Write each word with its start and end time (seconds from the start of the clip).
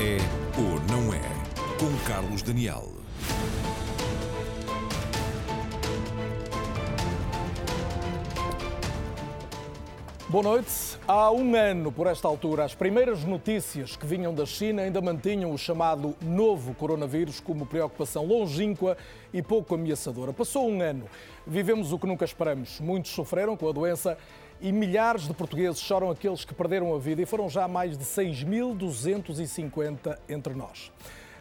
É 0.00 0.16
ou 0.56 0.78
não 0.86 1.12
é? 1.12 1.20
Com 1.76 1.92
Carlos 2.06 2.40
Daniel. 2.40 2.88
Boa 10.28 10.44
noite. 10.44 10.70
Há 11.08 11.32
um 11.32 11.56
ano, 11.56 11.90
por 11.90 12.06
esta 12.06 12.28
altura, 12.28 12.64
as 12.64 12.76
primeiras 12.76 13.24
notícias 13.24 13.96
que 13.96 14.06
vinham 14.06 14.32
da 14.32 14.46
China 14.46 14.82
ainda 14.82 15.00
mantinham 15.00 15.50
o 15.50 15.58
chamado 15.58 16.14
novo 16.22 16.74
coronavírus 16.74 17.40
como 17.40 17.66
preocupação 17.66 18.24
longínqua 18.24 18.96
e 19.32 19.42
pouco 19.42 19.74
ameaçadora. 19.74 20.32
Passou 20.32 20.70
um 20.70 20.80
ano, 20.80 21.06
vivemos 21.44 21.92
o 21.92 21.98
que 21.98 22.06
nunca 22.06 22.24
esperamos. 22.24 22.78
Muitos 22.78 23.10
sofreram 23.10 23.56
com 23.56 23.68
a 23.68 23.72
doença 23.72 24.16
e 24.60 24.72
milhares 24.72 25.28
de 25.28 25.34
portugueses 25.34 25.80
choram 25.80 26.10
aqueles 26.10 26.44
que 26.44 26.54
perderam 26.54 26.92
a 26.94 26.98
vida 26.98 27.22
e 27.22 27.26
foram 27.26 27.48
já 27.48 27.68
mais 27.68 27.96
de 27.96 28.04
6.250 28.04 30.18
entre 30.28 30.54
nós. 30.54 30.90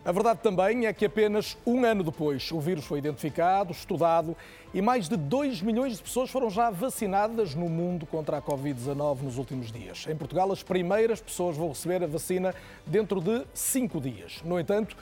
A 0.05 0.11
verdade 0.13 0.39
também 0.41 0.85
é 0.85 0.93
que 0.93 1.05
apenas 1.05 1.57
um 1.65 1.83
ano 1.83 2.01
depois 2.01 2.49
o 2.53 2.61
vírus 2.61 2.85
foi 2.85 2.99
identificado, 2.99 3.73
estudado 3.73 4.37
e 4.73 4.81
mais 4.81 5.09
de 5.09 5.17
2 5.17 5.61
milhões 5.61 5.97
de 5.97 6.03
pessoas 6.03 6.29
foram 6.29 6.49
já 6.49 6.69
vacinadas 6.69 7.53
no 7.53 7.67
mundo 7.67 8.05
contra 8.05 8.37
a 8.37 8.41
Covid-19 8.41 9.23
nos 9.23 9.37
últimos 9.37 9.69
dias. 9.69 10.05
Em 10.07 10.15
Portugal, 10.15 10.49
as 10.49 10.63
primeiras 10.63 11.19
pessoas 11.19 11.57
vão 11.57 11.67
receber 11.67 12.01
a 12.03 12.07
vacina 12.07 12.55
dentro 12.85 13.19
de 13.19 13.43
cinco 13.53 13.99
dias. 13.99 14.41
No 14.45 14.57
entanto, 14.57 14.95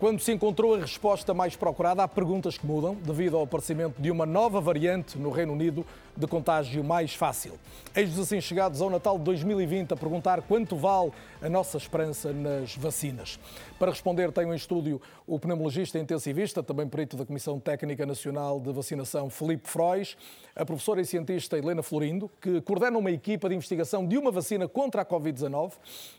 quando 0.00 0.18
se 0.18 0.32
encontrou 0.32 0.74
a 0.74 0.78
resposta 0.78 1.34
mais 1.34 1.54
procurada, 1.54 2.02
há 2.02 2.08
perguntas 2.08 2.56
que 2.56 2.66
mudam 2.66 2.94
devido 2.94 3.36
ao 3.36 3.42
aparecimento 3.42 4.00
de 4.00 4.10
uma 4.10 4.24
nova 4.24 4.58
variante 4.58 5.18
no 5.18 5.28
Reino 5.28 5.52
Unido 5.52 5.84
de 6.16 6.26
contágio 6.26 6.82
mais 6.82 7.14
fácil. 7.14 7.52
Eis 7.94 8.18
assim 8.18 8.40
chegados 8.40 8.80
ao 8.80 8.88
Natal 8.88 9.18
de 9.18 9.24
2020 9.24 9.92
a 9.92 9.96
perguntar 9.96 10.40
quanto 10.40 10.74
vale 10.74 11.12
a 11.42 11.50
nossa 11.50 11.76
esperança 11.76 12.32
nas 12.32 12.74
vacinas. 12.76 13.38
Para 13.78 13.90
responder, 13.90 14.32
tenho 14.32 14.54
em 14.54 14.56
estúdio 14.56 15.02
o 15.26 15.38
pneumologista 15.38 15.98
intensivista, 15.98 16.62
também 16.62 16.88
perito 16.88 17.14
da 17.14 17.26
Comissão 17.26 17.60
Técnica 17.60 18.06
Nacional 18.06 18.58
de 18.58 18.72
Vacinação, 18.72 19.28
Felipe 19.28 19.68
Frois, 19.68 20.16
a 20.54 20.64
professora 20.64 21.00
e 21.00 21.04
cientista 21.04 21.56
Helena 21.56 21.82
Florindo, 21.82 22.30
que 22.40 22.60
coordena 22.60 22.98
uma 22.98 23.10
equipa 23.10 23.48
de 23.48 23.54
investigação 23.54 24.06
de 24.06 24.18
uma 24.18 24.30
vacina 24.30 24.68
contra 24.68 25.02
a 25.02 25.04
Covid-19, 25.04 25.72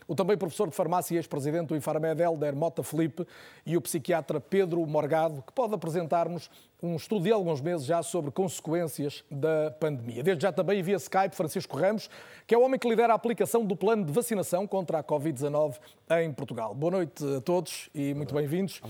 o 0.06 0.14
também 0.14 0.36
professor 0.36 0.68
de 0.68 0.74
farmácia 0.74 1.14
e 1.14 1.16
ex-presidente 1.18 1.68
do 1.68 1.76
Infarmed, 1.76 2.20
Helder 2.20 2.54
Mota 2.54 2.82
Felipe, 2.82 3.26
e 3.64 3.76
o 3.76 3.80
psiquiatra 3.80 4.40
Pedro 4.40 4.84
Morgado, 4.86 5.42
que 5.42 5.52
pode 5.52 5.74
apresentar-nos 5.74 6.50
um 6.82 6.96
estudo 6.96 7.22
de 7.22 7.32
alguns 7.32 7.60
meses 7.60 7.86
já 7.86 8.02
sobre 8.02 8.32
consequências 8.32 9.24
da 9.30 9.70
pandemia. 9.78 10.20
Desde 10.20 10.42
já 10.42 10.50
também 10.50 10.82
via 10.82 10.96
Skype 10.96 11.36
Francisco 11.36 11.76
Ramos, 11.76 12.10
que 12.44 12.52
é 12.52 12.58
o 12.58 12.62
homem 12.62 12.78
que 12.78 12.88
lidera 12.88 13.12
a 13.12 13.16
aplicação 13.16 13.64
do 13.64 13.76
plano 13.76 14.04
de 14.04 14.10
vacinação 14.10 14.66
contra 14.66 14.98
a 14.98 15.04
Covid-19 15.04 15.76
em 16.22 16.32
Portugal. 16.32 16.74
Boa 16.74 16.90
noite 16.90 17.24
a 17.36 17.40
todos 17.40 17.88
e 17.94 18.12
muito 18.14 18.34
bem-vindos. 18.34 18.80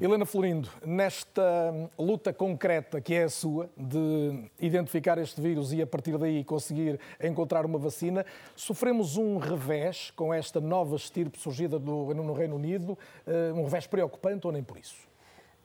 Helena 0.00 0.24
Florindo, 0.24 0.70
nesta 0.84 1.42
luta 1.98 2.32
concreta 2.32 3.02
que 3.02 3.12
é 3.12 3.24
a 3.24 3.28
sua 3.28 3.68
de 3.76 4.50
identificar 4.58 5.18
este 5.18 5.38
vírus 5.38 5.74
e 5.74 5.82
a 5.82 5.86
partir 5.86 6.16
daí 6.16 6.42
conseguir 6.42 6.98
encontrar 7.22 7.66
uma 7.66 7.78
vacina, 7.78 8.24
sofremos 8.54 9.18
um 9.18 9.36
revés 9.36 10.10
com 10.16 10.32
esta 10.32 10.58
nova 10.58 10.96
estirpe 10.96 11.38
surgida 11.38 11.78
no, 11.78 12.14
no 12.14 12.32
Reino 12.32 12.56
Unido, 12.56 12.98
eh, 13.26 13.52
um 13.54 13.64
revés 13.64 13.86
preocupante 13.86 14.46
ou 14.46 14.52
nem 14.52 14.62
por 14.62 14.78
isso? 14.78 15.15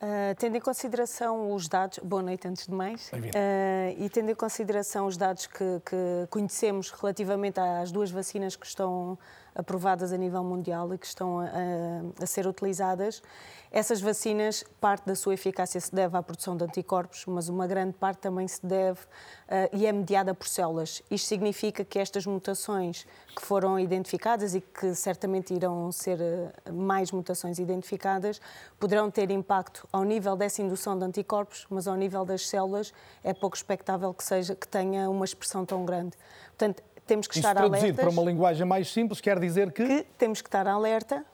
Uh, 0.01 0.33
tendo 0.35 0.57
em 0.57 0.59
consideração 0.59 1.53
os 1.53 1.67
dados, 1.67 1.99
boa 1.99 2.23
noite 2.23 2.47
antes 2.47 2.65
de 2.65 2.73
mais, 2.73 3.11
uh, 3.13 3.95
e 3.99 4.09
tendo 4.09 4.31
em 4.31 4.35
consideração 4.35 5.05
os 5.05 5.15
dados 5.15 5.45
que, 5.45 5.79
que, 5.85 6.27
conhecemos 6.27 6.89
relativamente 6.89 7.59
às 7.59 7.91
duas 7.91 8.09
vacinas 8.09 8.55
que 8.55 8.65
estão 8.65 9.15
aprovadas 9.55 10.13
a 10.13 10.17
nível 10.17 10.43
mundial 10.43 10.93
e 10.93 10.97
que 10.97 11.05
estão 11.05 11.39
a, 11.39 11.45
a 12.21 12.25
ser 12.25 12.47
utilizadas, 12.47 13.21
essas 13.73 14.01
vacinas, 14.01 14.65
parte 14.81 15.05
da 15.05 15.15
sua 15.15 15.33
eficácia 15.33 15.79
se 15.79 15.95
deve 15.95 16.17
à 16.17 16.21
produção 16.21 16.57
de 16.57 16.65
anticorpos, 16.65 17.25
mas 17.25 17.47
uma 17.47 17.65
grande 17.65 17.93
parte 17.93 18.17
também 18.17 18.45
se 18.45 18.65
deve 18.65 18.99
uh, 18.99 19.69
e 19.71 19.85
é 19.85 19.91
mediada 19.93 20.33
por 20.33 20.45
células. 20.45 21.01
Isto 21.09 21.27
significa 21.27 21.85
que 21.85 21.97
estas 21.97 22.25
mutações 22.25 23.07
que 23.33 23.41
foram 23.41 23.79
identificadas 23.79 24.53
e 24.55 24.59
que 24.59 24.93
certamente 24.93 25.53
irão 25.53 25.89
ser 25.89 26.19
uh, 26.19 26.73
mais 26.73 27.13
mutações 27.13 27.59
identificadas, 27.59 28.41
poderão 28.77 29.09
ter 29.09 29.31
impacto 29.31 29.87
ao 29.89 30.03
nível 30.03 30.35
dessa 30.35 30.61
indução 30.61 30.99
de 30.99 31.05
anticorpos, 31.05 31.65
mas 31.69 31.87
ao 31.87 31.95
nível 31.95 32.25
das 32.25 32.49
células 32.49 32.93
é 33.23 33.33
pouco 33.33 33.55
expectável 33.55 34.13
que 34.13 34.25
seja 34.25 34.53
que 34.53 34.67
tenha 34.67 35.09
uma 35.09 35.23
expressão 35.23 35.65
tão 35.65 35.85
grande. 35.85 36.17
Portanto, 36.49 36.83
temos 37.11 37.27
que 37.27 37.35
Isto 37.35 37.45
estar 37.45 37.59
traduzido 37.59 37.83
alertas. 37.83 38.05
para 38.05 38.09
uma 38.09 38.31
linguagem 38.31 38.65
mais 38.65 38.89
simples, 38.89 39.19
quer 39.19 39.37
dizer 39.37 39.73
que... 39.73 39.85
que 39.85 40.05
temos 40.17 40.41
que 40.41 40.47
estar 40.47 40.65
alerta 40.65 41.25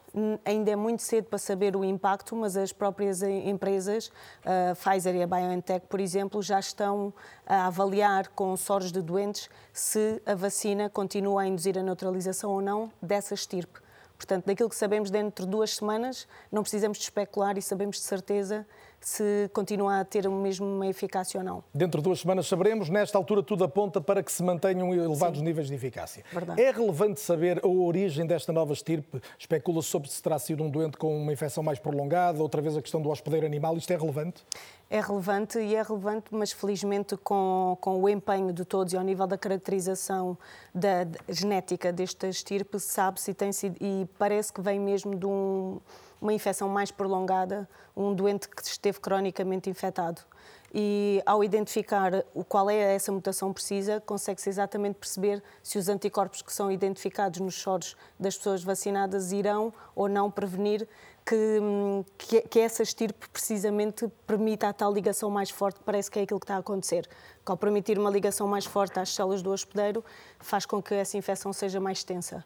ainda 0.44 0.72
é 0.72 0.76
muito 0.76 1.04
cedo 1.04 1.26
para 1.26 1.38
saber 1.38 1.76
o 1.76 1.86
impacto, 1.86 2.36
mas 2.36 2.58
as 2.58 2.74
próprias 2.74 3.22
empresas, 3.22 4.12
a 4.44 4.74
Pfizer 4.74 5.16
e 5.16 5.22
a 5.22 5.28
BioNTech, 5.28 5.86
por 5.88 6.00
exemplo, 6.00 6.42
já 6.42 6.60
estão 6.60 7.14
a 7.46 7.68
avaliar 7.68 8.30
com 8.30 8.58
soros 8.58 8.92
de 8.92 9.00
doentes 9.00 9.48
se 9.72 10.20
a 10.26 10.34
vacina 10.34 10.90
continua 10.90 11.44
a 11.44 11.46
induzir 11.46 11.78
a 11.78 11.84
neutralização 11.84 12.50
ou 12.50 12.62
não 12.62 12.92
dessa 13.00 13.36
estirpe. 13.36 13.80
Portanto, 14.18 14.46
daquilo 14.46 14.70
que 14.70 14.76
sabemos 14.76 15.12
dentro 15.12 15.46
de 15.46 15.52
duas 15.52 15.76
semanas, 15.76 16.28
não 16.52 16.64
precisamos 16.64 16.98
de 16.98 17.04
especular 17.04 17.58
e 17.58 17.62
sabemos 17.62 17.98
de 17.98 18.04
certeza 18.04 18.66
se 19.00 19.50
continua 19.54 20.00
a 20.00 20.06
ter 20.06 20.28
o 20.28 20.32
mesmo 20.32 20.84
eficácia 20.84 21.40
ou 21.40 21.44
não. 21.44 21.64
Dentro 21.74 22.02
de 22.02 22.04
duas 22.04 22.20
semanas 22.20 22.48
saberemos. 22.48 22.90
Nesta 22.90 23.18
altura, 23.18 23.44
tudo 23.44 23.64
aponta 23.64 24.02
para 24.02 24.24
que 24.24 24.32
se 24.32 24.44
mantenham 24.44 24.94
elevados 24.94 25.40
Sim. 25.40 25.46
níveis 25.46 25.68
de 25.68 25.76
eficácia. 25.76 26.24
Verdade. 26.32 26.62
É 26.62 26.72
relevante 26.72 27.20
saber 27.20 27.64
a 27.64 27.68
origem 27.68 28.26
desta 28.26 28.52
nova 28.52 28.74
estirpe? 28.74 29.22
Especula-se 29.38 29.90
sobre 29.90 30.10
se 30.10 30.22
terá 30.22 30.40
sido 30.40 30.64
um 30.64 30.70
doente 30.70 30.98
com 30.98 31.16
uma 31.16 31.32
infecção 31.32 31.64
mais 31.64 31.80
prolongada, 31.80 32.42
outra 32.42 32.62
vez 32.62 32.76
a 32.76 32.82
questão 32.82 33.02
do 33.02 33.10
hospedeiro 33.10 33.46
animal. 33.46 33.78
Isto 33.78 33.94
é 33.94 33.98
relevante? 33.98 34.44
É 34.90 35.02
relevante 35.02 35.60
e 35.60 35.76
é 35.76 35.82
relevante, 35.82 36.28
mas 36.32 36.52
felizmente 36.52 37.18
com, 37.18 37.78
com 37.82 38.02
o 38.02 38.08
empenho 38.08 38.54
de 38.54 38.64
todos 38.64 38.94
e 38.94 38.98
ao 38.98 39.04
nível 39.04 39.28
da 39.28 39.38
caracterização 39.38 40.38
da, 40.74 41.06
genética 41.28 41.92
desta 41.92 42.28
estirpe, 42.28 42.80
sabe-se 42.80 43.32
e, 43.32 43.34
tem 43.34 43.52
e 43.82 44.08
parece 44.18 44.54
que 44.54 44.62
vem 44.62 44.80
mesmo 44.80 45.16
de 45.16 45.26
um 45.26 45.80
uma 46.22 46.34
infecção 46.34 46.68
mais 46.68 46.92
prolongada, 46.92 47.68
um 47.96 48.14
doente 48.14 48.50
que 48.50 48.62
esteve 48.62 49.00
cronicamente 49.00 49.70
infectado. 49.70 50.22
E 50.74 51.22
ao 51.26 51.44
identificar 51.44 52.26
o 52.34 52.44
qual 52.44 52.70
é 52.70 52.96
essa 52.96 53.12
mutação 53.12 53.54
precisa, 53.54 54.02
consegue-se 54.02 54.50
exatamente 54.50 54.96
perceber 54.96 55.42
se 55.64 55.78
os 55.78 55.88
anticorpos 55.88 56.42
que 56.42 56.52
são 56.52 56.70
identificados 56.70 57.40
nos 57.40 57.56
soros 57.56 57.96
das 58.20 58.36
pessoas 58.36 58.64
vacinadas 58.64 59.32
irão 59.32 59.74
ou 59.96 60.10
não 60.10 60.30
prevenir 60.30 60.88
que, 61.28 61.60
que, 62.18 62.42
que, 62.48 62.60
essa 62.60 62.82
estirpe 62.82 63.28
precisamente 63.28 64.08
permita 64.26 64.70
a 64.70 64.74
tal 64.74 64.94
ligação 64.94 65.30
mais 65.30 65.50
forte, 65.50 65.80
que 65.80 65.84
parece 65.84 66.10
que 66.10 66.20
é 66.20 66.22
aquilo 66.22 66.40
que 66.40 66.46
está 66.46 66.56
a 66.56 66.60
acontecer. 66.60 67.06
Que 67.46 67.52
ao 67.52 67.58
permitir 67.58 68.00
uma 68.00 68.10
ligação 68.10 68.48
mais 68.48 68.66
forte 68.66 68.98
às 68.98 69.14
células 69.14 69.42
do 69.42 69.52
hospedeiro, 69.52 70.04
faz 70.40 70.66
com 70.66 70.82
que 70.82 70.94
essa 70.94 71.18
infecção 71.18 71.52
seja 71.52 71.82
mais 71.82 71.98
extensa. 71.98 72.46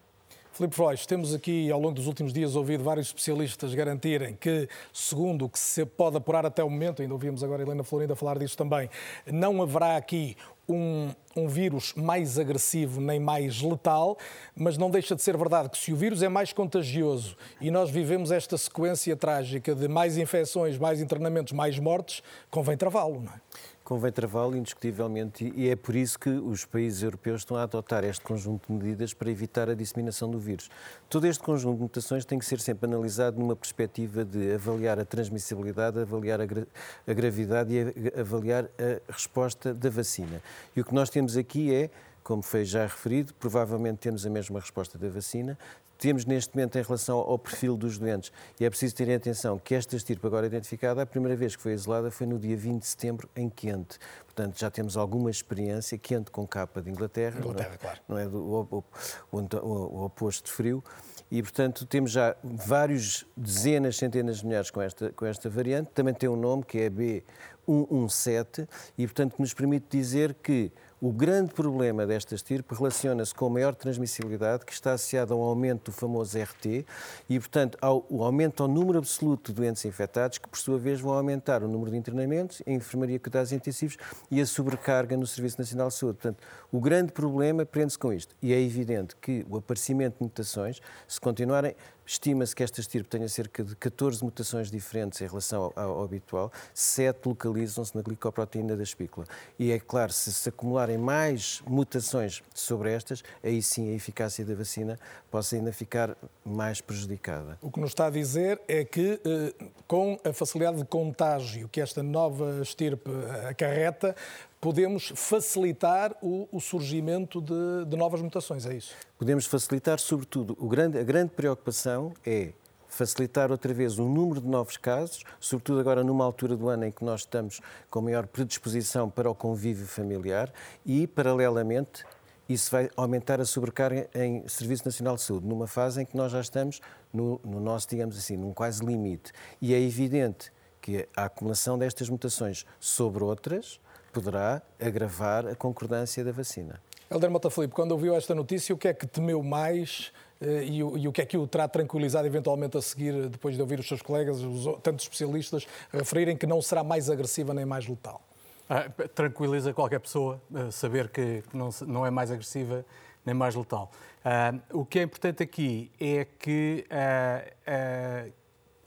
Filipe 0.52 0.76
Freud, 0.76 1.08
temos 1.08 1.34
aqui 1.34 1.72
ao 1.72 1.80
longo 1.80 1.94
dos 1.94 2.08
últimos 2.08 2.34
dias 2.34 2.56
ouvido 2.56 2.84
vários 2.84 3.08
especialistas 3.08 3.74
garantirem 3.74 4.36
que, 4.36 4.68
segundo 4.92 5.46
o 5.46 5.50
que 5.50 5.58
se 5.58 5.86
pode 5.86 6.18
apurar 6.18 6.46
até 6.46 6.62
o 6.62 6.70
momento, 6.70 7.02
ainda 7.02 7.14
ouvimos 7.14 7.42
agora 7.42 7.62
a 7.62 7.66
Helena 7.66 7.84
Florinda 7.86 8.18
falar 8.18 8.38
disso 8.38 8.58
também, 8.58 8.90
não 9.26 9.62
haverá 9.62 9.96
aqui 9.96 10.36
um, 10.72 11.10
um, 11.36 11.48
vírus 11.48 11.94
mais 11.96 12.40
agressivo 12.40 13.00
nem 13.00 13.20
mais 13.20 13.62
letal, 13.62 14.18
mas 14.56 14.78
não 14.78 14.90
deixa 14.90 15.16
de 15.16 15.22
ser 15.22 15.38
verdade 15.38 15.70
que 15.70 15.78
se 15.78 15.94
o 15.94 15.96
vírus 15.96 16.24
é 16.24 16.30
mais 16.30 16.54
contagioso 16.54 17.36
e 17.60 17.70
nós 17.70 17.90
vivemos 17.90 18.32
esta 18.32 18.58
sequência 18.58 19.16
trágica 19.16 19.76
de 19.76 19.88
mais 19.88 20.18
infecções, 20.18 20.78
mais 20.78 21.02
internamentos, 21.02 21.54
mais 21.54 21.78
mortes, 21.78 22.24
convém 22.50 22.78
travá-lo, 22.78 23.22
não 23.22 23.32
é? 23.32 23.42
Convém 23.92 24.10
travá-lo 24.10 24.56
indiscutivelmente 24.56 25.52
e 25.54 25.68
é 25.68 25.76
por 25.76 25.98
isso 25.98 26.18
que 26.18 26.30
os 26.30 26.64
países 26.64 27.04
europeus 27.04 27.42
estão 27.42 27.58
a 27.58 27.64
adotar 27.64 28.06
este 28.06 28.22
conjunto 28.22 28.68
de 28.72 28.74
medidas 28.74 29.14
para 29.14 29.30
evitar 29.30 29.70
a 29.70 29.74
disseminação 29.74 30.32
do 30.32 30.40
vírus. 30.40 30.70
Todo 31.10 31.28
este 31.28 31.44
conjunto 31.44 31.76
de 31.76 31.82
mutações 31.82 32.24
tem 32.24 32.40
que 32.40 32.46
ser 32.46 32.62
sempre 32.62 32.90
analisado 32.90 33.38
numa 33.38 33.54
perspectiva 33.54 34.24
de 34.24 34.54
avaliar 34.54 34.98
a 34.98 35.04
transmissibilidade, 35.04 36.00
avaliar 36.00 36.40
a, 36.40 36.46
gra 36.46 36.66
a 37.06 37.14
gravidade 37.14 37.74
e 37.74 38.18
a 38.18 38.22
avaliar 38.22 38.64
a 38.64 39.12
resposta 39.12 39.74
da 39.74 39.90
vacina. 39.90 40.42
E 40.74 40.80
o 40.80 40.86
que 40.86 40.96
nós 40.96 41.10
temos 41.10 41.36
aqui 41.36 41.76
é 41.76 41.90
como 42.24 42.42
foi 42.42 42.64
já 42.64 42.84
referido, 42.84 43.34
provavelmente 43.34 43.98
temos 43.98 44.26
a 44.26 44.30
mesma 44.30 44.62
resposta 44.62 44.98
da 44.98 45.10
vacina, 45.10 45.58
temos 46.02 46.26
neste 46.26 46.56
momento 46.56 46.80
em 46.80 46.82
relação 46.82 47.20
ao 47.20 47.38
perfil 47.38 47.78
dos 47.78 48.00
doentes. 48.00 48.32
E 48.60 48.66
é 48.66 48.70
preciso 48.72 48.96
ter 48.96 49.08
em 49.08 49.14
atenção 49.14 49.60
que 49.60 49.76
esta 49.76 49.96
estirpe 49.96 50.26
agora 50.26 50.48
identificada, 50.48 51.04
a 51.04 51.06
primeira 51.06 51.36
vez 51.36 51.56
que 51.56 51.62
foi 51.62 51.74
isolada 51.74 52.10
foi 52.10 52.26
no 52.26 52.40
dia 52.40 52.58
20 52.58 52.82
de 52.82 52.88
setembro, 52.88 53.30
em 53.36 53.48
Quente. 53.48 54.00
Portanto, 54.26 54.60
já 54.60 54.72
temos 54.72 54.98
alguma 54.98 55.30
experiência 55.30 55.96
quente 56.00 56.32
com 56.32 56.48
capa 56.48 56.82
de 56.82 56.90
Inglaterra, 56.90 57.38
Inglaterra 57.40 57.68
não 57.68 57.76
é, 57.76 57.78
claro. 57.78 58.00
não 58.08 58.18
é 58.18 58.28
do, 58.28 58.40
o, 58.42 58.84
o, 59.32 59.38
o, 59.38 60.06
oposto 60.06 60.46
de 60.46 60.52
frio. 60.52 60.84
E, 61.30 61.40
portanto, 61.44 61.86
temos 61.86 62.12
já 62.12 62.36
vários 62.44 63.24
dezenas, 63.38 63.98
centenas 63.98 64.38
de 64.38 64.48
milhares 64.48 64.72
com 64.72 64.82
esta, 64.82 65.12
com 65.12 65.26
esta 65.26 65.50
variante. 65.52 65.92
Também 65.94 66.16
tem 66.16 66.28
um 66.28 66.36
nome 66.36 66.64
que 66.64 66.80
é 66.80 66.90
B117 66.90 68.68
e, 68.98 69.06
portanto, 69.06 69.36
nos 69.38 69.54
permite 69.54 69.86
dizer 69.92 70.34
que 70.34 70.72
o 71.02 71.12
grande 71.12 71.52
problema 71.52 72.06
desta 72.06 72.36
estirpe 72.36 72.76
relaciona-se 72.76 73.34
com 73.34 73.48
a 73.48 73.50
maior 73.50 73.74
transmissibilidade, 73.74 74.64
que 74.64 74.72
está 74.72 74.94
associada 74.94 75.34
ao 75.34 75.42
aumento 75.42 75.86
do 75.86 75.92
famoso 75.92 76.38
RT 76.38 76.86
e, 77.28 77.40
portanto, 77.40 77.76
ao 77.82 78.06
aumento 78.22 78.62
ao 78.62 78.70
número 78.70 79.00
absoluto 79.00 79.52
de 79.52 79.56
doentes 79.60 79.84
infectados, 79.84 80.38
que 80.38 80.48
por 80.48 80.60
sua 80.60 80.78
vez 80.78 81.02
vão 81.02 81.14
aumentar 81.14 81.64
o 81.64 81.68
número 81.68 81.90
de 81.90 81.98
internamentos, 81.98 82.62
a 82.68 82.70
enfermaria 82.70 83.18
cuidados 83.18 83.52
intensivos 83.52 83.98
e 84.30 84.40
a 84.40 84.46
sobrecarga 84.46 85.18
no 85.18 85.26
Serviço 85.26 85.58
Nacional 85.60 85.88
de 85.88 85.96
Saúde. 85.96 86.20
Portanto, 86.20 86.44
o 86.72 86.80
grande 86.80 87.12
problema 87.12 87.66
prende-se 87.66 87.98
com 87.98 88.14
isto. 88.14 88.36
E 88.40 88.54
é 88.54 88.62
evidente 88.62 89.16
que 89.16 89.44
o 89.50 89.58
aparecimento 89.58 90.18
de 90.20 90.24
mutações, 90.24 90.80
se 91.08 91.20
continuarem 91.20 91.76
Estima-se 92.12 92.54
que 92.54 92.62
esta 92.62 92.82
estirpe 92.82 93.08
tenha 93.08 93.30
cerca 93.30 93.64
de 93.64 93.74
14 93.74 94.22
mutações 94.22 94.70
diferentes 94.70 95.22
em 95.22 95.28
relação 95.28 95.72
ao, 95.78 95.92
ao 95.92 96.04
habitual, 96.04 96.52
7 96.74 97.26
localizam-se 97.26 97.96
na 97.96 98.02
glicoproteína 98.02 98.76
da 98.76 98.84
espícula. 98.84 99.26
E 99.58 99.72
é 99.72 99.80
claro, 99.80 100.12
se 100.12 100.34
se 100.34 100.50
acumularem 100.50 100.98
mais 100.98 101.64
mutações 101.66 102.44
sobre 102.54 102.92
estas, 102.92 103.24
aí 103.42 103.62
sim 103.62 103.94
a 103.94 103.96
eficácia 103.96 104.44
da 104.44 104.54
vacina 104.54 105.00
possa 105.32 105.56
ainda 105.56 105.72
ficar 105.72 106.18
mais 106.44 106.82
prejudicada. 106.82 107.58
O 107.62 107.72
que 107.72 107.80
nos 107.80 107.92
está 107.92 108.08
a 108.08 108.10
dizer 108.10 108.60
é 108.68 108.84
que, 108.84 109.18
eh, 109.24 109.66
com 109.88 110.20
a 110.26 110.34
facilidade 110.34 110.80
de 110.80 110.86
contágio 110.86 111.70
que 111.70 111.80
esta 111.80 112.04
nova 112.04 112.60
estirpe 112.62 113.10
acarreta, 113.48 114.14
podemos 114.62 115.12
facilitar 115.16 116.16
o, 116.22 116.48
o 116.52 116.62
surgimento 116.62 117.42
de, 117.42 117.86
de, 117.88 117.98
novas 117.98 118.22
mutações, 118.22 118.66
é 118.68 118.76
isso? 118.76 118.94
Podemos 119.18 119.48
facilitar, 119.48 120.00
sobretudo, 120.00 120.56
grande, 120.68 121.00
a 121.00 121.04
grande 121.04 121.32
preocupação 121.32 122.14
é 122.24 122.54
facilitar 122.88 123.52
outra 123.52 123.74
vez 123.74 123.98
o 123.98 124.04
número 124.04 124.40
de 124.40 124.48
novos 124.48 124.78
casos, 124.78 125.24
sobretudo 125.40 125.80
agora 125.80 126.04
numa 126.04 126.24
altura 126.24 126.56
do 126.56 126.70
ano 126.70 126.86
em 126.86 126.92
que 126.92 127.04
nós 127.04 127.22
estamos 127.22 127.60
com 127.90 128.02
maior 128.02 128.28
predisposição 128.28 129.10
para 129.10 129.30
o 129.30 129.34
convívio 129.34 129.88
familiar 129.88 130.54
e, 130.86 131.08
paralelamente, 131.08 132.04
isso 132.48 132.70
vai 132.70 132.90
aumentar 132.96 133.40
a 133.40 133.46
sobrecarga 133.46 134.10
em 134.14 134.48
Serviço 134.48 134.86
Nacional 134.86 135.16
de 135.16 135.22
Saúde, 135.22 135.48
numa 135.48 135.68
fase 135.68 136.02
em 136.02 136.06
que 136.06 136.16
nós 136.16 136.32
já 136.32 136.42
estamos 136.42 136.82
no, 137.12 137.40
no 137.44 137.60
nosso, 137.60 137.88
digamos 137.90 138.18
assim, 138.18 138.36
num 138.36 138.54
quase 138.54 138.86
limite. 138.86 139.32
E 139.62 139.74
é 139.74 139.80
evidente 139.80 140.52
que 140.82 141.08
a 141.16 141.26
acumulação 141.26 141.78
destas 141.78 142.10
mutações 142.10 142.66
sobre 142.80 143.24
outras 143.24 143.80
poderá 144.12 144.62
agravar 144.80 145.48
a 145.48 145.56
concordância 145.56 146.24
da 146.24 146.32
vacina. 146.32 146.82
Helder 147.10 147.30
Mota 147.30 147.50
Filipe, 147.50 147.74
quando 147.74 147.92
ouviu 147.92 148.16
esta 148.16 148.34
notícia, 148.34 148.74
o 148.74 148.78
que 148.78 148.88
é 148.88 148.94
que 148.94 149.06
temeu 149.06 149.44
mais 149.44 150.12
eh, 150.42 150.64
e, 150.64 150.84
o, 150.84 150.98
e 150.98 151.08
o 151.08 151.12
que 151.12 151.22
é 151.22 151.26
que 151.26 151.38
o 151.38 151.46
terá 151.46 151.68
tranquilizado 151.68 152.26
eventualmente 152.26 152.78
a 152.78 152.82
seguir, 152.82 153.28
depois 153.30 153.56
de 153.56 153.62
ouvir 153.62 153.80
os 153.80 153.88
seus 153.88 154.02
colegas, 154.02 154.40
os, 154.42 154.66
tantos 154.82 155.06
especialistas, 155.06 155.68
referirem 155.92 156.36
que 156.36 156.48
não 156.48 156.62
será 156.62 156.84
mais 156.84 157.10
agressiva 157.10 157.54
nem 157.54 157.66
mais 157.66 157.88
letal? 157.88 158.22
Ah, 158.70 158.90
tranquiliza 159.14 159.74
qualquer 159.74 160.00
pessoa 160.00 160.42
uh, 160.50 160.72
saber 160.72 161.10
que 161.10 161.44
não, 161.54 161.70
não, 161.86 162.06
é 162.06 162.10
mais 162.10 162.32
agressiva 162.32 162.86
nem 163.26 163.36
mais 163.36 163.54
letal. 163.54 163.92
Uh, 164.24 164.80
o 164.80 164.86
que 164.86 165.00
é 165.00 165.04
importante 165.04 165.44
aqui 165.44 165.92
é 166.00 166.26
que 166.40 166.86
uh, 166.90 168.32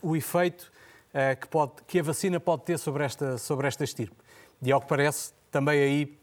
o 0.02 0.16
efeito 0.16 0.72
que, 1.40 1.46
pode, 1.46 1.72
que 1.86 2.00
a 2.00 2.02
vacina 2.02 2.40
pode 2.40 2.64
ter 2.64 2.76
sobre 2.76 3.04
esta, 3.04 3.38
sobre 3.38 3.68
esta 3.68 3.84
estirpe. 3.84 4.16
E 4.64 4.72
ao 4.72 4.80
que 4.80 4.86
parece, 4.86 5.34
também 5.50 5.78
aí 5.78 6.18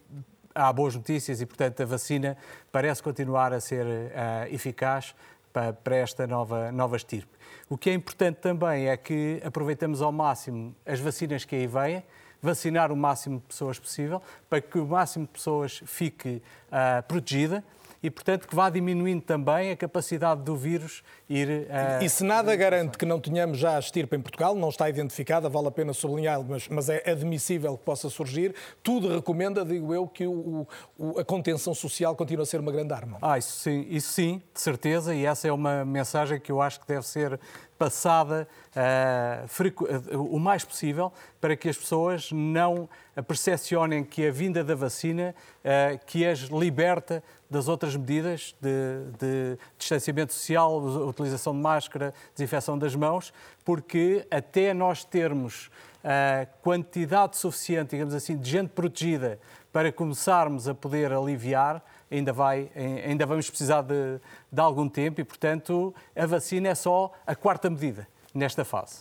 há 0.52 0.72
boas 0.72 0.96
notícias 0.96 1.40
e, 1.40 1.46
portanto, 1.46 1.80
a 1.80 1.86
vacina 1.86 2.36
parece 2.72 3.00
continuar 3.00 3.52
a 3.52 3.60
ser 3.60 3.86
uh, 3.86 4.52
eficaz 4.52 5.14
para, 5.52 5.72
para, 5.72 5.94
esta 5.94 6.26
nova, 6.26 6.72
nova 6.72 6.96
estirpe. 6.96 7.38
O 7.70 7.78
que 7.78 7.88
é 7.88 7.94
importante 7.94 8.38
também 8.38 8.88
é 8.88 8.96
que 8.96 9.40
aproveitamos 9.44 10.02
ao 10.02 10.10
máximo 10.10 10.74
as 10.84 10.98
vacinas 10.98 11.44
que 11.44 11.54
aí 11.54 11.68
vêm, 11.68 12.02
vacinar 12.42 12.90
o 12.90 12.96
máximo 12.96 13.38
de 13.38 13.44
pessoas 13.44 13.78
possível, 13.78 14.20
para 14.50 14.60
que 14.60 14.76
o 14.76 14.86
máximo 14.86 15.24
de 15.24 15.30
pessoas 15.30 15.80
fique 15.86 16.42
uh, 16.66 17.00
protegida 17.06 17.62
e, 18.02 18.10
portanto, 18.10 18.48
que 18.48 18.54
vá 18.54 18.68
diminuindo 18.68 19.22
também 19.22 19.70
a 19.70 19.76
capacidade 19.76 20.42
do 20.42 20.56
vírus 20.56 21.02
ir. 21.28 21.48
Uh... 21.48 22.02
E 22.02 22.08
se 22.08 22.24
nada 22.24 22.54
garante 22.56 22.98
que 22.98 23.06
não 23.06 23.20
tenhamos 23.20 23.58
já 23.58 23.76
a 23.76 23.78
estirpe 23.78 24.16
em 24.16 24.20
Portugal, 24.20 24.54
não 24.54 24.68
está 24.68 24.88
identificada, 24.88 25.48
vale 25.48 25.68
a 25.68 25.70
pena 25.70 25.92
sublinhá-lo, 25.92 26.44
mas, 26.48 26.68
mas, 26.68 26.88
é 26.88 27.10
admissível 27.10 27.76
que 27.76 27.84
possa 27.84 28.10
surgir, 28.10 28.54
tudo 28.82 29.14
recomenda, 29.14 29.64
digo 29.64 29.94
eu, 29.94 30.06
que 30.06 30.26
o, 30.26 30.66
o, 30.98 31.18
a 31.20 31.24
contenção 31.24 31.74
social 31.74 32.16
continue 32.16 32.42
a 32.42 32.46
ser 32.46 32.60
uma 32.60 32.72
grande 32.72 32.92
arma. 32.92 33.18
Ah, 33.22 33.38
isso 33.38 33.60
sim, 33.60 33.86
isso 33.88 34.12
sim, 34.12 34.42
de 34.52 34.60
certeza, 34.60 35.14
e 35.14 35.24
essa 35.24 35.46
é 35.46 35.52
uma 35.52 35.84
mensagem 35.84 36.40
que 36.40 36.50
eu 36.50 36.60
acho 36.60 36.80
que 36.80 36.88
deve 36.88 37.06
ser 37.06 37.38
passada 37.82 38.46
uh, 38.76 40.16
o 40.16 40.38
mais 40.38 40.64
possível 40.64 41.12
para 41.40 41.56
que 41.56 41.68
as 41.68 41.76
pessoas 41.76 42.30
não 42.30 42.88
percepcionem 43.26 44.04
que 44.04 44.24
a 44.24 44.30
vinda 44.30 44.62
da 44.62 44.76
vacina 44.76 45.34
uh, 45.64 45.98
que 46.06 46.24
as 46.24 46.42
liberta 46.42 47.24
das 47.50 47.66
outras 47.66 47.96
medidas 47.96 48.54
de, 48.60 48.70
de, 49.18 49.58
distanciamento 49.76 50.32
social, 50.32 50.78
utilização 50.78 51.52
de 51.52 51.58
máscara, 51.58 52.14
desinfecção 52.34 52.78
das 52.78 52.94
mãos, 52.94 53.32
porque 53.64 54.24
até 54.30 54.72
nós 54.72 55.02
termos 55.04 55.68
a 56.04 56.46
quantidade 56.62 57.36
suficiente, 57.36 57.90
digamos 57.90 58.14
assim, 58.14 58.36
de 58.36 58.48
gente 58.48 58.70
protegida 58.70 59.40
para 59.72 59.90
começarmos 59.90 60.68
a 60.68 60.74
poder 60.74 61.12
aliviar, 61.12 61.84
ainda, 62.12 62.32
vai, 62.32 62.70
ainda 63.06 63.24
vamos 63.26 63.48
precisar 63.48 63.82
de, 63.82 64.20
de 64.50 64.60
algum 64.60 64.88
tempo 64.88 65.20
e, 65.20 65.24
portanto, 65.24 65.94
a 66.14 66.26
vacina 66.26 66.68
é 66.68 66.74
só 66.74 67.12
a 67.26 67.34
quarta 67.34 67.70
medida 67.70 68.06
nesta 68.34 68.64
fase. 68.64 69.00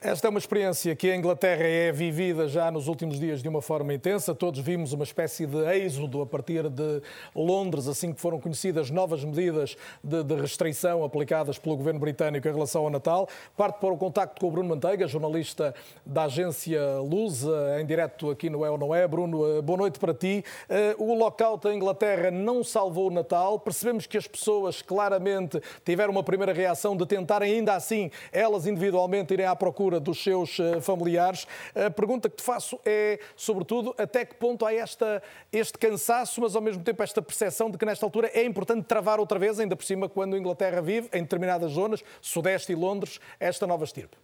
Esta 0.00 0.28
é 0.28 0.30
uma 0.30 0.38
experiência 0.38 0.94
que 0.94 1.10
a 1.10 1.16
Inglaterra 1.16 1.64
é 1.64 1.90
vivida 1.90 2.46
já 2.46 2.70
nos 2.70 2.86
últimos 2.86 3.18
dias 3.18 3.42
de 3.42 3.48
uma 3.48 3.60
forma 3.60 3.92
intensa. 3.92 4.32
Todos 4.32 4.60
vimos 4.60 4.92
uma 4.92 5.02
espécie 5.02 5.44
de 5.44 5.58
êxodo 5.76 6.22
a 6.22 6.26
partir 6.26 6.70
de 6.70 7.02
Londres, 7.34 7.88
assim 7.88 8.12
que 8.12 8.20
foram 8.20 8.38
conhecidas 8.38 8.90
novas 8.90 9.24
medidas 9.24 9.76
de, 10.04 10.22
de 10.22 10.36
restrição 10.36 11.02
aplicadas 11.02 11.58
pelo 11.58 11.76
governo 11.76 11.98
britânico 11.98 12.46
em 12.46 12.52
relação 12.52 12.84
ao 12.84 12.90
Natal. 12.90 13.28
Parte 13.56 13.80
para 13.80 13.92
o 13.92 13.98
contacto 13.98 14.40
com 14.40 14.46
o 14.46 14.50
Bruno 14.52 14.68
Manteiga, 14.68 15.08
jornalista 15.08 15.74
da 16.06 16.26
agência 16.26 16.80
Luz, 17.00 17.44
em 17.80 17.84
direto 17.84 18.30
aqui 18.30 18.48
no 18.48 18.64
É 18.64 18.70
ou 18.70 18.78
Não 18.78 18.94
É. 18.94 19.04
Bruno, 19.08 19.58
eh, 19.58 19.62
boa 19.62 19.78
noite 19.78 19.98
para 19.98 20.14
ti. 20.14 20.44
Eh, 20.68 20.94
o 20.96 21.12
lockout 21.12 21.66
em 21.66 21.74
Inglaterra 21.74 22.30
não 22.30 22.62
salvou 22.62 23.08
o 23.08 23.10
Natal. 23.10 23.58
Percebemos 23.58 24.06
que 24.06 24.16
as 24.16 24.28
pessoas 24.28 24.80
claramente 24.80 25.60
tiveram 25.84 26.12
uma 26.12 26.22
primeira 26.22 26.52
reação 26.52 26.96
de 26.96 27.04
tentarem 27.04 27.52
ainda 27.52 27.74
assim, 27.74 28.12
elas 28.30 28.64
individualmente, 28.64 29.34
irem 29.34 29.44
à 29.44 29.56
procura 29.56 29.87
procura 29.88 30.00
dos 30.00 30.22
seus 30.22 30.60
eh, 30.60 30.80
familiares. 30.80 31.46
A 31.74 31.90
pergunta 31.90 32.28
que 32.28 32.36
te 32.36 32.42
faço 32.42 32.78
é, 32.84 33.18
sobretudo, 33.34 33.94
até 33.96 34.24
que 34.24 34.34
ponto 34.34 34.66
há 34.66 34.72
esta, 34.72 35.22
este 35.50 35.78
cansaço, 35.78 36.40
mas 36.40 36.54
ao 36.54 36.60
mesmo 36.62 36.82
tempo 36.82 37.02
esta 37.02 37.22
percepção 37.22 37.70
de 37.70 37.78
que 37.78 37.86
nesta 37.86 38.04
altura 38.04 38.30
é 38.34 38.44
importante 38.44 38.84
travar 38.84 39.18
outra 39.18 39.38
vez, 39.38 39.58
ainda 39.58 39.74
por 39.74 39.84
cima 39.84 40.08
quando 40.08 40.34
a 40.34 40.38
Inglaterra 40.38 40.82
vive, 40.82 41.08
em 41.12 41.22
determinadas 41.22 41.72
zonas, 41.72 42.04
Sudeste 42.20 42.72
e 42.72 42.74
Londres, 42.74 43.18
esta 43.40 43.66
nova 43.66 43.84
estirpe? 43.84 44.16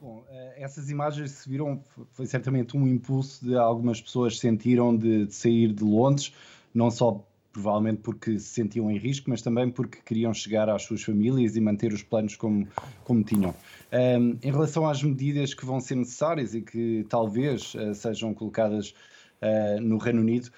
Bom, 0.00 0.24
eh, 0.30 0.54
essas 0.58 0.90
imagens 0.90 1.30
se 1.30 1.48
viram, 1.48 1.82
foi 2.12 2.26
certamente 2.26 2.76
um 2.76 2.86
impulso 2.88 3.44
de 3.44 3.56
algumas 3.56 4.00
pessoas 4.00 4.38
sentiram 4.38 4.96
de, 4.96 5.26
de 5.26 5.34
sair 5.34 5.72
de 5.72 5.84
Londres, 5.84 6.32
não 6.74 6.90
só 6.90 7.22
provavelmente 7.54 8.00
porque 8.02 8.36
se 8.38 8.48
sentiam 8.48 8.90
em 8.90 8.98
risco, 8.98 9.30
mas 9.30 9.40
também 9.40 9.70
porque 9.70 9.98
queriam 10.04 10.34
chegar 10.34 10.68
às 10.68 10.82
suas 10.82 11.02
famílias 11.02 11.54
e 11.54 11.60
manter 11.60 11.92
os 11.92 12.02
planos 12.02 12.34
como, 12.34 12.66
como 13.04 13.22
tinham. 13.22 13.54
Um, 13.92 14.36
em 14.42 14.50
relação 14.50 14.86
às 14.88 15.02
medidas 15.02 15.54
que 15.54 15.64
vão 15.64 15.78
ser 15.78 15.94
necessárias 15.94 16.52
e 16.52 16.60
que 16.60 17.06
talvez 17.08 17.72
uh, 17.76 17.94
sejam 17.94 18.34
colocadas 18.34 18.92
uh, 19.40 19.80
no 19.80 19.98
Reino 19.98 20.20
Unido, 20.20 20.50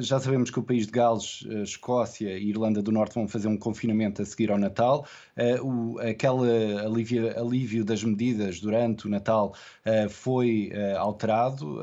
já 0.00 0.18
sabemos 0.18 0.50
que 0.50 0.58
o 0.58 0.62
país 0.62 0.86
de 0.86 0.92
Gales, 0.92 1.46
Escócia 1.62 2.36
e 2.36 2.48
Irlanda 2.48 2.82
do 2.82 2.90
Norte 2.90 3.14
vão 3.14 3.28
fazer 3.28 3.48
um 3.48 3.56
confinamento 3.56 4.20
a 4.20 4.24
seguir 4.24 4.50
ao 4.50 4.58
Natal. 4.58 5.06
Ah, 5.36 5.62
o, 5.62 5.98
aquele 5.98 6.78
alívio, 6.78 7.38
alívio 7.38 7.84
das 7.84 8.02
medidas 8.04 8.60
durante 8.60 9.06
o 9.06 9.10
Natal 9.10 9.54
ah, 9.84 10.08
foi 10.08 10.72
ah, 10.74 10.98
alterado, 10.98 11.80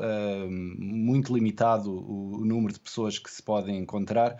muito 0.78 1.34
limitado 1.34 1.92
o, 1.92 2.40
o, 2.40 2.44
número 2.44 2.72
de 2.72 2.80
pessoas 2.80 3.18
que 3.18 3.30
se 3.30 3.42
podem 3.42 3.78
encontrar 3.78 4.36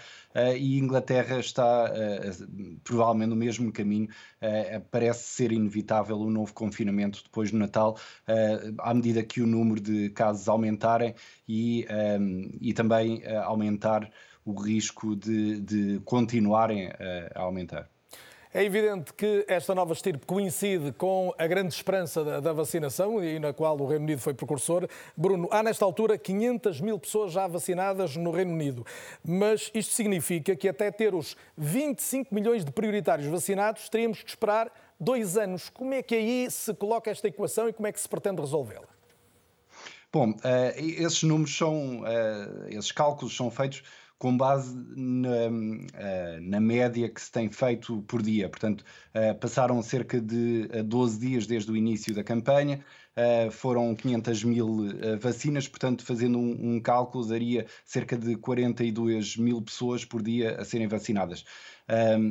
e 0.57 0.79
Inglaterra 0.79 1.39
está 1.39 1.93
provavelmente 2.83 3.29
no 3.31 3.37
mesmo 3.37 3.73
caminho. 3.73 4.09
parece 4.91 5.25
ser 5.25 5.53
inevitável 5.53 6.19
um 6.19 6.31
novo 6.31 6.53
confinamento 6.53 7.23
depois 7.23 7.51
do 7.51 7.59
Natal, 7.59 7.97
à 8.79 8.95
medida 8.95 9.23
que 9.23 9.41
o 9.41 9.47
número 9.47 9.81
de 9.81 10.11
casos 10.11 10.49
aumentarem 10.49 11.15
e, 11.47 11.87
e 12.61 12.73
também 12.83 13.23
uh, 13.23 13.43
aumentar 13.45 14.11
o 14.45 14.55
risco 14.55 15.15
de, 15.15 15.61
de 15.61 16.01
continuarem 16.05 16.89
uh, 16.89 16.93
a 17.35 17.43
aumentar. 17.43 17.89
É 18.55 18.63
evidente 18.63 19.15
que 19.15 19.47
esta 19.49 19.75
nova 19.75 19.95
estirpe 19.95 20.27
coincide 20.27 20.93
com 20.93 21.33
a 21.39 21.47
grande 21.47 21.73
esperança 21.73 22.23
da, 22.23 22.39
da, 22.39 22.53
vacinação 22.53 23.25
e 23.25 23.39
na 23.39 23.51
qual 23.51 23.81
o 23.81 23.87
Reino 23.87 24.05
Unido 24.05 24.21
foi 24.21 24.35
precursor. 24.35 24.87
Bruno, 25.17 25.49
há 25.51 25.63
nesta 25.63 25.87
altura 25.87 26.19
500 26.19 26.81
mil 26.83 26.99
pessoas 26.99 27.33
já 27.33 27.47
vacinadas 27.47 28.15
no 28.15 28.31
Reino 28.31 28.53
Unido, 28.53 28.85
mas 29.25 29.71
isto 29.73 29.95
significa 29.95 30.55
que 30.55 30.69
até 30.69 30.91
ter 30.91 31.15
os 31.15 31.35
25 31.57 32.35
milhões 32.35 32.63
de 32.63 32.71
prioritários 32.71 33.27
vacinados 33.27 33.89
teríamos 33.89 34.23
que 34.23 34.29
esperar 34.29 34.71
dois 35.01 35.39
anos. 35.39 35.71
Como 35.71 35.95
é 35.95 36.03
que 36.03 36.15
aí 36.15 36.51
se 36.51 36.75
coloca 36.75 37.11
esta 37.11 37.29
equação 37.29 37.71
e 37.71 37.73
como 37.73 37.87
é 37.87 37.93
que 37.93 38.01
se 38.01 38.09
pretende 38.09 38.43
resolvê-la? 38.43 39.02
Bom, 40.13 40.33
uh, 40.33 40.37
esses 40.77 41.23
números 41.23 41.57
são, 41.57 42.03
uh, 42.03 42.69
esses 42.69 42.93
cálculos 42.93 43.35
são 43.35 43.51
feitos 43.51 43.83
com 44.19 44.37
base 44.37 44.77
na, 44.95 45.49
uh, 45.49 46.41
na, 46.43 46.61
média 46.61 47.09
que 47.09 47.19
se 47.19 47.33
tem 47.33 47.49
feito 47.49 48.03
por 48.03 48.21
dia. 48.21 48.49
Portanto, 48.49 48.85
passaram 49.41 49.83
cerca 49.83 50.21
de 50.21 50.69
12 50.85 51.19
dias 51.19 51.47
desde 51.47 51.73
o 51.73 51.77
início 51.77 52.15
da 52.15 52.23
campanha, 52.23 52.85
foram 53.51 53.95
500 53.95 54.45
mil 54.45 54.89
vacinas, 55.21 55.69
portanto, 55.69 56.05
fazendo 56.05 56.39
um, 56.39 56.75
um, 56.75 56.81
cálculo, 56.81 57.27
daria 57.27 57.67
cerca 57.85 58.17
de 58.17 58.37
42 58.37 59.37
mil 59.37 59.61
pessoas 59.61 60.05
por 60.05 60.23
dia 60.23 60.57
a 60.59 60.65
serem 60.65 60.89
vacinadas 60.89 61.45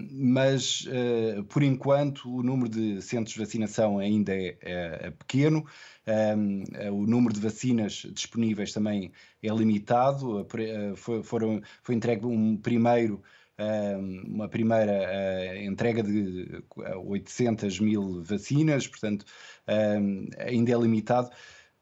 mas, 0.10 0.88
uh, 0.88 1.44
por 1.46 1.62
enquanto, 1.62 2.34
o 2.34 2.42
número 2.42 2.70
de 2.70 3.02
centros 3.02 3.34
de 3.34 3.40
vacinação 3.40 4.00
ainda 4.00 4.34
é, 4.34 4.58
é, 4.62 5.00
é 5.08 5.12
pequeno, 5.12 5.66
um, 6.08 6.64
o 6.94 7.06
número 7.06 7.34
de 7.34 7.40
vacinas 7.40 8.08
disponíveis 8.12 8.74
também 8.74 9.12
é 9.44 9.50
limitado. 9.50 10.46
Foi, 10.96 11.22
foram, 11.24 11.62
foi 11.84 11.96
entregue 11.96 12.26
um 12.26 12.58
primeiro 12.58 13.22
uma 14.28 14.48
primeira 14.48 14.92
uh, 14.92 15.64
entrega 15.64 16.02
de 16.04 16.64
800 17.06 17.80
mil 17.80 18.24
vacinas, 18.24 18.88
portanto, 18.88 19.26
ainda 20.38 20.72
é 20.72 20.78
limitado. 20.78 21.30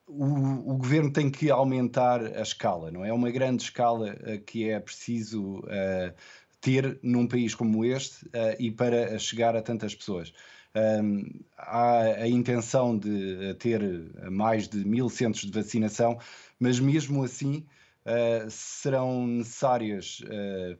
O, 0.07 0.73
o, 0.73 0.77
governo 0.77 1.13
tem 1.13 1.29
que 1.29 1.51
aumentar 1.51 2.19
a 2.25 2.41
escala, 2.41 2.89
não 2.89 3.05
é? 3.05 3.09
É 3.09 3.13
uma 3.13 3.29
grande 3.29 3.61
escala 3.61 4.15
uh, 4.15 4.41
que 4.43 4.67
é 4.67 4.79
preciso 4.79 5.59
uh, 5.59 6.13
ter 6.59 6.99
num 7.01 7.27
país 7.27 7.55
como 7.55 7.85
este 7.85 8.25
uh, 8.25 8.55
e 8.59 8.71
para 8.71 9.17
chegar 9.19 9.55
a 9.55 9.61
tantas 9.61 9.95
pessoas. 9.95 10.33
Um, 10.75 11.25
há 11.57 12.01
a 12.01 12.27
intenção 12.27 12.97
de 12.97 13.55
ter 13.55 13.81
mais 14.29 14.67
de 14.67 14.85
mil 14.85 15.09
centros 15.09 15.45
de 15.45 15.51
vacinação, 15.51 16.19
mas 16.59 16.79
mesmo 16.79 17.23
assim 17.23 17.65
uh, 18.05 18.49
serão 18.49 19.25
necessárias 19.25 20.21
uh, 20.21 20.77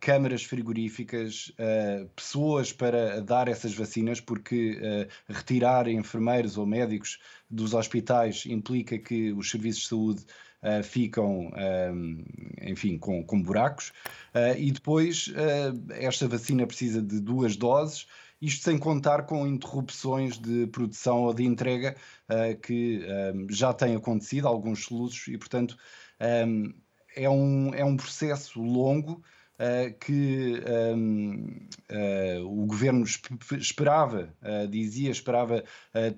câmaras 0.00 0.44
frigoríficas, 0.44 1.52
pessoas 2.14 2.72
para 2.72 3.20
dar 3.20 3.48
essas 3.48 3.74
vacinas, 3.74 4.20
porque 4.20 4.78
retirar 5.28 5.88
enfermeiros 5.88 6.56
ou 6.56 6.66
médicos 6.66 7.18
dos 7.50 7.74
hospitais 7.74 8.44
implica 8.46 8.98
que 8.98 9.32
os 9.32 9.50
serviços 9.50 9.82
de 9.82 9.88
saúde 9.88 10.24
uh, 10.64 10.82
ficam, 10.82 11.48
uh, 11.48 12.24
enfim, 12.62 12.98
com, 12.98 13.22
com 13.22 13.40
buracos. 13.42 13.90
Uh, 14.34 14.58
e 14.58 14.72
depois, 14.72 15.32
esta 15.90 16.26
vacina 16.26 16.66
precisa 16.66 17.02
de 17.02 17.20
duas 17.20 17.56
doses, 17.56 18.06
isto 18.40 18.64
sem 18.64 18.78
contar 18.78 19.24
com 19.24 19.46
interrupções 19.46 20.38
de 20.38 20.66
produção 20.66 21.22
ou 21.22 21.32
de 21.32 21.44
entrega 21.44 21.96
que 22.62 23.00
já 23.48 23.72
têm 23.72 23.96
acontecido, 23.96 24.46
alguns 24.46 24.84
soluços, 24.84 25.28
e 25.28 25.38
portanto 25.38 25.78
um, 26.46 26.74
é, 27.16 27.30
um, 27.30 27.74
é 27.74 27.82
um 27.82 27.96
processo 27.96 28.60
longo. 28.60 29.22
Uh, 29.54 29.96
que 30.00 30.60
um, 30.96 31.68
uh, 31.88 32.44
o 32.44 32.66
governo 32.66 33.04
esperava, 33.52 34.34
uh, 34.42 34.66
dizia, 34.66 35.12
esperava 35.12 35.62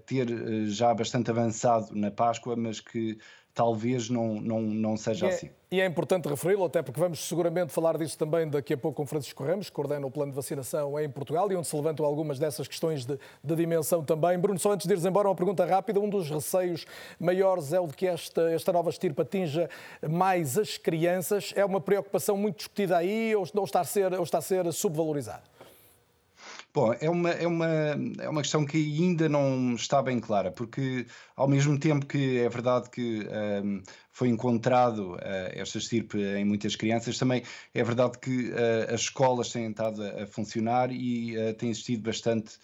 ter 0.07 0.27
já 0.69 0.95
bastante 0.95 1.31
avançado 1.31 1.95
na 1.95 2.11
Páscoa, 2.11 2.57
mas 2.57 2.81
que 2.81 3.19
talvez 3.57 4.11
não, 4.11 4.35
não, 4.35 4.61
não 4.61 4.97
seja 4.99 5.25
e 5.25 5.31
é, 5.31 5.33
assim. 5.33 5.51
E 5.71 5.81
é 5.81 5.87
importante 5.87 6.29
referi-lo, 6.29 6.67
até 6.67 6.83
porque 6.83 7.01
vamos 7.01 7.27
seguramente 7.27 7.73
falar 7.73 7.97
disso 7.97 8.17
também 8.19 8.47
daqui 8.47 8.75
a 8.75 8.77
pouco 8.77 8.99
com 8.99 9.07
Francisco 9.07 9.43
Ramos, 9.43 9.71
que 9.71 9.73
coordena 9.75 10.07
o 10.07 10.11
plano 10.11 10.31
de 10.31 10.37
vacinação 10.37 11.01
em 11.01 11.09
Portugal 11.09 11.51
e 11.51 11.57
onde 11.57 11.67
se 11.67 11.75
levantam 11.75 12.05
algumas 12.05 12.39
dessas 12.39 12.69
questões 12.69 13.07
de, 13.07 13.19
de 13.43 13.57
dimensão 13.57 14.05
também. 14.05 14.39
Bruno, 14.39 14.59
só 14.59 14.73
antes 14.73 14.87
de 14.87 14.93
ires 14.93 15.07
embora, 15.07 15.27
uma 15.27 15.35
pergunta 15.35 15.65
rápida. 15.65 15.99
Um 15.99 16.11
dos 16.11 16.29
receios 16.29 16.87
maiores 17.19 17.73
é 17.73 17.81
o 17.81 17.87
de 17.87 17.95
que 17.95 18.07
esta, 18.07 18.43
esta 18.51 18.71
nova 18.75 18.91
estirpe 18.91 19.23
atinja 19.23 19.71
mais 20.07 20.59
as 20.59 20.77
crianças. 20.77 21.55
É 21.57 21.65
uma 21.65 21.81
preocupação 21.81 22.37
muito 22.37 22.59
discutida 22.59 22.99
aí 22.99 23.35
ou, 23.35 23.47
ou, 23.55 23.65
está, 23.65 23.81
a 23.81 23.85
ser, 23.85 24.13
ou 24.13 24.23
está 24.23 24.37
a 24.37 24.43
ser 24.43 24.71
subvalorizada? 24.71 25.56
Bom, 26.77 26.93
é 27.01 27.09
uma, 27.09 27.31
é, 27.31 27.47
uma, 27.47 27.67
é 28.19 28.29
uma 28.29 28.43
questão 28.43 28.67
que 28.67 28.77
ainda 28.77 29.31
não 29.31 29.75
está 29.75 30.03
bem 30.03 30.21
clara, 30.21 30.53
porque 30.53 31.07
ao 31.35 31.49
mesmo 31.49 31.81
tempo 31.81 32.05
que 32.05 32.39
é 32.39 32.51
verdade 32.51 32.91
que 32.91 33.27
um, 33.65 33.83
foi 34.13 34.29
encontrado 34.29 35.15
uh, 35.15 35.19
esta 35.55 35.79
estirpe 35.79 36.19
em 36.19 36.45
muitas 36.45 36.77
crianças, 36.77 37.17
também 37.17 37.43
é 37.73 37.83
verdade 37.83 38.19
que 38.19 38.51
uh, 38.51 38.93
as 38.93 39.01
escolas 39.01 39.51
têm 39.51 39.71
estado 39.71 40.03
a, 40.03 40.27
funcionar 40.27 40.93
e 40.93 41.35
uh, 41.39 41.55
tem 41.55 41.71
existido 41.71 42.03
bastante 42.03 42.57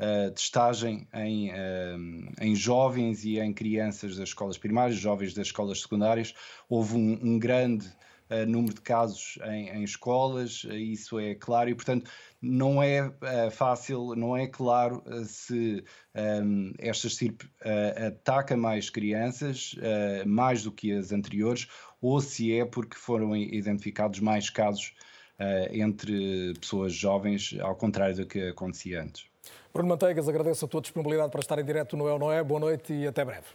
uh, 0.00 0.32
testagem 0.32 1.06
em, 1.14 1.52
em 2.40 2.56
jovens 2.56 3.24
e 3.24 3.38
em 3.38 3.52
crianças 3.52 4.16
das 4.16 4.30
escolas 4.30 4.58
primárias, 4.58 4.98
jovens 4.98 5.32
das 5.32 5.46
escolas 5.46 5.80
secundárias. 5.80 6.34
Houve 6.68 6.96
um, 6.96 7.20
um 7.22 7.38
grande 7.38 7.86
uh, 8.30 8.46
número 8.46 8.74
de 8.74 8.80
casos 8.80 9.38
em, 9.44 9.68
em, 9.68 9.84
escolas, 9.84 10.64
uh, 10.64 10.72
isso 10.72 11.18
é 11.18 11.34
claro, 11.34 11.70
e 11.70 11.74
portanto 11.74 12.10
não 12.40 12.82
é 12.82 13.06
uh, 13.06 13.50
fácil, 13.50 14.14
não 14.16 14.36
é 14.36 14.46
claro 14.46 15.02
se 15.24 15.84
um, 16.42 16.72
esta 16.78 17.06
estirpe 17.06 17.50
ataca 18.06 18.56
mais 18.56 18.88
crianças, 18.88 19.74
mais 20.26 20.62
do 20.62 20.72
que 20.72 20.92
as 20.92 21.12
anteriores, 21.12 21.68
ou 22.00 22.20
se 22.20 22.56
é 22.56 22.64
porque 22.64 22.96
foram 22.96 23.36
identificados 23.36 24.20
mais 24.20 24.48
casos 24.48 24.94
entre 25.70 26.54
pessoas 26.58 26.94
jovens, 26.94 27.54
ao 27.60 27.76
contrário 27.76 28.16
do 28.16 28.26
que 28.26 28.48
acontecia 28.48 29.02
antes. 29.02 29.30
Bruno 29.72 29.88
Manteigas, 29.88 30.28
agradeço 30.28 30.64
a 30.64 30.68
tua 30.68 30.80
disponibilidade 30.80 31.30
para 31.30 31.40
estar 31.40 31.58
em 31.58 31.64
direto 31.64 31.96
no 31.96 32.08
É 32.08 32.12
ou 32.12 32.18
Não 32.18 32.32
É. 32.32 32.42
Boa 32.42 32.58
noite 32.58 32.92
e 32.92 33.06
até 33.06 33.24
breve. 33.24 33.46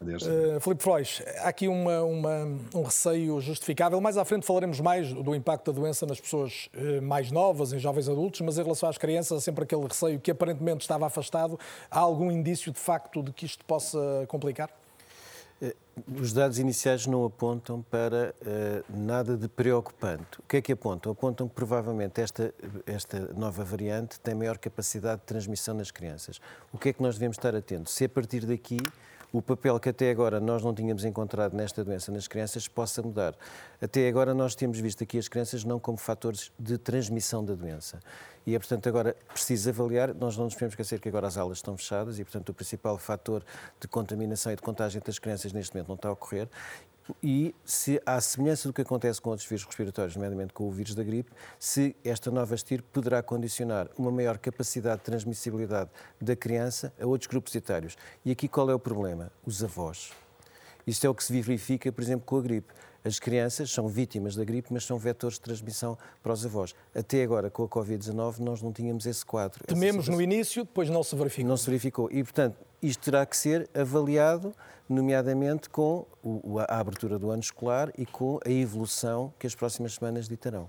Adeus. 0.00 0.22
Uh, 0.22 0.58
Filipe 0.60 0.82
Frois, 0.82 1.22
há 1.40 1.48
aqui 1.48 1.68
uma, 1.68 2.02
uma, 2.02 2.58
um 2.74 2.82
receio 2.82 3.38
justificável. 3.38 4.00
Mais 4.00 4.16
à 4.16 4.24
frente 4.24 4.46
falaremos 4.46 4.80
mais 4.80 5.12
do 5.12 5.34
impacto 5.34 5.70
da 5.70 5.78
doença 5.78 6.06
nas 6.06 6.18
pessoas 6.18 6.70
uh, 6.74 7.02
mais 7.02 7.30
novas, 7.30 7.74
em 7.74 7.78
jovens 7.78 8.08
adultos, 8.08 8.40
mas 8.40 8.56
em 8.56 8.62
relação 8.62 8.88
às 8.88 8.96
crianças 8.96 9.36
há 9.36 9.40
sempre 9.42 9.64
aquele 9.64 9.86
receio 9.86 10.18
que 10.18 10.30
aparentemente 10.30 10.80
estava 10.80 11.06
afastado. 11.06 11.60
Há 11.90 11.98
algum 11.98 12.32
indício 12.32 12.72
de 12.72 12.78
facto 12.78 13.22
de 13.22 13.30
que 13.30 13.44
isto 13.44 13.62
possa 13.66 14.24
complicar? 14.26 14.70
Eh, 15.60 15.76
os 16.18 16.32
dados 16.32 16.58
iniciais 16.58 17.06
não 17.06 17.26
apontam 17.26 17.82
para 17.82 18.34
uh, 18.40 18.96
nada 18.96 19.36
de 19.36 19.48
preocupante. 19.48 20.38
O 20.38 20.44
que 20.48 20.56
é 20.56 20.62
que 20.62 20.72
apontam? 20.72 21.12
Apontam 21.12 21.46
que 21.46 21.54
provavelmente 21.54 22.22
esta, 22.22 22.54
esta 22.86 23.18
nova 23.36 23.62
variante 23.64 24.18
tem 24.18 24.34
maior 24.34 24.56
capacidade 24.56 25.20
de 25.20 25.26
transmissão 25.26 25.74
nas 25.74 25.90
crianças. 25.90 26.40
O 26.72 26.78
que 26.78 26.88
é 26.88 26.92
que 26.94 27.02
nós 27.02 27.16
devemos 27.16 27.36
estar 27.36 27.54
atentos? 27.54 27.92
Se 27.92 28.06
a 28.06 28.08
partir 28.08 28.46
daqui 28.46 28.78
o 29.32 29.40
papel 29.40 29.78
que 29.78 29.88
até 29.88 30.10
agora 30.10 30.40
nós 30.40 30.62
não 30.62 30.74
tínhamos 30.74 31.04
encontrado 31.04 31.56
nesta 31.56 31.84
doença 31.84 32.10
nas 32.10 32.26
crianças 32.26 32.66
possa 32.66 33.00
mudar. 33.02 33.34
Até 33.80 34.08
agora 34.08 34.34
nós 34.34 34.54
temos 34.54 34.78
visto 34.78 35.04
aqui 35.04 35.18
as 35.18 35.28
crianças 35.28 35.64
não 35.64 35.78
como 35.78 35.96
fatores 35.96 36.50
de 36.58 36.76
transmissão 36.76 37.44
da 37.44 37.54
doença. 37.54 38.00
E 38.46 38.54
é, 38.54 38.58
portanto, 38.58 38.88
agora 38.88 39.16
preciso 39.32 39.68
avaliar, 39.70 40.14
nós 40.14 40.36
não 40.36 40.44
nos 40.44 40.54
podemos 40.54 40.72
esquecer 40.72 40.98
que 40.98 41.08
agora 41.08 41.26
as 41.26 41.36
aulas 41.36 41.58
estão 41.58 41.76
fechadas 41.76 42.18
e, 42.18 42.24
portanto, 42.24 42.48
o 42.48 42.54
principal 42.54 42.96
fator 42.98 43.44
de 43.78 43.86
contaminação 43.86 44.52
e 44.52 44.56
de 44.56 44.62
contágio 44.62 44.98
entre 44.98 45.10
as 45.10 45.18
crianças 45.18 45.52
neste 45.52 45.74
momento 45.74 45.88
não 45.88 45.94
está 45.96 46.08
a 46.08 46.12
ocorrer 46.12 46.48
e 47.22 47.54
se, 47.64 48.00
à 48.04 48.20
semelhança 48.20 48.68
do 48.68 48.72
que 48.72 48.82
acontece 48.82 49.20
com 49.20 49.30
outros 49.30 49.48
vírus 49.48 49.64
respiratórios, 49.64 50.16
nomeadamente 50.16 50.52
com 50.52 50.68
o 50.68 50.70
vírus 50.70 50.94
da 50.94 51.02
gripe, 51.02 51.30
se 51.58 51.96
esta 52.04 52.30
nova 52.30 52.54
estirpe 52.54 52.88
poderá 52.92 53.22
condicionar 53.22 53.88
uma 53.96 54.10
maior 54.10 54.38
capacidade 54.38 54.98
de 54.98 55.04
transmissibilidade 55.04 55.90
da 56.20 56.36
criança 56.36 56.92
a 57.00 57.06
outros 57.06 57.26
grupos 57.28 57.54
etários. 57.54 57.96
E 58.24 58.30
aqui 58.30 58.48
qual 58.48 58.70
é 58.70 58.74
o 58.74 58.78
problema? 58.78 59.32
Os 59.44 59.62
avós. 59.62 60.12
Isto 60.86 61.06
é 61.06 61.10
o 61.10 61.14
que 61.14 61.24
se 61.24 61.32
verifica, 61.40 61.92
por 61.92 62.02
exemplo, 62.02 62.24
com 62.24 62.38
a 62.38 62.42
gripe. 62.42 62.72
As 63.04 63.18
crianças 63.18 63.70
são 63.70 63.88
vítimas 63.88 64.36
da 64.36 64.44
gripe, 64.44 64.68
mas 64.72 64.84
são 64.84 64.98
vetores 64.98 65.36
de 65.36 65.40
transmissão 65.40 65.96
para 66.22 66.32
os 66.32 66.44
avós. 66.44 66.74
Até 66.94 67.22
agora, 67.22 67.50
com 67.50 67.64
a 67.64 67.68
Covid-19, 67.68 68.38
nós 68.40 68.60
não 68.60 68.72
tínhamos 68.72 69.06
esse 69.06 69.24
quadro. 69.24 69.64
Tememos 69.66 70.08
no 70.08 70.20
início, 70.20 70.64
depois 70.64 70.90
não 70.90 71.02
se 71.02 71.16
verificou. 71.16 71.48
Não 71.48 71.56
se 71.56 71.66
verificou. 71.66 72.08
E, 72.12 72.22
portanto, 72.22 72.56
isto 72.82 73.02
terá 73.02 73.24
que 73.24 73.36
ser 73.36 73.68
avaliado, 73.74 74.54
nomeadamente 74.88 75.68
com 75.70 76.06
a 76.68 76.78
abertura 76.78 77.18
do 77.18 77.30
ano 77.30 77.42
escolar 77.42 77.90
e 77.96 78.04
com 78.04 78.38
a 78.44 78.50
evolução 78.50 79.32
que 79.38 79.46
as 79.46 79.54
próximas 79.54 79.94
semanas 79.94 80.28
ditarão. 80.28 80.68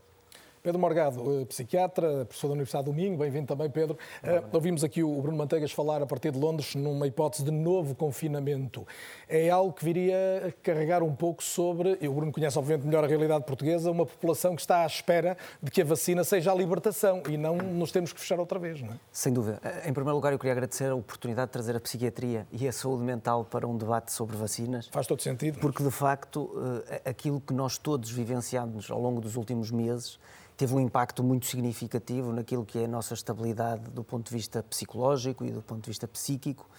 Pedro 0.63 0.79
Morgado, 0.79 1.45
psiquiatra, 1.49 2.23
professor 2.25 2.49
da 2.49 2.53
Universidade 2.53 2.85
do 2.85 2.93
Minho, 2.93 3.17
bem-vindo 3.17 3.47
também, 3.47 3.67
Pedro. 3.67 3.97
Uh, 4.23 4.45
ouvimos 4.53 4.83
aqui 4.83 5.01
o 5.01 5.19
Bruno 5.19 5.35
Manteigas 5.35 5.71
falar 5.71 6.03
a 6.03 6.05
partir 6.05 6.31
de 6.31 6.37
Londres 6.37 6.75
numa 6.75 7.07
hipótese 7.07 7.43
de 7.43 7.49
novo 7.49 7.95
confinamento. 7.95 8.85
É 9.27 9.49
algo 9.49 9.73
que 9.73 9.83
viria 9.83 10.15
a 10.49 10.51
carregar 10.61 11.01
um 11.01 11.15
pouco 11.15 11.43
sobre, 11.43 11.97
o 12.07 12.13
Bruno 12.13 12.31
conhece 12.31 12.59
obviamente 12.59 12.85
melhor 12.85 13.03
a 13.03 13.07
realidade 13.07 13.43
portuguesa, 13.43 13.89
uma 13.89 14.05
população 14.05 14.55
que 14.55 14.61
está 14.61 14.83
à 14.83 14.85
espera 14.85 15.35
de 15.63 15.71
que 15.71 15.81
a 15.81 15.85
vacina 15.85 16.23
seja 16.23 16.51
a 16.51 16.55
libertação 16.55 17.23
e 17.27 17.37
não 17.37 17.57
nos 17.57 17.91
temos 17.91 18.13
que 18.13 18.19
fechar 18.19 18.39
outra 18.39 18.59
vez, 18.59 18.79
não 18.83 18.89
é? 18.89 18.99
Sem 19.11 19.33
dúvida. 19.33 19.59
Em 19.83 19.93
primeiro 19.93 20.15
lugar, 20.15 20.31
eu 20.31 20.37
queria 20.37 20.53
agradecer 20.53 20.91
a 20.91 20.95
oportunidade 20.95 21.47
de 21.47 21.53
trazer 21.53 21.75
a 21.75 21.79
psiquiatria 21.79 22.45
e 22.51 22.67
a 22.67 22.71
saúde 22.71 23.01
mental 23.01 23.43
para 23.45 23.67
um 23.67 23.75
debate 23.75 24.11
sobre 24.11 24.37
vacinas. 24.37 24.87
Faz 24.89 25.07
todo 25.07 25.23
sentido. 25.23 25.57
Porque, 25.59 25.83
de 25.83 25.89
facto, 25.89 26.51
eh, 26.87 27.01
aquilo 27.09 27.41
que 27.41 27.53
nós 27.53 27.79
todos 27.79 28.11
vivenciamos 28.11 28.91
ao 28.91 29.01
longo 29.01 29.19
dos 29.19 29.35
últimos 29.35 29.71
meses 29.71 30.19
teve 30.61 30.75
um 30.75 30.79
impacto 30.79 31.23
muito 31.23 31.47
significativo 31.47 32.31
naquilo 32.31 32.63
que 32.63 32.77
é 32.77 32.85
a 32.85 32.87
nossa 32.87 33.15
estabilidade 33.15 33.89
do 33.89 34.03
ponto 34.03 34.29
de 34.29 34.31
vista 34.37 34.61
psicológico 34.61 35.43
e 35.43 35.49
do 35.49 35.59
ponto 35.59 35.81
de 35.81 35.89
vista 35.89 36.07
psíquico. 36.07 36.69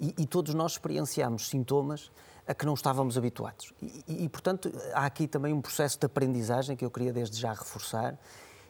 E, 0.00 0.14
e 0.18 0.24
todos 0.24 0.54
nós 0.54 0.72
experienciamos 0.72 1.48
sintomas 1.48 2.12
a 2.46 2.54
que 2.54 2.64
não 2.64 2.74
estávamos 2.74 3.18
habituados. 3.18 3.72
E, 3.82 4.22
e, 4.24 4.28
portanto, 4.28 4.70
há 4.92 5.04
aqui 5.04 5.26
também 5.26 5.52
um 5.52 5.60
processo 5.60 5.98
de 5.98 6.06
aprendizagem 6.06 6.76
que 6.76 6.84
eu 6.84 6.90
queria 6.92 7.12
desde 7.12 7.36
já 7.36 7.52
reforçar 7.52 8.16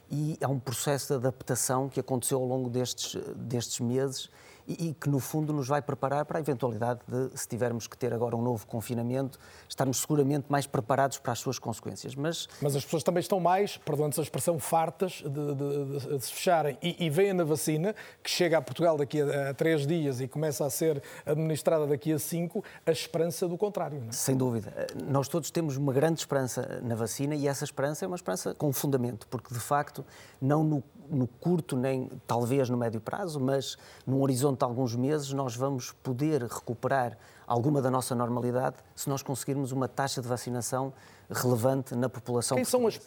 e 0.09 0.35
há 0.41 0.47
um 0.47 0.57
processo 0.57 1.09
de 1.09 1.13
adaptação 1.13 1.87
que 1.87 1.99
aconteceu 1.99 2.39
ao 2.39 2.47
longo 2.47 2.67
destes, 2.67 3.21
destes 3.35 3.79
meses 3.79 4.31
e, 4.67 4.89
e, 4.89 4.93
que, 4.93 5.09
no 5.09 5.19
fundo, 5.19 5.53
nos 5.53 5.67
vai 5.67 5.81
preparar 5.81 6.25
para 6.25 6.39
a 6.39 6.41
eventualidade 6.41 6.99
de, 7.07 7.37
se 7.37 7.47
tivermos 7.47 7.87
que 7.87 7.97
ter 7.97 8.13
agora 8.13 8.35
um 8.35 8.41
novo 8.41 8.65
confinamento, 8.65 9.39
estarmos 9.69 9.97
seguramente 9.97 10.45
mais 10.49 10.65
preparados 10.65 11.17
para 11.17 11.33
as 11.33 11.39
suas 11.39 11.59
consequências. 11.59 12.15
Mas, 12.15 12.47
Mas 12.61 12.75
as 12.75 12.83
pessoas 12.83 13.03
também 13.03 13.21
estão 13.21 13.39
mais, 13.39 13.77
perdoando-se 13.77 14.19
a 14.19 14.23
expressão, 14.23 14.59
fartas 14.59 15.23
de, 15.23 15.29
de, 15.29 16.17
de, 16.17 16.25
se 16.25 16.33
fecharem. 16.33 16.77
E, 16.81 17.05
e 17.05 17.09
veem 17.09 17.33
na 17.33 17.43
vacina, 17.43 17.95
que 18.23 18.29
chega 18.29 18.57
a 18.57 18.61
Portugal 18.61 18.97
daqui 18.97 19.21
a, 19.21 19.51
a, 19.51 19.53
três 19.53 19.85
dias 19.85 20.21
e 20.21 20.27
começa 20.27 20.65
a 20.65 20.69
ser 20.69 21.01
administrada 21.25 21.85
daqui 21.85 22.11
a 22.11 22.19
cinco, 22.19 22.63
a 22.85 22.91
esperança 22.91 23.47
do 23.47 23.57
contrário. 23.57 23.99
Não 23.99 24.09
é? 24.09 24.11
Sem 24.11 24.35
dúvida. 24.35 24.87
Nós 25.07 25.27
todos 25.27 25.51
temos 25.51 25.77
uma 25.77 25.93
grande 25.93 26.19
esperança 26.19 26.79
na 26.83 26.95
vacina 26.95 27.35
e 27.35 27.47
essa 27.47 27.63
esperança 27.63 28.05
é 28.05 28.07
uma 28.07 28.15
esperança 28.15 28.53
com 28.55 28.71
fundamento, 28.73 29.27
porque, 29.27 29.53
de 29.53 29.59
facto, 29.59 30.05
não 30.41 30.63
no 30.63 30.83
no 31.09 31.27
curto, 31.27 31.75
nem 31.75 32.09
talvez 32.27 32.69
no 32.69 32.77
médio 32.77 32.99
prazo, 32.99 33.39
mas 33.39 33.77
num 34.05 34.21
horizonte 34.21 34.59
de 34.59 34.65
alguns 34.65 34.95
meses, 34.95 35.31
nós 35.31 35.55
vamos 35.55 35.91
poder 36.03 36.43
recuperar 36.43 37.17
alguma 37.47 37.81
da 37.81 37.91
nossa 37.91 38.15
normalidade 38.15 38.77
se 38.95 39.09
nós 39.09 39.21
conseguirmos 39.21 39.71
uma 39.71 39.87
taxa 39.87 40.21
de 40.21 40.27
vacinação 40.27 40.93
relevante 41.29 41.95
na 41.95 42.07
população. 42.07 42.55
Quem 42.55 42.65
são 42.65 42.85
as, 42.85 42.99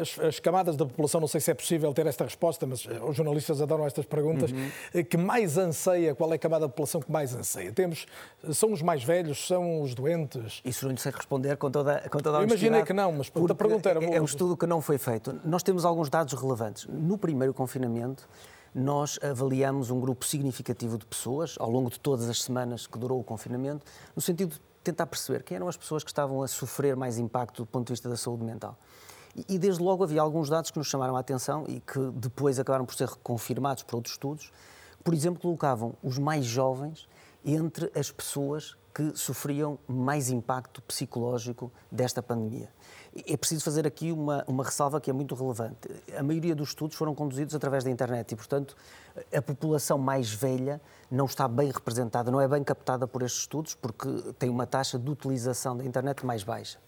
as, 0.00 0.18
as, 0.18 0.40
camadas 0.40 0.76
da 0.76 0.84
população, 0.84 1.20
não 1.20 1.28
sei 1.28 1.40
se 1.40 1.50
é 1.50 1.54
possível 1.54 1.92
ter 1.92 2.06
esta 2.06 2.24
resposta, 2.24 2.66
mas 2.66 2.86
eh, 2.86 3.00
os 3.02 3.16
jornalistas 3.16 3.60
adoram 3.60 3.86
estas 3.86 4.04
perguntas, 4.04 4.50
uhum. 4.50 4.70
Eh, 4.92 5.02
que 5.02 5.16
mais 5.16 5.56
anseia, 5.56 6.14
qual 6.14 6.30
é 6.32 6.34
a 6.34 6.38
camada 6.38 6.66
da 6.66 6.68
população 6.68 7.00
que 7.00 7.10
mais 7.10 7.34
anseia? 7.34 7.72
Temos, 7.72 8.06
são 8.52 8.72
os 8.72 8.82
mais 8.82 9.02
velhos, 9.02 9.46
são 9.46 9.80
os 9.80 9.94
doentes? 9.94 10.60
Isso 10.64 10.84
não 10.84 10.92
lhe 10.92 11.00
sei 11.00 11.12
responder 11.12 11.56
com 11.56 11.70
toda, 11.70 12.00
com 12.10 12.18
toda 12.18 12.38
a 12.38 12.40
Eu 12.42 12.46
imaginei 12.46 12.82
que 12.82 12.92
não, 12.92 13.12
mas 13.12 13.28
a 13.28 13.54
pergunta 13.54 13.88
era... 13.88 14.04
É 14.04 14.20
um 14.20 14.24
estudo 14.24 14.56
que 14.56 14.66
não 14.66 14.80
foi 14.80 14.98
feito. 14.98 15.40
Nós 15.44 15.62
temos 15.62 15.84
alguns 15.84 16.10
dados 16.10 16.34
relevantes. 16.34 16.86
No 16.86 17.16
primeiro 17.16 17.54
confinamento, 17.54 18.28
nós 18.74 19.18
avaliamos 19.22 19.90
um 19.90 20.00
grupo 20.00 20.24
significativo 20.24 20.96
de 20.96 21.04
pessoas 21.04 21.56
ao 21.58 21.70
longo 21.70 21.90
de 21.90 22.00
todas 22.00 22.28
as 22.28 22.42
semanas 22.42 22.86
que 22.86 22.98
durou 22.98 23.20
o 23.20 23.24
confinamento, 23.24 23.84
no 24.16 24.22
sentido 24.22 24.54
de 24.54 24.60
tentar 24.82 25.06
perceber 25.06 25.42
quem 25.42 25.56
eram 25.56 25.68
as 25.68 25.76
pessoas 25.76 26.02
que 26.02 26.10
estavam 26.10 26.42
a 26.42 26.48
sofrer 26.48 26.96
mais 26.96 27.18
impacto 27.18 27.62
do 27.62 27.66
ponto 27.66 27.86
de 27.86 27.92
vista 27.92 28.08
da 28.08 28.16
saúde 28.16 28.44
mental. 28.44 28.76
E, 29.48 29.58
desde 29.58 29.82
logo 29.82 30.04
havia 30.04 30.20
alguns 30.20 30.50
dados 30.50 30.70
que 30.70 30.78
nos 30.78 30.88
chamaram 30.88 31.16
a 31.16 31.20
atenção 31.20 31.64
e 31.66 31.80
que 31.80 31.98
depois 32.14 32.58
acabaram 32.58 32.84
por 32.84 32.94
ser 32.94 33.08
confirmados 33.22 33.82
por 33.82 33.96
outros 33.96 34.14
estudos. 34.14 34.52
Por 35.02 35.14
exemplo, 35.14 35.40
colocavam 35.40 35.94
os 36.02 36.18
mais 36.18 36.44
jovens 36.44 37.08
entre 37.44 37.90
as 37.98 38.10
pessoas 38.10 38.76
que 38.94 39.16
sofriam 39.16 39.78
mais 39.88 40.28
impacto 40.28 40.82
psicológico 40.82 41.72
desta 41.90 42.22
pandemia. 42.22 42.68
É 43.26 43.36
preciso 43.36 43.62
fazer 43.62 43.86
aqui 43.86 44.10
uma, 44.10 44.42
uma 44.46 44.64
ressalva 44.64 45.00
que 45.00 45.10
é 45.10 45.12
muito 45.12 45.34
relevante. 45.34 45.88
A 46.16 46.22
maioria 46.22 46.54
dos 46.54 46.70
estudos 46.70 46.96
foram 46.96 47.14
conduzidos 47.14 47.54
através 47.54 47.84
da 47.84 47.90
internet 47.90 48.32
e, 48.32 48.36
portanto, 48.36 48.74
a 49.34 49.42
população 49.42 49.98
mais 49.98 50.32
velha 50.32 50.80
não 51.10 51.26
está 51.26 51.46
bem 51.46 51.70
representada, 51.70 52.30
não 52.30 52.40
é 52.40 52.48
bem 52.48 52.64
captada 52.64 53.06
por 53.06 53.22
estes 53.22 53.42
estudos, 53.42 53.74
porque 53.74 54.08
tem 54.38 54.48
uma 54.48 54.66
taxa 54.66 54.98
de 54.98 55.10
utilização 55.10 55.76
da 55.76 55.84
internet 55.84 56.24
mais 56.24 56.42
baixa. 56.42 56.78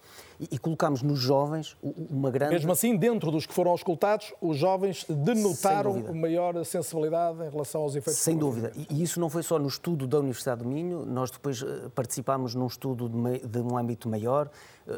E, 0.41 0.49
e 0.53 0.59
colocamos 0.59 1.03
nos 1.03 1.19
jovens 1.19 1.77
uma 1.83 2.31
grande. 2.31 2.55
Mesmo 2.55 2.73
assim, 2.73 2.97
dentro 2.97 3.31
dos 3.31 3.45
que 3.45 3.53
foram 3.53 3.71
auscultados, 3.71 4.33
os 4.41 4.57
jovens 4.57 5.05
denotaram 5.09 6.15
maior 6.15 6.65
sensibilidade 6.65 7.45
em 7.45 7.51
relação 7.51 7.83
aos 7.83 7.95
efeitos. 7.95 8.23
Sem 8.23 8.39
dúvida. 8.39 8.73
E 8.75 9.03
isso 9.03 9.21
não 9.21 9.29
foi 9.29 9.43
só 9.43 9.59
no 9.59 9.69
estudo 9.69 10.07
da 10.07 10.19
Universidade 10.19 10.63
do 10.63 10.69
Minho, 10.69 11.05
nós 11.05 11.31
depois 11.31 11.63
eh, 11.63 11.91
participámos 11.95 12.55
num 12.55 12.67
estudo 12.67 13.09
de, 13.09 13.59
um 13.59 13.77
âmbito 13.77 14.09
maior, 14.09 14.51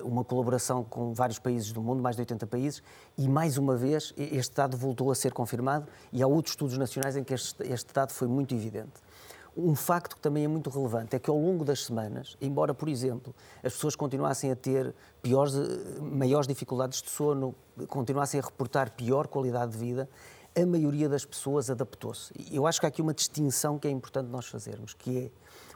uma 0.03 0.25
colaboração 0.25 0.83
com 0.83 1.13
vários 1.13 1.39
países 1.39 1.73
do 1.73 1.81
mundo, 1.83 2.03
mais 2.03 2.17
de 2.17 2.23
80 2.23 2.47
países, 2.47 2.83
e 3.17 3.29
mais 3.29 3.57
uma 3.57 3.77
vez 3.77 4.13
este 4.17 4.55
dado 4.55 4.77
voltou 4.77 5.11
a 5.11 5.15
ser 5.15 5.33
confirmado 5.33 5.87
e 6.13 6.23
há 6.23 6.27
outros 6.27 6.53
estudos 6.53 6.77
nacionais 6.77 7.17
em 7.17 7.25
que 7.25 7.35
este, 7.35 7.63
este 7.65 7.93
dado 7.93 8.13
foi 8.13 8.29
muito 8.29 8.55
evidente. 8.55 8.95
Um 9.57 9.75
facto 9.75 10.17
que 10.17 10.21
também 10.21 10.45
é 10.45 10.49
muito 10.49 10.69
relevante 10.69 11.17
é 11.17 11.19
que 11.19 11.31
ao 11.31 11.39
longo 11.39 11.65
das 11.65 11.87
semanas, 11.87 12.37
embora, 12.43 12.75
por 12.75 12.91
exemplo, 12.91 13.35
as 13.65 13.73
pessoas 13.73 13.97
continuassem 13.97 14.51
a 14.51 14.57
ter 14.57 14.95
piores, 15.23 15.55
eh, 15.55 16.01
maiores 16.01 16.47
dificuldades 16.47 17.01
de 17.01 17.09
sono, 17.09 17.55
continuassem 17.89 18.39
a 18.39 18.43
reportar 18.43 18.91
pior 18.91 19.27
qualidade 19.27 19.73
de 19.73 19.79
vida, 19.79 20.11
a 20.55 20.67
maioria 20.67 21.09
das 21.09 21.25
pessoas 21.25 21.71
adaptou-se. 21.71 22.35
Eu 22.51 22.67
acho 22.67 22.81
que 22.81 22.87
há 22.87 22.89
aqui 22.89 23.01
uma 23.01 23.15
distinção 23.15 23.79
que 23.79 23.89
é 23.89 23.91
importante 23.91 24.29
nós 24.29 24.47
fazermos, 24.47 24.93
que 24.93 25.19
é 25.19 25.31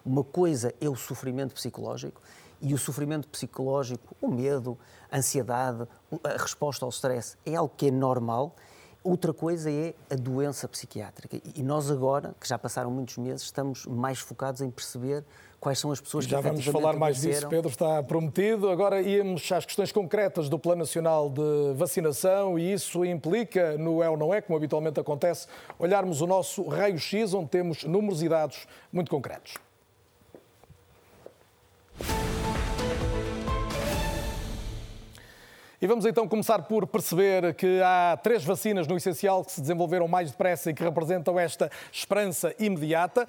uma 0.05 0.25
coisa 0.25 0.75
é 0.79 0.89
o 0.89 0.97
sofrimento 0.97 1.55
psicológico 1.55 2.21
e 2.61 2.75
o 2.75 2.79
sofrimento 2.79 3.29
psicológico, 3.29 4.17
o 4.21 4.29
medo, 4.29 4.79
a 5.11 5.19
ansiedade, 5.19 5.87
a 6.23 6.43
resposta 6.43 6.85
ao 6.85 6.91
stress 6.91 7.37
é 7.45 7.55
algo 7.55 7.73
que 7.77 7.89
é 7.89 7.91
normal 7.91 8.55
Outra 9.03 9.33
coisa 9.33 9.71
é 9.71 9.95
a 10.11 10.15
doença 10.15 10.69
psiquiátrica. 10.69 11.41
E 11.55 11.63
nós 11.63 11.91
agora, 11.91 12.35
que 12.39 12.47
já 12.47 12.59
passaram 12.59 12.91
muitos 12.91 13.17
meses, 13.17 13.43
estamos 13.45 13.87
mais 13.87 14.19
focados 14.19 14.61
em 14.61 14.71
perceber 14.71 15.25
quais 15.59 15.79
são 15.79 15.91
as 15.91 15.99
pessoas 16.03 16.27
já 16.27 16.37
que 16.37 16.43
Já 16.43 16.51
vamos 16.51 16.67
falar 16.67 16.97
mais 16.97 17.23
disso, 17.23 17.49
Pedro, 17.49 17.71
está 17.71 18.03
prometido. 18.03 18.69
Agora 18.69 19.01
íamos 19.01 19.51
às 19.53 19.65
questões 19.65 19.91
concretas 19.91 20.51
do 20.51 20.59
Plano 20.59 20.81
Nacional 20.81 21.31
de 21.31 21.73
Vacinação 21.77 22.59
e 22.59 22.75
isso 22.75 23.03
implica, 23.03 23.79
no 23.79 24.03
é 24.03 24.11
ou 24.11 24.19
não 24.19 24.35
é, 24.35 24.43
como 24.43 24.59
habitualmente 24.59 25.01
acontece, 25.01 25.47
olharmos 25.79 26.21
o 26.21 26.27
nosso 26.27 26.69
raio-x, 26.69 27.33
onde 27.33 27.49
temos 27.49 27.85
números 27.85 28.23
e 28.23 28.29
dados 28.29 28.67
muito 28.93 29.11
concretos. 29.11 29.55
E 35.83 35.87
vamos 35.87 36.05
então 36.05 36.29
começar 36.29 36.59
por 36.65 36.87
perceber 36.87 37.55
que 37.55 37.81
há 37.83 38.15
três 38.23 38.45
vacinas 38.45 38.87
no 38.87 38.99
essencial 38.99 39.43
que 39.43 39.51
se 39.51 39.63
desenvolveram 39.63 40.07
mais 40.07 40.31
depressa 40.31 40.71
e 40.71 40.75
que 40.75 40.83
representam 40.83 41.41
esta 41.41 41.71
esperança 41.91 42.55
imediata. 42.59 43.27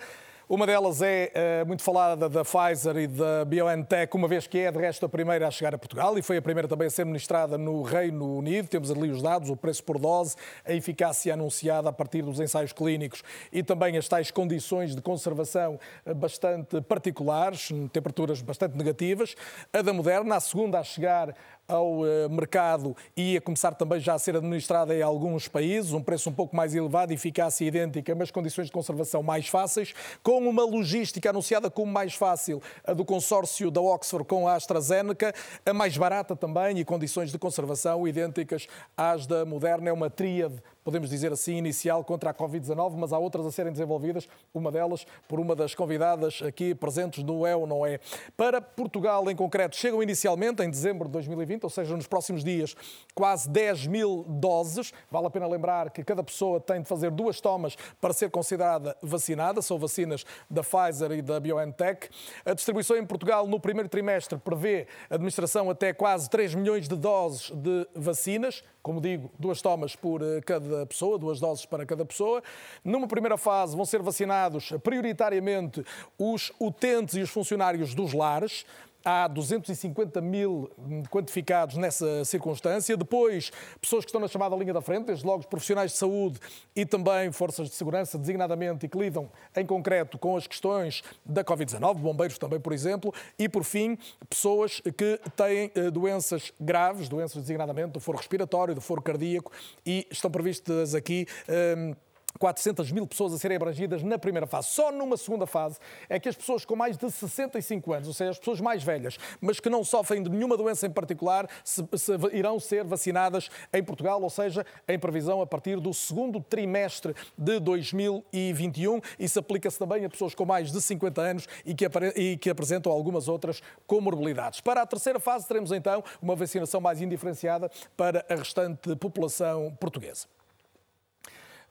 Uma 0.50 0.66
delas 0.66 1.02
é 1.02 1.32
uh, 1.64 1.66
muito 1.66 1.82
falada 1.82 2.28
da 2.28 2.44
Pfizer 2.44 2.98
e 2.98 3.08
da 3.08 3.46
BioNTech, 3.46 4.14
uma 4.18 4.28
vez 4.28 4.48
que 4.48 4.58
é, 4.58 4.70
de 4.70 4.78
resto, 4.78 5.06
a 5.06 5.08
primeira 5.08 5.48
a 5.48 5.52
chegar 5.52 5.74
a 5.74 5.78
Portugal 5.78 6.18
e 6.18 6.22
foi 6.22 6.36
a 6.36 6.42
primeira 6.42 6.68
também 6.68 6.88
a 6.88 6.90
ser 6.90 7.06
ministrada 7.06 7.58
no 7.58 7.84
Reino 7.84 8.40
Unido. 8.40 8.68
Temos 8.68 8.92
ali 8.92 9.10
os 9.10 9.22
dados, 9.22 9.50
o 9.50 9.56
preço 9.56 9.82
por 9.86 9.98
dose, 9.98 10.36
a 10.66 10.74
eficácia 10.74 11.34
anunciada 11.34 11.88
a 11.88 11.94
partir 11.94 12.22
dos 12.22 12.42
ensaios 12.42 12.74
clínicos 12.74 13.24
e 13.50 13.64
também 13.64 13.96
as 13.96 14.10
tais 14.10 14.30
condições 14.30 14.94
de 14.94 15.02
conservação 15.02 15.80
eh, 16.06 16.14
bastante 16.14 16.82
particulares, 16.82 17.70
temperaturas 17.94 18.42
bastante 18.42 18.78
negativas. 18.78 19.38
A 19.72 19.82
da 19.82 19.94
Moderna, 19.94 20.36
a 20.36 20.42
segunda 20.42 20.80
a 20.80 20.84
chegar 20.84 21.34
ao 21.72 22.06
eh, 22.06 22.28
mercado 22.28 22.96
e 23.16 23.38
a 23.38 23.42
começar 23.42 23.74
também 23.74 24.00
já 24.00 24.14
a 24.14 24.20
ser 24.20 24.36
administrada 24.36 24.96
em 24.96 25.02
alguns 25.02 25.48
países, 25.48 25.94
um 25.94 26.02
preço 26.02 26.30
um 26.30 26.34
pouco 26.34 26.56
mais 26.56 26.76
elevado, 26.76 27.14
eficácia 27.14 27.66
idêntica, 27.66 28.14
mas 28.14 28.30
condições 28.30 28.66
de 28.66 28.72
conservação 28.72 29.24
mais 29.24 29.48
fáceis, 29.48 29.94
com 30.22 30.38
uma 30.48 30.64
logística 30.64 31.30
anunciada 31.30 31.70
como 31.70 31.92
mais 31.92 32.14
fácil, 32.14 32.62
a 32.84 32.94
do 32.94 33.06
consórcio 33.06 33.72
da 33.72 33.82
Oxford 33.82 34.28
com 34.28 34.48
a 34.48 34.56
AstraZeneca, 34.56 35.34
a 35.66 35.74
mais 35.74 35.98
barata 35.98 36.36
também 36.36 36.80
e 36.80 36.86
condições 36.86 37.32
de 37.32 37.40
conservação 37.40 38.08
idênticas 38.08 38.68
às 38.96 39.26
da 39.26 39.46
Moderna. 39.46 39.90
É 39.90 39.94
uma 39.94 40.10
tríade 40.10 40.62
podemos 40.84 41.10
dizer 41.10 41.32
assim, 41.32 41.56
inicial 41.56 42.04
contra 42.04 42.30
a 42.30 42.34
Covid-19, 42.34 42.94
mas 42.96 43.14
há 43.14 43.18
outras 43.18 43.46
a 43.46 43.52
serem 43.52 43.72
desenvolvidas, 43.72 44.28
uma 44.54 44.72
delas 44.72 45.06
por 45.28 45.40
uma 45.40 45.56
das 45.56 45.76
convidadas 45.76 46.42
aqui 46.42 46.74
presentes 46.76 47.24
no 47.24 47.46
É 47.46 47.56
ou 47.56 47.68
Não 47.68 47.86
É. 47.86 48.00
Para 48.36 48.62
Portugal, 48.62 49.30
em 49.30 49.36
concreto, 49.36 49.76
chegam 49.76 50.02
inicialmente 50.02 50.64
em 50.64 50.70
dezembro 50.70 51.08
de 51.08 51.14
2020, 51.14 51.64
ou 51.64 51.70
seja, 51.70 51.96
nos 51.96 52.08
próximos 52.08 52.44
dias, 52.44 52.76
quase 53.14 53.50
10 53.50 53.88
mil 53.88 54.26
doses. 54.28 54.94
Vale 55.10 55.28
a 55.28 55.30
pena 55.30 55.48
lembrar 55.48 55.90
que 55.90 56.04
cada 56.04 56.24
pessoa 56.24 56.60
tem 56.60 56.82
de 56.82 56.88
fazer 56.88 57.12
duas 57.12 57.40
tomas 57.40 57.76
para 58.00 58.14
ser 58.14 58.30
considerada 58.30 58.96
vacinada, 59.02 59.62
são 59.62 59.78
vacinas 59.78 60.26
da 60.50 60.62
Pfizer 60.64 61.12
e 61.12 61.22
da 61.22 61.40
BioNTech. 61.40 62.10
A 62.46 62.54
distribuição 62.54 62.98
em 62.98 63.06
Portugal 63.06 63.48
no 63.48 63.60
primeiro 63.60 63.90
trimestre 63.90 64.38
prevê 64.38 64.88
a 65.10 65.16
administração 65.16 65.70
até 65.70 65.94
quase 65.94 66.30
3 66.30 66.56
milhões 66.56 66.88
de 66.88 66.96
doses 66.96 67.52
de 67.52 67.88
vacinas, 67.96 68.64
como 68.82 69.00
digo, 69.00 69.32
duas 69.38 69.62
tomas 69.62 69.96
por 69.96 70.22
eh, 70.24 70.42
cada 70.72 70.86
pessoa, 70.86 71.18
duas 71.18 71.40
doses 71.40 71.66
para 71.66 71.86
cada 71.86 72.06
pessoa. 72.06 72.42
Numa 72.84 73.08
primeira 73.08 73.38
fase 73.38 73.76
vão 73.76 73.86
ser 73.86 74.02
vacinados 74.02 74.72
prioritariamente 74.84 75.86
os 76.18 76.52
utentes 76.60 77.16
e 77.16 77.22
os 77.22 77.30
funcionários 77.30 77.94
dos 77.94 78.14
lares. 78.14 78.66
Há 79.04 79.28
250 79.28 80.22
mil 80.22 80.70
quantificados 81.10 81.78
nessa 81.78 82.24
circunstância. 82.26 82.96
Depois, 82.96 83.52
pessoas 83.82 84.06
que 84.06 84.10
estão 84.10 84.22
na 84.22 84.28
chamada 84.28 84.56
linha 84.56 84.74
da 84.74 84.82
frente, 84.82 85.06
desde 85.06 85.26
logo 85.26 85.40
os 85.40 85.46
profissionais 85.46 85.92
de 85.92 85.98
saúde 85.98 86.40
e 86.76 86.86
também 86.86 87.32
forças 87.32 87.70
de 87.70 87.76
segurança, 87.76 88.18
designadamente, 88.18 88.86
e 88.86 88.90
que 88.90 88.98
lidam 88.98 89.30
em 89.56 89.66
concreto 89.66 90.18
com 90.18 90.38
as 90.38 90.48
questões 90.48 91.04
da 91.26 91.44
Covid-19, 91.44 91.96
bombeiros 91.96 92.38
também, 92.38 92.60
por 92.60 92.74
exemplo. 92.74 93.14
E, 93.38 93.50
por 93.50 93.64
fim, 93.64 93.98
pessoas 94.30 94.82
que 94.82 95.20
têm 95.36 95.72
eh, 95.76 95.90
doenças 95.90 96.54
graves, 96.60 97.10
doenças 97.10 97.42
designadamente 97.42 97.94
do 97.94 98.00
foro 98.00 98.18
respiratório, 98.18 98.76
do 98.76 98.82
foro 98.82 99.02
cardíaco, 99.02 99.52
e 99.86 100.08
estão 100.12 100.30
previstas 100.30 100.94
aqui. 100.94 101.26
Hum, 101.50 101.96
400 102.40 102.92
mil 102.92 103.06
pessoas 103.08 103.34
a 103.34 103.38
serem 103.38 103.58
abrangidas 103.58 104.04
na 104.04 104.18
primeira 104.18 104.48
fase. 104.48 104.70
Só 104.70 104.92
numa 104.92 105.18
segunda 105.18 105.46
fase 105.46 105.80
é 106.10 106.20
que 106.20 106.30
as 106.30 106.36
pessoas 106.36 106.66
com 106.66 106.76
mais 106.76 106.98
de 106.98 107.10
65 107.10 107.94
anos, 107.94 108.08
ou 108.08 108.14
seja, 108.14 108.32
as 108.32 108.40
pessoas 108.40 108.62
mais 108.62 108.84
velhas, 108.84 109.18
mas 109.40 109.60
que 109.60 109.70
não 109.70 109.84
sofrem 109.84 110.24
de 110.24 110.30
nenhuma 110.30 110.58
doença 110.58 110.88
em 110.88 110.90
particular, 110.90 111.48
se, 111.64 111.84
se 111.98 112.12
irão 112.34 112.60
ser 112.60 112.84
vacinadas 112.84 113.50
em 113.74 113.84
Portugal, 113.84 114.22
ou 114.22 114.30
seja, 114.30 114.66
em 114.88 114.98
previsão 114.98 115.42
a 115.42 115.46
partir 115.46 115.80
do 115.80 115.94
segundo 115.94 116.40
trimestre 116.42 117.16
de 117.38 117.60
2021. 117.60 119.00
Isso 119.20 119.40
aplica-se 119.40 119.78
também 119.78 120.06
a 120.06 120.10
pessoas 120.10 120.36
com 120.36 120.46
mais 120.46 120.72
de 120.72 120.82
50 120.82 121.22
anos 121.22 121.48
e 121.66 121.74
que, 121.74 121.86
e 122.16 122.38
que 122.38 122.50
apresentam 122.50 122.92
algumas 122.92 123.28
outras 123.28 123.62
comorbilidades. 123.88 124.62
Para 124.62 124.82
a 124.82 124.86
terceira 124.86 125.20
fase, 125.20 125.48
teremos 125.48 125.72
então 125.72 126.04
uma 126.22 126.36
vacinação 126.36 126.82
mais 126.82 127.02
indiferenciada 127.02 127.70
para 127.96 128.26
a 128.30 128.36
restante 128.36 128.96
população 128.96 129.76
portuguesa. 129.80 130.28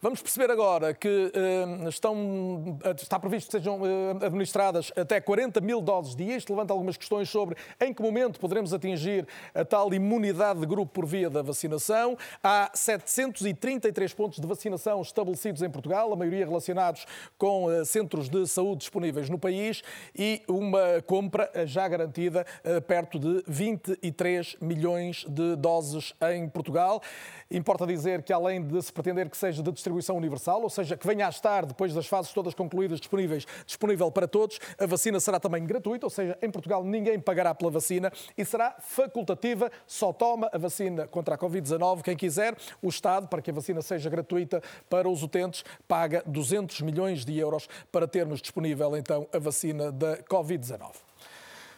Vamos 0.03 0.23
perceber 0.23 0.51
agora 0.51 0.95
que 0.95 1.07
uh, 1.07 1.87
estão, 1.87 2.79
está 2.97 3.21
previsto 3.21 3.51
que 3.51 3.59
sejam 3.59 3.83
uh, 3.83 4.25
administradas 4.25 4.91
até 4.97 5.21
40 5.21 5.61
mil 5.61 5.83
doses 5.83 6.17
dia. 6.17 6.37
Isto 6.39 6.55
levanta 6.55 6.73
algumas 6.73 6.97
questões 6.97 7.29
sobre 7.29 7.55
em 7.79 7.93
que 7.93 8.01
momento 8.01 8.41
poderemos 8.41 8.73
atingir 8.73 9.29
a 9.55 9.63
tal 9.63 9.93
imunidade 9.93 10.61
de 10.61 10.67
grupo 10.67 10.91
por 10.91 11.05
via 11.05 11.29
da 11.29 11.43
vacinação. 11.43 12.17
Há 12.43 12.71
733 12.73 14.15
pontos 14.15 14.39
de 14.41 14.47
vacinação 14.47 15.03
estabelecidos 15.03 15.61
em 15.61 15.69
Portugal, 15.69 16.11
a 16.11 16.17
maioria 16.17 16.47
relacionados 16.47 17.05
com 17.37 17.67
uh, 17.67 17.85
centros 17.85 18.31
de 18.31 18.47
saúde 18.47 18.79
disponíveis 18.79 19.29
no 19.29 19.39
país 19.39 19.83
e 20.17 20.41
uma 20.49 21.03
compra 21.07 21.51
já 21.67 21.87
garantida 21.87 22.47
perto 22.87 23.19
de 23.19 23.45
23 23.47 24.57
milhões 24.63 25.27
de 25.29 25.57
doses 25.57 26.15
em 26.33 26.49
Portugal. 26.49 27.03
Importa 27.51 27.87
dizer 27.87 28.23
que, 28.23 28.33
além 28.33 28.67
de 28.67 28.81
se 28.81 28.91
pretender 28.91 29.29
que 29.29 29.37
seja 29.37 29.63
de 29.63 29.71
distribuição 29.71 29.90
universal, 30.17 30.63
ou 30.63 30.71
seja, 30.71 30.97
que 30.97 31.07
venha 31.07 31.27
a 31.27 31.31
estar, 31.31 31.67
depois 31.67 31.95
das 31.95 32.07
fases 32.07 32.33
todas 32.33 32.55
concluídas, 32.55 33.01
disponíveis, 33.01 33.47
disponível 33.67 34.11
para 34.11 34.27
todos, 34.29 34.59
a 34.79 34.87
vacina 34.87 35.21
será 35.21 35.41
também 35.41 35.65
gratuita, 35.65 36.07
ou 36.07 36.11
seja, 36.11 36.39
em 36.41 36.51
Portugal 36.51 36.85
ninguém 36.85 37.19
pagará 37.19 37.55
pela 37.55 37.71
vacina 37.71 38.13
e 38.37 38.45
será 38.45 38.77
facultativa, 38.79 39.71
só 39.87 40.13
toma 40.13 40.49
a 40.53 40.59
vacina 40.59 41.07
contra 41.07 41.35
a 41.35 41.39
Covid-19 41.39 42.03
quem 42.03 42.17
quiser. 42.17 42.57
O 42.83 42.89
Estado, 42.89 43.29
para 43.29 43.43
que 43.43 43.51
a 43.51 43.55
vacina 43.55 43.83
seja 43.83 44.09
gratuita 44.09 44.63
para 44.89 45.09
os 45.09 45.23
utentes, 45.23 45.65
paga 45.87 46.23
200 46.27 46.81
milhões 46.83 47.25
de 47.25 47.39
euros 47.39 47.69
para 47.91 48.07
termos 48.07 48.41
disponível 48.41 48.97
então 48.97 49.27
a 49.33 49.39
vacina 49.39 49.91
da 49.93 50.17
Covid-19. 50.19 51.10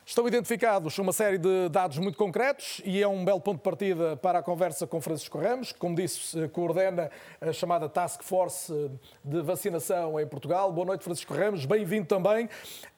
Estão 0.04 0.26
identificados 0.26 0.98
uma 0.98 1.12
série 1.12 1.38
de 1.38 1.68
dados 1.68 1.96
muito 1.98 2.18
concretos 2.18 2.82
e 2.84 3.00
é 3.00 3.06
um 3.06 3.24
belo 3.24 3.40
ponto 3.40 3.58
de 3.58 3.62
partida 3.62 4.16
para 4.16 4.40
a 4.40 4.42
conversa 4.42 4.84
com 4.84 5.00
Francisco 5.00 5.38
Ramos, 5.38 5.70
que, 5.70 5.78
como 5.78 5.94
disse, 5.94 6.48
coordena 6.48 7.08
a 7.40 7.52
chamada 7.52 7.88
Task 7.88 8.20
Force 8.24 8.90
de 9.24 9.42
Vacinação 9.42 10.18
em 10.18 10.26
Portugal. 10.26 10.72
Boa 10.72 10.86
noite, 10.86 11.04
Francisco 11.04 11.32
Ramos, 11.32 11.64
bem-vindo 11.66 12.08
também. 12.08 12.48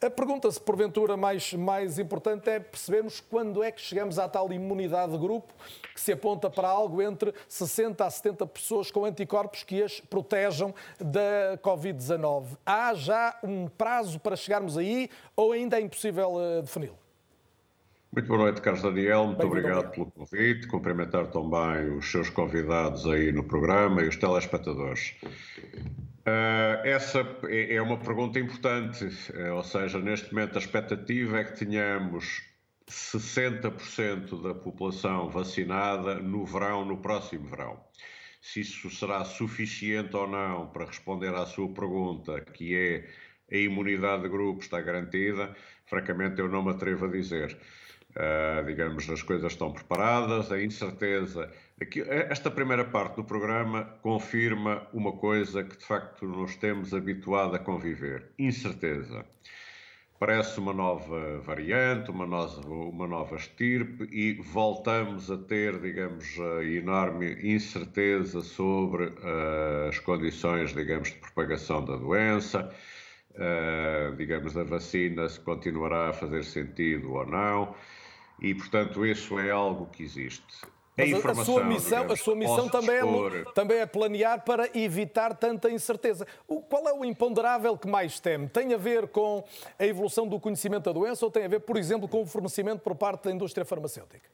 A 0.03 0.09
pergunta-se, 0.09 0.59
porventura, 0.59 1.15
mais, 1.15 1.53
mais 1.53 1.99
importante 1.99 2.49
é 2.49 2.59
percebermos 2.59 3.21
quando 3.21 3.63
é 3.63 3.71
que 3.71 3.83
chegamos 3.83 4.19
à 4.19 4.27
tal 4.27 4.51
imunidade 4.51 5.13
de 5.13 5.19
grupo 5.19 5.53
que 5.95 6.01
se 6.01 6.11
aponta 6.11 6.49
para 6.49 6.69
algo 6.69 7.03
entre 7.03 7.35
60 7.47 8.03
a 8.03 8.11
70 8.11 8.47
pessoas 8.47 8.91
com 8.91 9.05
anticorpos 9.05 9.63
que 9.63 9.83
as 9.83 10.01
protejam 10.01 10.75
da 10.99 11.59
Covid-19. 11.63 12.57
Há 12.65 12.95
já 12.95 13.39
um 13.45 13.69
prazo 13.69 14.19
para 14.19 14.37
chegarmos 14.37 14.79
aí 14.79 15.11
ou 15.37 15.53
ainda 15.53 15.79
é 15.79 15.83
impossível 15.83 16.37
uh, 16.37 16.63
defini-lo? 16.63 16.94
Muito 18.15 18.29
boa 18.29 18.43
noite, 18.43 18.61
Carlos 18.61 18.81
Daniel. 18.81 19.27
Muito 19.27 19.45
obrigado 19.45 19.91
pelo 19.91 20.09
convite. 20.09 20.69
Cumprimentar 20.69 21.27
também 21.33 21.99
os 21.99 22.09
seus 22.09 22.31
convidados 22.31 23.05
aí 23.07 23.33
no 23.33 23.43
programa 23.43 24.03
e 24.03 24.09
os 24.09 24.15
telespectadores. 24.15 25.17
Uh, 25.25 26.79
essa 26.85 27.27
é, 27.49 27.75
é 27.75 27.83
uma 27.83 27.99
pergunta 27.99 28.39
importante, 28.39 29.05
uh, 29.05 29.55
ou 29.57 29.65
seja, 29.65 29.99
neste 29.99 30.33
momento 30.33 30.55
a 30.55 30.61
expectativa 30.61 31.41
é 31.41 31.45
que 31.45 31.59
tenhamos 31.59 32.41
60% 32.89 34.41
da 34.41 34.55
população 34.55 35.29
vacinada 35.29 36.15
no 36.15 36.47
verão, 36.47 36.85
no 36.85 36.99
próximo 36.99 37.49
verão. 37.49 37.81
Se 38.41 38.61
isso 38.61 38.89
será 38.91 39.25
suficiente 39.25 40.15
ou 40.15 40.29
não 40.29 40.69
para 40.69 40.85
responder 40.85 41.35
à 41.35 41.45
sua 41.47 41.69
pergunta, 41.75 42.41
que 42.41 42.77
é 42.77 43.09
a 43.51 43.59
imunidade 43.59 44.23
de 44.23 44.29
grupo 44.29 44.63
está 44.63 44.81
garantida, 44.81 45.53
francamente 45.85 46.41
eu 46.41 46.49
não 46.49 46.63
me 46.63 46.71
atrevo 46.71 47.07
a 47.07 47.09
dizer. 47.09 47.59
Uh, 48.17 48.65
digamos, 48.65 49.11
as 49.11 49.23
coisas 49.23 49.53
estão 49.53 49.73
preparadas, 49.73 50.53
a 50.53 50.63
incerteza. 50.63 51.51
Aqui, 51.81 52.01
esta 52.01 52.49
primeira 52.49 52.85
parte 52.85 53.17
do 53.17 53.25
programa 53.25 53.85
confirma 54.03 54.87
uma 54.93 55.11
coisa 55.11 55.65
que 55.65 55.77
de 55.77 55.85
facto 55.85 56.25
nos 56.25 56.55
temos 56.55 56.95
habituado 56.95 57.57
a 57.57 57.59
conviver: 57.59 58.31
incerteza. 58.39 59.27
Parece 60.17 60.61
uma 60.61 60.73
nova 60.73 61.41
variante, 61.41 62.13
uma 62.13 62.25
nova, 62.25 62.61
uma 62.69 63.09
nova 63.09 63.35
estirpe 63.35 64.05
e 64.13 64.35
voltamos 64.35 65.29
a 65.29 65.37
ter, 65.37 65.81
digamos, 65.81 66.39
a 66.39 66.65
enorme 66.65 67.33
incerteza 67.43 68.41
sobre 68.43 69.07
uh, 69.07 69.89
as 69.89 69.99
condições, 69.99 70.73
digamos, 70.73 71.09
de 71.11 71.19
propagação 71.19 71.85
da 71.85 71.97
doença, 71.97 72.73
uh, 73.33 74.15
digamos, 74.17 74.55
da 74.55 74.63
vacina, 74.63 75.29
se 75.29 75.41
continuará 75.41 76.11
a 76.11 76.13
fazer 76.13 76.45
sentido 76.45 77.13
ou 77.13 77.27
não 77.27 77.75
e, 78.45 78.55
portanto, 78.55 79.07
isso 79.07 79.39
é 79.39 79.51
algo 79.51 79.87
que 79.87 80.03
existe. 80.03 80.45
A, 80.99 81.07
Mas 81.07 81.39
a 81.39 81.45
sua 81.45 81.65
missão, 81.65 82.03
digamos, 82.03 82.13
a 82.13 82.23
sua 82.23 82.37
missão 82.37 82.69
também, 82.69 82.97
é, 82.97 83.45
também 83.55 83.79
é 83.79 83.87
planear 83.87 84.45
para 84.45 84.69
evitar 84.79 85.35
tanta 85.35 85.71
incerteza. 85.71 86.27
O, 86.47 86.61
qual 86.61 86.87
é 86.87 86.93
o 86.93 87.07
imponderável 87.07 87.77
que 87.79 87.89
mais 87.89 88.21
teme? 88.21 88.47
Tem 88.47 88.75
a 88.75 88.77
ver 88.77 89.09
com 89.09 89.43
a 89.79 89.87
evolução 89.87 90.29
do 90.29 90.39
conhecimento 90.39 90.85
da 90.85 90.93
doença 90.93 91.25
ou 91.25 91.31
tem 91.31 91.47
a 91.47 91.49
ver, 91.49 91.61
por 91.61 91.79
exemplo, 91.79 92.07
com 92.07 92.21
o 92.21 92.27
fornecimento 92.27 92.81
por 92.81 92.95
parte 92.95 93.25
da 93.25 93.33
indústria 93.33 93.65
farmacêutica? 93.65 94.29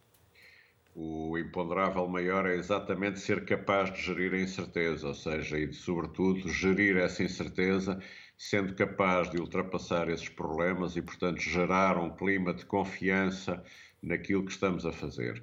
O 0.95 1.39
imponderável 1.39 2.07
maior 2.09 2.47
é 2.47 2.57
exatamente 2.57 3.21
ser 3.21 3.45
capaz 3.45 3.93
de 3.93 4.03
gerir 4.03 4.35
a 4.35 4.41
incerteza, 4.41 5.07
ou 5.07 5.15
seja, 5.15 5.57
e 5.57 5.69
de, 5.69 5.77
sobretudo, 5.77 6.49
gerir 6.49 6.97
essa 6.97 7.23
incerteza 7.23 8.03
sendo 8.37 8.75
capaz 8.75 9.31
de 9.31 9.39
ultrapassar 9.39 10.09
esses 10.09 10.31
problemas 10.31 10.97
e, 10.97 11.03
portanto, 11.03 11.39
gerar 11.41 11.97
um 11.97 12.09
clima 12.09 12.55
de 12.55 12.65
confiança 12.65 13.63
naquilo 14.03 14.45
que 14.45 14.53
estamos 14.53 14.87
a 14.87 14.93
fazer. 14.93 15.43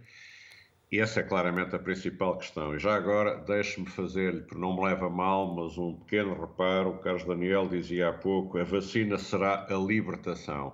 E 0.89 0.99
essa 0.99 1.19
é 1.19 1.23
claramente 1.23 1.75
a 1.75 1.79
principal 1.79 2.37
questão. 2.37 2.73
E 2.73 2.79
já 2.79 2.95
agora, 2.95 3.35
deixe-me 3.45 3.87
fazer-lhe, 3.87 4.41
por 4.41 4.57
não 4.57 4.73
me 4.73 4.85
leva 4.85 5.09
mal, 5.09 5.53
mas 5.53 5.77
um 5.77 5.93
pequeno 5.93 6.39
reparo. 6.39 6.91
O 6.91 6.99
Carlos 6.99 7.25
Daniel 7.25 7.67
dizia 7.67 8.09
há 8.09 8.13
pouco: 8.13 8.57
a 8.57 8.63
vacina 8.63 9.17
será 9.17 9.67
a 9.69 9.75
libertação. 9.75 10.73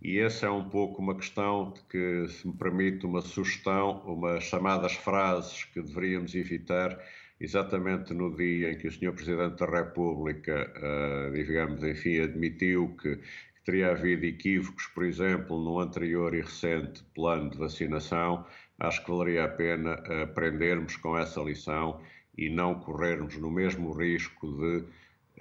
E 0.00 0.18
essa 0.18 0.46
é 0.46 0.50
um 0.50 0.68
pouco 0.68 1.02
uma 1.02 1.16
questão 1.16 1.72
de 1.72 1.82
que, 1.82 2.28
se 2.28 2.46
me 2.46 2.54
permite 2.54 3.04
uma 3.04 3.20
sugestão, 3.20 4.00
umas 4.06 4.44
chamadas 4.44 4.94
frases 4.94 5.64
que 5.64 5.82
deveríamos 5.82 6.34
evitar 6.34 6.98
exatamente 7.40 8.14
no 8.14 8.34
dia 8.34 8.70
em 8.70 8.78
que 8.78 8.86
o 8.86 8.92
Sr. 8.92 9.12
Presidente 9.12 9.58
da 9.58 9.66
República, 9.66 10.70
uh, 10.76 11.32
digamos, 11.34 11.82
enfim, 11.82 12.20
admitiu 12.20 12.96
que 12.96 13.18
teria 13.64 13.90
havido 13.90 14.24
equívocos, 14.26 14.86
por 14.86 15.04
exemplo, 15.04 15.58
no 15.58 15.78
anterior 15.78 16.34
e 16.34 16.40
recente 16.40 17.02
plano 17.14 17.50
de 17.50 17.58
vacinação, 17.58 18.44
acho 18.78 19.04
que 19.04 19.10
valeria 19.10 19.44
a 19.44 19.48
pena 19.48 19.94
aprendermos 20.22 20.96
com 20.96 21.16
essa 21.16 21.40
lição 21.40 22.00
e 22.36 22.48
não 22.48 22.74
corrermos 22.74 23.36
no 23.36 23.50
mesmo 23.50 23.92
risco 23.92 24.46
de 24.46 24.78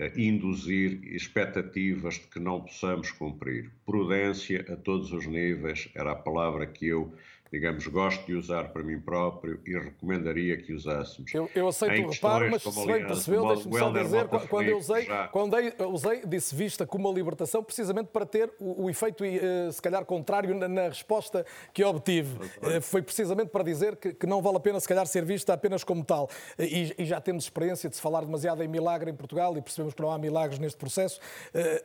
uh, 0.04 0.20
induzir 0.20 1.02
expectativas 1.06 2.16
de 2.16 2.28
que 2.28 2.40
não 2.40 2.62
possamos 2.62 3.12
cumprir. 3.12 3.72
Prudência 3.86 4.66
a 4.70 4.76
todos 4.76 5.14
os 5.14 5.26
níveis 5.26 5.90
era 5.96 6.12
a 6.12 6.16
palavra 6.16 6.68
que 6.68 6.88
eu 6.88 7.14
digamos, 7.52 7.88
gosto 7.88 8.26
de 8.26 8.36
usar 8.36 8.70
para 8.70 8.84
mim 8.84 9.00
próprio 9.00 9.60
e 9.66 9.74
recomendaria 9.74 10.58
que 10.58 10.72
usássemos. 10.72 11.34
Eu, 11.34 11.50
eu 11.56 11.68
aceito 11.68 12.06
o 12.06 12.12
reparo, 12.12 12.52
mas 12.52 12.62
se 12.62 12.86
bem 12.86 13.08
percebeu, 13.08 13.48
deixe-me 13.48 13.80
só 13.80 13.92
dizer, 13.92 14.28
quando 14.48 14.68
eu 14.68 14.78
usei, 14.78 15.08
quando 15.32 15.58
eu 15.58 15.90
usei, 15.90 16.22
disse 16.28 16.56
vista 16.56 16.86
como 16.86 17.10
uma 17.10 17.16
libertação, 17.16 17.64
precisamente 17.64 18.08
para 18.08 18.26
ter 18.26 18.52
o, 18.60 18.84
o 18.84 18.90
efeito, 18.90 19.24
uh, 19.24 19.72
se 19.72 19.82
calhar, 19.82 20.06
contrário 20.06 20.54
na, 20.54 20.68
na 20.68 20.88
resposta 20.90 21.44
que 21.74 21.84
obtive. 21.84 22.38
Uh, 22.38 22.82
foi 22.82 23.02
precisamente 23.02 23.50
para 23.50 23.64
dizer 23.64 23.96
que, 23.96 24.14
que, 24.14 24.28
não 24.28 24.42
vale 24.42 24.58
a 24.58 24.60
pena, 24.60 24.80
se 24.80 24.88
calhar, 24.88 25.08
ser 25.08 25.26
vista 25.26 25.52
apenas 25.54 25.84
como 25.84 26.04
tal. 26.04 26.26
Uh, 26.58 26.64
e, 26.64 26.94
e, 27.00 27.06
já 27.06 27.20
temos 27.20 27.46
experiência 27.46 27.90
de 27.90 27.96
se 27.96 28.02
falar 28.02 28.22
demasiado 28.22 28.62
em 28.62 28.68
milagre 28.68 29.10
em 29.10 29.16
Portugal 29.16 29.58
e 29.58 29.62
percebemos 29.62 29.96
que 29.96 30.02
não 30.02 30.12
há 30.12 30.20
milagres 30.20 30.60
neste 30.60 30.78
processo. 30.78 31.20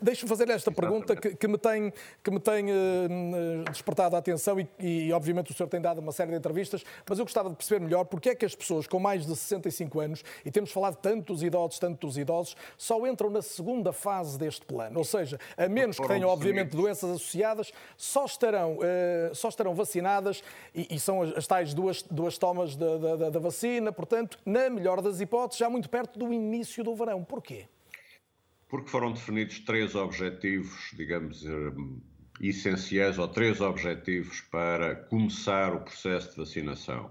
Deixe-me 0.00 0.28
fazer 0.28 0.50
esta 0.50 0.70
pergunta 0.70 1.16
que, 1.16 1.34
que, 1.34 1.48
me 1.48 1.56
tem, 1.56 1.92
que 2.22 2.30
me 2.30 2.38
tem 2.38 2.66
despertado 3.70 4.16
a 4.16 4.18
atenção 4.18 4.60
e, 4.60 4.68
e 4.78 5.12
obviamente, 5.12 5.53
o 5.54 5.56
senhor 5.56 5.68
tem 5.68 5.80
dado 5.80 5.98
uma 5.98 6.12
série 6.12 6.30
de 6.30 6.36
entrevistas, 6.36 6.84
mas 7.08 7.18
eu 7.18 7.24
gostava 7.24 7.48
de 7.48 7.56
perceber 7.56 7.80
melhor 7.80 8.04
porque 8.04 8.30
é 8.30 8.34
que 8.34 8.44
as 8.44 8.54
pessoas 8.54 8.86
com 8.86 8.98
mais 8.98 9.26
de 9.26 9.34
65 9.34 10.00
anos, 10.00 10.24
e 10.44 10.50
temos 10.50 10.70
falado 10.70 10.96
tanto 10.96 11.32
dos 11.32 11.42
idosos, 11.42 11.78
tanto 11.78 12.06
dos 12.06 12.18
idosos, 12.18 12.56
só 12.76 13.04
entram 13.06 13.30
na 13.30 13.42
segunda 13.42 13.92
fase 13.92 14.38
deste 14.38 14.64
plano. 14.66 14.98
Ou 14.98 15.04
seja, 15.04 15.38
a 15.56 15.68
menos 15.68 15.98
que 15.98 16.06
tenham, 16.06 16.28
obviamente, 16.28 16.70
doenças 16.70 17.10
associadas, 17.10 17.72
só 17.96 18.24
estarão, 18.24 18.78
uh, 18.78 19.34
só 19.34 19.48
estarão 19.48 19.74
vacinadas 19.74 20.42
e, 20.74 20.94
e, 20.94 21.00
são 21.00 21.22
as 21.22 21.46
tais 21.46 21.72
duas, 21.74 22.02
duas 22.02 22.38
tomas 22.38 22.76
da, 22.76 22.98
da, 23.16 23.30
da 23.30 23.38
vacina, 23.38 23.92
portanto, 23.92 24.38
na 24.44 24.68
melhor 24.68 25.00
das 25.00 25.20
hipóteses, 25.20 25.58
já 25.58 25.70
muito 25.70 25.88
perto 25.88 26.18
do 26.18 26.32
início 26.32 26.82
do 26.82 26.94
verão. 26.94 27.22
Porquê? 27.24 27.66
Porque 28.68 28.88
foram 28.88 29.12
definidos 29.12 29.60
três 29.60 29.94
objetivos, 29.94 30.90
digamos, 30.96 31.44
eh, 31.44 31.50
essenciais 32.40 33.18
ou 33.18 33.28
três 33.28 33.60
objetivos 33.60 34.40
para 34.42 34.94
começar 34.96 35.74
o 35.74 35.80
processo 35.80 36.30
de 36.30 36.36
vacinação: 36.36 37.10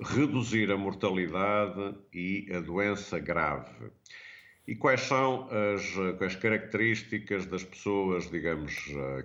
reduzir 0.00 0.70
a 0.70 0.76
mortalidade 0.76 1.94
e 2.12 2.48
a 2.52 2.60
doença 2.60 3.18
grave. 3.18 3.90
E 4.66 4.76
quais 4.76 5.00
são 5.00 5.48
as, 5.50 6.22
as, 6.22 6.36
características 6.36 7.46
das 7.46 7.64
pessoas, 7.64 8.30
digamos, 8.30 8.74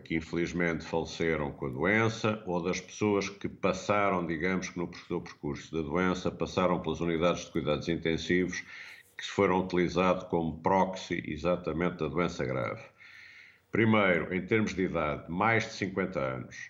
que 0.06 0.16
infelizmente 0.16 0.86
faleceram 0.86 1.52
com 1.52 1.66
a 1.66 1.70
doença 1.70 2.42
ou 2.46 2.64
das 2.64 2.80
pessoas 2.80 3.28
que 3.28 3.50
passaram, 3.50 4.26
digamos, 4.26 4.70
que 4.70 4.80
no 4.80 4.88
percurso 4.88 5.76
da 5.76 5.82
doença 5.82 6.32
passaram 6.32 6.80
pelas 6.80 7.02
unidades 7.02 7.44
de 7.44 7.52
cuidados 7.52 7.90
intensivos 7.90 8.64
que 9.18 9.26
foram 9.26 9.60
utilizados 9.60 10.24
como 10.30 10.62
proxy 10.62 11.22
exatamente 11.28 11.98
da 11.98 12.08
doença 12.08 12.46
grave? 12.46 12.93
Primeiro, 13.74 14.32
em 14.32 14.46
termos 14.46 14.74
de 14.76 14.84
idade, 14.84 15.24
mais 15.28 15.66
de 15.66 15.74
50 15.74 16.20
anos. 16.20 16.70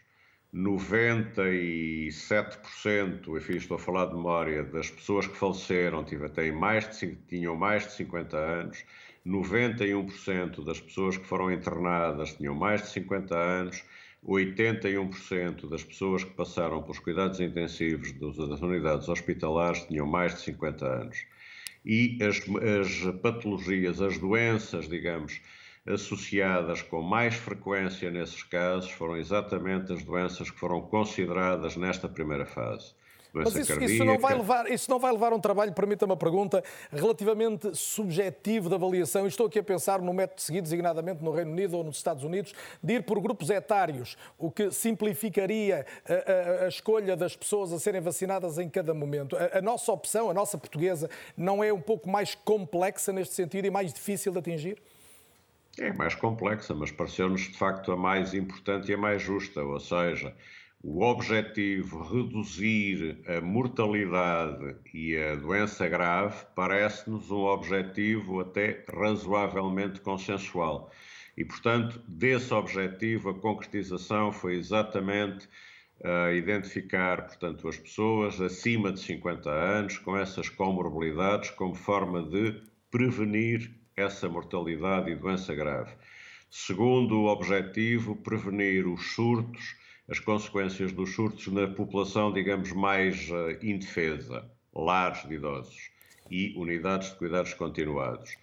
97%, 0.55 3.35
enfim, 3.35 3.57
estou 3.57 3.75
a 3.75 3.79
falar 3.79 4.05
de 4.05 4.13
memória, 4.13 4.63
das 4.63 4.89
pessoas 4.89 5.27
que 5.27 5.35
faleceram 5.35 6.05
têm 6.05 6.53
mais 6.53 6.97
de, 6.97 7.17
tinham 7.27 7.57
mais 7.57 7.85
de 7.85 7.91
50 7.91 8.37
anos. 8.37 8.85
91% 9.27 10.63
das 10.63 10.79
pessoas 10.79 11.17
que 11.17 11.25
foram 11.25 11.51
internadas 11.51 12.35
tinham 12.35 12.55
mais 12.55 12.83
de 12.83 12.87
50 12.87 13.35
anos. 13.35 13.83
81% 14.25 15.67
das 15.67 15.83
pessoas 15.83 16.23
que 16.23 16.31
passaram 16.31 16.81
pelos 16.83 16.99
cuidados 16.99 17.41
intensivos 17.41 18.13
das 18.13 18.61
unidades 18.61 19.09
hospitalares 19.09 19.83
tinham 19.87 20.07
mais 20.07 20.35
de 20.35 20.39
50 20.39 20.85
anos. 20.85 21.25
E 21.85 22.17
as, 22.23 22.41
as 22.63 23.11
patologias, 23.19 24.01
as 24.01 24.17
doenças, 24.17 24.87
digamos, 24.87 25.41
associadas 25.85 26.81
com 26.81 27.01
mais 27.01 27.35
frequência 27.35 28.09
nesses 28.09 28.43
casos 28.43 28.89
foram 28.91 29.17
exatamente 29.17 29.91
as 29.91 30.03
doenças 30.03 30.49
que 30.49 30.59
foram 30.59 30.81
consideradas 30.81 31.75
nesta 31.75 32.07
primeira 32.07 32.45
fase. 32.45 32.93
Mas 33.33 33.55
isso, 33.55 33.83
isso, 33.83 34.05
não 34.05 34.19
vai 34.19 34.35
levar, 34.35 34.71
isso 34.71 34.91
não 34.91 34.99
vai 34.99 35.11
levar 35.11 35.33
um 35.33 35.39
trabalho, 35.39 35.73
permita-me 35.73 36.13
a 36.13 36.15
pergunta, 36.15 36.63
relativamente 36.91 37.75
subjetivo 37.75 38.69
de 38.69 38.75
avaliação. 38.75 39.25
Estou 39.25 39.47
aqui 39.47 39.57
a 39.57 39.63
pensar 39.63 39.99
no 39.99 40.13
método 40.13 40.39
seguido, 40.39 40.61
designadamente 40.61 41.23
no 41.23 41.31
Reino 41.31 41.51
Unido 41.51 41.75
ou 41.75 41.83
nos 41.83 41.97
Estados 41.97 42.23
Unidos, 42.23 42.53
de 42.81 42.93
ir 42.93 43.03
por 43.03 43.19
grupos 43.19 43.49
etários, 43.49 44.15
o 44.37 44.51
que 44.51 44.69
simplificaria 44.69 45.83
a, 46.07 46.61
a, 46.61 46.65
a 46.65 46.67
escolha 46.67 47.15
das 47.15 47.35
pessoas 47.35 47.73
a 47.73 47.79
serem 47.79 48.01
vacinadas 48.01 48.59
em 48.59 48.69
cada 48.69 48.93
momento. 48.93 49.35
A, 49.35 49.57
a 49.57 49.61
nossa 49.63 49.91
opção, 49.91 50.29
a 50.29 50.33
nossa 50.33 50.55
portuguesa, 50.55 51.09
não 51.35 51.63
é 51.63 51.73
um 51.73 51.81
pouco 51.81 52.07
mais 52.07 52.35
complexa 52.35 53.11
neste 53.11 53.33
sentido 53.33 53.65
e 53.65 53.71
mais 53.71 53.91
difícil 53.91 54.31
de 54.31 54.37
atingir? 54.37 54.77
É 55.79 55.91
mais 55.91 56.13
complexa, 56.13 56.73
mas 56.75 56.91
pareceu-nos 56.91 57.41
de 57.41 57.57
facto 57.57 57.91
a 57.91 57.97
mais 57.97 58.33
importante 58.35 58.91
e 58.91 58.93
a 58.93 58.97
mais 58.97 59.21
justa, 59.21 59.63
ou 59.63 59.79
seja, 59.79 60.35
o 60.83 61.01
objetivo 61.01 62.03
reduzir 62.03 63.17
a 63.25 63.41
mortalidade 63.41 64.75
e 64.93 65.17
a 65.17 65.35
doença 65.35 65.87
grave 65.87 66.45
parece-nos 66.55 67.31
um 67.31 67.45
objetivo 67.45 68.41
até 68.41 68.85
razoavelmente 68.93 69.99
consensual. 70.01 70.91
E, 71.35 71.43
portanto, 71.43 71.99
desse 72.07 72.53
objetivo, 72.53 73.29
a 73.29 73.33
concretização 73.33 74.31
foi 74.31 74.55
exatamente 74.55 75.47
uh, 76.01 76.31
identificar, 76.33 77.25
portanto, 77.25 77.67
as 77.67 77.77
pessoas 77.77 78.39
acima 78.39 78.91
de 78.91 78.99
50 78.99 79.49
anos 79.49 79.97
com 79.97 80.15
essas 80.15 80.49
comorbilidades 80.49 81.49
como 81.49 81.73
forma 81.73 82.21
de 82.21 82.61
prevenir 82.91 83.73
essa 83.95 84.27
mortalidade 84.27 85.11
e 85.11 85.15
doença 85.15 85.53
grave. 85.53 85.91
Segundo 86.49 87.21
o 87.21 87.25
objetivo, 87.25 88.15
prevenir 88.15 88.87
os 88.87 89.13
surtos, 89.13 89.75
as 90.07 90.19
consequências 90.19 90.91
dos 90.91 91.13
surtos 91.15 91.47
na 91.47 91.67
população, 91.67 92.31
digamos, 92.31 92.71
mais 92.71 93.29
uh, 93.29 93.57
indefesa, 93.61 94.49
lares 94.73 95.27
de 95.27 95.35
idosos 95.35 95.89
e 96.29 96.53
unidades 96.55 97.09
de 97.09 97.15
cuidados 97.15 97.53
continuados. 97.53 98.35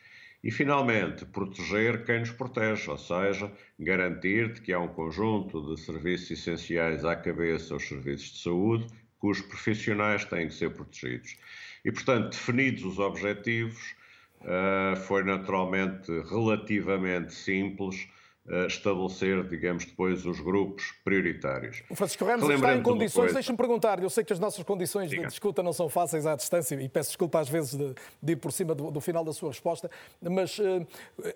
E, 0.42 0.50
finalmente, 0.50 1.26
proteger 1.26 2.04
quem 2.04 2.20
nos 2.20 2.32
protege, 2.32 2.90
ou 2.90 2.96
seja, 2.96 3.52
garantir 3.78 4.60
que 4.62 4.72
há 4.72 4.78
um 4.78 4.88
conjunto 4.88 5.62
de 5.62 5.80
serviços 5.80 6.30
essenciais 6.30 7.04
à 7.04 7.14
cabeça 7.14 7.74
aos 7.74 7.86
serviços 7.86 8.32
de 8.32 8.38
saúde, 8.42 8.86
cujos 9.18 9.46
profissionais 9.46 10.24
têm 10.24 10.48
que 10.48 10.54
ser 10.54 10.70
protegidos. 10.70 11.36
E, 11.84 11.92
portanto, 11.92 12.30
definidos 12.30 12.84
os 12.84 12.98
objetivos, 12.98 13.94
uh, 14.40 14.96
foi 14.96 15.22
naturalmente 15.22 16.10
relativamente 16.28 17.34
simples 17.34 18.08
uh, 18.46 18.66
estabelecer, 18.66 19.46
digamos, 19.46 19.84
depois 19.84 20.24
os 20.24 20.40
grupos 20.40 20.92
prioritários. 21.04 21.82
O 21.90 21.94
Francisco 21.94 22.24
Ramos 22.24 22.48
está 22.48 22.74
em 22.74 22.82
condições, 22.82 23.32
deixa-me 23.32 23.58
perguntar, 23.58 24.02
eu 24.02 24.10
sei 24.10 24.24
que 24.24 24.32
as 24.32 24.38
nossas 24.38 24.64
condições 24.64 25.10
Diga. 25.10 25.22
de 25.22 25.28
discuta 25.28 25.62
não 25.62 25.72
são 25.72 25.88
fáceis 25.88 26.26
à 26.26 26.34
distância 26.34 26.74
e 26.80 26.88
peço 26.88 27.10
desculpa 27.10 27.40
às 27.40 27.48
vezes 27.48 27.74
de, 27.74 27.94
de 28.22 28.32
ir 28.32 28.36
por 28.36 28.52
cima 28.52 28.74
do, 28.74 28.90
do, 28.90 29.00
final 29.00 29.24
da 29.24 29.32
sua 29.32 29.50
resposta, 29.50 29.90
mas 30.20 30.58
uh, 30.58 30.86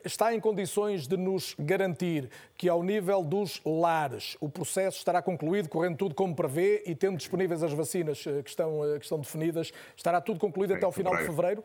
está 0.05 0.35
em 0.35 0.41
condições 0.41 1.07
de 1.07 1.17
nos 1.17 1.55
garantir 1.59 2.31
que 2.57 2.69
ao 2.69 2.83
nível 2.83 3.23
dos 3.23 3.61
lares 3.65 4.37
o 4.41 4.49
processo 4.49 4.99
estará 4.99 5.21
concluído, 5.21 5.69
correndo 5.69 5.97
tudo 5.97 6.15
como 6.15 6.35
prevê 6.35 6.83
e 6.87 6.95
tendo 6.95 7.17
disponíveis 7.17 7.63
as 7.63 7.73
vacinas 7.73 8.23
que 8.23 8.49
estão, 8.49 8.81
que 8.99 9.05
estão 9.05 9.19
definidas, 9.19 9.73
estará 9.97 10.21
tudo 10.21 10.41
concluído 10.41 10.75
até 10.75 10.85
ao 10.85 10.93
final 10.93 11.17
de 11.17 11.25
fevereiro? 11.25 11.63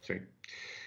Sim. 0.00 0.20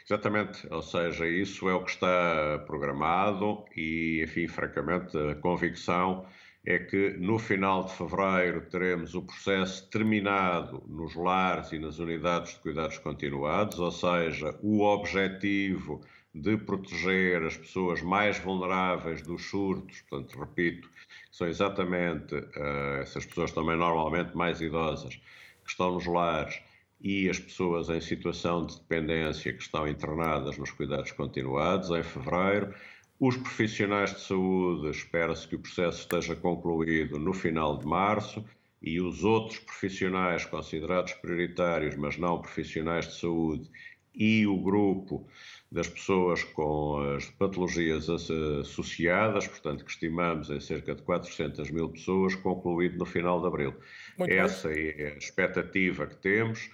Exatamente, 0.08 0.68
ou 0.72 0.84
seja, 0.84 1.28
isso 1.28 1.68
é 1.68 1.74
o 1.74 1.84
que 1.84 1.90
está 1.90 2.64
programado 2.68 3.66
e, 3.76 4.22
enfim, 4.24 4.48
francamente, 4.48 5.18
a 5.18 5.34
convicção 5.34 6.28
é 6.64 6.78
que 6.78 7.18
no 7.18 7.40
final 7.40 7.86
de 7.86 7.94
fevereiro 7.94 8.62
teremos 8.70 9.16
o 9.16 9.24
processo 9.24 9.90
terminado 9.90 10.84
nos 10.88 11.16
lares 11.16 11.72
e 11.72 11.80
nas 11.80 11.98
unidades 11.98 12.54
de 12.54 12.60
cuidados 12.60 13.00
continuados, 13.00 13.80
ou 13.80 13.92
seja, 13.92 14.56
o 14.62 14.82
objetivo 14.84 16.02
de 16.36 16.56
proteger 16.56 17.42
as 17.44 17.58
pessoas 17.58 18.02
mais 18.04 18.38
vulneráveis 18.38 19.24
dos 19.24 19.44
surtos, 19.50 20.02
portanto, 20.02 20.38
repito, 20.40 20.88
são 21.32 21.48
exatamente 21.48 22.36
uh, 22.36 23.02
essas 23.02 23.26
pessoas 23.26 23.52
também 23.52 23.76
normalmente 23.78 24.38
mais 24.38 24.62
idosas 24.62 25.16
que 25.16 25.72
estão 25.72 25.94
nos 25.94 26.06
lares 26.06 26.62
e 27.02 27.30
as 27.30 27.40
pessoas 27.40 27.90
em 27.90 28.02
situação 28.02 28.66
de 28.66 28.78
dependência 28.78 29.54
que 29.54 29.62
estão 29.62 29.88
internadas 29.88 30.58
nos 30.58 30.72
cuidados 30.72 31.12
continuados 31.12 31.90
em 31.90 32.04
fevereiro. 32.04 32.74
Os 33.20 33.38
profissionais 33.38 34.14
de 34.14 34.22
saúde, 34.22 34.90
espera-se 34.90 35.48
que 35.48 35.56
o 35.56 35.60
processo 35.60 36.00
esteja 36.00 36.36
concluído 36.36 37.20
no 37.20 37.34
final 37.34 37.78
de 37.78 37.86
março 37.86 38.44
e 38.82 39.00
os 39.02 39.24
outros 39.24 39.60
profissionais 39.60 40.46
considerados 40.46 41.14
prioritários, 41.14 41.96
mas 41.96 42.18
não 42.18 42.42
profissionais 42.42 43.08
de 43.08 43.20
saúde, 43.20 43.70
e 44.18 44.48
o 44.48 44.58
grupo 44.58 45.28
das 45.72 45.88
pessoas 45.88 46.44
com 46.44 47.00
as 47.16 47.26
patologias 47.32 48.10
associadas, 48.10 49.48
portanto, 49.48 49.84
que 49.84 49.92
estimamos 49.92 50.50
em 50.50 50.60
cerca 50.60 50.96
de 50.96 51.02
400 51.02 51.70
mil 51.70 51.90
pessoas, 51.90 52.36
concluído 52.36 52.98
no 52.98 53.06
final 53.06 53.42
de 53.42 53.48
abril. 53.48 53.76
Muito 54.18 54.32
Essa 54.32 54.70
bem. 54.70 54.94
é 54.98 55.14
a 55.14 55.18
expectativa 55.18 56.08
que 56.08 56.16
temos. 56.16 56.70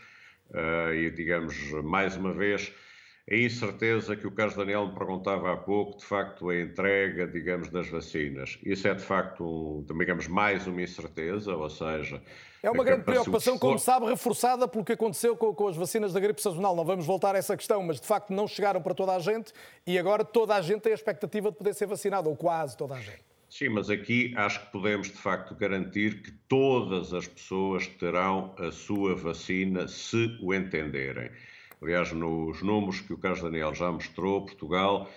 E, 0.94 1.10
digamos, 1.12 1.56
mais 1.84 2.16
uma 2.16 2.34
vez, 2.34 2.74
a 3.30 3.36
incerteza 3.36 4.16
que 4.16 4.26
o 4.26 4.32
Carlos 4.32 4.56
Daniel 4.56 4.88
me 4.88 4.96
perguntava 4.96 5.54
há 5.54 5.58
pouco, 5.58 5.98
de 5.98 6.06
facto, 6.06 6.50
a 6.50 6.60
entrega, 6.60 7.28
digamos, 7.28 7.70
das 7.70 7.88
vacinas. 7.88 8.58
Isso 8.64 8.88
é, 8.88 8.94
de 8.94 9.04
facto, 9.04 9.44
um, 9.44 9.98
digamos, 9.98 10.28
mais 10.28 10.68
uma 10.68 10.82
incerteza, 10.82 11.56
ou 11.56 11.70
seja... 11.70 12.22
É 12.64 12.70
uma 12.70 12.84
grande 12.84 13.04
preocupação, 13.04 13.58
como 13.58 13.80
sabe, 13.80 14.06
reforçada 14.08 14.68
pelo 14.68 14.84
que 14.84 14.94
aconteceu 14.94 15.36
com, 15.36 15.54
com, 15.54 15.68
as 15.68 15.76
vacinas 15.76 16.14
da 16.14 16.20
gripe 16.20 16.42
sazonal. 16.42 16.76
Não 16.76 16.86
vamos 16.86 17.06
voltar 17.06 17.34
a 17.34 17.38
essa 17.38 17.58
questão, 17.58 17.82
mas, 17.82 18.00
de 18.00 18.06
facto, 18.06 18.32
não 18.32 18.48
chegaram 18.48 18.82
para 18.82 18.94
toda 18.94 19.16
a 19.16 19.20
gente 19.20 19.52
e 19.88 19.98
agora 19.98 20.24
toda 20.24 20.56
a 20.56 20.62
gente 20.62 20.82
tem 20.82 20.92
a 20.92 20.96
expectativa 20.96 21.52
de 21.52 21.58
poder 21.58 21.74
ser 21.74 21.88
vacinada, 21.88 22.30
ou 22.30 22.36
quase 22.36 22.78
toda 22.78 22.96
a 22.96 23.00
gente. 23.00 23.31
Sim, 23.52 23.68
mas 23.68 23.90
aqui 23.90 24.34
acho 24.38 24.62
que 24.62 24.72
podemos 24.72 25.10
de 25.10 25.18
facto 25.18 25.54
garantir 25.54 26.22
que 26.24 26.32
todas 26.48 27.14
as 27.14 27.28
pessoas 27.28 27.86
terão 27.86 28.56
a 28.58 28.72
sua 28.72 29.14
vacina 29.14 29.90
se 29.90 30.38
o 30.42 30.54
entenderem. 30.54 31.30
Aliás, 31.82 32.14
nos 32.14 32.62
números 32.62 33.02
que 33.02 33.12
o 33.12 33.18
Carlos 33.18 33.42
Daniel 33.42 33.76
já 33.76 33.92
mostrou, 33.92 34.46
Portugal 34.46 35.12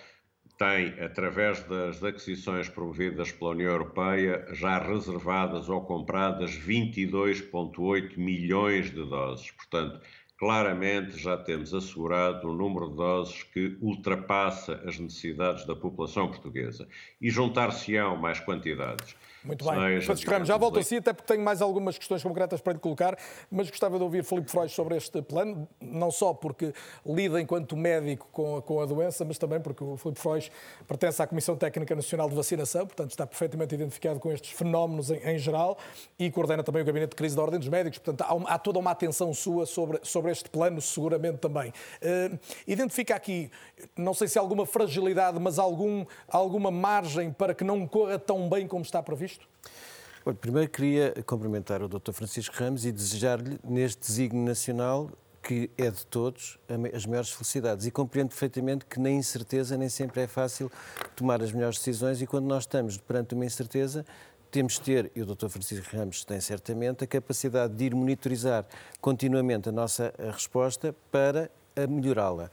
tem, 0.57 0.87
através 1.01 1.63
das 1.63 2.03
aquisições 2.03 2.67
promovidas 2.67 3.31
pela 3.31 3.51
União 3.51 3.71
Europeia, 3.71 4.45
já 4.51 4.79
reservadas 4.79 5.69
ou 5.69 5.85
compradas 5.85 6.51
22,8 6.51 8.17
milhões 8.17 8.91
de 8.91 9.05
doses. 9.05 9.49
Portanto, 9.51 10.01
claramente 10.37 11.17
já 11.17 11.37
temos 11.37 11.73
assegurado 11.73 12.49
um 12.49 12.53
número 12.53 12.89
de 12.89 12.95
doses 12.95 13.43
que 13.43 13.77
ultrapassa 13.81 14.81
as 14.85 14.99
necessidades 14.99 15.65
da 15.65 15.75
população 15.75 16.27
portuguesa. 16.27 16.87
E 17.21 17.29
juntar-se-ão 17.29 18.17
mais 18.17 18.39
quantidades. 18.39 19.15
Muito 19.45 19.63
bem. 19.63 20.01
Francisco 20.01 20.31
Ramos, 20.31 20.47
já 20.47 20.57
volto 20.57 20.79
a 20.79 20.83
si, 20.83 20.97
até 20.97 21.13
porque 21.13 21.31
tenho 21.31 21.43
mais 21.43 21.61
algumas 21.61 21.97
questões 21.97 22.23
concretas 22.23 22.61
para 22.61 22.73
lhe 22.73 22.79
colocar, 22.79 23.17
mas 23.49 23.69
gostava 23.69 23.97
de 23.97 24.03
ouvir 24.03 24.23
Filipe 24.23 24.49
Freud 24.49 24.71
sobre 24.71 24.97
este 24.97 25.21
plano, 25.21 25.67
não 25.79 26.09
só 26.09 26.33
porque 26.33 26.73
lida 27.05 27.39
enquanto 27.39 27.77
médico 27.77 28.27
com 28.31 28.57
a, 28.57 28.61
com 28.61 28.81
a 28.81 28.85
doença, 28.85 29.23
mas 29.23 29.37
também 29.37 29.59
porque 29.59 29.83
o 29.83 29.97
Filipe 29.97 30.19
Freud 30.19 30.51
pertence 30.87 31.21
à 31.21 31.27
Comissão 31.27 31.55
Técnica 31.55 31.95
Nacional 31.95 32.27
de 32.29 32.35
Vacinação, 32.35 32.87
portanto 32.87 33.11
está 33.11 33.27
perfeitamente 33.27 33.75
identificado 33.75 34.19
com 34.19 34.31
estes 34.31 34.51
fenómenos 34.51 35.11
em, 35.11 35.17
em 35.17 35.37
geral 35.37 35.77
e 36.17 36.29
coordena 36.31 36.63
também 36.63 36.81
o 36.81 36.85
Gabinete 36.85 37.11
de 37.11 37.15
Crise 37.15 37.35
da 37.35 37.41
Ordem 37.41 37.59
dos 37.59 37.69
Médicos, 37.69 37.99
portanto 37.99 38.27
há, 38.27 38.55
há 38.55 38.59
toda 38.59 38.79
uma 38.79 38.91
atenção 38.91 39.33
sua 39.33 39.65
sobre, 39.65 39.99
sobre 40.03 40.31
este 40.31 40.49
plano, 40.49 40.81
seguramente 40.81 41.37
também. 41.37 41.69
Uh, 41.69 42.39
identifica 42.67 43.15
aqui, 43.15 43.51
não 43.95 44.13
sei 44.13 44.27
se 44.27 44.39
há 44.39 44.41
alguma 44.41 44.65
fragilidade, 44.65 45.39
mas 45.39 45.59
algum, 45.59 46.05
alguma 46.27 46.71
margem 46.71 47.31
para 47.31 47.53
que 47.53 47.63
não 47.63 47.87
corra 47.87 48.17
tão 48.17 48.49
bem 48.49 48.67
como 48.67 48.81
está 48.81 49.01
previsto? 49.03 49.34
Isto? 49.35 50.35
Primeiro 50.41 50.69
queria 50.69 51.13
cumprimentar 51.25 51.83
o 51.83 51.87
Dr. 51.87 52.11
Francisco 52.11 52.55
Ramos 52.57 52.85
e 52.85 52.91
desejar-lhe, 52.91 53.59
neste 53.63 53.99
desígnio 53.99 54.43
nacional, 54.43 55.11
que 55.43 55.69
é 55.77 55.91
de 55.91 56.03
todos, 56.07 56.57
as 56.91 57.05
maiores 57.05 57.29
felicidades. 57.29 57.85
E 57.85 57.91
compreendo 57.91 58.29
perfeitamente 58.29 58.85
que 58.85 58.99
na 58.99 59.11
incerteza 59.11 59.77
nem 59.77 59.89
sempre 59.89 60.21
é 60.21 60.27
fácil 60.27 60.71
tomar 61.15 61.43
as 61.43 61.51
melhores 61.51 61.77
decisões 61.77 62.19
e 62.21 62.25
quando 62.25 62.45
nós 62.45 62.63
estamos 62.63 62.97
perante 62.97 63.35
uma 63.35 63.45
incerteza, 63.45 64.03
temos 64.49 64.73
de 64.73 64.81
ter, 64.81 65.11
e 65.15 65.21
o 65.21 65.25
Dr. 65.25 65.49
Francisco 65.49 65.95
Ramos 65.95 66.25
tem 66.25 66.39
certamente, 66.41 67.03
a 67.03 67.07
capacidade 67.07 67.75
de 67.75 67.85
ir 67.85 67.93
monitorizar 67.93 68.65
continuamente 68.99 69.69
a 69.69 69.71
nossa 69.71 70.11
resposta 70.17 70.95
para 71.11 71.51
melhorá-la. 71.87 72.49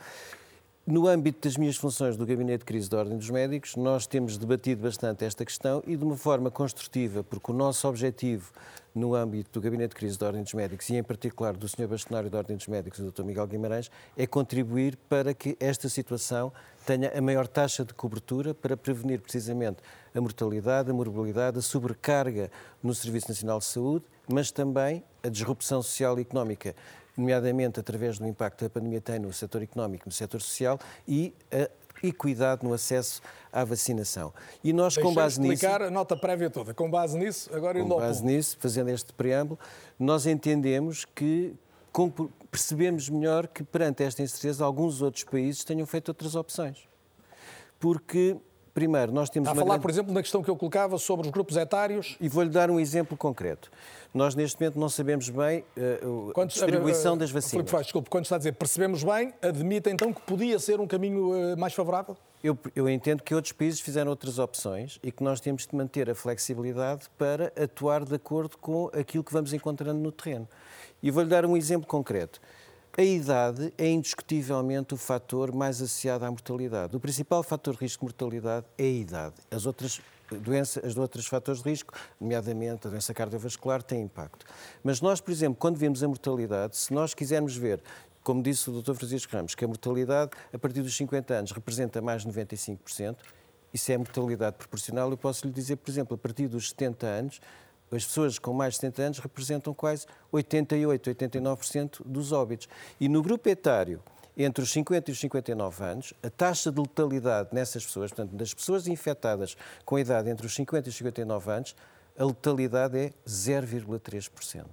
No 0.85 1.07
âmbito 1.07 1.47
das 1.47 1.57
minhas 1.57 1.77
funções 1.77 2.16
do 2.16 2.27
Gabinete 2.27 2.59
de 2.59 2.64
Crise 2.64 2.90
da 2.90 2.99
Ordem 2.99 3.16
dos 3.16 3.31
Médicos, 3.31 3.77
nós 3.77 4.05
temos 4.05 4.37
debatido 4.37 4.83
bastante 4.83 5.25
esta 5.25 5.45
questão 5.45 5.81
e 5.87 5.97
de 5.97 6.03
uma 6.03 6.16
forma 6.16 6.51
construtiva, 6.51 7.23
porque 7.23 7.53
o 7.53 7.55
nosso 7.55 7.87
objetivo 7.87 8.51
no 8.92 9.14
âmbito 9.14 9.53
do 9.53 9.62
Gabinete 9.62 9.90
de 9.90 9.95
Crise 9.95 10.18
da 10.18 10.27
Ordem 10.27 10.42
dos 10.42 10.53
Médicos 10.55 10.90
e, 10.90 10.97
em 10.97 11.03
particular, 11.05 11.57
do 11.57 11.68
Sr. 11.68 11.87
Bastonário 11.87 12.29
da 12.29 12.38
Ordem 12.38 12.57
dos 12.57 12.66
Médicos, 12.66 12.99
o 12.99 13.12
Dr. 13.12 13.23
Miguel 13.23 13.47
Guimarães, 13.47 13.92
é 14.16 14.27
contribuir 14.27 14.99
para 15.09 15.33
que 15.33 15.57
esta 15.61 15.88
situação 15.88 16.53
tenha 16.85 17.16
a 17.16 17.21
maior 17.23 17.47
taxa 17.47 17.85
de 17.85 17.95
cobertura 17.95 18.53
para 18.53 18.77
prevenir 18.77 19.21
precisamente 19.21 19.79
a 20.12 20.21
mortalidade, 20.21 20.90
a 20.90 20.92
morbilidade, 20.92 21.61
a 21.61 21.62
sobrecarga 21.62 22.51
no 22.83 22.92
Serviço 22.92 23.29
Nacional 23.29 23.61
de 23.61 23.66
Saúde, 23.66 24.05
mas 24.29 24.51
também 24.51 25.05
a 25.23 25.29
disrupção 25.29 25.81
social 25.81 26.18
e 26.18 26.23
económica 26.23 26.75
nomeadamente 27.16 27.79
através 27.81 28.18
do 28.18 28.27
impacto 28.27 28.59
que 28.59 28.64
a 28.64 28.70
pandemia 28.70 29.01
tem 29.01 29.18
no 29.18 29.33
setor 29.33 29.62
económico, 29.62 30.05
no 30.07 30.12
setor 30.12 30.40
social 30.40 30.79
e 31.07 31.35
a 31.51 31.68
equidade 32.07 32.64
no 32.64 32.72
acesso 32.72 33.22
à 33.53 33.64
vacinação. 33.64 34.33
E 34.64 34.72
nós, 34.72 34.96
com 34.96 35.14
base 35.14 35.40
nisso... 35.40 35.55
explicar 35.55 35.83
a 35.83 35.90
nota 35.90 36.16
prévia 36.16 36.51
toda. 36.51 36.75
Com 36.75 36.90
base 36.90 37.16
nisso, 37.16 37.51
agora 37.55 37.81
Com 37.81 37.88
base 37.88 38.25
nisso, 38.25 38.57
fazendo 38.59 38.90
este 38.90 39.12
preâmbulo, 39.12 39.59
nós 39.98 40.27
entendemos 40.27 41.05
que 41.05 41.55
percebemos 42.51 43.09
melhor 43.09 43.46
que, 43.46 43.62
perante 43.62 44.03
esta 44.03 44.22
incerteza, 44.22 44.64
alguns 44.64 45.03
outros 45.03 45.25
países 45.25 45.64
tenham 45.64 45.87
feito 45.87 46.09
outras 46.09 46.35
opções. 46.35 46.88
Porque 47.79 48.37
Primeiro, 48.75 49.13
nós 49.13 49.29
temos. 49.29 49.49
Está 49.49 49.53
a 49.53 49.65
falar, 49.65 49.75
grande... 49.75 49.83
por 49.83 49.91
exemplo, 49.91 50.15
na 50.15 50.23
questão 50.23 50.43
que 50.43 50.49
eu 50.49 50.57
colocava 50.57 50.97
sobre 50.97 51.27
os 51.27 51.33
grupos 51.33 51.57
etários. 51.57 52.17
E 52.19 52.29
vou-lhe 52.29 52.49
dar 52.49 52.71
um 52.71 52.81
exemplo 52.81 53.17
concreto. 53.17 53.71
Nós, 54.15 54.35
neste 54.35 54.59
momento, 54.61 54.79
não 54.79 54.89
sabemos 54.89 55.29
bem 55.29 55.65
uh, 55.77 56.41
a 56.41 56.45
distribuição 56.45 57.15
uh, 57.15 57.17
das 57.17 57.31
vacinas. 57.31 57.51
Filipe 57.51 57.71
Faz, 57.71 57.87
desculpe, 57.87 58.09
quando 58.09 58.25
está 58.25 58.37
a 58.37 58.39
dizer 58.39 58.53
percebemos 58.53 59.05
bem, 59.05 59.33
admite 59.43 59.91
então 59.91 60.13
que 60.13 60.21
podia 60.23 60.59
ser 60.59 60.81
um 60.81 60.87
caminho 60.87 61.33
uh, 61.33 61.59
mais 61.59 61.75
favorável? 61.75 62.17
Eu, 62.43 62.59
eu, 62.75 62.89
entendo 62.89 63.23
que 63.23 63.35
outros 63.35 63.53
países 63.53 63.81
fizeram 63.81 64.11
outras 64.11 64.39
opções 64.39 64.99
e 65.03 65.13
que 65.13 65.23
nós 65.23 65.41
temos 65.41 65.67
de 65.67 65.77
manter 65.77 66.11
a 66.11 66.15
flexibilidade 66.15 67.09
para 67.17 67.53
atuar 67.57 68.05
de 68.05 68.15
acordo 68.15 68.59
com 68.59 68.91
aquilo 68.93 69.23
que 69.23 69.33
vamos 69.33 69.53
encontrando 69.53 70.01
no 70.01 70.11
terreno. 70.11 70.49
E 71.03 71.11
vou-lhe 71.11 71.29
dar 71.29 71.47
um 71.47 71.57
exemplo 71.57 71.87
concreto. 71.87 72.41
A 72.95 73.03
idade 73.03 73.73
é 73.79 73.89
indiscutivelmente 73.89 74.93
o 74.93 74.99
fator 74.99 75.51
mais 75.51 75.81
associado 75.81 76.27
à 76.27 76.31
mortalidade. 76.31 76.95
O 76.95 77.01
principal 77.01 77.43
fator 77.43 77.75
de 77.75 77.81
risco 77.81 78.01
de 78.01 78.05
mortalidade 78.05 78.67
é 78.77 78.85
a 78.85 78.87
idade. 78.87 79.35
As 79.51 79.65
outras 79.65 79.99
doenças, 80.31 80.85
os 80.85 80.99
outros 80.99 81.27
fatores 81.27 81.63
de 81.63 81.71
risco, 81.71 81.95
nomeadamente 82.21 82.87
a 82.87 82.91
doença 82.91 83.15
cardiovascular, 83.15 83.83
têm 83.83 84.03
impacto. 84.03 84.45
Mas 84.85 85.01
nós, 85.01 85.23
por 85.23 85.31
exemplo, 85.31 85.57
quando 85.59 85.79
vemos 85.79 86.03
a 86.03 86.09
mortalidade, 86.09 86.77
se 86.77 86.93
nós 86.93 87.15
quisermos 87.15 87.57
ver 87.57 87.83
como 88.23 88.43
disse 88.43 88.69
o 88.69 88.83
Dr. 88.83 88.95
Francisco 88.95 89.35
Ramos, 89.35 89.55
que 89.55 89.65
a 89.65 89.69
mortalidade 89.69 90.33
a 90.53 90.59
partir 90.59 90.83
dos 90.83 90.95
50 90.95 91.35
anos 91.35 91.51
representa 91.51 92.01
mais 92.01 92.23
de 92.23 92.29
95%, 92.29 93.17
isso 93.73 93.91
é 93.91 93.97
mortalidade 93.97 94.57
proporcional. 94.57 95.11
Eu 95.11 95.17
posso 95.17 95.47
lhe 95.47 95.53
dizer, 95.53 95.77
por 95.77 95.91
exemplo, 95.91 96.15
a 96.15 96.19
partir 96.19 96.47
dos 96.47 96.69
70 96.69 97.07
anos, 97.07 97.41
as 97.97 98.05
pessoas 98.05 98.39
com 98.39 98.53
mais 98.53 98.75
de 98.75 98.81
70 98.81 99.03
anos 99.03 99.19
representam 99.19 99.75
quase 99.75 100.07
88, 100.31 101.11
89% 101.11 102.03
dos 102.05 102.33
óbitos. 102.33 102.69
E 103.01 103.09
no 103.09 103.23
grupo 103.23 103.49
etário, 103.49 104.03
entre 104.37 104.65
os 104.65 104.73
50 104.73 105.11
e 105.11 105.13
os 105.13 105.21
59 105.21 105.85
anos, 105.85 106.15
a 106.23 106.31
taxa 106.31 106.73
de 106.73 106.81
letalidade 106.81 107.51
nessas 107.53 107.85
pessoas, 107.85 108.11
portanto, 108.11 108.35
das 108.35 108.55
pessoas 108.55 108.87
infectadas 108.87 109.57
com 109.85 109.99
idade 109.99 110.31
entre 110.31 110.47
os 110.47 110.55
50 110.55 110.89
e 110.89 110.91
os 110.91 110.97
59 110.97 111.51
anos, 111.51 111.77
a 112.19 112.25
letalidade 112.25 112.99
é 112.99 113.13
0,3%. 113.27 114.65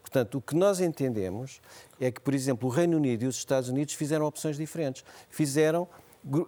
Portanto, 0.00 0.38
o 0.38 0.40
que 0.40 0.54
nós 0.54 0.80
entendemos 0.80 1.60
é 2.00 2.10
que, 2.10 2.20
por 2.20 2.32
exemplo, 2.32 2.68
o 2.68 2.72
Reino 2.72 2.96
Unido 2.96 3.24
e 3.24 3.26
os 3.26 3.36
Estados 3.36 3.68
Unidos 3.68 3.92
fizeram 3.94 4.24
opções 4.24 4.56
diferentes. 4.56 5.04
Fizeram 5.28 5.88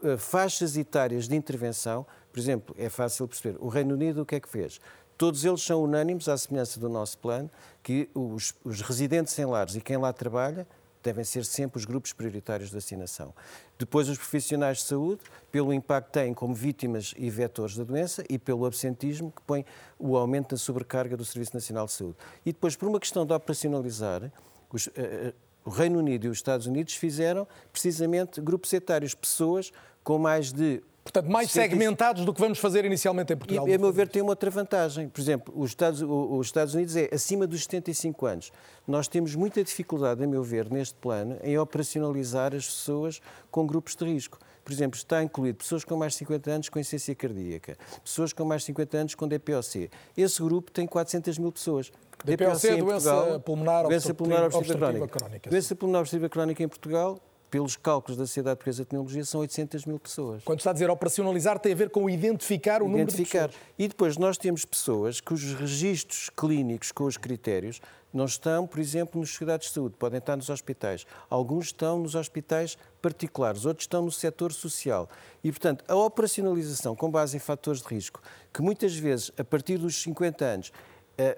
eh, 0.05 0.17
faixas 0.17 0.77
etárias 0.77 1.29
de 1.29 1.35
intervenção. 1.35 2.07
Por 2.33 2.39
exemplo, 2.39 2.75
é 2.79 2.89
fácil 2.89 3.27
perceber. 3.27 3.59
O 3.61 3.69
Reino 3.69 3.95
Unido 3.95 4.23
o 4.23 4.27
que 4.27 4.37
é 4.37 4.41
que 4.41 4.49
fez? 4.49 4.81
Todos 5.19 5.45
eles 5.45 5.63
são 5.63 5.83
unânimes, 5.83 6.29
à 6.29 6.39
semelhança 6.39 6.79
do 6.79 6.89
nosso 6.89 7.19
plano, 7.19 7.51
que 7.83 8.09
os, 8.15 8.55
os 8.65 8.81
residentes 8.81 9.37
em 9.37 9.45
lares 9.45 9.75
e 9.75 9.81
quem 9.81 9.97
lá 9.97 10.13
trabalha 10.13 10.65
devem 11.03 11.25
ser 11.25 11.45
sempre 11.45 11.79
os 11.79 11.85
grupos 11.85 12.13
prioritários 12.13 12.69
de 12.69 12.75
vacinação. 12.77 13.35
Depois, 13.77 14.09
os 14.09 14.17
profissionais 14.17 14.79
de 14.79 14.85
saúde, 14.85 15.23
pelo 15.51 15.73
impacto 15.73 16.07
que 16.07 16.13
têm 16.13 16.33
como 16.33 16.55
vítimas 16.55 17.15
e 17.17 17.29
vetores 17.31 17.77
da 17.77 17.83
doença 17.83 18.25
e 18.31 18.39
pelo 18.39 18.65
absentismo 18.65 19.33
que 19.33 19.43
põe 19.43 19.65
o 19.99 20.17
aumento 20.17 20.51
da 20.51 20.57
sobrecarga 20.57 21.17
do 21.17 21.25
Serviço 21.25 21.55
Nacional 21.55 21.87
de 21.87 21.93
Saúde. 21.93 22.17
E 22.47 22.53
depois, 22.53 22.77
por 22.77 22.89
uma 22.89 23.01
questão 23.01 23.27
de 23.27 23.33
operacionalizar, 23.33 24.31
os, 24.73 24.87
uh, 24.87 25.35
o 25.65 25.71
Reino 25.71 25.99
Unido 25.99 26.27
e 26.27 26.29
os 26.29 26.39
Estados 26.39 26.67
Unidos 26.67 26.95
fizeram 26.95 27.47
precisamente 27.73 28.41
grupos 28.41 28.73
etários, 28.73 29.15
pessoas 29.15 29.73
com 30.05 30.17
mais 30.17 30.53
de 30.53 30.83
Portanto, 31.09 31.31
mais 31.31 31.51
segmentados 31.51 32.23
do 32.23 32.35
que 32.35 32.41
vamos 32.41 32.59
fazer 32.59 32.85
inicialmente 32.85 33.33
em 33.33 33.37
Portugal. 33.37 33.67
E, 33.67 33.73
a 33.73 33.79
meu 33.79 33.91
ver, 33.91 34.09
tem 34.09 34.21
uma 34.21 34.33
outra 34.33 34.51
vantagem. 34.51 35.09
Por 35.09 35.21
exemplo, 35.21 35.55
os 35.57 35.71
Estados, 35.71 36.03
os 36.03 36.47
Estados 36.47 36.75
Unidos 36.75 36.95
é 36.97 37.09
acima 37.11 37.47
dos 37.47 37.63
75 37.63 38.27
anos. 38.27 38.53
Nós 38.87 39.09
temos 39.09 39.35
muita 39.35 39.65
dificuldade, 39.65 40.23
a 40.23 40.27
meu 40.27 40.43
ver, 40.43 40.71
neste 40.71 40.95
plano, 40.97 41.39
em 41.43 41.57
operacionalizar 41.57 42.55
as 42.55 42.67
pessoas 42.67 43.23
com 43.51 43.67
grupos 43.67 43.97
de 43.97 44.05
risco. 44.05 44.39
Por 44.63 44.71
exemplo, 44.71 44.99
está 44.99 45.23
incluído 45.23 45.57
pessoas 45.57 45.83
com 45.83 45.97
mais 45.97 46.13
de 46.13 46.19
50 46.19 46.51
anos 46.51 46.69
com 46.69 46.79
insuficiência 46.79 47.15
cardíaca, 47.15 47.79
pessoas 48.05 48.35
com 48.35 48.45
mais 48.45 48.61
de 48.61 48.67
50 48.67 48.99
anos 48.99 49.15
com 49.15 49.27
DPOC. 49.27 49.91
Esse 50.15 50.43
grupo 50.43 50.71
tem 50.71 50.87
400 50.87 51.39
mil 51.39 51.51
pessoas. 51.51 51.91
DPOC, 52.23 52.37
DPOC 52.37 52.67
é 52.67 52.77
doença 52.77 53.15
Portugal, 53.15 53.41
pulmonar, 53.41 53.85
doença 53.87 54.13
pulmonar 54.13 54.45
obstrutiva 54.45 54.79
crónica. 54.79 55.19
crónica. 55.19 55.51
Doença 55.51 55.75
pulmonar 55.75 56.01
obstrutiva 56.03 56.29
crónica 56.29 56.63
em 56.63 56.69
Portugal 56.69 57.19
pelos 57.51 57.77
cálculos 57.77 58.17
da 58.17 58.27
Sociedade 58.27 58.57
Portuguesa 58.57 58.83
de 58.83 58.87
Tecnologia, 58.87 59.25
são 59.25 59.41
800 59.41 59.85
mil 59.87 59.99
pessoas. 59.99 60.43
Quando 60.45 60.59
está 60.59 60.71
a 60.71 60.73
dizer 60.73 60.91
operacionalizar, 60.91 61.59
tem 61.59 61.73
a 61.73 61.77
ver 61.77 61.91
com 61.91 62.09
identificar 62.09 62.83
o 62.83 62.87
identificar. 62.87 62.91
número 62.91 63.11
de 63.11 63.23
pessoas. 63.25 63.55
E 63.79 63.89
depois 63.89 64.17
nós 64.17 64.37
temos 64.39 64.65
pessoas 64.65 65.21
cujos 65.21 65.59
registros 65.59 66.31
clínicos 66.31 66.93
com 66.93 67.05
os 67.05 67.17
critérios 67.17 67.81
não 68.13 68.25
estão, 68.25 68.67
por 68.67 68.81
exemplo, 68.81 69.21
nos 69.21 69.31
sociedades 69.31 69.69
de 69.69 69.75
saúde, 69.75 69.95
podem 69.99 70.19
estar 70.19 70.37
nos 70.37 70.49
hospitais. 70.49 71.07
Alguns 71.29 71.67
estão 71.67 71.99
nos 71.99 72.15
hospitais 72.15 72.79
particulares, 73.03 73.65
outros 73.67 73.85
estão 73.85 74.03
no 74.03 74.11
setor 74.11 74.53
social. 74.53 75.09
E, 75.45 75.51
portanto, 75.51 75.85
a 75.87 75.95
operacionalização 75.95 76.97
com 76.97 77.11
base 77.11 77.37
em 77.37 77.41
fatores 77.41 77.83
de 77.83 77.89
risco, 77.89 78.23
que 78.53 78.63
muitas 78.63 78.97
vezes, 78.97 79.31
a 79.39 79.45
partir 79.45 79.79
dos 79.79 80.01
50 80.03 80.45
anos, 80.45 80.73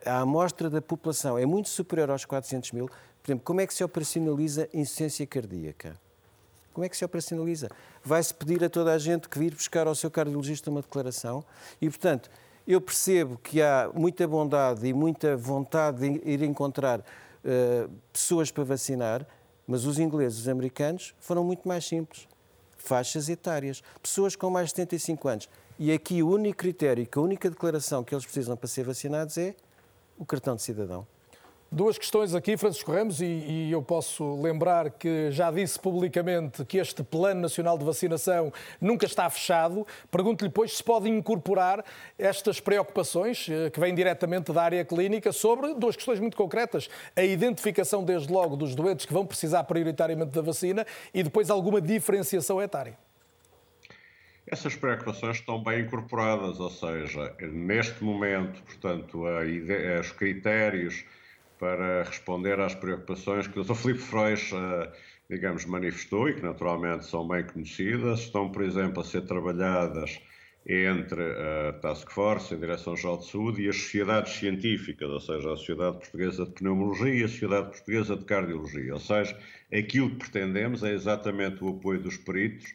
a 0.05 0.20
amostra 0.20 0.68
da 0.68 0.83
população 0.83 1.38
é 1.38 1.46
muito 1.46 1.68
superior 1.70 2.11
aos 2.11 2.25
400 2.25 2.73
mil, 2.73 2.88
por 3.23 3.31
exemplo, 3.31 3.45
como 3.45 3.61
é 3.61 3.67
que 3.67 3.75
se 3.75 3.85
operacionaliza 3.85 4.69
insuficiência 4.73 5.27
cardíaca? 5.27 5.97
Como 6.73 6.85
é 6.85 6.89
que 6.89 6.97
se 6.97 7.05
operacionaliza? 7.05 7.69
Vai-se 8.03 8.33
pedir 8.33 8.63
a 8.65 8.71
toda 8.71 8.93
a 8.93 8.99
gente 8.99 9.29
que 9.29 9.39
vir 9.39 9.55
buscar 9.55 9.87
ao 9.87 9.95
seu 9.95 10.11
cardiologista 10.11 10.71
uma 10.71 10.81
declaração 10.81 11.45
e, 11.81 11.89
portanto, 11.89 12.31
eu 12.66 12.81
percebo 12.81 13.39
que 13.43 13.61
há 13.61 13.91
muita 13.93 14.27
bondade 14.29 14.87
e 14.87 14.93
muita 14.93 15.37
vontade 15.37 16.09
de 16.09 16.29
ir 16.29 16.43
encontrar 16.43 17.01
uh, 17.01 17.91
pessoas 18.12 18.51
para 18.51 18.62
vacinar, 18.64 19.27
mas 19.66 19.85
os 19.85 19.99
ingleses 19.99 20.41
os 20.41 20.49
americanos 20.49 21.14
foram 21.21 21.43
muito 21.43 21.66
mais 21.66 21.85
simples. 21.85 22.29
Faixas 22.79 23.29
etárias, 23.29 23.83
pessoas 24.03 24.37
com 24.37 24.49
mais 24.49 24.68
de 24.68 24.77
75 24.77 25.29
anos. 25.29 25.49
E 25.79 25.93
aqui 25.93 26.23
o 26.23 26.29
único 26.31 26.59
critério, 26.59 27.07
que 27.07 27.18
a 27.18 27.23
única 27.23 27.51
declaração 27.51 28.05
que 28.05 28.14
eles 28.14 28.25
precisam 28.25 28.57
para 28.57 28.68
ser 28.68 28.85
vacinados 28.85 29.37
é 29.37 29.55
o 30.18 30.25
cartão 30.25 30.55
de 30.55 30.62
cidadão. 30.62 31.07
Duas 31.73 31.97
questões 31.97 32.35
aqui, 32.35 32.57
Francisco 32.57 32.91
Ramos, 32.91 33.21
e, 33.21 33.25
e, 33.25 33.71
eu 33.71 33.81
posso 33.81 34.43
lembrar 34.43 34.91
que 34.91 35.31
já 35.31 35.53
disse 35.53 35.79
publicamente 35.79 36.64
que 36.64 36.79
este 36.79 37.05
Plano 37.05 37.43
Nacional 37.43 37.79
de 37.79 37.85
Vacinação 37.85 38.53
nunca 38.81 39.07
está 39.07 39.31
fechado. 39.31 39.87
Pergunto-lhe, 40.11 40.51
pois, 40.51 40.79
se 40.79 40.83
pode 40.83 41.09
incorporar 41.09 41.85
estas 42.18 42.59
preocupações 42.59 43.47
eh, 43.49 43.71
que 43.71 43.79
vêm 43.79 43.95
diretamente 43.95 44.53
da 44.53 44.64
área 44.64 44.85
clínica 44.85 45.31
sobre 45.31 45.73
duas 45.75 45.95
questões 45.95 46.18
muito 46.18 46.37
concretas. 46.37 46.91
A 47.14 47.23
identificação, 47.23 48.03
desde 48.03 48.33
logo, 48.33 48.57
dos 48.57 48.75
doentes 48.75 49.07
que 49.07 49.12
vão 49.12 49.25
precisar 49.25 49.62
prioritariamente 49.62 50.33
da 50.33 50.43
vacina 50.43 50.85
e 51.14 51.23
depois 51.23 51.51
alguma 51.51 51.81
diferenciação 51.81 52.61
etária. 52.61 52.99
Essas 54.45 54.75
preocupações 54.75 55.37
estão 55.37 55.62
bem 55.62 55.83
incorporadas, 55.83 56.59
ou 56.59 56.68
seja, 56.68 57.33
neste 57.41 58.03
momento, 58.03 58.61
portanto, 58.64 59.23
os 60.01 60.11
critérios 60.11 61.05
para 61.61 62.05
responder 62.05 62.59
às 62.59 62.75
preocupações 62.75 63.47
que 63.47 63.61
o 63.61 63.63
Dr. 63.63 63.75
Filipe 63.75 64.01
Freud, 64.01 64.41
eh, 64.55 64.93
digamos, 65.29 65.67
manifestou 65.67 66.27
e 66.27 66.35
que 66.35 66.43
naturalmente 66.43 67.05
são 67.05 67.29
bem 67.29 67.45
conhecidas. 67.45 68.21
Estão, 68.21 68.51
por 68.51 68.63
exemplo, 68.63 69.03
a 69.03 69.05
ser 69.05 69.21
trabalhadas 69.27 70.19
entre 70.67 71.23
a 71.23 71.73
Task 71.75 72.11
Force, 72.11 72.55
a 72.55 72.57
Direção-Geral 72.57 73.19
de 73.19 73.27
Saúde 73.27 73.63
e 73.63 73.69
as 73.69 73.77
sociedades 73.77 74.33
científicas, 74.33 75.09
ou 75.09 75.21
seja, 75.21 75.53
a 75.53 75.57
Sociedade 75.57 75.99
Portuguesa 75.99 76.47
de 76.47 76.53
Pneumologia 76.53 77.15
e 77.15 77.25
a 77.25 77.29
Sociedade 77.29 77.69
Portuguesa 77.69 78.17
de 78.17 78.25
Cardiologia. 78.25 78.95
Ou 78.95 79.01
seja, 79.01 79.39
aquilo 79.73 80.11
que 80.11 80.17
pretendemos 80.17 80.83
é 80.83 80.93
exatamente 80.93 81.63
o 81.63 81.69
apoio 81.69 82.01
dos 82.01 82.17
peritos 82.17 82.75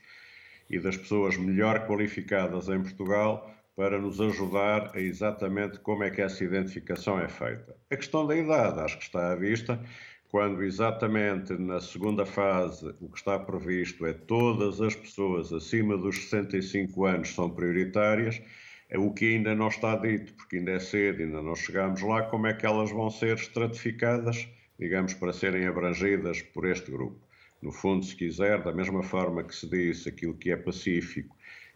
e 0.69 0.79
das 0.79 0.95
pessoas 0.95 1.37
melhor 1.37 1.87
qualificadas 1.87 2.69
em 2.69 2.81
Portugal 2.81 3.54
para 3.75 3.99
nos 3.99 4.21
ajudar 4.21 4.91
a 4.95 5.01
exatamente 5.01 5.79
como 5.79 6.03
é 6.03 6.09
que 6.09 6.21
essa 6.21 6.43
identificação 6.43 7.19
é 7.19 7.27
feita. 7.27 7.75
A 7.91 7.97
questão 7.97 8.25
da 8.25 8.35
idade, 8.35 8.79
acho 8.79 8.97
que 8.97 9.03
está 9.03 9.31
à 9.31 9.35
vista, 9.35 9.79
quando 10.29 10.63
exatamente 10.63 11.53
na 11.53 11.79
segunda 11.79 12.25
fase 12.25 12.95
o 13.01 13.09
que 13.09 13.17
está 13.17 13.37
previsto 13.37 14.05
é 14.05 14.13
todas 14.13 14.81
as 14.81 14.95
pessoas 14.95 15.51
acima 15.51 15.97
dos 15.97 16.15
65 16.29 17.05
anos 17.05 17.29
são 17.33 17.49
prioritárias, 17.49 18.41
é 18.89 18.97
o 18.97 19.11
que 19.11 19.35
ainda 19.35 19.53
não 19.53 19.67
está 19.67 19.95
dito, 19.95 20.33
porque 20.33 20.57
ainda 20.57 20.71
é 20.71 20.79
cedo, 20.79 21.21
ainda 21.21 21.41
não 21.41 21.55
chegamos 21.55 22.01
lá, 22.01 22.23
como 22.23 22.47
é 22.47 22.53
que 22.53 22.65
elas 22.65 22.91
vão 22.91 23.09
ser 23.09 23.35
estratificadas, 23.35 24.47
digamos, 24.79 25.13
para 25.13 25.33
serem 25.33 25.67
abrangidas 25.67 26.41
por 26.41 26.65
este 26.65 26.91
grupo. 26.91 27.19
No 27.61 27.71
fundo, 27.71 28.05
se 28.05 28.15
quiser, 28.15 28.61
da 28.61 28.71
mesma 28.71 29.01
forma 29.01 29.43
que 29.43 29.55
se 29.55 29.67
disse 29.67 30.09
aquilo 30.09 30.35
que 30.35 30.51
é 30.51 30.55
pacífico 30.55 31.35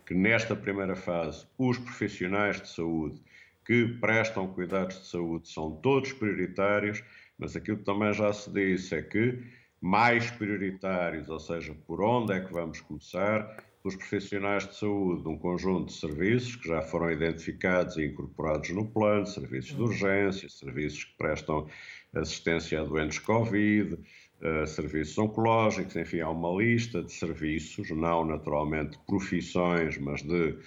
que 0.10 0.16
nesta 0.16 0.56
primeira 0.56 0.96
fase 0.96 1.46
os 1.56 1.78
profissionais 1.78 2.60
de 2.60 2.68
saúde 2.68 3.22
que 3.64 3.90
prestam 4.02 4.48
cuidados 4.48 5.02
de 5.02 5.08
saúde 5.08 5.48
são 5.48 5.70
todos 5.70 6.12
prioritários, 6.14 7.04
mas 7.38 7.56
aquilo 7.56 7.78
que 7.78 7.84
também 7.84 8.12
já 8.12 8.34
se 8.34 8.52
disse 8.52 8.96
é 8.96 9.04
que 9.04 9.38
mais 9.80 10.32
prioritários, 10.32 11.30
ou 11.30 11.40
seja, 11.40 11.76
por 11.86 12.02
onde 12.02 12.34
é 12.34 12.40
que 12.40 12.52
vamos 12.52 12.82
começar, 12.82 13.64
os 13.84 13.96
profissionais 13.96 14.68
de 14.68 14.78
saúde, 14.78 15.28
um 15.28 15.38
conjunto 15.38 15.86
de 15.86 16.00
serviços 16.00 16.56
que 16.56 16.70
já 16.70 16.82
foram 16.82 17.12
identificados 17.12 17.96
e 17.98 18.08
incorporados 18.08 18.72
no 18.72 18.88
plano, 18.88 19.28
serviços 19.28 19.76
de 19.76 19.82
urgência, 19.84 20.50
serviços 20.50 21.04
que 21.04 21.18
prestam 21.20 21.68
assistência 22.16 22.82
a 22.82 22.84
doentes 22.84 23.20
Covid, 23.20 23.96
uh, 24.42 24.68
serviços 24.68 25.18
oncológicos, 25.18 25.96
enfim, 25.96 26.22
há 26.22 26.30
uma 26.30 26.62
lista 26.62 27.04
de 27.04 27.12
serviços, 27.12 27.90
não 27.92 28.26
naturalmente 28.26 28.98
profissões, 29.08 29.98
mas 29.98 30.22
de 30.22 30.58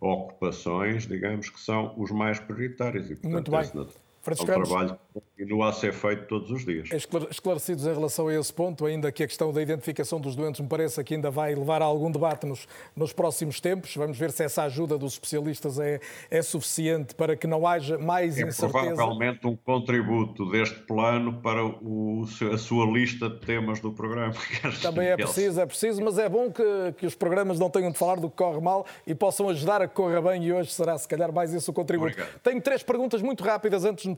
ocupações, 0.00 1.06
digamos, 1.06 1.50
que 1.50 1.60
são 1.60 1.94
os 1.96 2.10
mais 2.10 2.38
prioritários. 2.38 3.10
E, 3.10 3.16
portanto, 3.16 3.50
Muito 3.50 3.84
bem. 3.84 4.05
Francisco 4.26 4.50
é 4.50 4.58
um 4.58 4.62
trabalho 4.64 4.98
que 5.14 5.20
continua 5.20 5.68
a 5.68 5.72
ser 5.72 5.92
feito 5.92 6.26
todos 6.26 6.50
os 6.50 6.64
dias. 6.64 6.88
Esclarecidos 7.30 7.86
em 7.86 7.94
relação 7.94 8.26
a 8.26 8.34
esse 8.34 8.52
ponto, 8.52 8.84
ainda 8.84 9.12
que 9.12 9.22
a 9.22 9.26
questão 9.26 9.52
da 9.52 9.62
identificação 9.62 10.20
dos 10.20 10.34
doentes 10.34 10.60
me 10.60 10.66
parece 10.66 11.02
que 11.04 11.14
ainda 11.14 11.30
vai 11.30 11.54
levar 11.54 11.80
a 11.80 11.84
algum 11.84 12.10
debate 12.10 12.44
nos, 12.44 12.66
nos 12.96 13.12
próximos 13.12 13.60
tempos. 13.60 13.94
Vamos 13.94 14.18
ver 14.18 14.32
se 14.32 14.42
essa 14.42 14.64
ajuda 14.64 14.98
dos 14.98 15.12
especialistas 15.12 15.78
é, 15.78 16.00
é 16.28 16.42
suficiente 16.42 17.14
para 17.14 17.36
que 17.36 17.46
não 17.46 17.64
haja 17.64 17.98
mais 17.98 18.36
é 18.36 18.42
incerteza. 18.42 18.66
É 18.66 18.94
provavelmente 18.94 19.46
um 19.46 19.54
contributo 19.54 20.50
deste 20.50 20.80
plano 20.80 21.40
para 21.40 21.64
o, 21.64 22.24
a 22.52 22.58
sua 22.58 22.84
lista 22.86 23.30
de 23.30 23.38
temas 23.38 23.78
do 23.78 23.92
programa. 23.92 24.34
Também 24.82 25.06
é 25.06 25.16
preciso, 25.16 25.60
é 25.60 25.66
preciso, 25.66 26.02
mas 26.02 26.18
é 26.18 26.28
bom 26.28 26.50
que, 26.50 26.94
que 26.98 27.06
os 27.06 27.14
programas 27.14 27.60
não 27.60 27.70
tenham 27.70 27.92
de 27.92 27.98
falar 27.98 28.16
do 28.16 28.28
que 28.28 28.36
corre 28.36 28.60
mal 28.60 28.84
e 29.06 29.14
possam 29.14 29.48
ajudar 29.50 29.80
a 29.80 29.86
que 29.86 29.94
corra 29.94 30.20
bem 30.20 30.44
e 30.44 30.52
hoje 30.52 30.72
será 30.72 30.98
se 30.98 31.06
calhar 31.06 31.32
mais 31.32 31.54
esse 31.54 31.70
o 31.70 31.72
contributo. 31.72 32.10
Obrigado. 32.10 32.40
Tenho 32.40 32.60
três 32.60 32.82
perguntas 32.82 33.22
muito 33.22 33.44
rápidas 33.44 33.84
antes 33.84 34.04
de, 34.04 34.15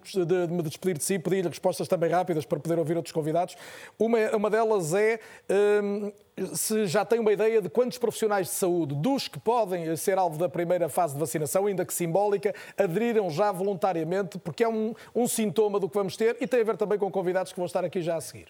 me 0.51 0.63
despedir 0.63 0.99
de 0.99 1.05
si, 1.05 1.19
pedir 1.19 1.47
respostas 1.47 1.89
também 1.89 2.11
rápidas 2.11 2.45
para 2.45 2.59
poder 2.59 2.79
ouvir 2.79 2.97
outros 2.97 3.13
convidados. 3.13 3.57
Uma, 3.99 4.19
uma 4.37 4.51
delas 4.51 4.95
é 4.95 5.21
hum, 5.83 6.13
se 6.55 6.87
já 6.87 7.05
tem 7.05 7.19
uma 7.19 7.33
ideia 7.33 7.61
de 7.61 7.69
quantos 7.69 7.99
profissionais 7.99 8.47
de 8.49 8.53
saúde, 8.53 8.95
dos 8.95 9.29
que 9.29 9.39
podem 9.39 9.95
ser 9.97 10.19
alvo 10.19 10.39
da 10.39 10.49
primeira 10.49 10.89
fase 10.89 11.15
de 11.15 11.21
vacinação, 11.21 11.67
ainda 11.67 11.85
que 11.85 11.93
simbólica, 11.93 12.55
aderiram 12.77 13.31
já 13.31 13.51
voluntariamente, 13.53 14.39
porque 14.39 14.65
é 14.65 14.69
um, 14.69 14.95
um 15.15 15.27
sintoma 15.27 15.81
do 15.81 15.89
que 15.89 15.95
vamos 15.95 16.17
ter 16.17 16.37
e 16.41 16.47
tem 16.47 16.61
a 16.61 16.65
ver 16.65 16.77
também 16.77 16.99
com 16.99 17.11
convidados 17.11 17.53
que 17.53 17.59
vão 17.59 17.67
estar 17.67 17.85
aqui 17.85 18.01
já 18.01 18.17
a 18.17 18.21
seguir. 18.21 18.49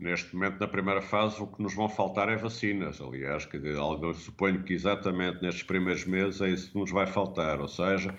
Neste 0.00 0.34
momento, 0.34 0.58
na 0.58 0.66
primeira 0.66 1.02
fase, 1.02 1.42
o 1.42 1.46
que 1.46 1.62
nos 1.62 1.74
vão 1.74 1.86
faltar 1.86 2.30
é 2.30 2.36
vacinas. 2.36 3.02
Aliás, 3.02 3.44
que, 3.44 3.58
eu 3.58 4.14
suponho 4.14 4.62
que 4.62 4.72
exatamente 4.72 5.42
nestes 5.42 5.62
primeiros 5.62 6.06
meses 6.06 6.40
é 6.40 6.48
isso 6.48 6.72
que 6.72 6.78
nos 6.78 6.90
vai 6.90 7.06
faltar. 7.06 7.60
Ou 7.60 7.68
seja, 7.68 8.14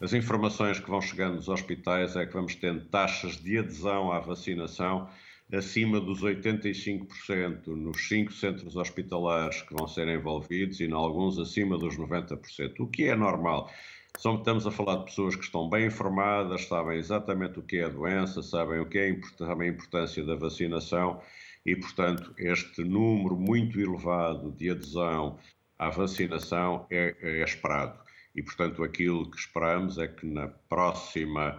as 0.00 0.12
informações 0.12 0.78
que 0.78 0.90
vão 0.90 1.00
chegando 1.00 1.36
dos 1.36 1.48
hospitais 1.48 2.16
é 2.16 2.26
que 2.26 2.32
vamos 2.34 2.54
tendo 2.54 2.84
taxas 2.86 3.36
de 3.36 3.58
adesão 3.58 4.12
à 4.12 4.20
vacinação 4.20 5.08
acima 5.52 6.00
dos 6.00 6.22
85% 6.22 7.68
nos 7.68 8.08
cinco 8.08 8.32
centros 8.32 8.76
hospitalares 8.76 9.62
que 9.62 9.74
vão 9.74 9.86
ser 9.86 10.08
envolvidos 10.08 10.80
e, 10.80 10.84
em 10.84 10.92
alguns, 10.92 11.38
acima 11.38 11.78
dos 11.78 11.96
90%, 11.96 12.80
o 12.80 12.86
que 12.88 13.04
é 13.04 13.14
normal. 13.14 13.70
Só 14.18 14.34
estamos 14.34 14.66
a 14.66 14.70
falar 14.70 14.96
de 14.96 15.04
pessoas 15.04 15.36
que 15.36 15.44
estão 15.44 15.68
bem 15.68 15.86
informadas, 15.86 16.66
sabem 16.66 16.98
exatamente 16.98 17.58
o 17.58 17.62
que 17.62 17.76
é 17.76 17.84
a 17.84 17.88
doença, 17.88 18.42
sabem 18.42 18.80
o 18.80 18.86
que 18.86 18.98
é 18.98 19.04
a 19.04 19.68
importância 19.68 20.24
da 20.24 20.34
vacinação 20.34 21.20
e, 21.64 21.76
portanto, 21.76 22.34
este 22.38 22.82
número 22.82 23.36
muito 23.36 23.78
elevado 23.78 24.50
de 24.52 24.70
adesão 24.70 25.38
à 25.78 25.90
vacinação 25.90 26.86
é, 26.90 27.14
é 27.20 27.44
esperado. 27.44 28.05
E, 28.36 28.42
portanto, 28.42 28.84
aquilo 28.84 29.30
que 29.30 29.38
esperamos 29.38 29.96
é 29.96 30.06
que 30.06 30.26
na 30.26 30.48
próxima 30.68 31.58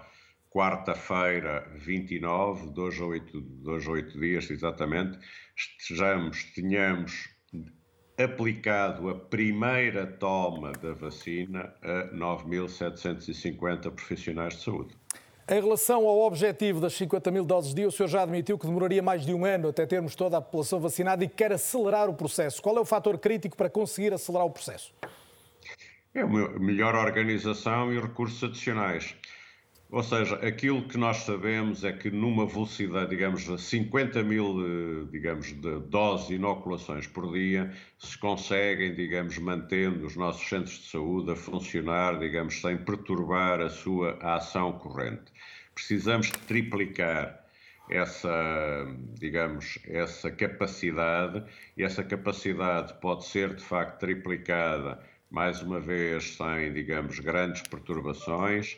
quarta-feira, 0.51 1.67
29, 1.75 2.69
dois 2.69 2.99
ou 2.99 3.09
oito, 3.09 3.43
oito 3.89 4.19
dias 4.19 4.49
exatamente, 4.49 5.17
estejamos, 5.55 6.43
tenhamos 6.53 7.29
aplicado 8.17 9.09
a 9.09 9.15
primeira 9.15 10.07
toma 10.07 10.71
da 10.71 10.93
vacina 10.93 11.73
a 11.81 12.13
9.750 12.15 13.91
profissionais 13.91 14.55
de 14.55 14.63
saúde. 14.63 14.95
Em 15.49 15.61
relação 15.61 16.05
ao 16.07 16.19
objetivo 16.21 16.81
das 16.81 16.93
50 16.93 17.31
mil 17.31 17.45
doses 17.45 17.73
dia, 17.73 17.87
o 17.87 17.91
senhor 17.91 18.09
já 18.09 18.23
admitiu 18.23 18.57
que 18.57 18.67
demoraria 18.67 19.01
mais 19.01 19.25
de 19.25 19.33
um 19.33 19.45
ano 19.45 19.69
até 19.69 19.85
termos 19.85 20.13
toda 20.13 20.37
a 20.37 20.41
população 20.41 20.79
vacinada 20.79 21.23
e 21.23 21.27
quer 21.27 21.53
acelerar 21.53 22.09
o 22.09 22.13
processo. 22.13 22.61
Qual 22.61 22.75
é 22.77 22.79
o 22.79 22.85
fator 22.85 23.17
crítico 23.17 23.55
para 23.55 23.69
conseguir 23.69 24.13
acelerar 24.13 24.45
o 24.45 24.51
processo? 24.51 24.93
É 26.17 26.25
uma 26.25 26.49
melhor 26.57 26.95
organização 26.95 27.93
e 27.93 27.99
recursos 27.99 28.43
adicionais. 28.43 29.15
Ou 29.91 30.01
seja, 30.01 30.33
aquilo 30.37 30.87
que 30.87 30.97
nós 30.97 31.17
sabemos 31.17 31.83
é 31.83 31.93
que 31.93 32.09
numa 32.09 32.47
velocidade, 32.47 33.11
digamos, 33.11 33.43
de 33.45 33.61
50 33.61 34.23
mil, 34.23 34.55
eh, 34.59 35.07
digamos, 35.11 35.53
de 35.53 35.79
doses 35.81 36.29
de 36.29 36.33
inoculações 36.33 37.05
por 37.05 37.31
dia, 37.31 37.71
se 37.99 38.17
conseguem, 38.17 38.95
digamos, 38.95 39.37
mantendo 39.37 40.07
os 40.07 40.15
nossos 40.15 40.49
centros 40.49 40.79
de 40.79 40.87
saúde 40.87 41.33
a 41.33 41.35
funcionar, 41.35 42.17
digamos, 42.17 42.61
sem 42.61 42.77
perturbar 42.77 43.61
a 43.61 43.69
sua 43.69 44.17
ação 44.19 44.71
corrente. 44.73 45.31
Precisamos 45.75 46.31
triplicar 46.31 47.45
essa, 47.87 48.87
digamos, 49.19 49.77
essa 49.85 50.31
capacidade 50.31 51.43
e 51.77 51.83
essa 51.83 52.03
capacidade 52.03 52.95
pode 53.01 53.23
ser, 53.23 53.53
de 53.53 53.63
facto, 53.63 53.99
triplicada, 53.99 54.99
mais 55.29 55.61
uma 55.61 55.79
vez, 55.79 56.35
sem, 56.35 56.73
digamos, 56.73 57.19
grandes 57.19 57.61
perturbações, 57.63 58.77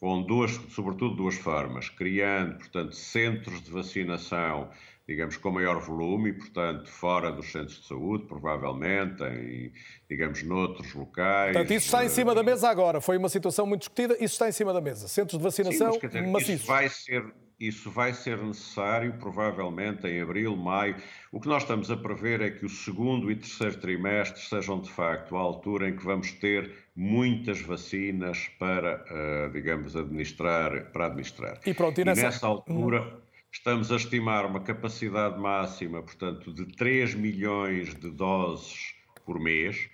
com 0.00 0.22
duas, 0.22 0.52
sobretudo 0.70 1.14
duas 1.14 1.36
formas, 1.36 1.88
criando, 1.88 2.58
portanto, 2.58 2.94
centros 2.96 3.62
de 3.62 3.70
vacinação, 3.70 4.68
digamos, 5.06 5.36
com 5.36 5.50
maior 5.50 5.80
volume 5.80 6.30
e, 6.30 6.32
portanto, 6.32 6.88
fora 6.88 7.30
dos 7.30 7.52
centros 7.52 7.80
de 7.80 7.86
saúde, 7.86 8.26
provavelmente, 8.26 9.22
em, 9.22 9.72
digamos, 10.08 10.42
noutros 10.42 10.92
locais. 10.94 11.52
Portanto, 11.52 11.72
isso 11.72 11.86
está 11.86 12.04
em 12.04 12.08
cima 12.08 12.34
da 12.34 12.42
mesa 12.42 12.68
agora. 12.68 13.00
Foi 13.00 13.16
uma 13.16 13.28
situação 13.28 13.66
muito 13.66 13.82
discutida, 13.82 14.14
isso 14.14 14.34
está 14.34 14.48
em 14.48 14.52
cima 14.52 14.72
da 14.72 14.80
mesa. 14.80 15.06
Centros 15.06 15.38
de 15.38 15.44
vacinação 15.44 15.92
Sim, 15.92 16.00
mas, 16.02 16.12
dizer, 16.12 16.26
maciços. 16.26 16.60
Isso 16.60 16.66
vai 16.66 16.88
ser 16.88 17.34
isso 17.62 17.90
vai 17.90 18.12
ser 18.12 18.38
necessário, 18.38 19.12
provavelmente 19.20 20.06
em 20.08 20.20
abril, 20.20 20.56
maio. 20.56 20.96
O 21.30 21.40
que 21.40 21.46
nós 21.46 21.62
estamos 21.62 21.92
a 21.92 21.96
prever 21.96 22.40
é 22.40 22.50
que 22.50 22.66
o 22.66 22.68
segundo 22.68 23.30
e 23.30 23.36
terceiro 23.36 23.76
trimestre 23.78 24.40
sejam, 24.40 24.80
de 24.80 24.90
facto, 24.90 25.36
a 25.36 25.40
altura 25.40 25.88
em 25.88 25.96
que 25.96 26.04
vamos 26.04 26.32
ter 26.32 26.72
muitas 26.96 27.60
vacinas 27.60 28.48
para, 28.58 29.04
uh, 29.04 29.52
digamos, 29.52 29.94
administrar, 29.94 30.90
para 30.92 31.06
administrar. 31.06 31.60
E, 31.64 31.72
pronto, 31.72 32.00
e, 32.00 32.04
nessa... 32.04 32.20
e 32.20 32.24
nessa 32.24 32.46
altura 32.48 33.22
estamos 33.52 33.92
a 33.92 33.96
estimar 33.96 34.44
uma 34.44 34.60
capacidade 34.60 35.38
máxima, 35.38 36.02
portanto, 36.02 36.52
de 36.52 36.66
3 36.66 37.14
milhões 37.14 37.94
de 37.94 38.10
doses 38.10 38.94
por 39.24 39.38
mês. 39.38 39.88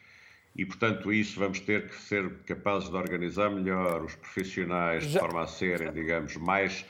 E, 0.56 0.64
portanto, 0.64 1.12
isso 1.12 1.38
vamos 1.38 1.60
ter 1.60 1.86
que 1.88 1.94
ser 1.94 2.30
capazes 2.46 2.88
de 2.88 2.96
organizar 2.96 3.50
melhor 3.50 4.02
os 4.02 4.14
profissionais 4.16 5.04
Já... 5.04 5.10
de 5.10 5.18
forma 5.18 5.42
a 5.42 5.46
serem, 5.46 5.92
digamos, 5.92 6.34
mais 6.36 6.84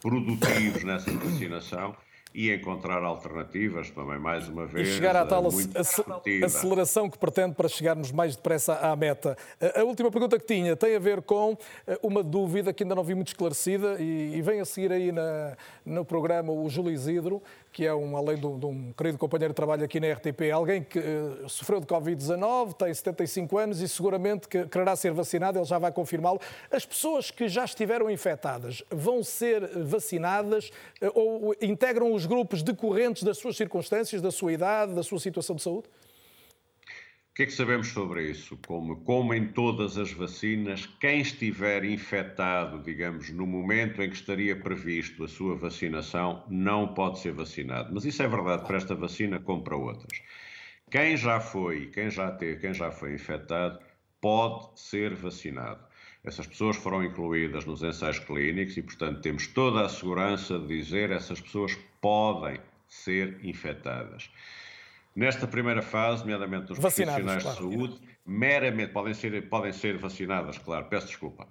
produtivos 0.00 0.84
nessa 0.84 1.10
vacinação 1.12 1.94
e 2.34 2.52
encontrar 2.52 3.02
alternativas 3.02 3.90
também, 3.90 4.18
mais 4.18 4.48
uma 4.48 4.66
vez. 4.66 4.88
E 4.88 4.92
chegar 4.92 5.16
à 5.16 5.24
tal 5.24 5.44
aceleração 6.44 7.08
que 7.08 7.18
pretende 7.18 7.54
para 7.54 7.68
chegarmos 7.68 8.12
mais 8.12 8.36
depressa 8.36 8.74
à 8.74 8.94
meta. 8.94 9.36
A 9.74 9.82
última 9.82 10.10
pergunta 10.10 10.38
que 10.38 10.46
tinha 10.46 10.76
tem 10.76 10.94
a 10.94 10.98
ver 10.98 11.22
com 11.22 11.56
eh, 11.86 11.98
uma 12.02 12.22
dúvida 12.22 12.72
que 12.72 12.82
ainda 12.82 12.94
não 12.94 13.02
vi 13.02 13.14
muito 13.14 13.28
esclarecida 13.28 13.96
e, 14.00 14.40
vem 14.42 14.60
a 14.60 14.64
seguir 14.64 14.92
aí 14.92 15.10
na, 15.10 15.56
no 15.84 16.04
programa 16.04 16.52
o 16.52 16.68
Júlio 16.68 16.92
Isidro, 16.92 17.42
que 17.72 17.86
é 17.86 17.94
um, 17.94 18.16
além 18.16 18.36
de 18.36 18.46
um, 18.46 18.58
de 18.58 18.66
um, 18.66 18.92
querido 18.92 19.18
companheiro 19.18 19.52
de 19.52 19.56
trabalho 19.56 19.84
aqui 19.84 20.00
na 20.00 20.12
RTP, 20.12 20.50
alguém 20.52 20.82
que 20.82 20.98
uh, 20.98 21.48
sofreu 21.48 21.80
de 21.80 21.86
Covid-19, 21.86 22.74
tem 22.74 22.92
75 22.92 23.58
anos 23.58 23.80
e 23.80 23.88
seguramente 23.88 24.48
que 24.48 24.66
quererá 24.66 24.96
ser 24.96 25.12
vacinado, 25.12 25.58
ele 25.58 25.64
já 25.64 25.78
vai 25.78 25.92
confirmá-lo. 25.92 26.40
As 26.70 26.84
pessoas 26.84 27.30
que 27.30 27.48
já 27.48 27.64
estiveram 27.64 28.10
infectadas 28.10 28.82
vão 28.90 29.22
ser 29.22 29.66
vacinadas 29.84 30.70
uh, 31.02 31.10
ou 31.14 31.54
integram 31.60 32.12
os 32.12 32.26
grupos 32.26 32.62
decorrentes 32.62 33.22
das 33.22 33.38
suas 33.38 33.56
circunstâncias, 33.56 34.20
da 34.20 34.30
sua 34.30 34.52
idade, 34.52 34.94
da 34.94 35.02
sua 35.02 35.20
situação 35.20 35.56
de 35.56 35.62
saúde? 35.62 35.88
Que 37.38 37.44
é 37.44 37.46
que 37.46 37.52
sabemos 37.52 37.86
sobre 37.86 38.28
isso? 38.28 38.58
Como, 38.66 38.96
como 39.04 39.32
em 39.32 39.46
todas 39.46 39.96
as 39.96 40.10
vacinas, 40.10 40.86
quem 40.98 41.20
estiver 41.20 41.84
infectado, 41.84 42.82
digamos, 42.82 43.30
no 43.30 43.46
momento 43.46 44.02
em 44.02 44.10
que 44.10 44.16
estaria 44.16 44.56
previsto 44.56 45.22
a 45.22 45.28
sua 45.28 45.54
vacinação, 45.54 46.42
não 46.48 46.94
pode 46.94 47.20
ser 47.20 47.30
vacinado. 47.30 47.94
Mas 47.94 48.04
isso 48.04 48.20
é 48.24 48.26
verdade 48.26 48.66
para 48.66 48.76
esta 48.76 48.96
vacina 48.96 49.38
como 49.38 49.62
para 49.62 49.76
outras. 49.76 50.20
Quem 50.90 51.16
já 51.16 51.38
foi, 51.38 51.86
quem 51.86 52.10
já 52.10 52.28
teve, 52.32 52.60
quem 52.60 52.74
já 52.74 52.90
foi 52.90 53.14
infectado, 53.14 53.78
pode 54.20 54.80
ser 54.80 55.14
vacinado. 55.14 55.78
Essas 56.24 56.44
pessoas 56.44 56.76
foram 56.76 57.04
incluídas 57.04 57.64
nos 57.64 57.84
ensaios 57.84 58.18
clínicos 58.18 58.76
e, 58.76 58.82
portanto, 58.82 59.20
temos 59.20 59.46
toda 59.46 59.86
a 59.86 59.88
segurança 59.88 60.58
de 60.58 60.66
dizer 60.66 61.12
essas 61.12 61.40
pessoas 61.40 61.78
podem 62.00 62.58
ser 62.88 63.38
infectadas. 63.44 64.28
Nesta 65.18 65.48
primeira 65.48 65.82
fase, 65.82 66.20
nomeadamente 66.20 66.70
os 66.70 66.78
profissionais 66.78 67.42
claro. 67.42 67.56
de 67.56 67.56
saúde, 67.56 68.00
meramente 68.24 68.92
podem 68.92 69.12
ser, 69.12 69.48
podem 69.48 69.72
ser 69.72 69.98
vacinadas, 69.98 70.58
claro, 70.58 70.84
peço 70.84 71.08
desculpa. 71.08 71.48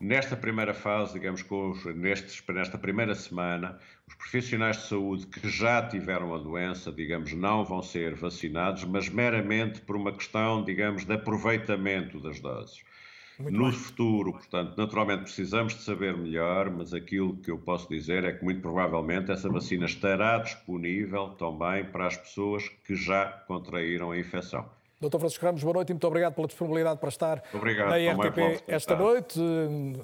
Nesta 0.00 0.34
primeira 0.34 0.72
fase, 0.72 1.12
digamos 1.12 1.42
que 1.42 1.52
hoje, 1.52 1.92
nestes, 1.92 2.42
nesta 2.48 2.78
primeira 2.78 3.14
semana, 3.14 3.78
os 4.08 4.14
profissionais 4.14 4.78
de 4.78 4.84
saúde 4.84 5.26
que 5.26 5.46
já 5.50 5.86
tiveram 5.86 6.34
a 6.34 6.38
doença, 6.38 6.90
digamos, 6.90 7.34
não 7.34 7.62
vão 7.62 7.82
ser 7.82 8.14
vacinados, 8.14 8.84
mas 8.84 9.10
meramente 9.10 9.82
por 9.82 9.96
uma 9.96 10.12
questão, 10.14 10.64
digamos, 10.64 11.04
de 11.04 11.12
aproveitamento 11.12 12.18
das 12.20 12.40
doses. 12.40 12.82
Muito 13.40 13.60
no 13.60 13.70
bem. 13.70 13.72
futuro, 13.72 14.32
portanto, 14.32 14.76
naturalmente 14.76 15.22
precisamos 15.22 15.74
de 15.74 15.82
saber 15.82 16.16
melhor, 16.16 16.70
mas 16.70 16.94
aquilo 16.94 17.36
que 17.38 17.50
eu 17.50 17.58
posso 17.58 17.88
dizer 17.88 18.24
é 18.24 18.32
que 18.32 18.44
muito 18.44 18.60
provavelmente 18.60 19.32
essa 19.32 19.48
vacina 19.50 19.86
estará 19.86 20.38
disponível 20.38 21.30
também 21.30 21.84
para 21.90 22.06
as 22.06 22.16
pessoas 22.16 22.68
que 22.68 22.94
já 22.94 23.26
contraíram 23.46 24.10
a 24.12 24.18
infecção. 24.18 24.70
Doutor 25.00 25.18
Francisco 25.18 25.46
Ramos, 25.46 25.62
boa 25.62 25.72
noite 25.72 25.88
e 25.88 25.92
muito 25.94 26.06
obrigado 26.06 26.34
pela 26.34 26.46
disponibilidade 26.46 27.00
para 27.00 27.08
estar 27.08 27.42
obrigado, 27.54 27.88
na 27.88 27.96
RTP 27.96 28.62
esta 28.68 28.94
noite. 28.94 29.40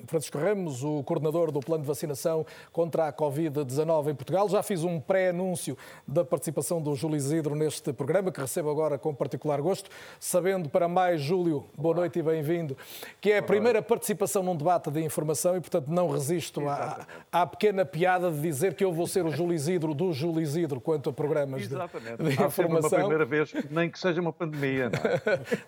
Francisco 0.07 0.39
Ramos, 0.39 0.83
o 0.83 1.03
coordenador 1.03 1.53
do 1.53 1.61
plano 1.61 1.83
de 1.83 1.87
vacinação 1.87 2.47
contra 2.73 3.07
a 3.07 3.13
Covid-19 3.13 4.13
em 4.13 4.15
Portugal. 4.15 4.49
Já 4.49 4.63
fiz 4.63 4.85
um 4.85 4.99
pré-anúncio 4.99 5.77
da 6.09 6.25
participação 6.25 6.81
do 6.81 6.95
Júlio 6.95 7.15
Isidro 7.15 7.55
neste 7.55 7.93
programa, 7.93 8.33
que 8.33 8.41
recebo 8.41 8.71
agora 8.71 8.97
com 8.97 9.15
particular 9.15 9.61
gosto, 9.61 9.91
sabendo 10.19 10.71
para 10.71 10.89
mais, 10.89 11.21
Júlio, 11.21 11.67
boa 11.77 11.95
noite 11.95 12.19
e 12.19 12.23
bem-vindo, 12.23 12.75
que 13.21 13.33
é 13.33 13.37
a 13.37 13.43
primeira 13.43 13.83
participação 13.83 14.43
num 14.43 14.57
debate 14.57 14.91
de 14.91 15.03
informação 15.05 15.59
e, 15.59 15.61
portanto, 15.61 15.89
não 15.89 16.09
resisto 16.09 16.67
à, 16.67 17.07
à, 17.31 17.47
pequena 17.47 17.85
piada 17.85 18.31
de 18.31 18.41
dizer 18.41 18.73
que 18.73 18.83
eu 18.83 18.95
vou 18.95 19.07
ser 19.07 19.27
o 19.27 19.31
Júlio 19.31 19.53
Isidro 19.53 19.93
do 19.93 20.11
Júlio 20.15 20.41
Isidro 20.41 20.81
quanto 20.81 21.11
a 21.11 21.13
programas 21.13 21.69
de, 21.69 21.69
de 21.69 22.33
informação. 22.43 22.99
Uma 22.99 23.09
primeira 23.09 23.27
vez, 23.27 23.53
nem 23.71 23.91
que 23.91 23.99
seja 23.99 24.23
uma 24.23 24.33
pandemia. 24.33 24.86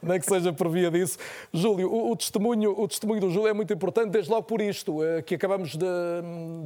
Não 0.02 0.14
é? 0.14 0.18
que 0.20 0.26
seja 0.26 0.52
por 0.52 0.68
via 0.68 0.90
disso. 0.90 1.18
Júlio, 1.52 1.90
o, 1.90 2.12
o, 2.12 2.16
testemunho, 2.16 2.78
o 2.78 2.88
testemunho 2.88 3.20
do 3.20 3.30
Júlio 3.30 3.48
é 3.48 3.52
muito 3.52 3.72
importante, 3.72 4.10
desde 4.10 4.30
logo 4.30 4.44
por 4.44 4.60
isto 4.60 5.00
uh, 5.00 5.22
que 5.22 5.34
acabamos 5.34 5.76
de, 5.76 5.86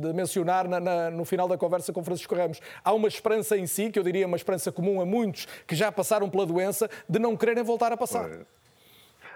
de 0.01 0.13
mencionar 0.13 0.69
na, 0.69 0.81
na, 0.81 1.11
no 1.11 1.25
final 1.25 1.49
da 1.49 1.57
conversa 1.57 1.93
com 1.93 2.03
Francisco 2.03 2.35
Ramos. 2.35 2.61
Há 2.85 2.93
uma 2.93 3.09
esperança 3.09 3.57
em 3.57 3.67
si, 3.67 3.91
que 3.91 3.99
eu 3.99 4.03
diria 4.03 4.27
uma 4.27 4.37
esperança 4.37 4.71
comum 4.73 5.01
a 5.01 5.07
muitos 5.07 5.47
que 5.67 5.75
já 5.75 5.91
passaram 5.91 6.29
pela 6.29 6.47
doença, 6.47 6.89
de 7.09 7.19
não 7.19 7.37
quererem 7.37 7.63
voltar 7.63 7.93
a 7.93 7.97
passar. 7.97 8.31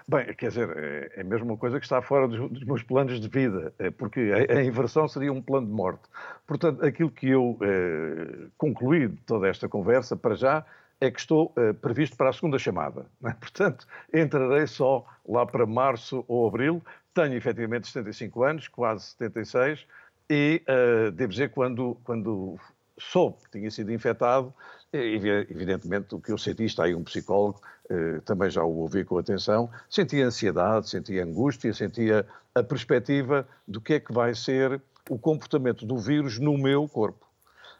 Bem, 0.09 0.33
quer 0.35 0.47
dizer, 0.47 0.69
é, 0.77 1.19
é 1.19 1.23
mesmo 1.23 1.47
uma 1.47 1.57
coisa 1.57 1.79
que 1.79 1.85
está 1.85 2.01
fora 2.01 2.29
dos, 2.29 2.49
dos 2.49 2.63
meus 2.63 2.81
planos 2.81 3.19
de 3.19 3.27
vida, 3.27 3.73
é 3.77 3.91
porque 3.91 4.31
a, 4.49 4.59
a, 4.59 4.63
inversão 4.63 5.05
seria 5.05 5.33
um 5.33 5.41
plano 5.41 5.67
de 5.67 5.73
morte. 5.73 6.03
Portanto, 6.45 6.85
aquilo 6.85 7.11
que 7.11 7.27
eu 7.27 7.57
eh, 7.61 8.47
concluí 8.57 9.09
de 9.09 9.17
toda 9.23 9.49
esta 9.49 9.67
conversa, 9.67 10.15
para 10.15 10.33
já, 10.33 10.65
é 10.99 11.11
que 11.11 11.19
estou 11.19 11.53
uh, 11.57 11.73
previsto 11.75 12.15
para 12.17 12.29
a 12.29 12.33
segunda 12.33 12.57
chamada. 12.57 13.05
É? 13.23 13.31
Portanto, 13.39 13.87
entrarei 14.13 14.67
só 14.67 15.05
lá 15.27 15.45
para 15.45 15.65
março 15.65 16.25
ou 16.27 16.47
abril. 16.47 16.83
Tenho 17.13 17.33
efetivamente 17.35 17.87
75 17.87 18.43
anos, 18.43 18.67
quase 18.67 19.05
76, 19.17 19.85
e 20.29 20.61
uh, 20.67 21.11
devo 21.11 21.31
dizer, 21.31 21.51
quando, 21.51 21.97
quando 22.03 22.59
soube 22.99 23.37
que 23.43 23.59
tinha 23.59 23.71
sido 23.71 23.91
infectado, 23.91 24.53
evidentemente 24.91 26.15
o 26.15 26.19
que 26.19 26.31
eu 26.31 26.37
senti, 26.37 26.65
está 26.65 26.85
aí 26.85 26.95
um 26.95 27.03
psicólogo, 27.03 27.61
uh, 27.89 28.21
também 28.21 28.49
já 28.49 28.63
o 28.63 28.77
ouvi 28.77 29.03
com 29.03 29.17
atenção, 29.17 29.69
sentia 29.89 30.25
ansiedade, 30.25 30.89
sentia 30.89 31.23
angústia, 31.23 31.73
sentia 31.73 32.25
a 32.53 32.63
perspectiva 32.63 33.47
do 33.67 33.79
que 33.79 33.95
é 33.95 33.99
que 33.99 34.11
vai 34.11 34.33
ser 34.33 34.81
o 35.09 35.17
comportamento 35.17 35.85
do 35.85 35.97
vírus 35.97 36.39
no 36.39 36.57
meu 36.57 36.87
corpo. 36.87 37.26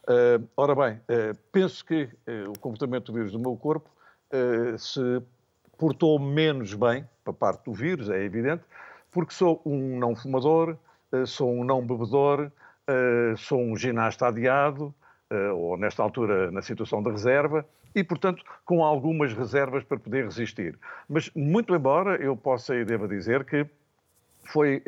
Uh, 0.07 0.47
ora 0.55 0.73
bem, 0.73 1.01
uh, 1.09 1.37
penso 1.51 1.83
que 1.83 2.03
uh, 2.05 2.51
o 2.51 2.59
comportamento 2.59 3.11
do 3.11 3.13
vírus 3.13 3.33
no 3.33 3.39
meu 3.39 3.57
corpo 3.57 3.89
se 4.77 4.99
portou 5.77 6.19
menos 6.19 6.73
bem 6.73 7.07
para 7.23 7.31
parte 7.31 7.63
do 7.63 7.73
vírus, 7.73 8.09
é 8.09 8.21
evidente, 8.21 8.61
porque 9.09 9.33
sou 9.33 9.61
um 9.65 9.97
não 9.97 10.17
fumador, 10.17 10.75
sou 11.25 11.49
um 11.49 11.63
não 11.63 11.79
bebedor, 11.81 12.51
sou 13.37 13.61
um 13.61 13.73
ginasta 13.77 14.27
adiado, 14.27 14.93
ou 15.55 15.77
nesta 15.77 16.03
altura 16.03 16.51
na 16.51 16.61
situação 16.61 17.01
de 17.01 17.09
reserva, 17.09 17.65
e, 17.95 18.03
portanto, 18.03 18.43
com 18.65 18.83
algumas 18.83 19.31
reservas 19.31 19.81
para 19.85 19.97
poder 19.97 20.25
resistir. 20.25 20.77
Mas, 21.07 21.31
muito 21.33 21.73
embora 21.73 22.21
eu 22.21 22.35
possa 22.35 22.75
e 22.75 22.83
deva 22.83 23.07
dizer 23.07 23.45
que 23.45 23.65
foi 24.43 24.83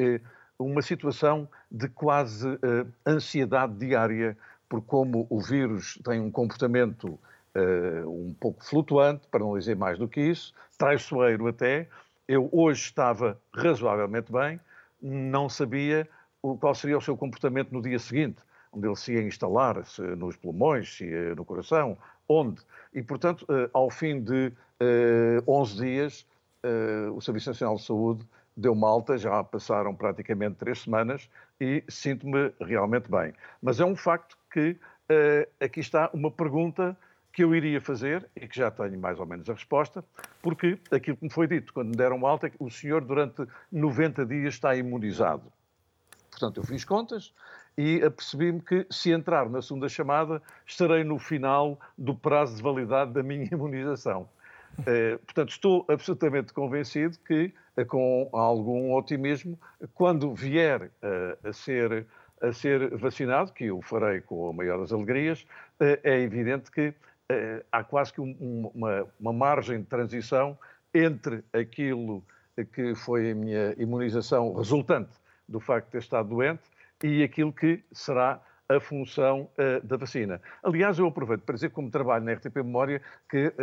uma 0.60 0.82
situação 0.82 1.48
de 1.72 1.88
quase 1.88 2.60
ansiedade 3.08 3.74
diária 3.76 4.36
por 4.70 4.82
como 4.82 5.26
o 5.30 5.42
vírus 5.42 6.00
tem 6.06 6.22
um 6.22 6.32
comportamento 6.32 7.20
uh, 7.56 8.08
um 8.08 8.34
pouco 8.40 8.64
flutuante, 8.64 9.28
para 9.28 9.40
não 9.40 9.58
dizer 9.58 9.76
mais 9.76 9.98
do 9.98 10.08
que 10.08 10.22
isso, 10.22 10.54
traiçoeiro 10.78 11.48
até. 11.48 11.90
Eu 12.28 12.48
hoje 12.52 12.84
estava 12.84 13.42
razoavelmente 13.52 14.32
bem, 14.32 14.60
não 15.02 15.50
sabia 15.50 16.08
qual 16.60 16.76
seria 16.76 16.98
o 16.98 17.02
seu 17.02 17.18
comportamento 17.18 17.72
no 17.74 17.82
dia 17.82 17.98
seguinte, 17.98 18.38
onde 18.72 18.88
ele 18.88 18.96
se 18.96 19.14
ia 19.14 19.24
instalar, 19.24 19.84
se 19.86 20.02
nos 20.02 20.36
pulmões, 20.36 20.96
se 20.96 21.06
no 21.36 21.44
coração, 21.44 21.98
onde. 22.28 22.62
E, 22.94 23.02
portanto, 23.02 23.46
ao 23.74 23.90
fim 23.90 24.22
de 24.22 24.54
11 25.48 25.76
dias, 25.76 26.26
o 27.14 27.20
Serviço 27.20 27.50
Nacional 27.50 27.76
de 27.76 27.84
Saúde 27.84 28.26
deu-me 28.56 28.86
alta, 28.86 29.18
já 29.18 29.44
passaram 29.44 29.96
praticamente 29.96 30.58
três 30.58 30.82
semanas 30.82 31.30
e 31.60 31.84
sinto-me 31.90 32.54
realmente 32.62 33.10
bem. 33.10 33.34
Mas 33.62 33.80
é 33.80 33.86
um 33.86 33.96
facto 33.96 34.38
que 34.50 34.78
aqui 35.60 35.80
está 35.80 36.10
uma 36.14 36.30
pergunta 36.30 36.96
que 37.32 37.44
eu 37.44 37.56
iria 37.56 37.80
fazer 37.80 38.30
e 38.36 38.48
que 38.48 38.58
já 38.58 38.70
tenho 38.70 39.00
mais 39.00 39.20
ou 39.20 39.26
menos 39.26 39.50
a 39.50 39.54
resposta, 39.54 40.04
porque 40.42 40.80
aquilo 40.92 41.18
que 41.18 41.24
me 41.24 41.30
foi 41.30 41.48
dito 41.48 41.74
quando 41.74 41.90
me 41.90 41.96
deram 41.96 42.26
alta 42.26 42.48
é 42.48 42.50
que 42.50 42.58
o 42.60 42.70
senhor 42.70 43.04
durante 43.04 43.46
90 43.72 44.26
dias 44.26 44.56
está 44.56 44.76
imunizado. 44.76 45.52
Portanto, 46.30 46.58
eu 46.58 46.64
fiz 46.64 46.84
contas 46.86 47.34
e 47.78 48.04
apercebi-me 48.04 48.62
que 48.62 48.86
se 48.90 49.12
entrar 49.12 49.50
na 49.50 49.62
segunda 49.62 49.88
chamada 49.88 50.42
estarei 50.66 51.04
no 51.04 51.18
final 51.18 51.80
do 51.98 52.16
prazo 52.16 52.56
de 52.56 52.62
validade 52.62 53.14
da 53.14 53.24
minha 53.24 53.48
imunização. 53.52 54.28
Eh, 54.86 55.18
portanto, 55.18 55.50
estou 55.50 55.86
absolutamente 55.88 56.54
convencido 56.54 57.18
que, 57.26 57.54
eh, 57.76 57.86
com 57.86 58.30
algum 58.32 58.94
otimismo, 58.94 59.60
quando 59.94 60.34
vier 60.34 60.92
eh, 61.02 61.38
a 61.44 61.54
ser 61.54 62.06
a 62.42 62.54
ser 62.54 62.96
vacinado, 62.98 63.52
que 63.54 63.66
eu 63.66 63.82
farei 63.82 64.22
com 64.22 64.50
a 64.50 64.54
maior 64.54 64.80
das 64.80 64.92
alegrias, 64.92 65.46
é 65.80 66.20
evidente 66.22 66.72
que 66.72 66.94
eh, 67.30 67.64
há 67.72 67.84
quase 67.84 68.14
que 68.14 68.22
um, 68.22 68.72
uma, 68.74 69.08
uma 69.20 69.34
margem 69.34 69.80
de 69.80 69.86
transição 69.86 70.58
entre 70.94 71.44
aquilo 71.54 72.24
que 72.74 72.96
foi 72.96 73.32
a 73.32 73.36
minha 73.36 73.76
imunização 73.78 74.54
resultante 74.54 75.12
do 75.48 75.60
facto 75.60 75.86
de 75.86 75.92
ter 75.94 75.98
estado 76.00 76.30
doente 76.30 76.64
e 77.04 77.24
aquilo 77.24 77.54
que 77.54 77.84
será 77.92 78.42
a 78.68 78.80
função 78.80 79.50
uh, 79.58 79.86
da 79.86 79.98
vacina. 79.98 80.42
Aliás, 80.62 81.00
eu 81.00 81.08
aproveito 81.08 81.42
para 81.42 81.56
dizer, 81.56 81.70
como 81.70 81.90
trabalho 81.90 82.26
na 82.26 82.34
RTP 82.34 82.58
Memória, 82.58 83.02
que 83.30 83.54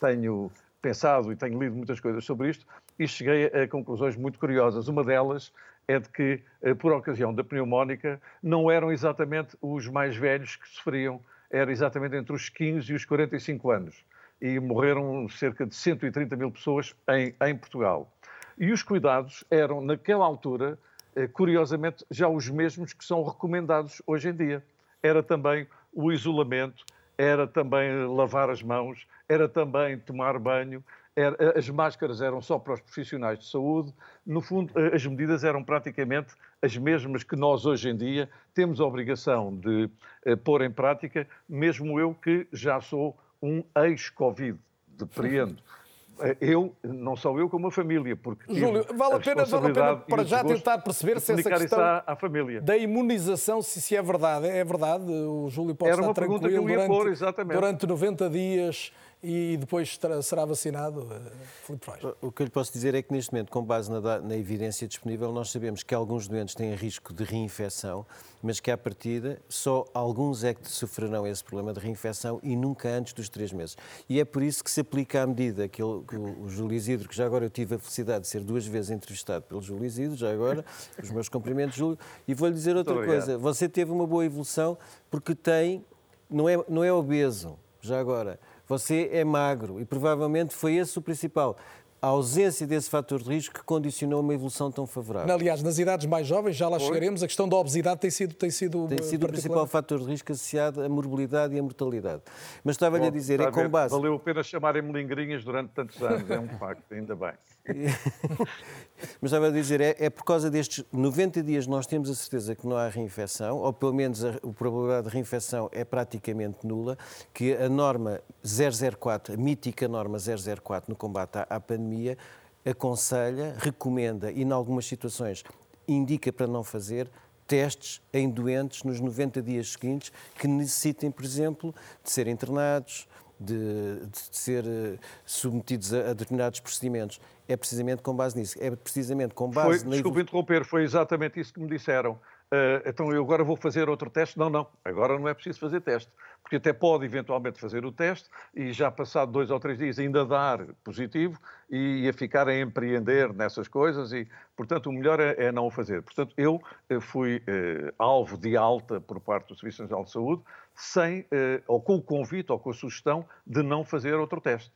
tenho 0.00 0.50
pensado 0.80 1.32
e 1.32 1.36
tenho 1.36 1.58
lido 1.58 1.74
muitas 1.74 2.00
coisas 2.00 2.24
sobre 2.24 2.50
isto 2.50 2.64
e 2.98 3.06
cheguei 3.06 3.46
a 3.46 3.68
conclusões 3.68 4.16
muito 4.16 4.38
curiosas. 4.38 4.88
Uma 4.88 5.04
delas 5.04 5.52
é 5.88 5.98
de 5.98 6.08
que, 6.10 6.42
uh, 6.62 6.76
por 6.76 6.92
ocasião 6.92 7.34
da 7.34 7.42
pneumónica, 7.42 8.20
não 8.42 8.70
eram 8.70 8.92
exatamente 8.92 9.56
os 9.60 9.88
mais 9.88 10.14
velhos 10.14 10.54
que 10.54 10.68
sofriam 10.68 11.20
era 11.50 11.72
exatamente 11.72 12.14
entre 12.14 12.32
os 12.34 12.48
15 12.50 12.92
e 12.92 12.94
os 12.94 13.04
45 13.06 13.70
anos. 13.70 14.04
E 14.40 14.60
morreram 14.60 15.28
cerca 15.28 15.66
de 15.66 15.74
130 15.74 16.36
mil 16.36 16.50
pessoas 16.50 16.94
em, 17.08 17.34
em 17.48 17.56
Portugal. 17.56 18.12
E 18.58 18.70
os 18.70 18.82
cuidados 18.82 19.44
eram, 19.50 19.80
naquela 19.80 20.24
altura, 20.24 20.78
eh, 21.16 21.26
curiosamente, 21.26 22.04
já 22.10 22.28
os 22.28 22.48
mesmos 22.48 22.92
que 22.92 23.04
são 23.04 23.24
recomendados 23.24 24.02
hoje 24.06 24.28
em 24.28 24.34
dia. 24.34 24.62
Era 25.02 25.22
também 25.22 25.66
o 25.92 26.12
isolamento, 26.12 26.84
era 27.16 27.46
também 27.46 28.06
lavar 28.06 28.50
as 28.50 28.62
mãos, 28.62 29.06
era 29.28 29.48
também 29.48 29.98
tomar 29.98 30.38
banho, 30.38 30.84
era, 31.18 31.58
as 31.58 31.68
máscaras 31.68 32.20
eram 32.20 32.40
só 32.40 32.58
para 32.58 32.74
os 32.74 32.80
profissionais 32.80 33.40
de 33.40 33.46
saúde. 33.46 33.92
No 34.24 34.40
fundo, 34.40 34.72
eh, 34.78 34.94
as 34.94 35.04
medidas 35.04 35.42
eram 35.42 35.64
praticamente 35.64 36.32
as 36.62 36.76
mesmas 36.76 37.24
que 37.24 37.34
nós 37.34 37.66
hoje 37.66 37.88
em 37.88 37.96
dia 37.96 38.28
temos 38.54 38.80
a 38.80 38.84
obrigação 38.84 39.54
de 39.56 39.90
uh, 40.26 40.36
pôr 40.36 40.62
em 40.62 40.70
prática, 40.70 41.26
mesmo 41.48 41.98
eu 41.98 42.14
que 42.14 42.46
já 42.52 42.80
sou 42.80 43.18
um 43.42 43.64
ex-Covid, 43.76 44.58
depreendo. 44.86 45.56
Eh, 46.20 46.36
eu, 46.40 46.74
não 46.82 47.16
só 47.16 47.36
eu, 47.38 47.48
como 47.48 47.68
a 47.68 47.70
família, 47.70 48.16
porque. 48.16 48.52
Júlio, 48.52 48.84
vale 48.94 49.14
a 49.14 49.20
pena, 49.20 49.44
vale 49.44 49.66
a 49.66 49.72
pena 49.72 49.96
para 49.96 50.24
já 50.24 50.44
tentar 50.44 50.78
perceber 50.78 51.20
se 51.20 51.32
essa 51.32 51.50
questão 51.50 51.80
à, 51.80 52.02
à 52.06 52.16
família. 52.16 52.60
da 52.60 52.76
imunização, 52.76 53.62
se, 53.62 53.80
se 53.80 53.96
é 53.96 54.02
verdade. 54.02 54.46
É 54.46 54.64
verdade, 54.64 55.10
o 55.10 55.48
Júlio 55.48 55.74
pode 55.74 55.92
Era 55.92 56.00
estar 56.00 56.14
tranquilo 56.14 56.40
durante, 56.40 56.86
pôr, 56.86 57.44
durante 57.46 57.86
90 57.86 58.30
dias 58.30 58.92
e 59.22 59.56
depois 59.56 59.98
será 60.22 60.44
vacinado, 60.44 61.06
eh, 61.10 61.32
Filipe. 61.64 61.86
O 62.20 62.30
que 62.30 62.42
eu 62.42 62.44
lhe 62.44 62.50
posso 62.50 62.72
dizer 62.72 62.94
é 62.94 63.02
que 63.02 63.12
neste 63.12 63.32
momento, 63.32 63.50
com 63.50 63.64
base 63.64 63.90
na, 63.90 64.20
na, 64.20 64.36
evidência 64.36 64.86
disponível, 64.86 65.32
nós 65.32 65.50
sabemos 65.50 65.82
que 65.82 65.92
alguns 65.92 66.28
doentes 66.28 66.54
têm 66.54 66.72
risco 66.74 67.12
de 67.12 67.24
reinfecção, 67.24 68.06
mas 68.40 68.60
que 68.60 68.70
à 68.70 68.78
partida 68.78 69.40
só 69.48 69.84
alguns 69.92 70.44
é 70.44 70.54
que 70.54 70.68
sofrerão 70.70 71.26
esse 71.26 71.42
problema 71.42 71.72
de 71.72 71.80
reinfecção 71.80 72.38
e 72.44 72.54
nunca 72.54 72.88
antes 72.88 73.12
dos 73.12 73.28
três 73.28 73.52
meses. 73.52 73.76
E 74.08 74.20
é 74.20 74.24
por 74.24 74.40
isso 74.40 74.62
que 74.62 74.70
se 74.70 74.82
aplica 74.82 75.22
a 75.22 75.26
medida 75.26 75.66
que, 75.66 75.82
ele, 75.82 76.00
que 76.08 76.16
o 76.16 76.48
Júlio 76.48 76.74
Isidro, 76.74 77.08
que 77.08 77.14
já 77.14 77.26
agora 77.26 77.44
eu 77.44 77.50
tive 77.50 77.74
a 77.74 77.78
felicidade 77.78 78.22
de 78.22 78.28
ser 78.28 78.40
duas 78.40 78.66
vezes 78.66 78.90
entrevistado 78.90 79.44
pelo 79.44 79.60
Júlio 79.60 79.84
Isidro, 79.84 80.16
já 80.16 80.32
agora, 80.32 80.64
os 81.02 81.10
meus 81.10 81.28
cumprimentos, 81.28 81.76
Júlio, 81.76 81.98
e 82.26 82.34
vou-lhe 82.34 82.54
dizer 82.54 82.76
outra 82.76 82.94
coisa. 82.94 83.36
Você 83.36 83.68
teve 83.68 83.92
uma 83.92 84.06
boa 84.06 84.24
evolução 84.24 84.78
porque 85.10 85.34
tem, 85.34 85.84
não 86.28 86.48
é, 86.48 86.64
não 86.68 86.82
é 86.82 86.92
obeso, 86.92 87.58
já 87.80 88.00
agora. 88.00 88.40
Você 88.66 89.08
é 89.12 89.24
magro 89.24 89.80
e 89.80 89.84
provavelmente 89.84 90.54
foi 90.54 90.74
esse 90.76 90.98
o 90.98 91.02
principal 91.02 91.56
a 92.00 92.06
ausência 92.06 92.66
desse 92.66 92.88
fator 92.88 93.22
de 93.22 93.28
risco 93.28 93.54
que 93.54 93.64
condicionou 93.64 94.20
uma 94.20 94.32
evolução 94.32 94.70
tão 94.70 94.86
favorável. 94.86 95.34
Aliás, 95.34 95.62
nas 95.62 95.78
idades 95.78 96.06
mais 96.06 96.26
jovens, 96.26 96.56
já 96.56 96.68
lá 96.68 96.78
chegaremos, 96.78 97.22
a 97.22 97.26
questão 97.26 97.48
da 97.48 97.56
obesidade 97.56 98.00
tem 98.00 98.10
sido 98.10 98.34
Tem 98.34 98.50
sido, 98.50 98.86
tem 98.86 99.02
sido 99.02 99.24
o 99.24 99.28
principal 99.28 99.66
fator 99.66 99.98
de 99.98 100.06
risco 100.06 100.30
associado 100.32 100.82
à 100.82 100.88
morbilidade 100.88 101.54
e 101.54 101.58
à 101.58 101.62
mortalidade. 101.62 102.22
Mas 102.62 102.76
estava-lhe 102.76 103.06
a 103.06 103.10
dizer, 103.10 103.40
é 103.40 103.50
com 103.50 103.68
base... 103.68 103.94
Valeu 103.94 104.14
a 104.14 104.18
pena 104.18 104.42
chamarem-me 104.42 104.92
lingrinhas 104.92 105.44
durante 105.44 105.70
tantos 105.70 106.00
anos, 106.02 106.30
é 106.30 106.38
um 106.38 106.48
facto, 106.58 106.92
ainda 106.92 107.16
bem. 107.16 107.32
Mas 109.20 109.30
estava 109.30 109.48
a 109.48 109.50
dizer, 109.50 109.80
é, 109.80 109.96
é, 109.98 110.10
por 110.10 110.24
causa 110.24 110.50
destes 110.50 110.84
90 110.92 111.42
dias 111.42 111.66
nós 111.66 111.86
temos 111.86 112.10
a 112.10 112.14
certeza 112.14 112.54
que 112.54 112.66
não 112.66 112.76
há 112.76 112.88
reinfecção, 112.88 113.58
ou 113.58 113.72
pelo 113.72 113.94
menos 113.94 114.24
a, 114.24 114.30
a 114.30 114.52
probabilidade 114.52 115.08
de 115.08 115.12
reinfecção 115.14 115.68
é 115.72 115.84
praticamente 115.84 116.66
nula, 116.66 116.98
que 117.32 117.54
a 117.54 117.68
norma 117.68 118.20
004, 118.42 119.34
a 119.34 119.36
mítica 119.36 119.86
norma 119.86 120.18
004 120.18 120.90
no 120.90 120.96
combate 120.96 121.36
à, 121.36 121.42
à 121.42 121.60
pandemia, 121.60 122.18
aconselha, 122.64 123.54
recomenda 123.58 124.30
e, 124.30 124.42
em 124.42 124.50
algumas 124.50 124.86
situações, 124.86 125.44
indica 125.86 126.32
para 126.32 126.46
não 126.46 126.62
fazer 126.64 127.08
testes 127.46 128.02
em 128.12 128.28
doentes 128.28 128.82
nos 128.82 129.00
90 129.00 129.40
dias 129.40 129.72
seguintes 129.72 130.12
que 130.38 130.46
necessitem, 130.46 131.10
por 131.10 131.24
exemplo, 131.24 131.74
de 132.04 132.10
ser 132.10 132.28
internados, 132.28 133.08
de, 133.38 134.06
de 134.06 134.18
ser 134.32 134.64
eh, 134.66 134.98
submetidos 135.24 135.94
a, 135.94 136.10
a, 136.10 136.12
determinados 136.12 136.60
procedimentos. 136.60 137.20
É 137.46 137.56
precisamente 137.56 138.02
com 138.02 138.14
base 138.14 138.36
nisso. 138.36 138.58
É 138.60 138.74
precisamente 138.74 139.34
com 139.34 139.48
base 139.50 139.80
foi, 139.80 139.88
na... 139.88 139.90
Desculpe 139.96 140.20
interromper, 140.20 140.64
foi 140.64 140.82
exatamente 140.82 141.40
isso 141.40 141.52
que 141.52 141.60
me 141.60 141.68
disseram. 141.68 142.12
Uh, 142.50 142.80
então 142.86 143.12
eu 143.12 143.22
agora 143.22 143.44
vou 143.44 143.56
fazer 143.56 143.88
outro 143.88 144.08
teste? 144.08 144.38
Não, 144.38 144.48
não, 144.48 144.66
agora 144.84 145.18
não 145.18 145.28
é 145.28 145.34
preciso 145.34 145.60
fazer 145.60 145.82
teste, 145.82 146.10
porque 146.48 146.56
até 146.56 146.72
pode 146.72 147.04
eventualmente 147.04 147.60
fazer 147.60 147.84
o 147.84 147.92
teste 147.92 148.26
e 148.54 148.72
já 148.72 148.90
passado 148.90 149.30
dois 149.30 149.50
ou 149.50 149.60
três 149.60 149.76
dias 149.76 149.98
ainda 149.98 150.24
dar 150.24 150.64
positivo 150.82 151.38
e 151.68 152.08
a 152.08 152.12
ficar 152.14 152.48
a 152.48 152.58
empreender 152.58 153.34
nessas 153.34 153.68
coisas 153.68 154.14
e, 154.14 154.26
portanto, 154.56 154.88
o 154.88 154.92
melhor 154.92 155.20
é, 155.20 155.34
é 155.36 155.52
não 155.52 155.66
o 155.66 155.70
fazer. 155.70 156.00
Portanto, 156.00 156.32
eu 156.38 156.58
eh, 156.88 157.00
fui 157.00 157.36
uh, 157.36 157.92
alvo 157.98 158.38
de 158.38 158.56
alta 158.56 158.98
por 158.98 159.20
parte 159.20 159.48
do 159.48 159.56
Serviço 159.56 159.82
Nacional 159.82 160.06
de 160.06 160.10
Saúde, 160.10 160.42
sem, 160.74 161.20
uh, 161.20 161.62
ou 161.66 161.82
com 161.82 161.96
o 161.96 162.02
convite 162.02 162.50
ou 162.50 162.58
com 162.58 162.70
a 162.70 162.74
sugestão 162.74 163.26
de 163.46 163.62
não 163.62 163.84
fazer 163.84 164.14
outro 164.14 164.40
teste. 164.40 164.72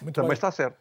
Muito 0.00 0.14
Também 0.14 0.30
bem. 0.30 0.34
está 0.34 0.50
certo. 0.50 0.78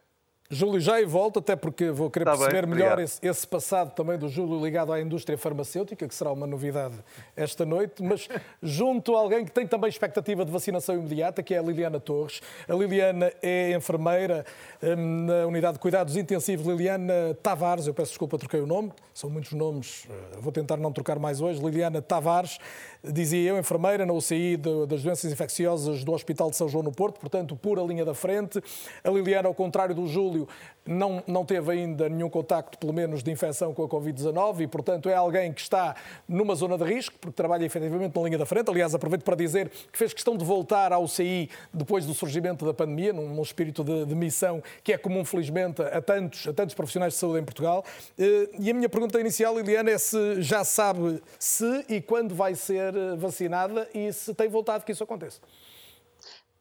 Júlio, 0.54 0.82
já 0.82 0.99
e 0.99 1.06
volto, 1.06 1.39
até 1.39 1.56
porque 1.56 1.91
vou 1.91 2.12
querer 2.12 2.28
Está 2.28 2.38
perceber 2.38 2.66
bem, 2.66 2.76
melhor 2.76 2.99
esse, 2.99 3.26
esse, 3.26 3.47
passado 3.47 3.95
também 3.95 4.18
do 4.18 4.28
Júlio 4.28 4.62
ligado 4.62 4.91
à 4.91 4.99
indústria 4.99 5.38
farmacêutica, 5.38 6.06
que 6.06 6.14
será 6.14 6.30
uma 6.30 6.45
novidade 6.45 6.95
esta 7.38 7.66
noite, 7.66 8.04
mas 8.04 8.28
junto 8.62 9.16
a 9.16 9.20
alguém 9.20 9.45
que 9.45 9.52
tem 9.52 9.66
também 9.66 9.89
expectativa 9.89 10.43
de 10.43 10.52
vacinação 10.52 10.95
imediata, 10.95 11.41
que 11.41 11.54
é 11.54 11.60
a 11.60 11.62
Liliana 11.62 12.02
Torres. 12.02 12.41
A 12.68 12.74
Liliana 12.74 13.32
é 13.41 13.72
enfermeira 13.72 14.45
hum, 14.84 15.26
na 15.26 15.47
Unidade 15.47 15.76
de 15.76 15.80
Cuidados 15.80 16.18
Intensivos 16.18 16.68
Liliana 16.68 17.34
Tavares, 17.41 17.88
eu 17.88 17.93
peço 17.93 18.12
desculpa, 18.12 18.38
troquei 18.38 18.60
o 18.60 18.68
nome, 18.68 18.91
são 19.14 19.30
muitos 19.30 19.54
nomes, 19.54 20.06
eh, 20.10 20.38
vou 20.41 20.52
tentar 20.52 20.76
não 20.76 20.91
trocar 20.91 21.18
mais 21.18 21.39
hoje. 21.39 21.62
Liliana 21.64 22.02
Tavares, 22.02 22.58
dizia 23.04 23.49
eu, 23.49 23.58
enfermeira 23.58 24.06
na 24.06 24.14
UCI 24.14 24.58
das 24.88 25.02
doenças 25.04 25.32
infecciosas 25.32 26.04
do 26.04 26.12
Hospital 26.12 26.49
de 26.49 26.56
São 26.56 26.70
João 26.70 26.84
no 26.84 26.91
Porto, 26.91 27.20
portanto, 27.20 27.56
pura 27.56 27.82
linha 27.82 28.06
da 28.06 28.14
frente. 28.14 28.62
A 29.04 29.10
Liliana, 29.10 29.47
ao 29.47 29.56
contrário 29.56 29.95
do 29.95 30.06
Júlio, 30.08 30.47
não, 30.86 31.24
não 31.28 31.45
teve 31.45 31.72
ainda 31.72 32.10
nenhum 32.10 32.30
contacto, 32.30 32.78
pelo 32.78 32.93
menos, 32.93 33.24
de 33.24 33.32
infecção 33.32 33.74
com 33.74 33.84
a 33.84 33.88
Covid-19 33.88 34.62
e, 34.62 34.68
portanto, 34.68 35.10
é 35.10 35.16
alguém 35.16 35.52
que 35.54 35.62
está 35.62 35.95
numa 36.28 36.56
zona 36.56 36.78
de 36.78 36.84
risco, 36.84 37.16
porque 37.20 37.36
trabalha 37.36 37.66
efetivamente 37.66 38.16
na 38.16 38.22
linha 38.24 38.38
da 38.38 38.45
frente. 38.45 38.70
Aliás, 38.70 38.93
aproveito 38.93 39.24
para 39.24 39.36
dizer 39.36 39.70
que 39.70 39.97
fez 39.97 40.14
questão 40.14 40.38
de 40.38 40.45
voltar 40.45 40.93
à 40.93 40.99
UCI 40.99 41.49
depois 41.74 42.06
do 42.06 42.14
surgimento 42.14 42.66
da 42.66 42.74
pandemia, 42.74 43.14
num, 43.14 43.34
num 43.34 43.41
espírito 43.41 43.84
de, 43.84 44.06
de, 44.06 44.16
missão 44.16 44.62
que 44.84 44.93
é 44.93 44.97
comum, 44.97 45.26
felizmente, 45.26 45.82
a 45.82 46.02
tantos, 46.02 46.47
a 46.47 46.54
tantos 46.54 46.76
profissionais 46.76 47.14
de 47.14 47.20
saúde 47.20 47.39
em 47.39 47.43
Portugal. 47.43 47.84
Eh, 48.18 48.49
e 48.60 48.72
a 48.72 48.74
minha 48.74 48.89
pergunta 48.89 49.20
inicial, 49.20 49.56
Liliana, 49.56 49.91
é 49.91 49.97
se 49.97 50.41
já 50.41 50.64
sabe 50.64 51.22
se 51.39 51.86
e 51.89 52.02
quando 52.02 52.36
vai 52.36 52.56
ser 52.56 52.91
vacinada 53.18 53.89
e 53.94 54.12
se 54.14 54.34
tem 54.34 54.50
vontade 54.50 54.86
que 54.86 54.92
isso 54.92 55.04
aconteça. 55.04 55.42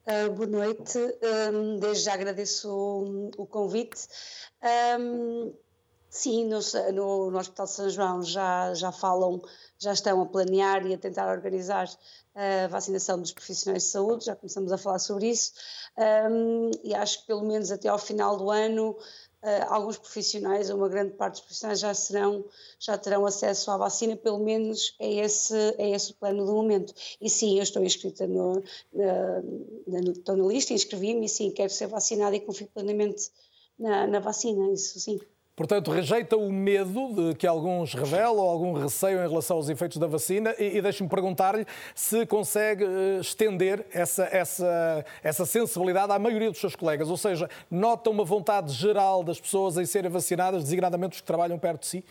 Uh, 0.07 0.33
boa 0.33 0.47
noite, 0.47 0.99
um, 1.53 1.79
desde 1.79 2.05
já 2.05 2.15
agradeço 2.15 2.69
o, 2.71 3.31
o 3.37 3.47
convite. 3.47 4.01
Um, 4.99 5.53
Sim, 6.11 6.47
no, 6.47 6.59
no, 6.93 7.31
no, 7.31 7.39
Hospital 7.39 7.67
de 7.67 7.73
São 7.73 7.89
João 7.89 8.23
já, 8.25 8.75
já 8.75 8.91
falam, 8.91 9.41
já 9.79 9.93
estão 9.93 10.21
a 10.21 10.27
planear 10.27 10.85
e 10.85 10.93
a 10.93 10.99
tentar 10.99 11.31
organizar 11.31 11.89
a 12.35 12.67
vacinação 12.67 13.21
dos 13.21 13.31
profissionais 13.31 13.85
de 13.85 13.91
saúde, 13.91 14.25
já 14.25 14.35
começamos 14.35 14.73
a 14.73 14.77
falar 14.77 14.99
sobre 14.99 15.29
isso, 15.29 15.53
um, 16.29 16.71
e 16.83 16.93
acho 16.97 17.21
que 17.21 17.27
pelo 17.29 17.45
menos 17.45 17.71
até 17.71 17.89
ao 17.89 17.99
final 17.99 18.37
do 18.37 18.51
ano 18.51 18.99
alguns 19.69 19.97
profissionais, 19.97 20.71
ou 20.71 20.77
uma 20.77 20.89
grande 20.89 21.13
parte 21.15 21.35
dos 21.35 21.41
profissionais 21.43 21.81
já 21.81 21.95
serão, 21.95 22.45
já 22.79 22.99
terão 22.99 23.25
acesso 23.25 23.71
à 23.71 23.77
vacina, 23.77 24.17
pelo 24.17 24.39
menos 24.39 24.95
é 24.99 25.15
esse, 25.15 25.55
é 25.79 25.91
esse 25.91 26.13
o 26.13 26.15
plano 26.15 26.45
do 26.45 26.53
momento. 26.53 26.95
E 27.21 27.31
sim, 27.31 27.57
eu 27.57 27.63
estou 27.63 27.83
inscrita 27.83 28.27
no, 28.27 28.63
na, 28.93 29.43
na, 29.87 30.11
estou 30.11 30.37
na 30.37 30.47
lista, 30.47 30.73
inscrevi-me 30.73 31.27
e 31.27 31.29
sim, 31.29 31.51
quero 31.51 31.71
ser 31.71 31.87
vacinada 31.87 32.37
e 32.37 32.41
confio 32.41 32.69
plenamente 32.69 33.31
na, 33.79 34.07
na 34.07 34.21
vacina, 34.21 34.71
isso 34.73 35.01
sim. 35.01 35.19
Portanto, 35.61 35.91
rejeita 35.91 36.39
o 36.39 36.51
medo 36.51 37.13
de 37.13 37.35
que 37.35 37.47
alguns 37.47 37.93
revelam, 37.93 38.39
ou 38.39 38.49
algum 38.49 38.73
receio 38.73 39.23
em 39.23 39.29
relação 39.29 39.59
aos 39.59 39.69
efeitos 39.69 39.99
da 39.99 40.07
vacina 40.07 40.55
e, 40.59 40.79
e 40.79 40.81
deixe-me 40.81 41.07
perguntar-lhe 41.07 41.67
se 41.95 42.25
consegue 42.25 42.83
uh, 42.83 43.21
estender 43.21 43.85
essa, 43.93 44.25
essa, 44.33 45.05
essa 45.23 45.45
sensibilidade 45.45 46.13
à 46.13 46.19
maioria 46.19 46.51
dos 46.51 46.59
seus 46.59 46.75
colegas, 46.75 47.11
ou 47.11 47.17
seja, 47.19 47.47
nota 47.71 48.09
uma 48.09 48.25
vontade 48.25 48.73
geral 48.73 49.23
das 49.23 49.39
pessoas 49.39 49.77
em 49.77 49.85
serem 49.85 50.11
vacinadas, 50.11 50.63
designadamente 50.63 51.17
os 51.17 51.21
que 51.21 51.27
trabalham 51.27 51.59
perto 51.59 51.81
de 51.81 51.89
si? 51.89 52.05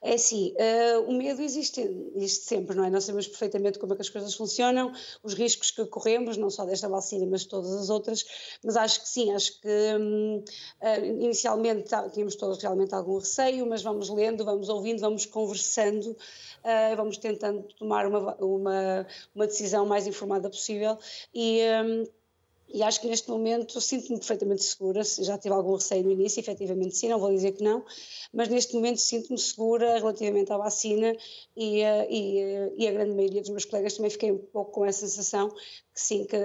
É 0.00 0.14
assim, 0.14 0.54
uh, 0.54 1.08
o 1.08 1.12
medo 1.12 1.42
existe, 1.42 1.80
existe 2.14 2.46
sempre, 2.46 2.76
não 2.76 2.84
é? 2.84 2.90
Nós 2.90 3.04
sabemos 3.04 3.26
perfeitamente 3.26 3.78
como 3.78 3.92
é 3.92 3.96
que 3.96 4.02
as 4.02 4.08
coisas 4.08 4.34
funcionam, 4.34 4.92
os 5.22 5.34
riscos 5.34 5.70
que 5.70 5.84
corremos, 5.86 6.36
não 6.36 6.50
só 6.50 6.64
desta 6.64 6.88
vacina, 6.88 7.26
mas 7.26 7.42
de 7.42 7.48
todas 7.48 7.72
as 7.72 7.90
outras, 7.90 8.24
mas 8.64 8.76
acho 8.76 9.02
que 9.02 9.08
sim, 9.08 9.32
acho 9.32 9.60
que 9.60 9.68
um, 9.98 10.38
uh, 10.38 10.44
eh, 10.80 11.06
inicialmente 11.06 11.88
tá, 11.88 12.08
tínhamos 12.08 12.36
todos 12.36 12.62
realmente 12.62 12.94
algum 12.94 13.18
receio, 13.18 13.66
mas 13.66 13.82
vamos 13.82 14.08
lendo, 14.08 14.44
vamos 14.44 14.68
ouvindo, 14.68 15.00
vamos 15.00 15.26
conversando, 15.26 16.10
uh, 16.10 16.96
vamos 16.96 17.18
tentando 17.18 17.62
tomar 17.78 18.06
uma, 18.06 18.34
uma, 18.36 19.06
uma 19.34 19.46
decisão 19.46 19.86
mais 19.86 20.06
informada 20.06 20.48
possível 20.48 20.98
e... 21.34 21.60
Um, 21.84 22.23
e 22.68 22.82
acho 22.82 23.00
que 23.00 23.06
neste 23.06 23.28
momento 23.28 23.80
sinto-me 23.80 24.18
perfeitamente 24.18 24.62
segura. 24.62 25.02
Já 25.04 25.38
tive 25.38 25.54
algum 25.54 25.74
receio 25.74 26.02
no 26.02 26.10
início, 26.10 26.40
efetivamente 26.40 26.96
sim, 26.96 27.08
não 27.08 27.18
vou 27.18 27.30
dizer 27.30 27.52
que 27.52 27.62
não, 27.62 27.84
mas 28.32 28.48
neste 28.48 28.74
momento 28.74 28.98
sinto-me 28.98 29.38
segura 29.38 29.98
relativamente 29.98 30.52
à 30.52 30.56
vacina 30.56 31.16
e, 31.56 31.82
eh, 31.82 32.06
e, 32.10 32.38
eh, 32.40 32.72
e, 32.76 32.88
a 32.88 32.92
grande 32.92 33.14
maioria 33.14 33.40
dos 33.40 33.50
meus 33.50 33.64
colegas 33.64 33.94
também 33.94 34.10
fiquei 34.10 34.32
um 34.32 34.38
pouco 34.38 34.72
com 34.72 34.84
essa 34.84 35.06
sensação 35.06 35.50
que 35.94 36.00
sim, 36.00 36.24
que 36.24 36.36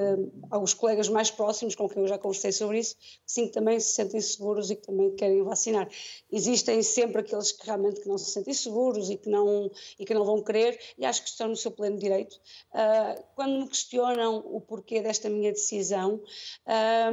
alguns 0.51 0.75
colegas 0.75 1.09
mais 1.09 1.31
próximos 1.31 1.73
com 1.73 1.89
quem 1.89 2.03
eu 2.03 2.07
já 2.07 2.19
conversei 2.19 2.51
sobre 2.51 2.79
isso, 2.79 2.95
sim, 3.25 3.47
que 3.47 3.53
também 3.53 3.79
se 3.79 3.93
sentem 3.93 4.21
seguros 4.21 4.69
e 4.69 4.75
que 4.75 4.83
também 4.83 5.15
querem 5.15 5.41
vacinar. 5.41 5.89
Existem 6.31 6.83
sempre 6.83 7.21
aqueles 7.21 7.51
que 7.51 7.65
realmente 7.65 7.99
que 7.99 8.07
não 8.07 8.19
se 8.19 8.29
sentem 8.29 8.53
seguros 8.53 9.09
e 9.09 9.17
que 9.17 9.27
não, 9.27 9.71
e 9.97 10.05
que 10.05 10.13
não 10.13 10.23
vão 10.23 10.43
querer 10.43 10.79
e 10.99 11.05
acho 11.05 11.23
que 11.23 11.29
estão 11.29 11.47
no 11.47 11.55
seu 11.55 11.71
pleno 11.71 11.97
direito. 11.97 12.35
Uh, 12.71 13.23
quando 13.35 13.61
me 13.61 13.67
questionam 13.67 14.37
o 14.45 14.61
porquê 14.61 15.01
desta 15.01 15.29
minha 15.29 15.51
decisão, 15.51 16.18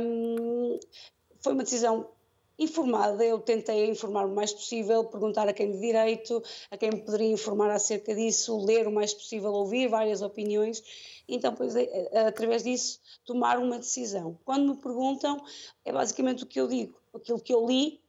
um, 0.01 0.79
foi 1.41 1.53
uma 1.53 1.63
decisão 1.63 2.09
informada, 2.59 3.23
eu 3.25 3.39
tentei 3.39 3.89
informar 3.91 4.25
o 4.25 4.35
mais 4.35 4.53
possível, 4.53 5.05
perguntar 5.05 5.47
a 5.49 5.53
quem 5.53 5.71
de 5.73 5.79
direito, 5.79 6.43
a 6.71 6.77
quem 6.77 6.91
me 6.91 7.03
poderia 7.03 7.31
informar 7.31 7.71
acerca 7.71 8.15
disso, 8.15 8.65
ler 8.65 8.87
o 8.87 8.93
mais 8.93 9.13
possível, 9.13 9.53
ouvir 9.53 9.89
várias 9.89 10.23
opiniões, 10.23 10.83
então, 11.29 11.55
pois, 11.55 11.75
é, 11.77 12.09
é, 12.13 12.27
através 12.27 12.63
disso, 12.63 13.01
tomar 13.25 13.59
uma 13.59 13.79
decisão. 13.79 14.39
Quando 14.45 14.75
me 14.75 14.81
perguntam, 14.81 15.43
é 15.85 15.93
basicamente 15.93 16.45
o 16.45 16.47
que 16.47 16.61
eu 16.61 16.69
digo, 16.69 16.99
aquilo 17.15 17.41
que 17.41 17.53
eu 17.53 17.67
li, 17.67 18.01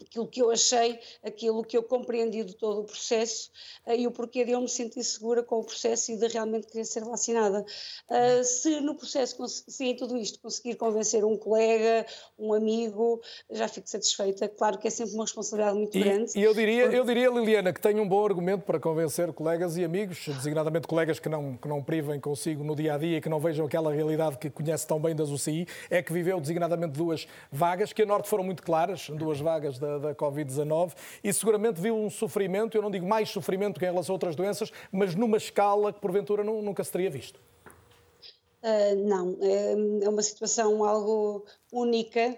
aquilo 0.00 0.26
que 0.26 0.42
eu 0.42 0.50
achei, 0.50 0.98
aquilo 1.24 1.64
que 1.64 1.76
eu 1.76 1.82
compreendi 1.82 2.44
de 2.44 2.54
todo 2.54 2.80
o 2.80 2.84
processo 2.84 3.50
uh, 3.86 3.92
e 3.92 4.06
o 4.06 4.10
porquê 4.10 4.44
de 4.44 4.52
eu 4.52 4.60
me 4.60 4.68
sentir 4.68 5.02
segura 5.04 5.42
com 5.42 5.60
o 5.60 5.64
processo 5.64 6.12
e 6.12 6.16
de 6.16 6.26
realmente 6.28 6.66
querer 6.66 6.84
ser 6.84 7.04
vacinada. 7.04 7.64
Uh, 8.10 8.44
se 8.44 8.80
no 8.80 8.94
processo, 8.94 9.36
se 9.48 9.84
em 9.84 9.96
tudo 9.96 10.16
isto 10.16 10.38
conseguir 10.40 10.76
convencer 10.76 11.24
um 11.24 11.36
colega, 11.36 12.06
um 12.38 12.52
amigo, 12.52 13.20
já 13.50 13.68
fico 13.68 13.88
satisfeita. 13.88 14.48
Claro 14.48 14.78
que 14.78 14.88
é 14.88 14.90
sempre 14.90 15.14
uma 15.14 15.24
responsabilidade 15.24 15.78
muito 15.78 15.96
e, 15.96 16.00
grande. 16.02 16.32
E 16.38 16.42
eu 16.42 16.54
diria, 16.54 16.82
porque... 16.84 16.98
eu 16.98 17.04
diria, 17.04 17.30
Liliana, 17.30 17.72
que 17.72 17.80
tenho 17.80 18.02
um 18.02 18.08
bom 18.08 18.24
argumento 18.24 18.64
para 18.64 18.78
convencer 18.78 19.32
colegas 19.32 19.76
e 19.76 19.84
amigos, 19.84 20.24
designadamente 20.26 20.86
colegas 20.86 21.18
que 21.18 21.28
não, 21.28 21.56
que 21.56 21.68
não 21.68 21.82
privem 21.82 22.20
consigo 22.20 22.62
no 22.62 22.74
dia 22.74 22.94
a 22.94 22.98
dia 22.98 23.18
e 23.18 23.20
que 23.20 23.28
não 23.28 23.40
vejam 23.40 23.66
aquela 23.66 23.92
realidade 23.92 24.38
que 24.38 24.50
conhece 24.50 24.86
tão 24.86 25.00
bem 25.00 25.14
das 25.14 25.30
UCI, 25.30 25.66
é 25.90 26.02
que 26.02 26.12
viveu 26.12 26.40
designadamente 26.40 26.94
duas 26.94 27.26
vagas, 27.50 27.92
que 27.92 28.02
a 28.02 28.06
Norte 28.06 28.28
foram 28.28 28.44
muito 28.44 28.62
claras, 28.62 29.08
duas 29.10 29.40
vagas 29.40 29.78
da, 29.78 29.85
da 30.00 30.14
Covid-19 30.14 30.92
e 31.22 31.32
seguramente 31.32 31.80
viu 31.80 31.96
um 31.96 32.10
sofrimento, 32.10 32.76
eu 32.76 32.82
não 32.82 32.90
digo 32.90 33.06
mais 33.06 33.28
sofrimento 33.30 33.78
que 33.78 33.86
em 33.86 33.90
relação 33.90 34.12
a 34.12 34.16
outras 34.16 34.36
doenças, 34.36 34.70
mas 34.92 35.14
numa 35.14 35.36
escala 35.36 35.92
que 35.92 36.00
porventura 36.00 36.42
nunca 36.44 36.82
se 36.84 36.92
teria 36.92 37.10
visto. 37.10 37.40
Uh, 38.62 38.96
não, 39.06 39.36
é, 39.40 40.04
é, 40.04 40.08
uma 40.08 40.22
situação 40.22 40.84
algo 40.84 41.44
única, 41.70 42.36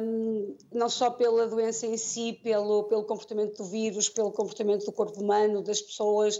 um, 0.00 0.56
não 0.72 0.88
só 0.88 1.10
pela 1.10 1.46
doença 1.46 1.86
em 1.86 1.96
si, 1.98 2.32
pelo, 2.42 2.84
pelo 2.84 3.04
comportamento 3.04 3.58
do 3.58 3.64
vírus, 3.64 4.08
pelo 4.08 4.32
comportamento 4.32 4.86
do 4.86 4.92
corpo 4.92 5.20
humano, 5.20 5.60
das 5.60 5.82
pessoas, 5.82 6.38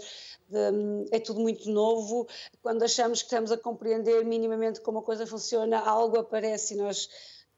de, 0.49 1.05
é 1.11 1.19
tudo 1.19 1.41
muito 1.41 1.69
novo. 1.69 2.27
Quando 2.61 2.81
achamos 2.81 3.21
que 3.21 3.27
estamos 3.27 3.51
a 3.51 3.57
compreender 3.57 4.25
minimamente 4.25 4.81
como 4.81 4.99
a 4.99 5.03
coisa 5.03 5.27
funciona, 5.27 5.79
algo 5.79 6.17
aparece 6.17 6.73
e 6.73 6.77
nós 6.77 7.07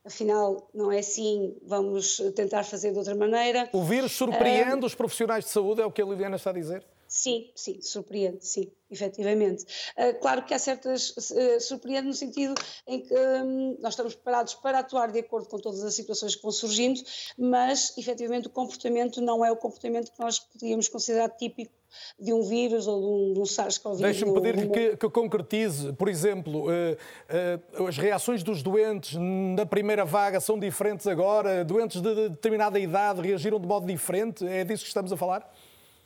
afinal 0.05 0.69
não 0.73 0.91
é 0.91 0.99
assim, 0.99 1.55
vamos 1.65 2.17
tentar 2.35 2.63
fazer 2.63 2.91
de 2.91 2.97
outra 2.97 3.15
maneira. 3.15 3.69
O 3.73 3.83
vírus 3.83 4.11
surpreende 4.11 4.83
uh, 4.83 4.85
os 4.85 4.95
profissionais 4.95 5.45
de 5.45 5.49
saúde, 5.49 5.81
é 5.81 5.85
o 5.85 5.91
que 5.91 6.01
a 6.01 6.05
Liliana 6.05 6.35
está 6.35 6.51
a 6.51 6.53
dizer? 6.53 6.83
Sim, 7.15 7.49
sim, 7.55 7.81
surpreende, 7.81 8.45
sim, 8.45 8.69
efetivamente. 8.91 9.63
Uh, 9.97 10.19
claro 10.19 10.43
que 10.43 10.53
há 10.53 10.59
certas. 10.59 11.11
Uh, 11.31 11.61
surpreende 11.61 12.07
no 12.07 12.13
sentido 12.13 12.53
em 12.85 12.99
que 12.99 13.13
um, 13.13 13.77
nós 13.79 13.93
estamos 13.93 14.15
preparados 14.15 14.53
para 14.55 14.79
atuar 14.79 15.13
de 15.13 15.19
acordo 15.19 15.47
com 15.47 15.57
todas 15.57 15.81
as 15.81 15.95
situações 15.95 16.35
que 16.35 16.43
vão 16.43 16.51
surgindo, 16.51 16.99
mas 17.37 17.97
efetivamente 17.97 18.47
o 18.47 18.49
comportamento 18.49 19.21
não 19.21 19.45
é 19.45 19.49
o 19.49 19.55
comportamento 19.55 20.11
que 20.11 20.19
nós 20.19 20.39
podíamos 20.39 20.89
considerar 20.89 21.29
típico 21.29 21.71
de 22.19 22.33
um 22.33 22.43
vírus 22.43 22.85
ou 22.85 22.99
de 22.99 23.39
um, 23.39 23.41
um 23.43 23.45
SARS-CoV. 23.45 24.01
Deixe-me 24.01 24.33
pedir-lhe 24.33 24.67
que, 24.67 24.97
que, 24.97 25.09
concretize, 25.09 25.93
por 25.93 26.09
exemplo, 26.09 26.65
uh, 26.65 27.77
uh, 27.79 27.87
as 27.87 27.97
reações 27.97 28.43
dos 28.43 28.61
doentes 28.61 29.17
na 29.17 29.65
primeira 29.65 30.03
vaga 30.03 30.41
são 30.41 30.59
diferentes 30.59 31.07
agora? 31.07 31.63
Doentes 31.63 32.01
de 32.01 32.27
determinada 32.27 32.77
idade 32.77 33.21
reagiram 33.21 33.57
de 33.57 33.65
modo 33.65 33.87
diferente? 33.87 34.45
É 34.45 34.65
disso 34.65 34.83
que 34.83 34.89
estamos 34.89 35.13
a 35.13 35.15
falar? 35.15 35.49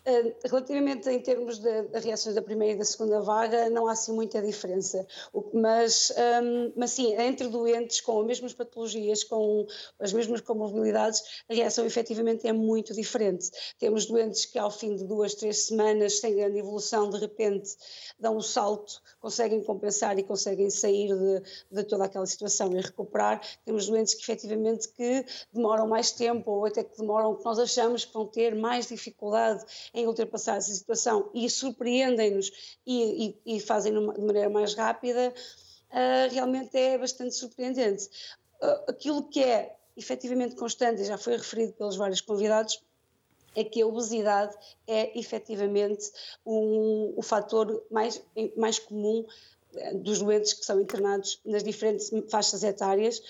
Eh, 0.10 0.34
relativamente 0.46 1.08
em 1.08 1.20
termos 1.20 1.60
de, 1.60 1.84
de, 1.84 2.00
reações 2.00 2.34
da 2.34 2.42
primeira 2.42 2.74
e 2.74 2.78
da 2.80 2.84
segunda 2.84 3.22
vaga, 3.22 3.70
não 3.70 3.88
há 3.88 3.92
assim 3.92 4.12
muita 4.12 4.42
diferença. 4.42 5.06
Mas, 5.54 6.12
um, 6.44 6.74
mas 6.76 6.92
sim, 6.92 7.14
entre 7.14 7.48
doentes 7.48 8.02
com 8.02 8.20
as 8.22 8.26
mesmas 8.26 8.54
patologias, 8.54 9.24
com 9.24 9.68
as 10.00 10.12
mesmas 10.12 10.42
comorbilidades, 10.42 11.44
a 11.48 11.54
reação 11.54 11.86
efetivamente 11.86 12.48
é 12.48 12.52
muito 12.52 12.92
diferente. 12.92 13.52
Temos 13.78 14.08
doentes 14.08 14.46
que 14.46 14.58
ao 14.58 14.72
fim 14.72 14.96
de 14.96 15.04
duas, 15.04 15.36
três 15.36 15.68
semanas, 15.68 16.20
sem 16.20 16.36
grande 16.36 16.58
evolução, 16.58 17.12
de 17.12 17.20
repente 17.20 17.76
dão 18.20 18.38
um 18.38 18.42
salto, 18.42 19.02
conseguem 19.20 19.64
compensar 19.64 20.18
e 20.18 20.24
conseguem 20.24 20.72
sair 20.72 21.16
de, 21.16 21.44
de 21.72 21.84
toda 21.84 22.06
aquela 22.06 22.26
situação 22.26 22.76
e 22.76 22.82
recuperar. 22.82 23.42
Temos 23.64 23.86
doentes 23.86 24.16
que 24.16 24.24
efetivamente 24.24 24.88
que 24.90 25.24
demoram 25.54 25.88
mais 25.88 26.12
tempo 26.12 26.50
ou 26.50 26.66
até 26.66 26.84
que 26.84 26.98
demoram, 26.98 27.36
que 27.36 27.46
nós 27.46 27.60
achamos 27.60 28.06
que 28.06 28.14
vão 28.14 28.26
ter 28.26 28.56
mais 28.56 28.88
dificuldade 28.88 29.64
em 30.00 30.08
ultrapassar 30.08 30.58
essa 30.58 30.74
situação 30.74 31.30
e 31.34 31.50
surpreendem-nos 31.50 32.78
e, 32.86 33.38
e, 33.46 33.58
e 33.58 33.60
fazem 33.60 33.94
de 33.94 34.00
maneira 34.00 34.50
mais 34.50 34.74
rápida, 34.74 35.34
uh, 35.92 36.34
realmente 36.34 36.78
é 36.78 36.98
bastante 36.98 37.36
surpreendente. 37.36 38.10
Uh, 38.62 38.90
aquilo 38.90 39.24
que 39.30 39.44
é 39.44 39.76
efetivamente 39.96 40.56
constante, 40.56 41.02
e 41.02 41.06
já 41.06 41.18
foi 41.18 41.36
referido 41.36 41.74
pelos 41.74 41.98
vários 41.98 42.22
convidados, 42.22 42.82
é 43.56 43.64
que 43.64 43.82
a 43.82 43.88
obesidade 43.88 44.56
é 44.88 45.18
efetivamente 45.20 46.10
um, 46.46 47.14
o 47.18 47.22
fator 47.22 47.84
mais, 47.92 48.22
mais 48.56 48.80
comum 48.80 49.26
dos 49.96 50.20
doentes 50.20 50.54
que 50.54 50.66
são 50.66 50.80
internados 50.82 51.40
nas 51.46 51.64
diferentes 51.64 52.10
faixas 52.30 52.64
etárias, 52.64 53.22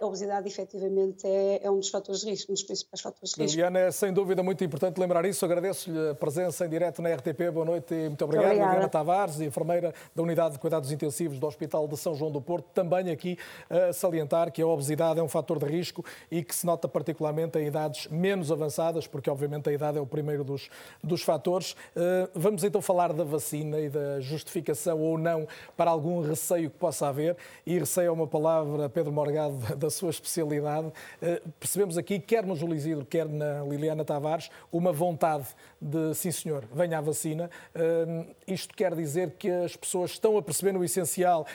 a 0.00 0.06
obesidade 0.06 0.48
efetivamente 0.48 1.26
é, 1.26 1.60
é, 1.62 1.70
um 1.70 1.78
dos 1.78 1.90
fatores 1.90 2.22
de 2.22 2.30
risco, 2.30 2.50
um 2.50 2.54
dos 2.54 2.62
principais 2.62 3.00
fatores 3.00 3.34
de 3.34 3.42
risco. 3.42 3.56
Liliana, 3.56 3.78
é 3.78 3.90
sem 3.90 4.12
dúvida 4.12 4.42
muito 4.42 4.64
importante 4.64 4.98
lembrar 4.98 5.24
isso. 5.24 5.44
Agradeço-lhe 5.44 6.10
a 6.10 6.14
presença 6.14 6.66
em 6.66 6.68
direto 6.68 7.00
na 7.02 7.14
RTP. 7.14 7.50
Boa 7.52 7.64
noite 7.64 7.94
e 7.94 8.08
muito 8.08 8.24
obrigado. 8.24 8.46
Obrigada. 8.46 8.70
Liliana 8.70 8.88
Tavares, 8.88 9.40
enfermeira 9.40 9.94
da 10.14 10.22
Unidade 10.22 10.54
de 10.54 10.60
Cuidados 10.60 10.90
Intensivos 10.90 11.38
do 11.38 11.46
Hospital 11.46 11.86
de 11.86 11.96
São 11.96 12.14
João 12.14 12.30
do 12.30 12.40
Porto, 12.40 12.66
também 12.72 13.10
aqui 13.10 13.38
a 13.68 13.92
salientar 13.92 14.50
que 14.50 14.62
a 14.62 14.66
obesidade 14.66 15.20
é 15.20 15.22
um 15.22 15.28
fator 15.28 15.58
de 15.58 15.66
risco 15.66 16.04
e 16.30 16.42
que 16.42 16.54
se 16.54 16.66
nota 16.66 16.88
particularmente 16.88 17.58
em 17.58 17.66
idades 17.66 18.08
menos 18.08 18.50
avançadas, 18.50 19.06
porque 19.06 19.30
obviamente 19.30 19.68
a 19.68 19.72
idade 19.72 19.98
é 19.98 20.00
o 20.00 20.06
primeiro 20.06 20.42
dos, 20.42 20.68
dos 21.02 21.22
fatores. 21.22 21.76
Eh, 21.94 22.28
vamos 22.34 22.64
então 22.64 22.80
falar 22.80 23.12
da 23.12 23.24
vacina 23.24 23.78
e 23.78 23.88
da 23.88 24.20
justificação 24.20 25.00
ou 25.00 25.18
não 25.18 25.46
para 25.76 25.90
algum 25.90 26.20
receio 26.20 26.70
que 26.70 26.76
possa 26.76 27.08
haver, 27.08 27.36
e 27.66 27.78
receio 27.78 28.08
é 28.08 28.10
uma 28.10 28.26
palavra, 28.26 28.88
Pedro 28.88 29.12
Morgado, 29.12 29.56
da 29.76 29.90
sua 29.90 30.10
especialidade. 30.10 30.92
Eh, 31.20 31.42
percebemos 31.58 31.96
aqui, 31.96 32.18
quer 32.18 32.44
no 32.44 32.56
Júlio 32.56 32.74
Isidro, 32.74 33.04
quer 33.04 33.28
na 33.28 33.62
Liliana 33.62 34.04
Tavares, 34.04 34.50
uma 34.72 34.92
vontade 34.92 35.46
de, 35.80 36.14
sim 36.14 36.30
senhor, 36.30 36.64
venha 36.72 36.98
a 36.98 37.00
vacina. 37.00 37.50
Eh, 37.74 38.26
isto 38.46 38.74
quer 38.74 38.94
dizer 38.94 39.32
que 39.32 39.50
as 39.50 39.76
pessoas 39.76 40.12
estão 40.12 40.36
a 40.36 40.42
perceber 40.42 40.72
no 40.72 40.84
essencial 40.84 41.46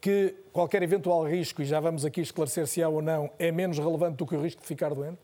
que 0.00 0.34
qualquer 0.52 0.82
eventual 0.82 1.24
risco, 1.24 1.60
e 1.60 1.64
já 1.64 1.78
vamos 1.78 2.04
aqui 2.04 2.20
esclarecer 2.20 2.66
se 2.66 2.82
há 2.82 2.88
ou 2.88 3.02
não, 3.02 3.30
é 3.38 3.52
menos 3.52 3.78
relevante 3.78 4.16
do 4.16 4.26
que 4.26 4.34
o 4.34 4.40
risco 4.40 4.62
de 4.62 4.66
ficar 4.66 4.94
doente? 4.94 5.18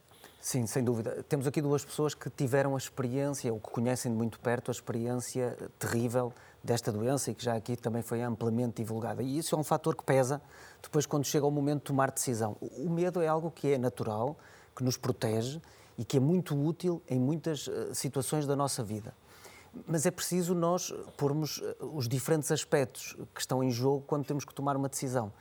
Sim, 0.46 0.64
sem 0.64 0.84
dúvida. 0.84 1.24
Temos 1.28 1.46
aqui 1.46 1.60
duas 1.60 1.84
pessoas 1.84 2.14
que 2.14 2.30
tiveram 2.30 2.76
a 2.76 2.78
experiência, 2.78 3.52
ou 3.52 3.58
que 3.58 3.68
conhecem 3.68 4.12
de 4.12 4.16
muito 4.16 4.38
perto 4.38 4.70
a 4.70 4.72
experiência 4.72 5.56
terrível 5.78 6.32
desta 6.66 6.92
doença 6.92 7.30
e 7.30 7.34
que 7.34 7.44
já 7.44 7.54
aqui 7.54 7.76
também 7.76 8.02
foi 8.02 8.20
amplamente 8.20 8.82
divulgada. 8.82 9.22
E 9.22 9.38
isso 9.38 9.54
é 9.54 9.58
um 9.58 9.64
fator 9.64 9.96
que 9.96 10.04
pesa 10.04 10.42
depois 10.82 11.06
quando 11.06 11.24
chega 11.24 11.46
o 11.46 11.50
momento 11.50 11.78
de 11.78 11.84
tomar 11.84 12.10
decisão. 12.10 12.56
O 12.60 12.90
medo 12.90 13.22
é 13.22 13.28
algo 13.28 13.50
que 13.50 13.72
é 13.72 13.78
natural, 13.78 14.36
que 14.74 14.84
nos 14.84 14.96
protege 14.96 15.60
e 15.96 16.04
que 16.04 16.18
é 16.18 16.20
muito 16.20 16.54
útil 16.54 17.02
em 17.08 17.18
muitas 17.18 17.68
eh, 17.68 17.94
situações 17.94 18.46
da 18.46 18.54
nossa 18.54 18.84
vida. 18.84 19.14
Mas 19.86 20.04
é 20.04 20.10
preciso 20.10 20.54
nós 20.54 20.92
pormos 21.16 21.62
eh, 21.62 21.76
os 21.80 22.06
diferentes 22.08 22.50
aspectos 22.52 23.16
que 23.34 23.40
estão 23.40 23.64
em 23.64 23.70
jogo 23.70 24.04
quando 24.06 24.26
temos 24.26 24.44
que 24.44 24.54
tomar 24.54 24.76
uma 24.76 24.88
decisão. 24.88 25.32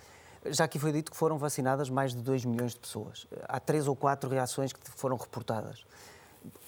Já 0.45 0.65
aqui 0.65 0.77
foi 0.77 0.93
dito 0.93 1.11
que 1.11 1.17
foram 1.17 1.37
vacinadas 1.37 1.89
mais 1.89 2.13
de 2.13 2.21
2 2.21 2.45
milhões 2.45 2.73
de 2.73 2.79
pessoas. 2.79 3.27
Há 3.43 3.59
três 3.59 3.87
ou 3.87 3.95
quatro 3.95 4.29
reações 4.29 4.71
que 4.71 4.79
foram 4.91 5.17
reportadas. 5.17 5.83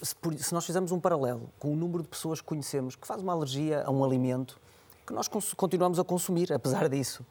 Se 0.01 0.53
nós 0.53 0.65
fizermos 0.65 0.91
um 0.91 0.99
paralelo 0.99 1.49
com 1.59 1.73
o 1.73 1.75
número 1.75 2.03
de 2.03 2.09
pessoas 2.09 2.41
que 2.41 2.47
conhecemos 2.47 2.95
que 2.95 3.07
faz 3.07 3.21
uma 3.21 3.33
alergia 3.33 3.83
a 3.83 3.91
um 3.91 4.03
alimento 4.03 4.59
que 5.05 5.13
nós 5.13 5.27
continuamos 5.55 5.99
a 5.99 6.03
consumir, 6.03 6.51
apesar 6.51 6.89
disso, 6.89 7.25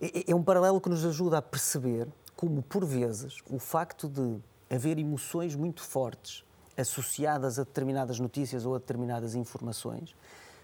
é, 0.00 0.30
é 0.30 0.34
um 0.34 0.42
paralelo 0.42 0.80
que 0.80 0.88
nos 0.88 1.04
ajuda 1.04 1.38
a 1.38 1.42
perceber 1.42 2.06
como, 2.36 2.62
por 2.62 2.84
vezes, 2.84 3.42
o 3.50 3.58
facto 3.58 4.08
de 4.08 4.38
haver 4.70 4.98
emoções 4.98 5.56
muito 5.56 5.82
fortes 5.82 6.44
associadas 6.76 7.58
a 7.58 7.64
determinadas 7.64 8.20
notícias 8.20 8.64
ou 8.64 8.76
a 8.76 8.78
determinadas 8.78 9.34
informações 9.34 10.14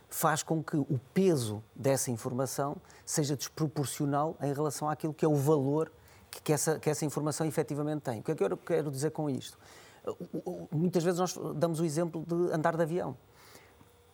faz 0.09 0.45
com 0.45 0.63
que 0.63 0.77
o 0.77 1.01
peso 1.13 1.61
dessa 1.75 2.11
informação 2.11 2.77
seja 3.05 3.37
desproporcional 3.37 4.37
em 4.41 4.53
relação 4.53 4.89
àquilo 4.89 5.13
que 5.13 5.25
é 5.25 5.29
o 5.29 5.35
valor 5.35 5.91
que 6.31 6.53
essa, 6.53 6.79
que 6.79 6.89
essa 6.89 7.05
informação 7.05 7.47
efetivamente 7.47 8.03
tem. 8.03 8.21
O 8.21 8.23
que 8.23 8.31
é 8.31 8.35
que 8.35 8.45
eu 8.45 8.57
quero 8.57 8.91
dizer 8.91 9.11
com 9.11 9.29
isto? 9.29 9.59
Muitas 10.71 11.03
vezes 11.03 11.19
nós 11.19 11.39
damos 11.57 11.81
o 11.81 11.85
exemplo 11.85 12.25
de 12.27 12.53
andar 12.53 12.77
de 12.77 12.83
avião. 12.83 13.17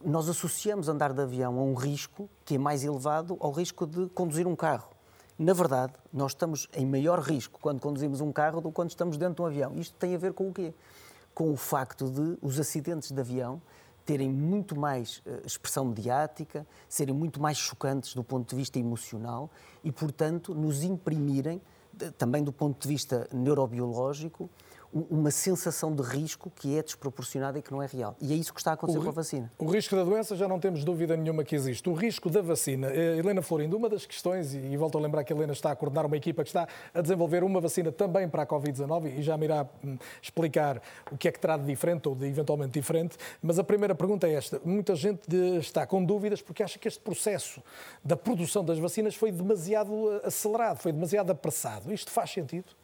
Nós 0.05 0.29
associamos 0.29 0.89
andar 0.89 1.13
de 1.13 1.21
avião 1.21 1.59
a 1.59 1.63
um 1.63 1.75
risco 1.75 2.29
que 2.45 2.55
é 2.55 2.59
mais 2.59 2.85
elevado 2.85 3.37
ao 3.41 3.51
risco 3.51 3.87
de 3.87 4.09
conduzir 4.09 4.47
um 4.47 4.57
carro. 4.57 4.91
Na 5.39 5.53
verdade, 5.53 5.95
nós 6.13 6.33
estamos 6.33 6.69
em 6.75 6.87
maior 6.87 7.19
risco 7.21 7.59
quando 7.61 7.81
conduzimos 7.81 8.21
um 8.21 8.31
carro 8.31 8.61
do 8.61 8.69
que 8.69 8.75
quando 8.75 8.91
estamos 8.91 9.17
dentro 9.17 9.37
de 9.37 9.43
um 9.43 9.47
avião. 9.47 9.75
Isto 9.77 9.95
tem 9.97 10.15
a 10.15 10.19
ver 10.19 10.33
com 10.33 10.49
o 10.49 10.53
quê? 10.53 10.75
Com 11.35 11.51
o 11.51 11.57
facto 11.57 12.11
de 12.11 12.39
os 12.43 12.61
acidentes 12.61 13.11
de 13.11 13.21
avião 13.21 13.61
terem 14.05 14.31
muito 14.31 14.79
mais 14.79 15.19
uh, 15.19 15.47
expressão 15.47 15.85
mediática, 15.85 16.67
serem 16.89 17.15
muito 17.15 17.41
mais 17.41 17.57
chocantes 17.57 18.15
do 18.15 18.25
ponto 18.25 18.51
de 18.51 18.57
vista 18.57 18.79
emocional 18.79 19.51
e, 19.85 19.93
portanto, 19.93 20.55
nos 20.55 20.83
imprimirem, 20.83 21.61
também 22.19 22.43
do 22.43 22.53
ponto 22.53 22.81
de 22.83 22.89
vista 22.89 23.29
neurobiológico, 23.33 24.51
uma 24.93 25.31
sensação 25.31 25.95
de 25.95 26.03
risco 26.03 26.51
que 26.55 26.77
é 26.77 26.83
desproporcionada 26.83 27.59
e 27.59 27.63
que 27.63 27.71
não 27.71 27.83
é 27.83 27.87
real. 27.87 28.17
E 28.21 28.33
é 28.33 28.37
isso 28.37 28.53
que 28.53 28.61
está 28.61 28.73
a 28.73 28.75
acontecer 28.75 28.99
o, 28.99 29.03
com 29.03 29.09
a 29.09 29.13
vacina. 29.13 29.51
O 29.59 29.67
risco 29.67 29.95
da 29.95 30.03
doença 30.03 30.35
já 30.35 30.49
não 30.49 30.59
temos 30.59 30.85
dúvida 30.85 31.17
nenhuma 31.17 31.45
que 31.45 31.55
existe. 31.55 31.89
O 31.89 31.95
risco 31.95 32.29
da 32.29 32.43
vacina, 32.43 32.89
eh, 32.89 33.19
Helena 33.19 33.41
Florindo, 33.41 33.77
uma 33.77 33.89
das 33.89 34.05
questões, 34.05 34.53
e 34.55 34.77
volto 34.77 34.99
a 34.99 35.01
lembrar 35.01 35.23
que 35.23 35.33
a 35.33 35.37
Helena 35.37 35.53
está 35.53 35.71
a 35.71 35.77
coordenar 35.77 36.07
uma 36.07 36.17
equipa 36.17 36.43
que 36.43 36.49
está 36.49 36.67
a 36.93 37.01
desenvolver 37.01 37.45
uma 37.45 37.61
vacina 37.61 37.93
também 37.93 38.29
para 38.29 38.43
a 38.43 38.47
Covid-19 38.47 39.19
e 39.19 39.23
já 39.23 39.37
me 39.37 39.45
irá 39.45 39.67
hum, 39.85 39.97
explicar 40.21 40.83
o 41.11 41.17
que 41.17 41.29
é 41.29 41.33
que 41.33 41.39
terá 41.39 41.57
de 41.57 41.65
diferente 41.65 42.09
ou 42.09 42.15
de 42.15 42.27
eventualmente 42.27 42.73
diferente, 42.73 43.17
mas 43.41 43.59
a 43.59 43.65
primeira 43.65 43.95
pergunta 43.95 44.27
é 44.27 44.35
esta. 44.35 44.61
Muita 44.65 44.97
gente 44.97 45.21
está 45.59 45.87
com 45.87 46.05
dúvidas 46.05 46.43
porque 46.43 46.63
acha 46.63 46.79
que 46.79 46.89
este 46.89 47.01
processo 47.01 47.63
da 48.05 48.17
produção 48.17 48.65
das 48.65 48.79
vacinas 48.79 49.15
foi 49.15 49.31
demasiado 49.31 50.13
eh, 50.13 50.27
acelerado, 50.27 50.79
foi 50.79 50.93
demasiado 50.93 51.31
apressado. 51.31 51.93
Isto 51.93 52.11
faz 52.11 52.31
sentido? 52.31 52.80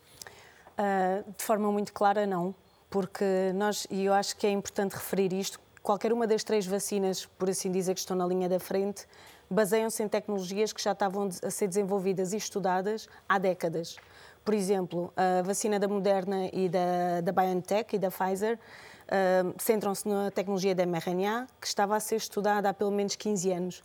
Uh, 0.78 1.32
de 1.36 1.42
forma 1.42 1.72
muito 1.72 1.92
clara, 1.92 2.26
não, 2.26 2.54
porque 2.90 3.24
nós, 3.54 3.86
e 3.90 4.04
eu 4.04 4.12
acho 4.12 4.36
que 4.36 4.46
é 4.46 4.50
importante 4.50 4.92
referir 4.92 5.32
isto, 5.32 5.58
qualquer 5.82 6.12
uma 6.12 6.26
das 6.26 6.42
três 6.44 6.66
vacinas, 6.66 7.24
por 7.24 7.48
assim 7.48 7.70
dizer, 7.70 7.94
que 7.94 8.00
estão 8.00 8.16
na 8.16 8.26
linha 8.26 8.48
da 8.48 8.58
frente, 8.58 9.06
baseiam-se 9.48 10.02
em 10.02 10.08
tecnologias 10.08 10.72
que 10.72 10.82
já 10.82 10.92
estavam 10.92 11.28
a 11.42 11.50
ser 11.50 11.68
desenvolvidas 11.68 12.32
e 12.32 12.36
estudadas 12.36 13.08
há 13.28 13.38
décadas. 13.38 13.96
Por 14.44 14.54
exemplo, 14.54 15.12
a 15.16 15.42
vacina 15.42 15.78
da 15.78 15.88
Moderna 15.88 16.48
e 16.52 16.68
da, 16.68 17.20
da 17.20 17.32
BioNTech 17.32 17.96
e 17.96 17.98
da 17.98 18.10
Pfizer 18.10 18.58
uh, 19.06 19.54
centram-se 19.58 20.06
na 20.08 20.30
tecnologia 20.30 20.74
da 20.74 20.84
mRNA, 20.84 21.46
que 21.60 21.66
estava 21.66 21.96
a 21.96 22.00
ser 22.00 22.16
estudada 22.16 22.68
há 22.68 22.74
pelo 22.74 22.90
menos 22.90 23.16
15 23.16 23.52
anos. 23.52 23.82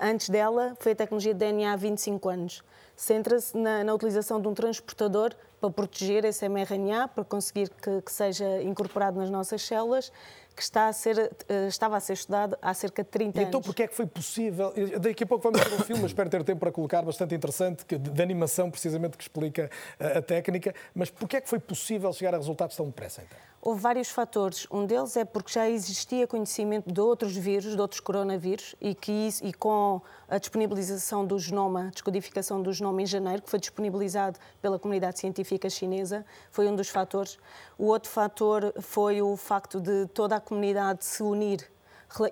Antes 0.00 0.28
dela, 0.28 0.76
foi 0.78 0.92
a 0.92 0.94
tecnologia 0.94 1.34
de 1.34 1.40
DNA 1.40 1.72
há 1.72 1.76
25 1.76 2.28
anos. 2.28 2.62
Centra-se 2.94 3.56
na, 3.56 3.82
na 3.82 3.94
utilização 3.94 4.40
de 4.40 4.46
um 4.46 4.54
transportador 4.54 5.34
para 5.60 5.70
proteger 5.70 6.24
esse 6.24 6.48
mRNA, 6.48 7.08
para 7.08 7.24
conseguir 7.24 7.70
que, 7.70 8.02
que 8.02 8.12
seja 8.12 8.62
incorporado 8.62 9.18
nas 9.18 9.30
nossas 9.30 9.62
células 9.62 10.12
que 10.54 10.62
está 10.62 10.88
a 10.88 10.92
ser, 10.92 11.32
eh, 11.48 11.66
estava 11.66 11.96
a 11.96 12.00
ser 12.00 12.12
estudado 12.12 12.56
há 12.60 12.74
cerca 12.74 13.02
de 13.02 13.08
30 13.08 13.38
e 13.38 13.40
anos. 13.40 13.48
Então, 13.48 13.62
porque 13.62 13.84
é 13.84 13.88
que 13.88 13.94
foi 13.94 14.06
possível? 14.06 14.72
Daqui 15.00 15.24
a 15.24 15.26
pouco 15.26 15.42
vamos 15.50 15.66
ver 15.66 15.74
um 15.74 15.84
filme, 15.84 16.04
espero 16.04 16.28
ter 16.28 16.44
tempo 16.44 16.60
para 16.60 16.70
colocar, 16.70 17.02
bastante 17.02 17.34
interessante, 17.34 17.84
de, 17.88 17.98
de 17.98 18.22
animação, 18.22 18.70
precisamente, 18.70 19.16
que 19.16 19.24
explica 19.24 19.70
a, 19.98 20.18
a 20.18 20.22
técnica. 20.22 20.74
Mas 20.94 21.10
porque 21.10 21.38
é 21.38 21.40
que 21.40 21.48
foi 21.48 21.58
possível 21.58 22.12
chegar 22.12 22.34
a 22.34 22.36
resultados 22.36 22.76
tão 22.76 22.86
depressa, 22.86 23.22
então? 23.22 23.51
Houve 23.64 23.80
vários 23.80 24.08
fatores. 24.08 24.66
Um 24.72 24.84
deles 24.84 25.16
é 25.16 25.24
porque 25.24 25.52
já 25.52 25.70
existia 25.70 26.26
conhecimento 26.26 26.92
de 26.92 27.00
outros 27.00 27.36
vírus, 27.36 27.76
de 27.76 27.80
outros 27.80 28.00
coronavírus, 28.00 28.74
e 28.80 28.92
que 28.92 29.12
isso, 29.12 29.46
e 29.46 29.52
com 29.52 30.02
a 30.28 30.36
disponibilização 30.36 31.24
do 31.24 31.38
genoma, 31.38 31.88
descodificação 31.92 32.60
do 32.60 32.72
genoma 32.72 33.02
em 33.02 33.06
janeiro, 33.06 33.40
que 33.40 33.48
foi 33.48 33.60
disponibilizado 33.60 34.36
pela 34.60 34.80
comunidade 34.80 35.20
científica 35.20 35.70
chinesa, 35.70 36.26
foi 36.50 36.66
um 36.66 36.74
dos 36.74 36.88
fatores. 36.88 37.38
O 37.78 37.86
outro 37.86 38.10
fator 38.10 38.74
foi 38.80 39.22
o 39.22 39.36
facto 39.36 39.80
de 39.80 40.06
toda 40.06 40.34
a 40.34 40.40
comunidade 40.40 41.04
se 41.04 41.22
unir 41.22 41.70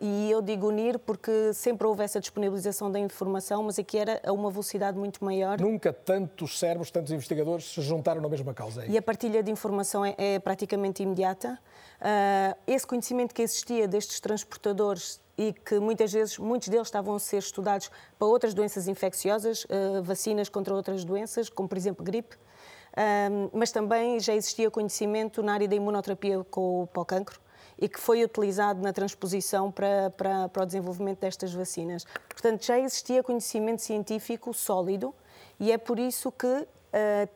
e 0.01 0.31
eu 0.31 0.43
digo 0.43 0.68
unir 0.68 0.99
porque 0.99 1.53
sempre 1.55 1.87
houve 1.87 2.03
essa 2.03 2.20
disponibilização 2.20 2.91
da 2.91 2.99
informação, 2.99 3.62
mas 3.62 3.78
aqui 3.78 3.99
era 3.99 4.20
a 4.24 4.33
uma 4.33 4.51
velocidade 4.51 4.99
muito 4.99 5.24
maior. 5.24 5.61
Nunca 5.61 5.93
tantos 5.93 6.59
cérebros, 6.59 6.91
tantos 6.91 7.12
investigadores 7.12 7.64
se 7.72 7.81
juntaram 7.81 8.20
na 8.20 8.28
mesma 8.28 8.53
causa. 8.53 8.85
É 8.85 8.89
e 8.89 8.99
a 8.99 9.03
partilha 9.03 9.43
de 9.43 9.51
informação 9.51 10.05
é, 10.05 10.14
é 10.18 10.39
praticamente 10.39 11.03
imediata. 11.03 11.59
Uh, 12.01 12.57
esse 12.66 12.87
conhecimento 12.87 13.35
que 13.35 13.43
existia 13.43 13.87
destes 13.87 14.20
transportadores 14.20 15.20
e 15.37 15.53
que 15.53 15.78
muitas 15.78 16.12
vezes, 16.12 16.39
muitos 16.39 16.68
deles 16.68 16.87
estavam 16.87 17.14
a 17.14 17.18
ser 17.18 17.39
estudados 17.39 17.91
para 18.18 18.28
outras 18.28 18.53
doenças 18.53 18.89
infecciosas, 18.89 19.64
uh, 19.64 20.03
vacinas 20.03 20.49
contra 20.49 20.74
outras 20.74 21.05
doenças, 21.05 21.49
como 21.49 21.68
por 21.68 21.78
exemplo 21.78 22.05
gripe, 22.05 22.37
uh, 22.37 23.51
mas 23.53 23.72
também 23.72 24.20
já 24.20 24.35
existia 24.35 24.70
conhecimento 24.70 25.43
na 25.43 25.55
área 25.55 25.68
da 25.68 25.74
imunoterapia 25.74 26.45
com, 26.51 26.89
para 26.93 27.03
o 27.03 27.05
cancro 27.05 27.41
e 27.81 27.89
que 27.89 27.99
foi 27.99 28.22
utilizado 28.22 28.83
na 28.83 28.93
transposição 28.93 29.70
para, 29.70 30.11
para, 30.11 30.49
para 30.49 30.62
o 30.62 30.66
desenvolvimento 30.66 31.20
destas 31.20 31.53
vacinas. 31.53 32.05
Portanto, 32.28 32.64
já 32.64 32.78
existia 32.78 33.22
conhecimento 33.22 33.83
científico 33.83 34.53
sólido 34.53 35.14
e 35.59 35.72
é 35.72 35.78
por 35.78 35.99
isso 35.99 36.31
que 36.31 36.47
uh, 36.47 36.66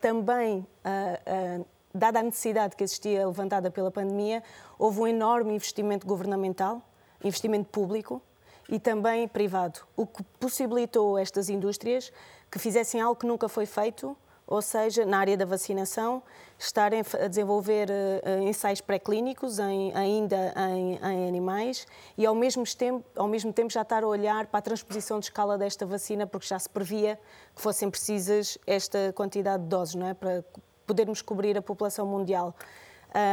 também, 0.01 0.59
uh, 0.59 1.61
uh, 1.61 1.66
dada 1.95 2.20
a 2.20 2.22
necessidade 2.22 2.76
que 2.76 2.84
existia 2.84 3.26
levantada 3.26 3.70
pela 3.70 3.90
pandemia, 3.90 4.42
houve 4.78 5.01
um 5.01 5.07
enorme 5.07 5.55
investimento 5.55 6.07
governamental, 6.07 6.82
investimento 7.22 7.70
público 7.70 8.20
e 8.68 8.78
também 8.78 9.26
privado, 9.26 9.80
o 9.97 10.07
que 10.07 10.22
possibilitou 10.38 11.18
estas 11.18 11.49
indústrias 11.49 12.12
que 12.51 12.59
fizessem 12.59 13.01
algo 13.01 13.18
que 13.18 13.26
nunca 13.26 13.49
foi 13.49 13.66
feito 13.66 14.16
ou 14.47 14.61
seja, 14.61 15.05
na 15.05 15.18
área 15.18 15.36
da 15.36 15.45
vacinação, 15.45 16.22
estarem 16.66 17.02
a 17.20 17.28
desenvolver 17.28 17.88
uh, 17.90 18.42
ensaios 18.42 18.80
pré-clínicos 18.80 19.58
ainda 19.60 20.54
em, 20.70 20.94
em, 20.96 21.28
animais 21.28 21.86
e, 22.16 22.26
ao 22.26 22.34
mesmo, 22.34 22.64
tempo, 22.64 23.04
ao 23.16 23.28
mesmo 23.28 23.52
tempo, 23.52 23.72
já 23.72 23.82
estar 23.82 24.02
a 24.02 24.06
olhar 24.06 24.46
para 24.46 24.58
a 24.58 24.62
transposição 24.62 25.18
de 25.18 25.26
escala 25.26 25.58
desta 25.58 25.84
vacina, 25.86 26.26
porque 26.26 26.46
já 26.46 26.58
se 26.58 26.68
previa 26.68 27.18
que 27.54 27.60
fossem 27.60 27.90
precisas 27.90 28.58
esta 28.66 29.12
quantidade 29.14 29.62
de 29.62 29.68
doses, 29.68 29.94
não 29.94 30.08
é? 30.08 30.14
Para 30.14 30.44
podermos 30.86 31.22
cobrir 31.22 31.56
a 31.56 31.62
população 31.62 32.06
mundial. 32.06 32.54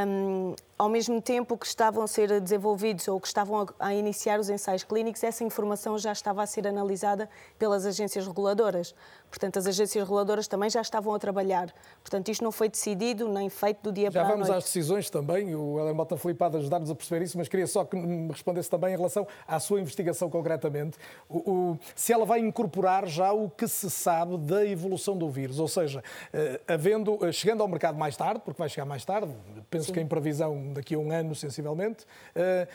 Um, 0.07 0.55
ao 0.81 0.89
mesmo 0.89 1.21
tempo 1.21 1.55
que 1.59 1.67
estavam 1.67 2.03
a 2.03 2.07
ser 2.07 2.41
desenvolvidos 2.41 3.07
ou 3.07 3.21
que 3.21 3.27
estavam 3.27 3.67
a, 3.79 3.93
iniciar 3.93 4.39
os 4.39 4.49
ensaios 4.49 4.83
clínicos, 4.83 5.23
essa 5.23 5.43
informação 5.43 5.95
já 5.99 6.11
estava 6.11 6.41
a 6.41 6.47
ser 6.47 6.65
analisada 6.65 7.29
pelas 7.59 7.85
agências 7.85 8.25
reguladoras. 8.25 8.95
Portanto, 9.29 9.59
as 9.59 9.67
agências 9.67 10.03
reguladoras 10.03 10.47
também 10.47 10.71
já 10.71 10.81
estavam 10.81 11.13
a 11.13 11.19
trabalhar. 11.19 11.71
Portanto, 12.01 12.29
isto 12.29 12.43
não 12.43 12.51
foi 12.51 12.67
decidido 12.67 13.29
nem 13.29 13.47
feito 13.47 13.83
do 13.83 13.91
dia 13.91 14.09
já 14.09 14.11
para 14.11 14.21
a 14.21 14.25
noite. 14.29 14.39
Já 14.39 14.53
vamos 14.53 14.57
às 14.57 14.63
decisões 14.63 15.09
também. 15.11 15.55
O 15.55 15.79
Helena 15.79 15.93
Mota 15.93 16.17
Filipe 16.17 16.49
de 16.49 16.57
ajudar-nos 16.57 16.89
a 16.89 16.95
perceber 16.95 17.23
isso, 17.23 17.37
mas 17.37 17.47
queria 17.47 17.67
só 17.67 17.85
que 17.85 17.95
me 17.95 18.31
respondesse 18.31 18.69
também 18.69 18.91
em 18.95 18.97
relação 18.97 19.27
à 19.47 19.59
sua 19.59 19.79
investigação 19.79 20.31
concretamente. 20.31 20.97
O, 21.29 21.37
o, 21.51 21.79
se 21.95 22.11
ela 22.11 22.25
vai 22.25 22.39
incorporar 22.39 23.07
já 23.07 23.31
o 23.31 23.51
que 23.51 23.67
se 23.67 23.87
sabe 23.91 24.35
da 24.39 24.65
evolução 24.65 25.15
do 25.15 25.29
vírus, 25.29 25.59
ou 25.59 25.67
seja, 25.67 26.03
eh, 26.33 26.59
havendo, 26.67 27.19
eh, 27.21 27.31
chegando 27.31 27.61
ao 27.61 27.67
mercado 27.67 27.99
mais 27.99 28.17
tarde, 28.17 28.41
porque 28.43 28.57
vai 28.57 28.67
chegar 28.67 28.85
mais 28.85 29.05
tarde, 29.05 29.31
penso 29.69 29.85
Sim. 29.87 29.93
que 29.93 29.99
em 30.01 30.07
previsão 30.07 30.70
daqui 30.73 30.95
a 30.95 30.99
um 30.99 31.11
ano, 31.11 31.35
sensivelmente, 31.35 32.05
eh, 32.35 32.67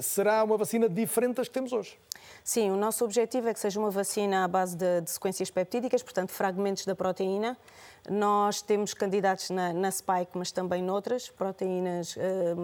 será 0.00 0.42
uma 0.44 0.56
vacina 0.56 0.88
diferente 0.88 1.36
das 1.36 1.48
que 1.48 1.54
temos 1.54 1.72
hoje. 1.72 1.98
Sim, 2.42 2.70
o 2.70 2.76
nosso 2.76 3.04
objetivo 3.04 3.48
é 3.48 3.54
que 3.54 3.60
seja 3.60 3.78
uma 3.78 3.90
vacina 3.90 4.44
à 4.44 4.48
base 4.48 4.76
de, 4.76 5.00
de 5.02 5.10
sequências 5.10 5.50
peptídicas, 5.50 6.02
portanto, 6.02 6.30
fragmentos 6.30 6.84
da 6.84 6.94
proteína. 6.94 7.56
Nós 8.08 8.62
temos 8.62 8.94
candidatos 8.94 9.50
na, 9.50 9.72
na 9.72 9.90
spike, 9.90 10.32
mas 10.34 10.50
também 10.50 10.82
noutras 10.82 11.28
proteínas 11.28 12.16
eh, 12.16 12.54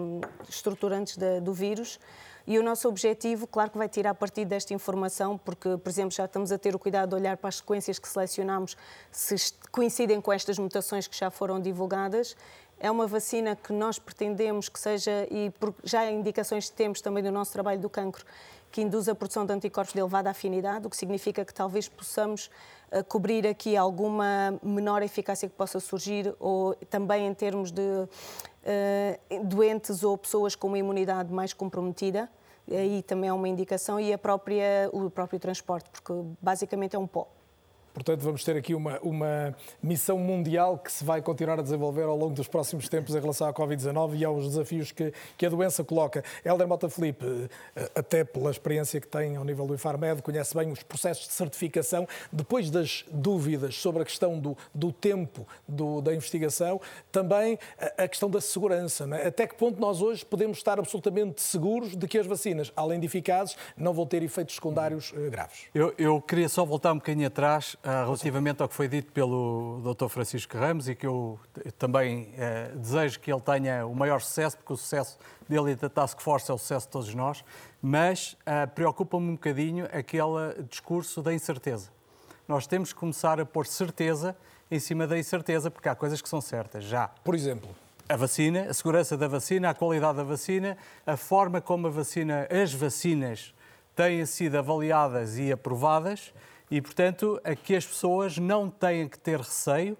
estruturantes 0.49 1.15
de, 1.17 1.39
do 1.41 1.53
vírus. 1.53 1.99
E 2.47 2.57
o 2.57 2.63
nosso 2.63 2.87
objetivo, 2.87 3.45
claro 3.45 3.69
que 3.69 3.77
vai 3.77 3.89
tirar 3.89 4.13
partir 4.13 4.45
desta 4.45 4.73
informação, 4.73 5.37
porque, 5.37 5.75
por 5.77 5.89
exemplo, 5.89 6.11
já 6.11 6.23
estamos 6.23 6.49
a 6.49 6.57
ter 6.57 6.73
o 6.73 6.79
cuidado 6.79 7.09
de 7.09 7.15
olhar 7.15 7.35
para 7.35 7.49
as 7.49 7.57
sequências 7.57 7.99
que 7.99 8.07
selecionamos, 8.07 8.77
se 9.11 9.35
coincidem 9.69 10.21
com 10.21 10.31
estas 10.31 10.57
mutações 10.57 11.07
que 11.07 11.17
já 11.17 11.29
foram 11.29 11.59
divulgadas 11.59 12.37
é 12.79 12.91
uma 12.91 13.07
vacina 13.07 13.55
que 13.55 13.73
nós 13.73 13.97
pretendemos 13.97 14.69
que 14.69 14.79
seja, 14.79 15.27
e 15.31 15.51
já 15.83 16.01
há 16.01 16.11
indicações 16.11 16.69
que 16.69 16.75
temos 16.75 17.01
também 17.01 17.23
do 17.23 17.31
nosso 17.31 17.51
trabalho 17.51 17.79
do 17.79 17.89
cancro, 17.89 18.25
que 18.71 18.81
induz 18.81 19.07
a 19.07 19.15
produção 19.15 19.45
de 19.45 19.53
anticorpos 19.53 19.93
de 19.93 19.99
elevada 19.99 20.29
afinidade, 20.29 20.85
o 20.85 20.89
que 20.89 20.97
significa 20.97 21.43
que 21.43 21.53
talvez 21.53 21.87
possamos 21.87 22.51
uh, 22.91 23.03
cobrir 23.05 23.47
aqui 23.47 23.75
alguma 23.77 24.59
menor 24.61 25.01
eficácia 25.01 25.47
que 25.47 25.55
possa 25.55 25.79
surgir, 25.79 26.35
ou 26.39 26.75
também 26.89 27.25
em 27.25 27.33
termos 27.33 27.71
de 27.71 27.81
uh, 27.81 29.45
doentes 29.45 30.03
ou 30.03 30.17
pessoas 30.17 30.55
com 30.55 30.67
uma 30.67 30.77
imunidade 30.77 31.33
mais 31.33 31.53
comprometida. 31.53 32.29
Aí 32.69 33.01
também 33.03 33.29
é 33.29 33.33
uma 33.33 33.47
indicação, 33.47 33.99
e 33.99 34.11
a 34.11 34.17
própria, 34.17 34.89
o 34.91 35.09
próprio 35.09 35.39
transporte, 35.39 35.89
porque 35.89 36.13
basicamente 36.41 36.95
é 36.95 36.99
um 36.99 37.07
pó. 37.07 37.27
Portanto, 37.97 38.21
vamos 38.21 38.43
ter 38.43 38.55
aqui 38.55 38.75
uma, 38.75 38.99
uma 38.99 39.55
missão 39.81 40.19
mundial 40.19 40.77
que 40.77 40.91
se 40.91 41.03
vai 41.03 41.19
continuar 41.19 41.57
a 41.57 41.63
desenvolver 41.63 42.03
ao 42.03 42.15
longo 42.15 42.35
dos 42.35 42.47
próximos 42.47 42.87
tempos 42.87 43.15
em 43.15 43.19
relação 43.19 43.47
à 43.47 43.53
Covid-19 43.53 44.19
e 44.19 44.23
aos 44.23 44.49
desafios 44.49 44.91
que, 44.91 45.11
que 45.35 45.47
a 45.47 45.49
doença 45.49 45.83
coloca. 45.83 46.23
Helder 46.45 46.67
Mota 46.67 46.87
Felipe, 46.89 47.49
eh, 47.75 47.89
até 47.95 48.23
pela 48.23 48.51
experiência 48.51 49.01
que 49.01 49.07
tem 49.07 49.35
ao 49.35 49.43
nível 49.43 49.65
do 49.65 49.73
IFARMED, 49.73 50.21
conhece 50.21 50.55
bem 50.55 50.71
os 50.71 50.83
processos 50.83 51.27
de 51.27 51.33
certificação. 51.33 52.07
Depois 52.31 52.69
das 52.69 53.03
dúvidas 53.11 53.73
sobre 53.73 54.03
a 54.03 54.05
questão 54.05 54.39
do, 54.39 54.55
do 54.75 54.91
tempo 54.91 55.47
do, 55.67 55.99
da 55.99 56.13
investigação, 56.13 56.79
também 57.11 57.57
a, 57.97 58.03
a 58.03 58.07
questão 58.07 58.29
da 58.29 58.39
segurança. 58.39 59.09
É? 59.15 59.29
Até 59.29 59.47
que 59.47 59.55
ponto 59.55 59.81
nós 59.81 60.03
hoje 60.03 60.23
podemos 60.23 60.59
estar 60.59 60.77
absolutamente 60.77 61.41
seguros 61.41 61.95
de 61.95 62.07
que 62.07 62.19
as 62.19 62.27
vacinas, 62.27 62.71
além 62.75 62.99
de 62.99 63.07
eficazes, 63.07 63.57
não 63.75 63.91
vão 63.91 64.05
ter 64.05 64.21
efeitos 64.21 64.53
secundários 64.53 65.11
uh, 65.13 65.31
graves? 65.31 65.65
Eu, 65.73 65.95
eu 65.97 66.21
queria 66.21 66.47
só 66.47 66.63
voltar 66.63 66.93
um 66.93 66.97
bocadinho 66.97 67.25
atrás 67.25 67.75
relativamente 67.89 68.61
ao 68.61 68.67
que 68.67 68.75
foi 68.75 68.87
dito 68.87 69.11
pelo 69.13 69.81
Dr. 69.81 70.07
Francisco 70.09 70.57
Ramos 70.57 70.89
e 70.89 70.95
que 70.95 71.07
eu 71.07 71.39
também 71.77 72.33
eh, 72.37 72.71
desejo 72.75 73.19
que 73.19 73.31
ele 73.31 73.39
tenha 73.39 73.85
o 73.85 73.95
maior 73.95 74.19
sucesso, 74.19 74.57
porque 74.57 74.73
o 74.73 74.77
sucesso 74.77 75.17
dele 75.47 75.71
e 75.71 75.75
da 75.75 75.87
Task 75.87 76.19
Force 76.19 76.51
é 76.51 76.53
o 76.53 76.57
sucesso 76.57 76.85
de 76.87 76.91
todos 76.91 77.13
nós, 77.15 77.45
mas 77.81 78.33
uh, 78.41 78.67
preocupa-me 78.75 79.29
um 79.29 79.33
bocadinho 79.33 79.85
aquele 79.85 80.63
discurso 80.69 81.21
da 81.21 81.33
incerteza. 81.33 81.89
Nós 82.47 82.67
temos 82.67 82.91
que 82.91 82.99
começar 82.99 83.39
a 83.39 83.45
pôr 83.45 83.65
certeza 83.65 84.35
em 84.69 84.79
cima 84.79 85.07
da 85.07 85.17
incerteza, 85.17 85.71
porque 85.71 85.87
há 85.87 85.95
coisas 85.95 86.21
que 86.21 86.27
são 86.27 86.41
certas 86.41 86.83
já. 86.83 87.07
Por 87.07 87.35
exemplo? 87.35 87.69
A 88.09 88.15
vacina, 88.15 88.63
a 88.69 88.73
segurança 88.73 89.15
da 89.15 89.27
vacina, 89.27 89.69
a 89.69 89.73
qualidade 89.73 90.17
da 90.17 90.23
vacina, 90.23 90.77
a 91.05 91.15
forma 91.15 91.61
como 91.61 91.87
a 91.87 91.89
vacina, 91.89 92.47
as 92.49 92.73
vacinas 92.73 93.53
têm 93.95 94.25
sido 94.25 94.57
avaliadas 94.57 95.37
e 95.37 95.51
aprovadas 95.51 96.33
e, 96.69 96.81
portanto, 96.81 97.39
a 97.43 97.55
que 97.55 97.75
as 97.75 97.85
pessoas 97.85 98.37
não 98.37 98.69
têm 98.69 99.07
que 99.07 99.17
ter 99.17 99.39
receio 99.39 99.97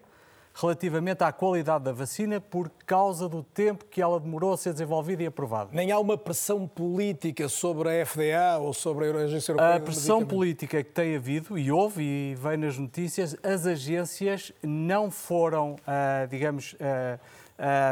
relativamente 0.60 1.22
à 1.22 1.32
qualidade 1.32 1.84
da 1.84 1.92
vacina 1.92 2.40
por 2.40 2.70
causa 2.84 3.28
do 3.28 3.42
tempo 3.42 3.84
que 3.84 4.02
ela 4.02 4.18
demorou 4.18 4.52
a 4.52 4.56
ser 4.56 4.72
desenvolvida 4.72 5.22
e 5.22 5.26
aprovada. 5.26 5.70
Nem 5.72 5.92
há 5.92 5.98
uma 5.98 6.18
pressão 6.18 6.66
política 6.66 7.48
sobre 7.48 7.88
a 7.88 8.04
FDA 8.04 8.58
ou 8.58 8.74
sobre 8.74 9.06
a 9.06 9.14
Agência 9.24 9.52
Europeia 9.52 9.76
A 9.76 9.80
pressão 9.80 10.26
política 10.26 10.82
que 10.82 10.90
tem 10.90 11.14
havido, 11.14 11.56
e 11.56 11.70
houve, 11.70 12.02
e 12.02 12.34
vem 12.34 12.56
nas 12.56 12.76
notícias, 12.76 13.36
as 13.42 13.66
agências 13.66 14.52
não 14.62 15.10
foram, 15.10 15.74
uh, 15.74 16.26
digamos, 16.28 16.72
uh, 16.72 17.18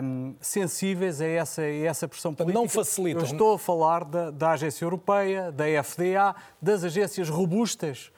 um, 0.02 0.34
sensíveis 0.40 1.20
a 1.20 1.26
essa, 1.26 1.62
a 1.62 1.84
essa 1.84 2.08
pressão 2.08 2.34
política. 2.34 2.58
Não 2.58 2.68
facilitam. 2.68 3.22
Eu 3.22 3.26
estou 3.26 3.54
a 3.54 3.58
falar 3.58 4.04
da, 4.04 4.30
da 4.30 4.50
Agência 4.50 4.84
Europeia, 4.84 5.52
da 5.52 5.64
FDA, 5.84 6.34
das 6.60 6.82
agências 6.82 7.28
robustas 7.28 8.10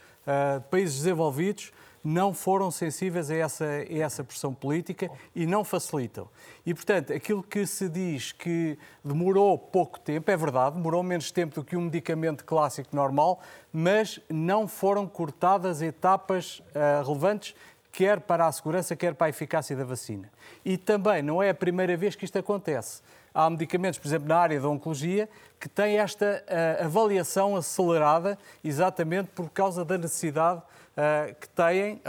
de 0.61 0.67
países 0.71 0.97
desenvolvidos 0.97 1.73
não 2.03 2.33
foram 2.33 2.71
sensíveis 2.71 3.31
a 3.31 3.37
essa, 3.37 3.65
a 3.65 3.99
essa 3.99 4.25
pressão 4.25 4.55
política 4.55 5.11
e 5.35 5.47
não 5.47 5.65
facilitam. 5.65 6.29
E, 6.65 6.73
portanto, 6.73 7.13
aquilo 7.13 7.43
que 7.43 7.67
se 7.67 7.89
diz 7.89 8.33
que 8.33 8.79
demorou 9.05 9.59
pouco 9.59 9.99
tempo, 9.99 10.31
é 10.31 10.37
verdade, 10.37 10.77
demorou 10.77 11.03
menos 11.03 11.31
tempo 11.31 11.57
do 11.57 11.65
que 11.65 11.77
um 11.77 11.83
medicamento 11.83 12.45
clássico 12.45 12.95
normal, 12.95 13.41
mas 13.73 14.21
não 14.29 14.69
foram 14.69 15.07
cortadas 15.07 15.83
etapas 15.83 16.61
uh, 16.61 17.05
relevantes 17.07 17.55
quer 17.91 18.21
para 18.21 18.47
a 18.47 18.53
segurança, 18.53 18.95
quer 18.95 19.15
para 19.15 19.27
a 19.27 19.31
eficácia 19.31 19.75
da 19.75 19.83
vacina. 19.83 20.31
E 20.65 20.77
também 20.77 21.21
não 21.21 21.43
é 21.43 21.51
a 21.51 21.55
primeira 21.55 21.97
vez 21.97 22.15
que 22.15 22.25
isto 22.25 22.39
acontece. 22.39 23.03
Há 23.33 23.49
medicamentos, 23.49 23.99
por 23.99 24.09
exemplo, 24.09 24.29
na 24.29 24.37
área 24.37 24.61
da 24.61 24.69
oncologia, 24.69 25.29
que 25.61 25.69
têm 25.69 25.99
esta 25.99 26.45
uh, 26.81 26.85
avaliação 26.85 27.57
acelerada 27.57 28.39
exatamente 28.63 29.29
por 29.35 29.51
causa 29.51 29.85
da 29.85 29.99
necessidade 29.99 30.61
uh, 30.61 31.35
que 31.35 31.49
têm, 31.49 32.01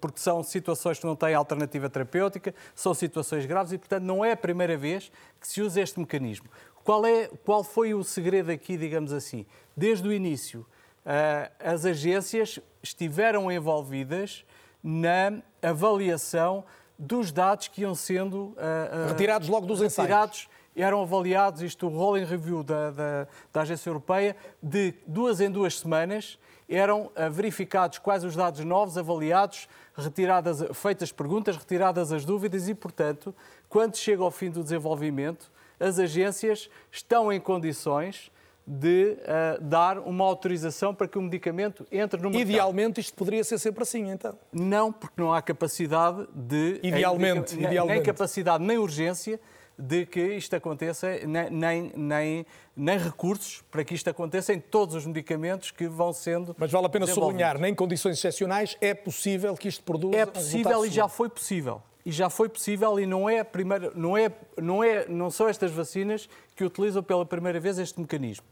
porque 0.00 0.20
são 0.20 0.42
situações 0.42 0.98
que 0.98 1.06
não 1.06 1.16
têm 1.16 1.34
alternativa 1.34 1.88
terapêutica, 1.88 2.54
são 2.74 2.94
situações 2.94 3.46
graves 3.46 3.72
e, 3.72 3.78
portanto, 3.78 4.04
não 4.04 4.24
é 4.24 4.32
a 4.32 4.36
primeira 4.36 4.76
vez 4.76 5.10
que 5.40 5.48
se 5.48 5.60
usa 5.62 5.80
este 5.80 5.98
mecanismo. 5.98 6.48
Qual, 6.84 7.04
é, 7.04 7.28
qual 7.44 7.64
foi 7.64 7.94
o 7.94 8.04
segredo 8.04 8.50
aqui, 8.52 8.76
digamos 8.76 9.12
assim? 9.12 9.44
Desde 9.76 10.06
o 10.06 10.12
início, 10.12 10.60
uh, 10.60 11.50
as 11.58 11.84
agências 11.84 12.60
estiveram 12.82 13.50
envolvidas 13.50 14.44
na 14.82 15.42
avaliação 15.60 16.64
dos 16.98 17.32
dados 17.32 17.68
que 17.68 17.82
iam 17.82 17.94
sendo 17.94 18.54
uh, 18.54 19.08
retirados 19.08 19.48
logo 19.48 19.66
dos 19.66 19.80
retirados, 19.80 20.42
ensaios. 20.42 20.55
Eram 20.76 21.00
avaliados, 21.00 21.62
isto 21.62 21.86
o 21.86 21.88
rolling 21.88 22.24
review 22.24 22.62
da, 22.62 22.90
da, 22.90 23.26
da 23.50 23.62
Agência 23.62 23.88
Europeia, 23.88 24.36
de 24.62 24.92
duas 25.06 25.40
em 25.40 25.50
duas 25.50 25.78
semanas, 25.78 26.38
eram 26.68 27.06
uh, 27.06 27.30
verificados 27.30 27.98
quais 27.98 28.24
os 28.24 28.36
dados 28.36 28.62
novos, 28.64 28.98
avaliados, 28.98 29.68
retiradas, 29.96 30.62
feitas 30.74 31.10
perguntas, 31.10 31.56
retiradas 31.56 32.12
as 32.12 32.24
dúvidas 32.26 32.68
e, 32.68 32.74
portanto, 32.74 33.34
quando 33.68 33.96
chega 33.96 34.22
ao 34.22 34.30
fim 34.30 34.50
do 34.50 34.62
desenvolvimento, 34.62 35.50
as 35.80 35.98
agências 35.98 36.68
estão 36.90 37.32
em 37.32 37.40
condições 37.40 38.30
de 38.66 39.16
uh, 39.20 39.62
dar 39.62 39.98
uma 40.00 40.24
autorização 40.24 40.92
para 40.92 41.06
que 41.06 41.16
o 41.16 41.22
medicamento 41.22 41.86
entre 41.90 42.20
no 42.20 42.30
mercado. 42.30 42.50
Idealmente 42.50 43.00
isto 43.00 43.14
poderia 43.14 43.44
ser 43.44 43.58
sempre 43.58 43.84
assim, 43.84 44.10
então? 44.10 44.36
Não, 44.52 44.92
porque 44.92 45.22
não 45.22 45.32
há 45.32 45.40
capacidade 45.40 46.26
de... 46.34 46.80
Idealmente, 46.82 47.54
nem, 47.54 47.64
idealmente. 47.64 47.94
Nem 47.94 48.04
capacidade, 48.04 48.64
nem 48.64 48.76
urgência 48.76 49.40
de 49.78 50.06
que 50.06 50.20
isto 50.20 50.54
aconteça, 50.56 51.18
nem, 51.26 51.92
nem, 51.94 52.46
nem, 52.74 52.98
recursos 52.98 53.62
para 53.70 53.84
que 53.84 53.94
isto 53.94 54.08
aconteça 54.08 54.52
em 54.52 54.60
todos 54.60 54.94
os 54.94 55.06
medicamentos 55.06 55.70
que 55.70 55.86
vão 55.86 56.12
sendo. 56.12 56.56
Mas 56.58 56.70
vale 56.70 56.86
a 56.86 56.88
pena 56.88 57.06
sublinhar, 57.06 57.58
nem 57.58 57.74
condições 57.74 58.18
excepcionais 58.18 58.76
é 58.80 58.94
possível 58.94 59.54
que 59.54 59.68
isto 59.68 59.84
produza. 59.84 60.16
É 60.16 60.26
possível 60.26 60.80
um 60.80 60.84
e 60.84 60.90
já 60.90 61.08
foi 61.08 61.28
possível 61.28 61.82
e 62.06 62.12
já 62.12 62.30
foi 62.30 62.48
possível 62.48 63.00
e 63.00 63.04
não 63.04 63.28
é 63.28 63.40
a 63.40 63.44
primeira, 63.44 63.90
não 63.92 64.16
é, 64.16 64.30
não 64.62 64.84
é, 64.84 65.08
não 65.08 65.28
são 65.28 65.48
estas 65.48 65.72
vacinas 65.72 66.28
que 66.54 66.62
utilizam 66.62 67.02
pela 67.02 67.26
primeira 67.26 67.58
vez 67.58 67.80
este 67.80 68.00
mecanismo. 68.00 68.46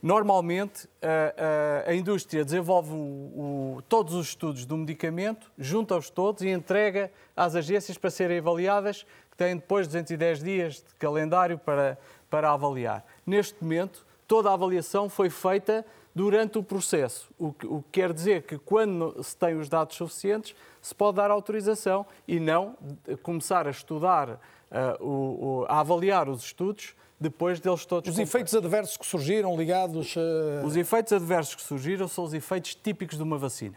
Normalmente, 0.00 0.88
a, 1.02 1.86
a, 1.86 1.90
a 1.90 1.94
indústria 1.94 2.44
desenvolve 2.44 2.92
o, 2.92 3.76
o, 3.76 3.82
todos 3.88 4.14
os 4.14 4.28
estudos 4.28 4.64
do 4.64 4.76
medicamento, 4.76 5.50
junta-os 5.58 6.08
todos 6.08 6.42
e 6.42 6.48
entrega 6.48 7.10
às 7.36 7.56
agências 7.56 7.98
para 7.98 8.08
serem 8.08 8.38
avaliadas, 8.38 9.04
que 9.30 9.36
têm 9.36 9.56
depois 9.56 9.88
210 9.88 10.42
dias 10.42 10.74
de 10.76 10.94
calendário 10.98 11.58
para, 11.58 11.98
para 12.30 12.52
avaliar. 12.52 13.04
Neste 13.26 13.60
momento, 13.60 14.06
toda 14.28 14.50
a 14.50 14.52
avaliação 14.52 15.08
foi 15.08 15.30
feita 15.30 15.84
durante 16.14 16.58
o 16.58 16.62
processo, 16.62 17.28
o 17.38 17.52
que, 17.52 17.66
o 17.66 17.82
que 17.82 18.00
quer 18.00 18.12
dizer 18.12 18.42
que 18.42 18.58
quando 18.58 19.22
se 19.22 19.36
tem 19.36 19.56
os 19.56 19.68
dados 19.68 19.96
suficientes, 19.96 20.54
se 20.80 20.94
pode 20.94 21.16
dar 21.16 21.30
autorização 21.30 22.06
e 22.26 22.40
não 22.40 22.76
começar 23.22 23.66
a 23.66 23.70
estudar 23.70 24.30
uh, 24.30 25.04
o, 25.04 25.64
a 25.68 25.80
avaliar 25.80 26.28
os 26.28 26.42
estudos 26.42 26.94
depois 27.20 27.58
deles 27.60 27.84
todos. 27.84 28.10
Os 28.10 28.18
efeitos 28.18 28.54
adversos 28.54 28.96
que 28.96 29.06
surgiram 29.06 29.56
ligados. 29.56 30.14
A... 30.16 30.66
Os 30.66 30.76
efeitos 30.76 31.12
adversos 31.12 31.54
que 31.54 31.62
surgiram 31.62 32.06
são 32.06 32.24
os 32.24 32.34
efeitos 32.34 32.74
típicos 32.74 33.16
de 33.16 33.22
uma 33.22 33.38
vacina. 33.38 33.76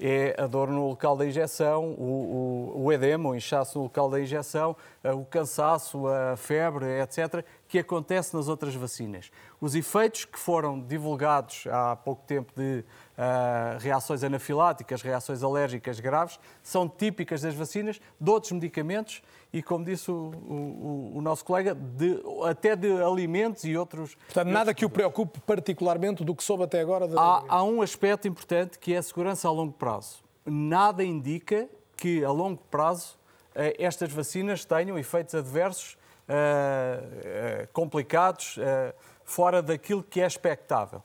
É 0.00 0.36
a 0.38 0.46
dor 0.46 0.68
no 0.68 0.90
local 0.90 1.16
da 1.16 1.26
injeção, 1.26 1.86
o, 1.98 2.72
o, 2.76 2.84
o 2.84 2.92
edema, 2.92 3.30
o 3.30 3.34
inchaço 3.34 3.78
no 3.78 3.84
local 3.84 4.08
da 4.08 4.20
injeção, 4.20 4.76
o 5.02 5.24
cansaço, 5.24 6.06
a 6.06 6.36
febre, 6.36 6.86
etc., 7.02 7.44
que 7.66 7.80
acontece 7.80 8.32
nas 8.36 8.46
outras 8.46 8.76
vacinas. 8.76 9.28
Os 9.60 9.74
efeitos 9.74 10.24
que 10.24 10.38
foram 10.38 10.80
divulgados 10.80 11.64
há 11.68 11.96
pouco 11.96 12.22
tempo 12.28 12.52
de 12.54 12.84
uh, 13.18 13.78
reações 13.80 14.22
anafiláticas, 14.22 15.02
reações 15.02 15.42
alérgicas 15.42 15.98
graves, 15.98 16.38
são 16.62 16.88
típicas 16.88 17.40
das 17.40 17.56
vacinas, 17.56 18.00
de 18.20 18.30
outros 18.30 18.52
medicamentos 18.52 19.20
e, 19.52 19.62
como 19.62 19.84
disse 19.84 20.10
o, 20.10 20.30
o, 20.46 21.12
o 21.16 21.22
nosso 21.22 21.44
colega, 21.44 21.74
de, 21.74 22.22
até 22.44 22.76
de 22.76 22.90
alimentos 23.02 23.64
e 23.64 23.76
outros. 23.76 24.14
Portanto, 24.14 24.48
nada 24.48 24.74
que 24.74 24.84
o 24.84 24.90
preocupe 24.90 25.40
particularmente 25.40 26.24
do 26.24 26.34
que 26.34 26.44
soube 26.44 26.64
até 26.64 26.80
agora. 26.80 27.08
Da... 27.08 27.20
Há, 27.20 27.44
há 27.48 27.62
um 27.64 27.80
aspecto 27.80 28.28
importante 28.28 28.78
que 28.78 28.94
é 28.94 28.98
a 28.98 29.02
segurança 29.02 29.48
a 29.48 29.50
longo 29.50 29.72
prazo. 29.72 30.22
Nada 30.44 31.02
indica 31.02 31.68
que 31.96 32.24
a 32.24 32.30
longo 32.30 32.62
prazo 32.70 33.18
uh, 33.54 33.74
estas 33.78 34.12
vacinas 34.12 34.64
tenham 34.64 34.98
efeitos 34.98 35.34
adversos 35.34 35.96
uh, 36.28 37.68
complicados, 37.72 38.56
uh, 38.58 38.94
fora 39.24 39.62
daquilo 39.62 40.02
que 40.02 40.20
é 40.20 40.26
expectável. 40.26 41.02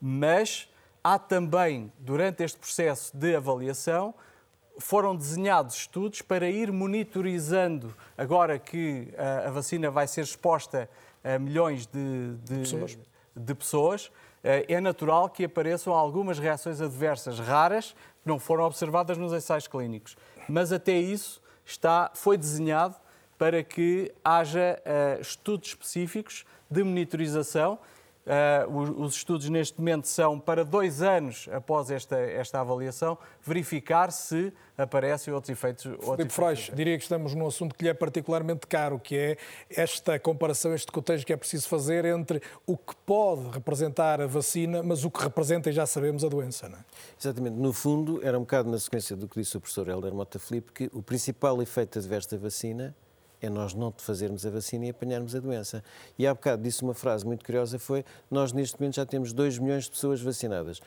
Mas 0.00 0.68
há 1.02 1.18
também, 1.18 1.90
durante 1.98 2.42
este 2.42 2.58
processo 2.58 3.16
de 3.16 3.34
avaliação, 3.34 4.14
foram 4.78 5.16
desenhados 5.16 5.74
estudos 5.74 6.22
para 6.22 6.48
ir 6.48 6.70
monitorizando, 6.72 7.94
agora 8.16 8.58
que 8.58 9.08
a, 9.46 9.50
vacina 9.50 9.90
vai 9.90 10.06
ser 10.06 10.22
exposta 10.22 10.88
a 11.24 11.38
milhões 11.38 11.86
de, 11.86 12.36
de 12.44 12.58
pessoas, 12.60 12.98
de 13.34 13.54
pessoas 13.54 14.10
é 14.68 14.80
natural 14.80 15.28
que 15.28 15.44
apareçam 15.44 15.92
algumas 15.92 16.38
reações 16.38 16.80
adversas 16.80 17.40
raras 17.40 17.96
que 18.22 18.28
não 18.28 18.38
foram 18.38 18.64
observadas 18.64 19.18
nos 19.18 19.32
ensaios 19.32 19.66
clínicos. 19.66 20.16
Mas 20.48 20.72
até 20.72 20.96
isso 20.96 21.42
está, 21.64 22.12
foi 22.14 22.38
desenhado 22.38 22.94
para 23.36 23.62
que 23.64 24.12
haja 24.24 24.80
uh, 24.80 25.20
estudos 25.20 25.70
específicos 25.70 26.44
de 26.70 26.82
monitorização. 26.82 27.78
Uh, 28.26 29.02
os, 29.02 29.14
estudos 29.14 29.48
neste 29.48 29.78
momento 29.78 30.08
são 30.08 30.40
para 30.40 30.64
dois 30.64 31.00
anos 31.00 31.48
após 31.52 31.92
esta, 31.92 32.16
esta 32.16 32.60
avaliação, 32.60 33.16
verificar 33.40 34.10
se 34.10 34.52
aparecem 34.76 35.32
outros 35.32 35.50
efeitos. 35.50 35.84
Filipe 35.84 36.32
Freud, 36.32 36.72
diria 36.74 36.96
que 36.98 37.04
estamos 37.04 37.36
num 37.36 37.46
assunto 37.46 37.72
que 37.76 37.84
lhe 37.84 37.88
é 37.88 37.94
particularmente 37.94 38.66
caro, 38.66 38.98
que 38.98 39.16
é 39.16 39.36
esta 39.70 40.18
comparação, 40.18 40.74
este 40.74 40.90
cotejo 40.90 41.24
que 41.24 41.32
é 41.32 41.36
preciso 41.36 41.68
fazer 41.68 42.04
entre 42.04 42.42
o 42.66 42.76
que 42.76 42.96
pode 43.06 43.48
representar 43.50 44.20
a 44.20 44.26
vacina, 44.26 44.82
mas 44.82 45.04
o 45.04 45.10
que 45.10 45.22
representa, 45.22 45.70
e 45.70 45.72
já 45.72 45.86
sabemos, 45.86 46.24
a 46.24 46.28
doença. 46.28 46.68
Não 46.68 46.78
é? 46.78 46.84
Exatamente. 47.20 47.56
No 47.56 47.72
fundo, 47.72 48.20
era 48.26 48.36
um 48.36 48.42
bocado 48.42 48.68
na 48.68 48.78
sequência 48.80 49.14
do 49.14 49.28
que 49.28 49.40
disse 49.40 49.56
o 49.56 49.60
professor 49.60 49.88
Helder 49.88 50.12
Mota 50.12 50.40
Filipe, 50.40 50.72
que 50.72 50.90
o 50.92 51.00
principal 51.00 51.62
efeito 51.62 51.96
adverso 52.00 52.32
da 52.32 52.38
vacina 52.38 52.92
é 53.40 53.48
nós 53.48 53.74
não 53.74 53.92
fazermos 53.96 54.46
a 54.46 54.50
vacina 54.50 54.86
e 54.86 54.90
apanharmos 54.90 55.34
a 55.34 55.40
doença. 55.40 55.82
E 56.18 56.26
há 56.26 56.34
bocado 56.34 56.62
disse 56.62 56.82
uma 56.82 56.94
frase 56.94 57.24
muito 57.24 57.44
curiosa, 57.44 57.78
foi 57.78 58.04
nós 58.30 58.52
neste 58.52 58.78
momento 58.80 58.96
já 58.96 59.06
temos 59.06 59.32
2 59.32 59.58
milhões 59.58 59.84
de 59.84 59.90
pessoas 59.90 60.20
vacinadas. 60.20 60.80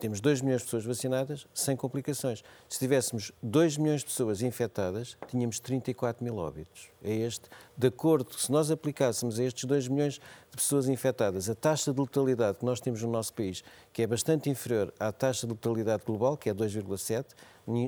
Temos 0.00 0.18
2 0.18 0.40
milhões 0.40 0.62
de 0.62 0.64
pessoas 0.64 0.86
vacinadas 0.86 1.46
sem 1.52 1.76
complicações. 1.76 2.42
Se 2.70 2.78
tivéssemos 2.78 3.32
2 3.42 3.76
milhões 3.76 4.00
de 4.00 4.06
pessoas 4.06 4.40
infectadas, 4.40 5.14
tínhamos 5.28 5.60
34 5.60 6.24
mil 6.24 6.38
óbitos. 6.38 6.88
É 7.04 7.14
este, 7.14 7.50
de 7.76 7.88
acordo, 7.88 8.32
se 8.32 8.50
nós 8.50 8.70
aplicássemos 8.70 9.38
a 9.38 9.44
estes 9.44 9.64
2 9.64 9.88
milhões 9.88 10.14
de 10.14 10.56
pessoas 10.56 10.88
infectadas 10.88 11.50
a 11.50 11.54
taxa 11.54 11.92
de 11.92 12.00
letalidade 12.00 12.56
que 12.56 12.64
nós 12.64 12.80
temos 12.80 13.02
no 13.02 13.10
nosso 13.10 13.34
país, 13.34 13.62
que 13.92 14.00
é 14.00 14.06
bastante 14.06 14.48
inferior 14.48 14.90
à 14.98 15.12
taxa 15.12 15.46
de 15.46 15.52
letalidade 15.52 16.02
global, 16.06 16.34
que 16.34 16.48
é 16.48 16.54
2,7, 16.54 17.26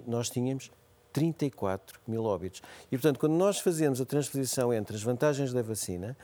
nós 0.06 0.28
tínhamos 0.28 0.70
34 1.12 2.00
mil 2.06 2.24
óbitos. 2.24 2.62
E, 2.90 2.96
portanto, 2.96 3.18
quando 3.18 3.34
nós 3.34 3.58
fazemos 3.58 4.00
a 4.00 4.04
transposição 4.04 4.72
entre 4.72 4.96
as 4.96 5.02
vantagens 5.02 5.52
da 5.52 5.62
vacina, 5.62 6.16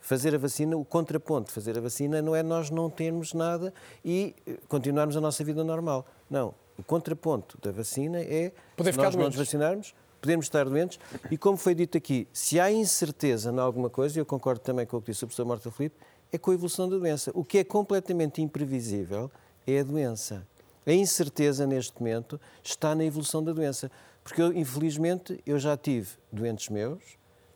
fazer 0.00 0.34
a 0.34 0.38
vacina, 0.38 0.76
o 0.76 0.84
contraponto 0.84 1.48
de 1.48 1.52
fazer 1.52 1.76
a 1.76 1.80
vacina 1.80 2.22
não 2.22 2.34
é 2.34 2.42
nós 2.42 2.70
não 2.70 2.88
termos 2.88 3.32
nada 3.32 3.74
e 4.04 4.34
eh, 4.46 4.56
continuarmos 4.68 5.16
a 5.16 5.20
nossa 5.20 5.42
vida 5.42 5.64
normal. 5.64 6.06
Não. 6.30 6.54
O 6.78 6.82
contraponto 6.82 7.58
da 7.60 7.72
vacina 7.72 8.20
é 8.20 8.52
Poder 8.76 8.92
se 8.92 8.98
nós 8.98 9.16
não 9.16 9.24
nos 9.24 9.34
vacinarmos, 9.34 9.94
podemos 10.20 10.46
estar 10.46 10.64
doentes 10.64 11.00
e, 11.30 11.36
como 11.36 11.56
foi 11.56 11.74
dito 11.74 11.96
aqui, 11.98 12.28
se 12.32 12.60
há 12.60 12.70
incerteza 12.70 13.50
em 13.50 13.58
alguma 13.58 13.90
coisa, 13.90 14.18
e 14.18 14.20
eu 14.20 14.26
concordo 14.26 14.60
também 14.60 14.86
com 14.86 14.98
o 14.98 15.00
que 15.00 15.10
disse 15.10 15.24
o 15.24 15.26
professor 15.26 15.46
Marta 15.46 15.70
Filipe, 15.70 15.96
é 16.30 16.38
com 16.38 16.50
a 16.50 16.54
evolução 16.54 16.88
da 16.88 16.96
doença. 16.98 17.30
O 17.34 17.44
que 17.44 17.58
é 17.58 17.64
completamente 17.64 18.42
imprevisível 18.42 19.30
é 19.66 19.80
a 19.80 19.82
doença. 19.82 20.46
A 20.86 20.92
incerteza, 20.92 21.66
neste 21.66 21.98
momento, 21.98 22.40
está 22.62 22.94
na 22.94 23.04
evolução 23.04 23.42
da 23.42 23.52
doença. 23.52 23.90
Porque, 24.26 24.42
eu, 24.42 24.52
infelizmente, 24.52 25.40
eu 25.46 25.56
já 25.56 25.76
tive 25.76 26.08
doentes 26.32 26.68
meus, 26.68 27.00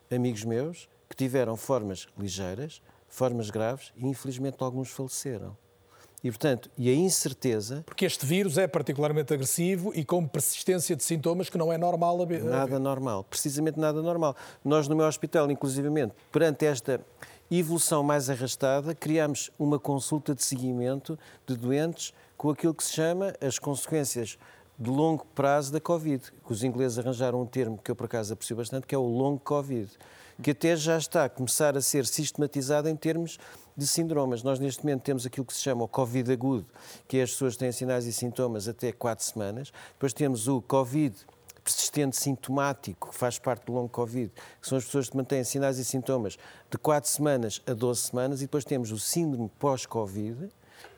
amigos 0.08 0.44
meus, 0.44 0.88
que 1.08 1.16
tiveram 1.16 1.56
formas 1.56 2.06
ligeiras, 2.16 2.80
formas 3.08 3.50
graves 3.50 3.92
e, 3.96 4.06
infelizmente, 4.06 4.56
alguns 4.60 4.88
faleceram. 4.88 5.56
E, 6.22 6.30
portanto, 6.30 6.70
e 6.78 6.88
a 6.88 6.94
incerteza... 6.94 7.82
Porque 7.84 8.04
este 8.04 8.24
vírus 8.24 8.56
é 8.56 8.68
particularmente 8.68 9.34
agressivo 9.34 9.90
e 9.96 10.04
com 10.04 10.24
persistência 10.24 10.94
de 10.94 11.02
sintomas 11.02 11.50
que 11.50 11.58
não 11.58 11.72
é 11.72 11.76
normal 11.76 12.22
haver. 12.22 12.44
Nada 12.44 12.78
normal, 12.78 13.24
precisamente 13.24 13.76
nada 13.76 14.00
normal. 14.00 14.36
Nós, 14.64 14.86
no 14.86 14.94
meu 14.94 15.06
hospital, 15.06 15.50
inclusivamente, 15.50 16.14
perante 16.30 16.66
esta 16.66 17.00
evolução 17.50 18.04
mais 18.04 18.30
arrastada, 18.30 18.94
criámos 18.94 19.50
uma 19.58 19.76
consulta 19.76 20.36
de 20.36 20.44
seguimento 20.44 21.18
de 21.44 21.56
doentes 21.56 22.14
com 22.36 22.48
aquilo 22.48 22.72
que 22.72 22.84
se 22.84 22.92
chama 22.92 23.34
as 23.40 23.58
consequências 23.58 24.38
de 24.80 24.88
longo 24.88 25.26
prazo 25.34 25.70
da 25.70 25.80
Covid. 25.80 26.24
Os 26.48 26.64
ingleses 26.64 26.98
arranjaram 26.98 27.42
um 27.42 27.46
termo 27.46 27.76
que 27.76 27.90
eu, 27.90 27.94
por 27.94 28.06
acaso, 28.06 28.32
aprecio 28.32 28.56
bastante, 28.56 28.86
que 28.86 28.94
é 28.94 28.98
o 28.98 29.02
long 29.02 29.36
Covid, 29.36 29.90
que 30.42 30.52
até 30.52 30.74
já 30.74 30.96
está 30.96 31.26
a 31.26 31.28
começar 31.28 31.76
a 31.76 31.82
ser 31.82 32.06
sistematizado 32.06 32.88
em 32.88 32.96
termos 32.96 33.38
de 33.76 33.86
síndromes. 33.86 34.42
Nós, 34.42 34.58
neste 34.58 34.82
momento, 34.82 35.02
temos 35.02 35.26
aquilo 35.26 35.44
que 35.44 35.52
se 35.52 35.60
chama 35.60 35.84
o 35.84 35.88
Covid 35.88 36.32
agudo, 36.32 36.66
que 37.06 37.18
é 37.18 37.22
as 37.22 37.30
pessoas 37.32 37.58
têm 37.58 37.70
sinais 37.70 38.06
e 38.06 38.12
sintomas 38.12 38.68
até 38.68 38.90
4 38.90 39.22
semanas. 39.22 39.70
Depois 39.92 40.14
temos 40.14 40.48
o 40.48 40.62
Covid 40.62 41.14
persistente 41.62 42.16
sintomático, 42.16 43.10
que 43.10 43.14
faz 43.14 43.38
parte 43.38 43.66
do 43.66 43.72
longo 43.72 43.90
Covid, 43.90 44.32
que 44.62 44.66
são 44.66 44.78
as 44.78 44.84
pessoas 44.84 45.10
que 45.10 45.16
mantêm 45.16 45.44
sinais 45.44 45.78
e 45.78 45.84
sintomas 45.84 46.38
de 46.70 46.78
4 46.78 47.08
semanas 47.08 47.60
a 47.66 47.74
12 47.74 48.00
semanas, 48.00 48.40
e 48.40 48.44
depois 48.44 48.64
temos 48.64 48.90
o 48.90 48.98
síndrome 48.98 49.50
pós-Covid, 49.58 50.50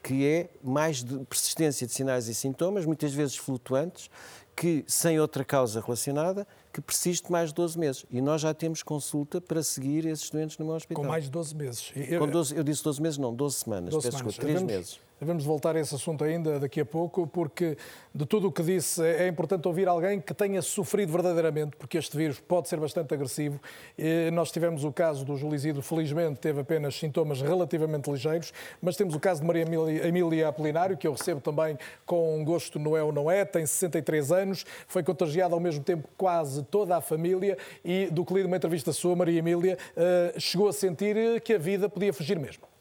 que 0.02 0.26
é 0.26 0.48
mais 0.62 1.02
de 1.02 1.18
persistência 1.24 1.86
de 1.86 1.92
sinais 1.92 2.28
e 2.28 2.34
sintomas, 2.34 2.84
muitas 2.84 3.12
vezes 3.12 3.36
flutuantes, 3.36 4.10
que 4.54 4.84
sem 4.86 5.18
outra 5.18 5.44
causa 5.44 5.80
relacionada, 5.80 6.46
que 6.72 6.80
persiste 6.80 7.30
mais 7.30 7.50
de 7.50 7.54
12 7.54 7.78
meses. 7.78 8.06
E 8.10 8.20
nós 8.20 8.40
já 8.40 8.52
temos 8.52 8.82
consulta 8.82 9.40
para 9.40 9.62
seguir 9.62 10.04
esses 10.06 10.28
doentes 10.30 10.58
no 10.58 10.66
meu 10.66 10.74
hospital. 10.74 11.02
Com 11.02 11.08
mais 11.08 11.24
de 11.24 11.30
12 11.30 11.54
meses. 11.54 11.92
Eu, 11.94 12.26
12, 12.26 12.56
eu 12.56 12.62
disse 12.62 12.82
12 12.82 13.00
meses, 13.02 13.18
não, 13.18 13.34
12 13.34 13.56
semanas. 13.56 13.90
12 13.90 14.06
Peço 14.06 14.18
semanas. 14.18 14.34
desculpa, 14.34 14.60
3 14.60 14.76
meses. 14.76 15.00
Devemos 15.22 15.44
voltar 15.44 15.76
a 15.76 15.78
esse 15.78 15.94
assunto 15.94 16.24
ainda 16.24 16.58
daqui 16.58 16.80
a 16.80 16.84
pouco, 16.84 17.28
porque 17.28 17.78
de 18.12 18.26
tudo 18.26 18.48
o 18.48 18.52
que 18.52 18.60
disse 18.60 19.00
é 19.00 19.28
importante 19.28 19.68
ouvir 19.68 19.86
alguém 19.86 20.20
que 20.20 20.34
tenha 20.34 20.60
sofrido 20.60 21.12
verdadeiramente, 21.12 21.76
porque 21.76 21.96
este 21.96 22.16
vírus 22.16 22.40
pode 22.40 22.68
ser 22.68 22.80
bastante 22.80 23.14
agressivo. 23.14 23.60
E 23.96 24.32
nós 24.32 24.50
tivemos 24.50 24.82
o 24.82 24.90
caso 24.90 25.24
do 25.24 25.36
Júlio 25.36 25.54
Isidro, 25.54 25.80
felizmente 25.80 26.40
teve 26.40 26.62
apenas 26.62 26.96
sintomas 26.96 27.40
relativamente 27.40 28.10
ligeiros, 28.10 28.52
mas 28.80 28.96
temos 28.96 29.14
o 29.14 29.20
caso 29.20 29.42
de 29.42 29.46
Maria 29.46 29.62
Emília 29.62 30.48
Apolinário, 30.48 30.96
que 30.96 31.06
eu 31.06 31.12
recebo 31.12 31.40
também 31.40 31.78
com 32.04 32.44
gosto 32.44 32.80
no 32.80 32.96
é 32.96 33.02
ou 33.04 33.12
não 33.12 33.30
é, 33.30 33.44
tem 33.44 33.64
63 33.64 34.32
anos, 34.32 34.66
foi 34.88 35.04
contagiada 35.04 35.54
ao 35.54 35.60
mesmo 35.60 35.84
tempo 35.84 36.08
quase 36.18 36.64
toda 36.64 36.96
a 36.96 37.00
família 37.00 37.56
e 37.84 38.08
do 38.10 38.24
que 38.24 38.34
li 38.34 38.40
de 38.40 38.48
uma 38.48 38.56
entrevista 38.56 38.92
sua, 38.92 39.14
Maria 39.14 39.38
Emília, 39.38 39.78
eh, 39.96 40.34
chegou 40.36 40.66
a 40.66 40.72
sentir 40.72 41.40
que 41.42 41.52
a 41.52 41.58
vida 41.58 41.88
podia 41.88 42.12
fugir 42.12 42.40
mesmo. 42.40 42.71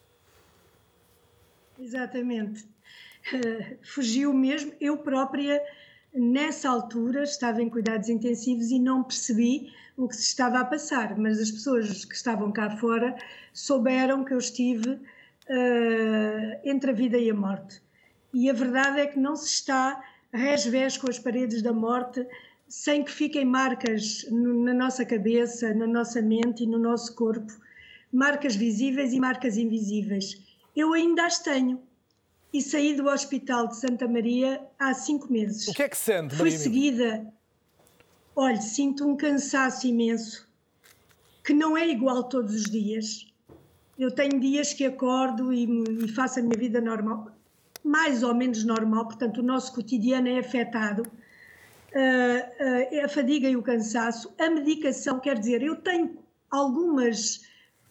Exatamente. 1.82 2.64
Uh, 3.34 3.78
fugiu 3.82 4.32
mesmo. 4.34 4.72
Eu 4.80 4.98
própria, 4.98 5.60
nessa 6.14 6.70
altura, 6.70 7.24
estava 7.24 7.62
em 7.62 7.70
cuidados 7.70 8.08
intensivos 8.08 8.70
e 8.70 8.78
não 8.78 9.04
percebi 9.04 9.74
o 9.98 10.08
que 10.08 10.16
se 10.16 10.24
estava 10.24 10.60
a 10.60 10.66
passar, 10.66 11.18
mas 11.18 11.40
as 11.40 11.50
pessoas 11.50 12.06
que 12.06 12.16
estavam 12.16 12.52
cá 12.52 12.78
fora 12.78 13.16
souberam 13.52 14.24
que 14.24 14.32
eu 14.34 14.38
estive 14.38 14.92
uh, 14.92 16.60
entre 16.64 16.92
a 16.92 16.94
vida 16.94 17.18
e 17.18 17.32
a 17.32 17.34
morte. 17.34 17.82
E 18.32 18.48
a 18.50 18.54
verdade 18.54 19.00
é 19.00 19.08
que 19.08 19.20
não 19.20 19.36
se 19.36 19.48
está 19.48 20.04
resvés 20.32 20.98
com 20.98 21.10
as 21.10 21.18
paredes 21.18 21.64
da 21.64 21.74
morte 21.74 22.26
sem 22.68 23.04
que 23.04 23.12
fiquem 23.12 23.44
marcas 23.44 24.26
no, 24.30 24.64
na 24.64 24.74
nossa 24.74 25.04
cabeça, 25.04 25.74
na 25.74 25.88
nossa 25.88 26.22
mente 26.22 26.64
e 26.64 26.68
no 26.68 26.78
nosso 26.78 27.14
corpo, 27.16 27.52
marcas 28.14 28.56
visíveis 28.56 29.12
e 29.14 29.20
marcas 29.20 29.58
invisíveis 29.58 30.51
eu 30.76 30.94
ainda 30.94 31.26
as 31.26 31.40
tenho. 31.40 31.82
E 32.54 32.62
saí 32.62 32.96
do 32.96 33.08
Hospital 33.08 33.68
de 33.68 33.78
Santa 33.78 34.08
Maria 34.08 34.62
há 34.78 34.94
cinco 34.94 35.32
meses. 35.32 35.70
O 35.70 35.74
que 35.74 35.84
é 35.84 35.90
que 35.90 35.98
sente, 35.98 36.36
Fui 36.36 36.52
seguida. 36.52 37.26
Olha, 38.36 38.60
sinto 38.60 39.08
um 39.08 39.16
cansaço 39.16 39.88
imenso. 39.88 40.50
que 41.44 41.54
não 41.54 41.78
é 41.78 41.88
igual 41.88 42.24
todos 42.24 42.54
os 42.54 42.66
dias. 42.66 43.28
Eu 43.98 44.12
tenho 44.12 44.40
dias 44.40 44.74
que 44.74 44.86
acordo 44.86 45.54
e, 45.54 45.66
e 46.04 46.08
faço 46.10 46.40
a 46.40 46.42
minha 46.42 46.58
vida 46.58 46.80
normal, 46.82 47.32
mais 47.84 48.24
ou 48.24 48.34
menos 48.34 48.64
normal, 48.64 49.06
portanto, 49.06 49.40
o 49.40 49.44
nosso 49.44 49.74
cotidiano 49.74 50.28
é 50.28 50.40
afetado. 50.40 51.04
Uh, 51.94 53.02
uh, 53.02 53.06
a 53.06 53.10
fadiga 53.10 53.50
e 53.50 53.56
o 53.56 53.62
cansaço, 53.62 54.34
a 54.40 54.50
medicação, 54.50 55.20
quer 55.20 55.38
dizer, 55.38 55.62
eu 55.62 55.76
tenho 55.76 56.18
algumas 56.50 57.42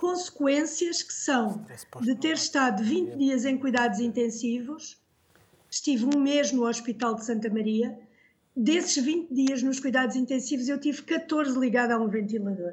consequências 0.00 1.02
que 1.02 1.12
são 1.12 1.62
de 2.00 2.14
ter 2.14 2.32
estado 2.32 2.82
20 2.82 3.18
dias 3.18 3.44
em 3.44 3.58
cuidados 3.58 4.00
intensivos, 4.00 4.98
estive 5.70 6.06
um 6.06 6.18
mês 6.18 6.50
no 6.52 6.66
Hospital 6.66 7.16
de 7.16 7.26
Santa 7.26 7.50
Maria, 7.50 7.98
desses 8.56 9.04
20 9.04 9.32
dias 9.32 9.62
nos 9.62 9.78
cuidados 9.78 10.16
intensivos 10.16 10.70
eu 10.70 10.80
tive 10.80 11.02
14 11.02 11.58
ligada 11.58 11.94
a 11.94 11.98
um 11.98 12.08
ventilador. 12.08 12.72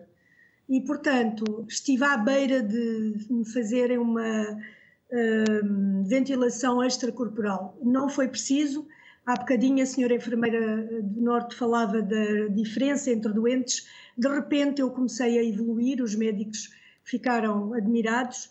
E, 0.70 0.80
portanto, 0.82 1.66
estive 1.68 2.06
à 2.06 2.16
beira 2.16 2.64
de 2.64 3.16
me 3.30 3.46
fazerem 3.46 3.98
uma 3.98 4.44
uh, 4.54 6.04
ventilação 6.06 6.82
extracorporal. 6.82 7.78
Não 7.84 8.08
foi 8.08 8.30
preciso. 8.30 8.88
Há 9.26 9.36
bocadinho 9.36 9.84
a 9.84 9.86
senhora 9.86 10.16
enfermeira 10.16 11.02
do 11.04 11.22
Norte 11.22 11.56
falava 11.56 12.02
da 12.02 12.48
diferença 12.50 13.12
entre 13.12 13.34
doentes. 13.34 13.86
De 14.18 14.30
repente 14.30 14.82
eu 14.82 14.90
comecei 14.90 15.38
a 15.38 15.44
evoluir, 15.44 16.02
os 16.02 16.16
médicos 16.16 16.70
ficaram 17.08 17.74
admirados 17.74 18.50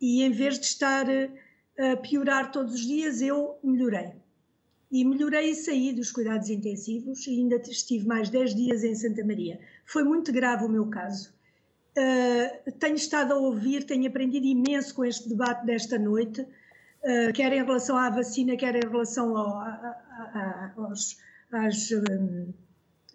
e 0.00 0.22
em 0.22 0.30
vez 0.30 0.58
de 0.58 0.66
estar 0.66 1.06
a 1.78 1.96
piorar 1.96 2.52
todos 2.52 2.74
os 2.74 2.86
dias, 2.86 3.20
eu 3.20 3.58
melhorei. 3.62 4.12
E 4.90 5.04
melhorei 5.04 5.50
e 5.50 5.54
saí 5.54 5.92
dos 5.92 6.12
cuidados 6.12 6.48
intensivos 6.48 7.26
e 7.26 7.30
ainda 7.30 7.56
estive 7.56 8.06
mais 8.06 8.30
10 8.30 8.54
dias 8.54 8.84
em 8.84 8.94
Santa 8.94 9.24
Maria. 9.24 9.58
Foi 9.84 10.04
muito 10.04 10.32
grave 10.32 10.64
o 10.64 10.68
meu 10.68 10.86
caso. 10.86 11.34
Uh, 11.98 12.72
tenho 12.72 12.94
estado 12.94 13.32
a 13.32 13.36
ouvir, 13.36 13.84
tenho 13.84 14.06
aprendido 14.06 14.46
imenso 14.46 14.94
com 14.94 15.04
este 15.04 15.28
debate 15.28 15.66
desta 15.66 15.98
noite, 15.98 16.42
uh, 16.42 17.32
quer 17.34 17.52
em 17.52 17.64
relação 17.64 17.96
à 17.96 18.08
vacina, 18.10 18.56
quer 18.56 18.76
em 18.76 18.88
relação 18.88 19.36
ao, 19.36 19.58
a, 19.58 19.66
a, 19.66 20.72
aos, 20.76 21.18
às 21.50 21.90
um, 21.90 22.52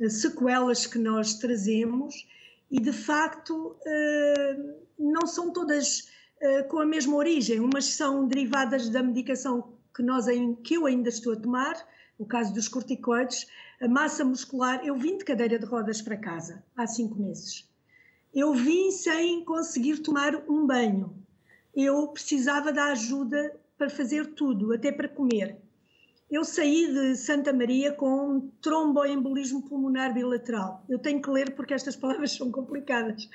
sequelas 0.09 0.85
que 0.85 0.97
nós 0.97 1.35
trazemos 1.35 2.27
e 2.71 2.79
de 2.79 2.91
facto 2.91 3.77
uh, 3.77 4.80
não 5.01 5.25
são 5.25 5.51
todas 5.51 6.09
uh, 6.41 6.67
com 6.69 6.79
a 6.79 6.85
mesma 6.85 7.15
origem, 7.15 7.59
umas 7.59 7.85
são 7.85 8.27
derivadas 8.27 8.89
da 8.89 9.01
medicação 9.01 9.73
que, 9.95 10.03
nós, 10.03 10.25
que 10.63 10.75
eu 10.75 10.85
ainda 10.85 11.09
estou 11.09 11.33
a 11.33 11.35
tomar, 11.35 11.75
o 12.17 12.25
caso 12.25 12.53
dos 12.53 12.67
corticoides, 12.67 13.47
a 13.81 13.87
massa 13.87 14.23
muscular, 14.23 14.85
eu 14.85 14.95
vim 14.95 15.17
de 15.17 15.25
cadeira 15.25 15.57
de 15.57 15.65
rodas 15.65 16.01
para 16.01 16.15
casa 16.15 16.63
há 16.77 16.85
cinco 16.85 17.19
meses. 17.19 17.67
Eu 18.33 18.53
vim 18.53 18.91
sem 18.91 19.43
conseguir 19.43 19.97
tomar 19.97 20.35
um 20.47 20.65
banho. 20.65 21.15
Eu 21.75 22.07
precisava 22.09 22.71
da 22.71 22.91
ajuda 22.91 23.59
para 23.77 23.89
fazer 23.89 24.35
tudo, 24.35 24.71
até 24.71 24.91
para 24.91 25.09
comer. 25.09 25.57
Eu 26.31 26.45
saí 26.45 26.87
de 26.87 27.17
Santa 27.17 27.51
Maria 27.51 27.91
com 27.91 28.37
um 28.37 28.51
tromboembolismo 28.61 29.67
pulmonar 29.67 30.13
bilateral. 30.13 30.81
Eu 30.87 30.97
tenho 30.97 31.21
que 31.21 31.29
ler 31.29 31.53
porque 31.53 31.73
estas 31.73 31.97
palavras 31.97 32.31
são 32.37 32.49
complicadas. 32.49 33.29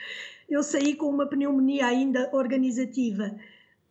Eu 0.48 0.62
saí 0.62 0.96
com 0.96 1.10
uma 1.10 1.28
pneumonia 1.28 1.86
ainda 1.86 2.30
organizativa. 2.32 3.38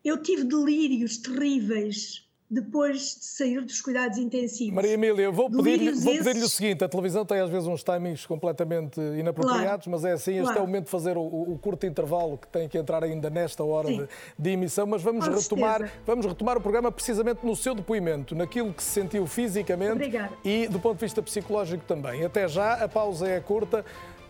Eu 0.04 0.24
tive 0.24 0.44
delírios 0.44 1.18
terríveis 1.20 2.25
depois 2.56 3.18
de 3.20 3.26
sair 3.26 3.62
dos 3.62 3.82
cuidados 3.82 4.18
intensivos. 4.18 4.74
Maria 4.74 4.94
Emília, 4.94 5.30
vou 5.30 5.50
pedir-lhe 5.50 5.92
pedir 6.24 6.42
o 6.44 6.50
seguinte: 6.50 6.84
a 6.84 6.88
televisão 6.88 7.26
tem 7.26 7.40
às 7.40 7.50
vezes 7.50 7.68
uns 7.68 7.84
timings 7.84 8.26
completamente 8.26 9.00
inapropriados, 9.00 9.86
claro. 9.86 9.92
mas 9.92 10.06
é 10.06 10.14
assim, 10.14 10.34
este 10.34 10.44
claro. 10.44 10.60
é 10.60 10.62
o 10.62 10.66
momento 10.66 10.86
de 10.86 10.92
fazer 10.92 11.18
o, 11.18 11.22
o, 11.22 11.60
curto 11.62 11.86
intervalo 11.86 12.38
que 12.38 12.48
tem 12.48 12.70
que 12.70 12.78
entrar 12.78 13.04
ainda 13.04 13.30
nesta 13.30 13.64
hora 13.64 13.90
de, 13.90 14.08
de, 14.40 14.50
emissão, 14.50 14.88
mas 14.88 15.02
vamos 15.02 15.28
retomar, 15.28 15.92
vamos 16.06 16.26
retomar 16.26 16.58
o 16.58 16.62
programa 16.62 16.92
precisamente 16.92 17.46
no 17.46 17.56
seu 17.56 17.76
depoimento, 17.76 18.34
naquilo 18.34 18.74
que 18.74 18.82
se 18.82 18.92
sentiu 18.92 19.28
fisicamente 19.28 19.94
Obrigada. 19.94 20.34
e 20.44 20.68
do 20.68 20.80
ponto 20.80 20.98
de 20.98 21.06
vista 21.06 21.22
psicológico 21.22 21.84
também. 21.86 22.24
Até 22.24 22.48
já, 22.48 22.76
a 22.76 22.88
pausa 22.88 23.28
é 23.28 23.40
curta, 23.42 23.84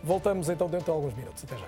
voltamos 0.03 0.49
então 0.49 0.67
dentro 0.67 0.85
de 0.85 0.91
alguns 0.91 1.13
minutos. 1.13 1.43
Até 1.43 1.57
já. 1.57 1.67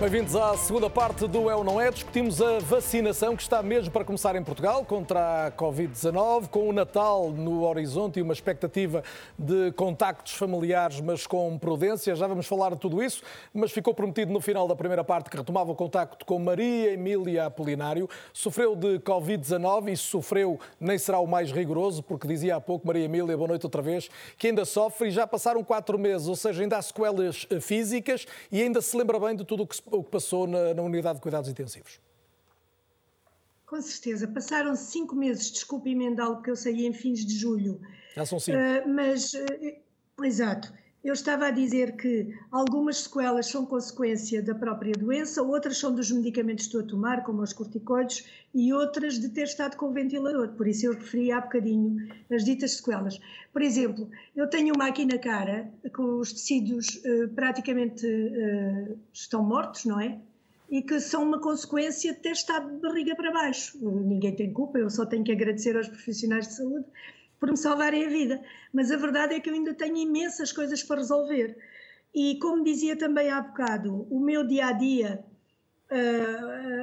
Bem-vindos 0.00 0.36
à 0.36 0.56
segunda 0.56 0.88
parte 0.88 1.26
do 1.26 1.50
É 1.50 1.56
ou 1.56 1.64
Não 1.64 1.80
É. 1.80 1.90
Discutimos 1.90 2.40
a 2.40 2.60
vacinação 2.60 3.34
que 3.34 3.42
está 3.42 3.60
mesmo 3.64 3.90
para 3.90 4.04
começar 4.04 4.36
em 4.36 4.44
Portugal 4.44 4.84
contra 4.84 5.48
a 5.48 5.50
Covid-19, 5.50 6.46
com 6.46 6.68
o 6.68 6.72
Natal 6.72 7.32
no 7.32 7.64
horizonte 7.64 8.20
e 8.20 8.22
uma 8.22 8.32
expectativa 8.32 9.02
de 9.36 9.72
contactos 9.72 10.34
familiares, 10.34 11.00
mas 11.00 11.26
com 11.26 11.58
prudência. 11.58 12.14
Já 12.14 12.28
vamos 12.28 12.46
falar 12.46 12.74
de 12.74 12.76
tudo 12.76 13.02
isso, 13.02 13.24
mas 13.52 13.72
ficou 13.72 13.92
prometido 13.92 14.32
no 14.32 14.40
final 14.40 14.68
da 14.68 14.76
primeira 14.76 15.02
parte 15.02 15.30
que 15.30 15.36
retomava 15.36 15.72
o 15.72 15.74
contacto 15.74 16.24
com 16.24 16.38
Maria 16.38 16.92
Emília 16.92 17.46
Apolinário. 17.46 18.08
Sofreu 18.32 18.76
de 18.76 19.00
Covid-19 19.00 19.88
e 19.88 19.96
sofreu, 19.96 20.60
nem 20.78 20.96
será 20.96 21.18
o 21.18 21.26
mais 21.26 21.50
rigoroso, 21.50 22.04
porque 22.04 22.28
dizia 22.28 22.54
há 22.54 22.60
pouco, 22.60 22.86
Maria 22.86 23.06
Emília, 23.06 23.36
boa 23.36 23.48
noite 23.48 23.66
outra 23.66 23.82
vez, 23.82 24.08
que 24.38 24.46
ainda 24.46 24.64
sofre 24.64 25.08
e 25.08 25.10
já 25.10 25.26
passaram 25.26 25.64
quatro 25.64 25.98
meses, 25.98 26.28
ou 26.28 26.36
seja, 26.36 26.62
ainda 26.62 26.78
há 26.78 26.82
sequelas 26.82 27.48
eh, 27.50 27.58
físicas 27.58 28.26
e 28.52 28.62
ainda 28.62 28.80
se 28.80 28.96
lembra 28.96 29.18
bem 29.18 29.34
de 29.34 29.44
tudo 29.44 29.64
o 29.64 29.66
que 29.66 29.74
se 29.74 29.87
o 29.92 30.04
que 30.04 30.10
passou 30.10 30.46
na, 30.46 30.74
na 30.74 30.82
unidade 30.82 31.16
de 31.16 31.22
cuidados 31.22 31.48
intensivos. 31.48 32.00
Com 33.66 33.80
certeza. 33.82 34.26
Passaram 34.26 34.74
cinco 34.74 35.14
meses, 35.14 35.50
desculpe 35.50 35.90
emendá-lo, 35.90 36.36
porque 36.36 36.50
eu 36.50 36.56
saí 36.56 36.86
em 36.86 36.92
fins 36.92 37.24
de 37.24 37.36
julho. 37.36 37.80
Já 38.16 38.24
são 38.24 38.40
cinco. 38.40 38.56
Uh, 38.56 38.88
mas, 38.88 39.34
uh, 39.34 40.24
exato. 40.24 40.72
Eu 41.02 41.12
estava 41.12 41.46
a 41.46 41.50
dizer 41.50 41.96
que 41.96 42.34
algumas 42.50 42.98
sequelas 42.98 43.46
são 43.46 43.64
consequência 43.64 44.42
da 44.42 44.52
própria 44.52 44.92
doença, 44.92 45.42
outras 45.42 45.78
são 45.78 45.94
dos 45.94 46.10
medicamentos 46.10 46.66
que 46.66 46.68
estou 46.68 46.80
a 46.80 46.90
tomar, 46.90 47.22
como 47.22 47.40
os 47.40 47.52
corticoides, 47.52 48.26
e 48.52 48.72
outras 48.72 49.18
de 49.18 49.28
ter 49.28 49.44
estado 49.44 49.76
com 49.76 49.86
o 49.86 49.92
ventilador. 49.92 50.48
Por 50.48 50.66
isso 50.66 50.86
eu 50.86 50.94
referi 50.94 51.30
há 51.30 51.40
bocadinho 51.40 52.08
as 52.32 52.44
ditas 52.44 52.76
sequelas. 52.76 53.20
Por 53.52 53.62
exemplo, 53.62 54.10
eu 54.34 54.50
tenho 54.50 54.74
uma 54.74 54.88
aqui 54.88 55.04
na 55.06 55.18
cara, 55.18 55.72
com 55.94 56.18
os 56.18 56.32
tecidos 56.32 56.88
uh, 56.96 57.28
praticamente 57.28 58.04
uh, 58.04 58.98
estão 59.12 59.44
mortos, 59.44 59.84
não 59.84 60.00
é? 60.00 60.18
E 60.68 60.82
que 60.82 60.98
são 60.98 61.22
uma 61.22 61.40
consequência 61.40 62.12
de 62.12 62.18
ter 62.18 62.32
estado 62.32 62.74
de 62.74 62.80
barriga 62.80 63.14
para 63.14 63.32
baixo. 63.32 63.78
Ninguém 63.80 64.34
tem 64.34 64.52
culpa, 64.52 64.78
eu 64.78 64.90
só 64.90 65.06
tenho 65.06 65.22
que 65.22 65.32
agradecer 65.32 65.76
aos 65.76 65.88
profissionais 65.88 66.48
de 66.48 66.54
saúde 66.54 66.86
por 67.38 67.50
me 67.50 67.56
salvarem 67.56 68.06
a 68.06 68.08
vida. 68.08 68.42
Mas 68.72 68.90
a 68.90 68.96
verdade 68.96 69.34
é 69.34 69.40
que 69.40 69.48
eu 69.48 69.54
ainda 69.54 69.74
tenho 69.74 69.96
imensas 69.96 70.52
coisas 70.52 70.82
para 70.82 70.96
resolver. 70.96 71.56
E 72.14 72.38
como 72.38 72.64
dizia 72.64 72.96
também 72.96 73.30
há 73.30 73.40
bocado, 73.40 74.06
o 74.10 74.18
meu 74.18 74.46
dia 74.46 74.66
a 74.66 74.72
dia, 74.72 75.24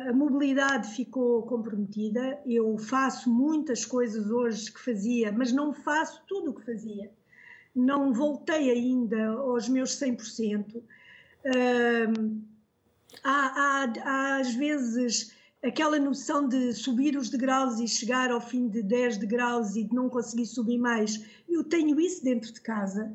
a 0.08 0.14
mobilidade 0.14 0.96
ficou 0.96 1.44
comprometida. 1.44 2.40
Eu 2.46 2.78
faço 2.78 3.30
muitas 3.30 3.86
coisas 3.86 4.30
hoje 4.32 4.72
que 4.72 4.80
fazia, 4.80 5.32
mas 5.32 5.52
não 5.52 5.74
faço 5.74 6.24
tudo 6.28 6.52
o 6.52 6.54
que 6.54 6.66
fazia. 6.66 7.12
Não 7.76 8.14
voltei 8.14 8.72
ainda 8.72 9.28
aos 9.28 9.68
meus 9.68 9.92
100%. 10.00 10.82
há, 13.24 13.84
há, 13.84 13.94
há 14.04 14.38
às 14.38 14.54
vezes 14.56 15.36
aquela 15.66 16.00
noção 16.00 16.48
de 16.48 16.74
subir 16.74 17.18
os 17.18 17.30
degraus 17.30 17.80
e 17.80 17.88
chegar 17.88 18.30
ao 18.30 18.40
fim 18.40 18.68
de 18.68 18.84
10 18.84 19.18
degraus 19.18 19.76
e 19.76 19.84
de 19.84 19.94
não 19.94 20.08
conseguir 20.08 20.46
subir 20.46 20.78
mais, 20.78 21.26
eu 21.50 21.64
tenho 21.64 22.00
isso 22.00 22.24
dentro 22.24 22.54
de 22.54 22.62
casa. 22.62 23.12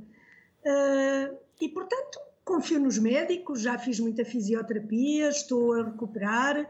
Uh, 0.65 1.37
e, 1.61 1.69
portanto, 1.69 2.19
confio 2.45 2.81
nos 2.81 2.99
médicos, 2.99 3.61
já 3.61 3.79
fiz 3.79 4.01
muita 4.01 4.25
fisioterapia, 4.25 5.29
estou 5.29 5.75
a 5.75 5.85
recuperar. 5.85 6.67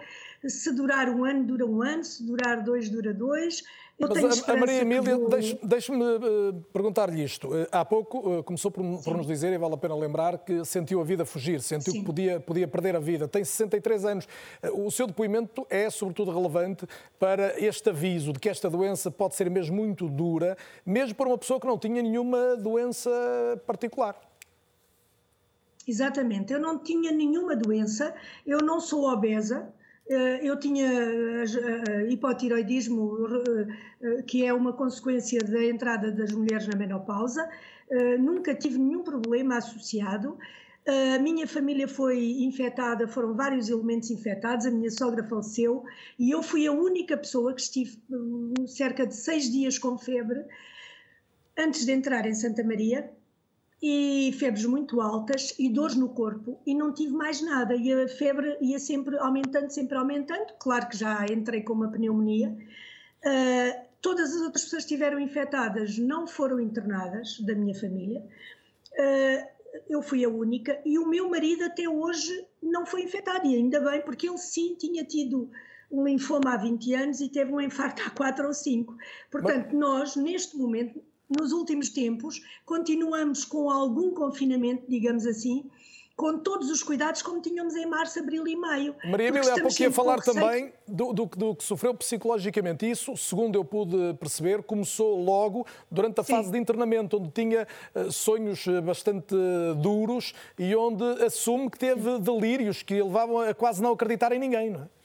Se 0.47 0.71
durar 0.73 1.09
um 1.09 1.25
ano, 1.25 1.45
dura 1.45 1.67
um 1.67 1.83
ano, 1.83 2.05
se 2.05 2.23
durar 2.25 2.63
dois, 2.63 2.91
dura 2.91 3.15
dois. 3.15 3.63
Mas 4.01 4.49
a, 4.49 4.53
a 4.53 4.57
Maria 4.57 4.81
Emília, 4.81 5.17
vou... 5.19 5.29
deixe-me 5.63 6.03
uh, 6.03 6.53
perguntar-lhe 6.73 7.23
isto. 7.23 7.49
Uh, 7.49 7.67
há 7.71 7.85
pouco 7.85 8.39
uh, 8.39 8.43
começou 8.43 8.71
por, 8.71 8.83
por, 9.03 9.17
nos 9.17 9.27
dizer, 9.27 9.53
e 9.53 9.59
vale 9.59 9.75
a 9.75 9.77
pena 9.77 9.95
lembrar, 9.95 10.39
que 10.39 10.65
sentiu 10.65 11.01
a 11.01 11.05
vida 11.05 11.27
fugir, 11.27 11.61
sentiu 11.61 11.93
Sim. 11.93 12.01
que 12.01 12.07
podia, 12.07 12.41
podia 12.41 12.67
perder 12.67 12.97
a 12.97 12.99
vida. 12.99 13.29
Tem 13.29 13.45
63 13.45 14.05
anos. 14.07 14.29
O 14.73 14.91
seu 14.91 15.07
depoimento 15.07 15.67
é, 15.69 15.91
sobretudo, 15.91 16.31
relevante 16.31 16.87
para 17.19 17.61
este 17.63 17.91
aviso 17.91 18.33
de 18.33 18.39
que 18.39 18.49
esta 18.49 18.71
doença 18.71 19.11
pode 19.11 19.35
ser 19.35 19.51
mesmo 19.51 19.77
muito 19.77 20.09
dura, 20.09 20.57
mesmo 20.85 21.15
para 21.15 21.29
uma 21.29 21.39
pessoa 21.39 21.61
que 21.61 21.67
não 21.67 21.79
tinha 21.79 22.03
nenhuma 22.03 22.57
doença 22.57 23.11
particular. 23.67 24.17
Exatamente, 25.87 26.53
eu 26.53 26.61
não 26.61 26.79
tinha 26.79 27.11
nenhuma 27.11 27.57
doença, 27.57 28.15
eu 28.47 28.59
não 28.59 28.81
sou 28.81 29.11
obesa, 29.11 29.67
eh, 29.67 29.80
eu 30.43 30.59
tinha 30.59 30.87
eh, 30.87 31.45
eh, 31.45 32.13
hipotiroidismo, 32.13 33.17
que 34.27 34.45
é 34.45 34.53
uma 34.53 34.73
consequência 34.73 35.41
da 35.41 35.65
entrada 35.65 36.11
das 36.11 36.33
mulheres 36.33 36.67
na 36.67 36.77
menopausa, 36.77 37.49
nunca 38.19 38.55
tive 38.55 38.79
nenhum 38.79 39.03
problema 39.03 39.57
associado. 39.59 40.37
A 41.15 41.19
minha 41.19 41.47
família 41.47 41.87
foi 41.87 42.43
infectada, 42.43 43.07
foram 43.07 43.35
vários 43.35 43.69
elementos 43.69 44.11
infectados, 44.11 44.67
a 44.67 44.71
minha 44.71 44.91
sogra 44.91 45.23
faleceu 45.23 45.85
e 46.19 46.31
eu 46.31 46.43
fui 46.43 46.67
a 46.67 46.73
única 46.73 47.17
pessoa 47.17 47.55
que 47.55 47.61
estive 47.61 48.03
cerca 48.67 49.07
de 49.07 49.15
seis 49.15 49.51
dias 49.51 49.79
com 49.79 49.97
febre 49.99 50.43
antes 51.57 51.85
de 51.85 51.93
entrar 51.93 52.27
em 52.27 52.35
Santa 52.35 52.65
Maria 52.65 53.13
e 53.83 54.35
febres 54.39 54.67
muito 54.67 55.01
altas 55.01 55.55
e 55.59 55.69
dores 55.71 55.97
no 55.97 56.11
corpo 56.11 56.61
e 56.67 56.75
não 56.75 56.93
tive 56.93 57.13
mais 57.13 57.41
nada 57.41 57.75
e 57.75 57.93
a 57.93 58.07
febre 58.09 58.59
ia 58.61 58.79
sempre 58.79 59.17
aumentando, 59.19 59.71
sempre 59.71 59.97
aumentando, 59.97 60.53
claro 60.59 60.89
que 60.89 60.97
já 60.97 61.25
entrei 61.27 61.63
com 61.63 61.73
uma 61.73 61.91
pneumonia. 61.91 62.55
Uh, 63.25 63.87
todas 64.03 64.35
as 64.35 64.43
outras 64.43 64.65
pessoas 64.65 64.85
que 64.85 64.95
estiveram 64.95 65.19
infectadas 65.19 65.99
não 65.99 66.27
foram 66.27 66.61
internadas 66.61 67.41
da 67.41 67.55
minha 67.55 67.75
família. 67.75 68.23
Uh, 68.93 69.61
eu 69.89 70.03
fui 70.03 70.25
a 70.25 70.29
única 70.29 70.79
e 70.85 70.99
o 70.99 71.09
meu 71.09 71.31
marido 71.31 71.65
até 71.65 71.89
hoje 71.89 72.47
não 72.63 72.85
foi 72.85 73.05
infectado 73.05 73.47
e 73.47 73.55
ainda 73.55 73.81
bem 73.81 74.03
porque 74.03 74.29
ele 74.29 74.39
sim 74.39 74.75
tinha 74.75 75.05
tido 75.05 75.51
um 75.91 76.05
linfoma 76.05 76.55
há 76.55 76.57
20 76.57 76.95
anos 76.95 77.21
e 77.21 77.29
teve 77.29 77.53
um 77.53 77.61
infarto 77.61 78.03
há 78.07 78.11
4 78.11 78.47
ou 78.47 78.53
5. 78.53 78.97
Portanto, 79.31 79.69
Mas... 79.73 79.79
nós 79.79 80.17
neste 80.17 80.57
momento 80.57 81.03
nos 81.31 81.53
últimos 81.53 81.91
tempos, 81.91 82.43
continuamos 82.65 83.45
com 83.45 83.71
algum 83.71 84.13
confinamento, 84.13 84.85
digamos 84.89 85.27
assim, 85.27 85.71
com 86.21 86.37
todos 86.39 86.71
os 86.71 86.83
cuidados 86.83 87.23
como 87.23 87.41
tínhamos 87.41 87.75
em 87.75 87.87
março, 87.87 88.19
abril 88.19 88.47
e 88.47 88.55
maio. 88.55 88.95
Maria 89.05 89.29
Emília, 89.29 89.55
há 89.55 89.59
pouco 89.59 89.81
ia 89.81 89.91
falar 89.91 90.21
também 90.21 90.71
do, 90.87 91.15
do, 91.15 91.25
do, 91.25 91.55
que 91.55 91.65
sofreu 91.65 91.95
psicologicamente. 91.95 92.91
Isso, 92.91 93.17
segundo 93.17 93.57
eu 93.57 93.65
pude 93.65 94.13
perceber, 94.21 94.63
começou 94.63 95.19
logo 95.19 95.67
durante 95.91 96.21
a 96.21 96.23
Sim. 96.23 96.35
fase 96.35 96.51
de 96.51 96.59
internamento, 96.59 97.17
onde 97.17 97.31
tinha 97.31 97.67
uh, 97.95 98.13
sonhos 98.13 98.67
eh, 98.67 98.83
bastante 98.83 99.35
duros 99.81 100.35
e 100.59 100.77
onde 100.77 101.05
assume 101.25 101.71
que 101.71 101.79
teve 101.79 102.19
delírios 102.19 102.83
que 102.83 103.03
levavam 103.03 103.39
a 103.39 103.55
quase 103.55 103.83
não 103.83 103.93
acreditar 103.93 104.31
em 104.33 104.39
ninguém, 104.39 104.69
não 104.69 104.83
é? 104.83 105.00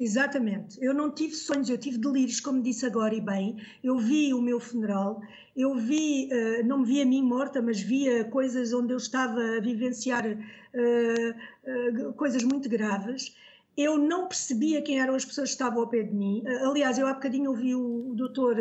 Exatamente. 0.00 0.82
Eu 0.82 0.94
não 0.94 1.10
tive 1.10 1.34
sonhos, 1.34 1.68
eu 1.68 1.76
tive 1.76 1.98
delírios, 1.98 2.40
como 2.40 2.62
disse 2.62 2.86
agora 2.86 3.14
e 3.14 3.20
bem. 3.20 3.58
Eu 3.84 3.98
vi 3.98 4.32
o 4.32 4.40
meu 4.40 4.58
funeral, 4.58 5.20
eu 5.54 5.74
vi, 5.76 6.30
uh, 6.32 6.66
não 6.66 6.78
me 6.78 6.86
vi 6.86 7.02
a 7.02 7.04
mim 7.04 7.22
morta, 7.22 7.60
mas 7.60 7.82
via 7.82 8.24
coisas 8.24 8.72
onde 8.72 8.94
eu 8.94 8.96
estava 8.96 9.38
a 9.38 9.60
vivenciar 9.60 10.24
uh, 10.26 12.06
uh, 12.08 12.12
coisas 12.14 12.42
muito 12.42 12.66
graves. 12.66 13.36
Eu 13.76 13.98
não 13.98 14.26
percebia 14.26 14.80
quem 14.80 14.98
eram 14.98 15.14
as 15.14 15.24
pessoas 15.24 15.50
que 15.50 15.54
estavam 15.54 15.80
ao 15.82 15.88
pé 15.88 16.02
de 16.02 16.14
mim. 16.14 16.42
aliás, 16.46 16.98
eu 16.98 17.06
há 17.06 17.14
bocadinho 17.14 17.50
ouvi 17.50 17.74
o, 17.74 18.12
doutor, 18.14 18.56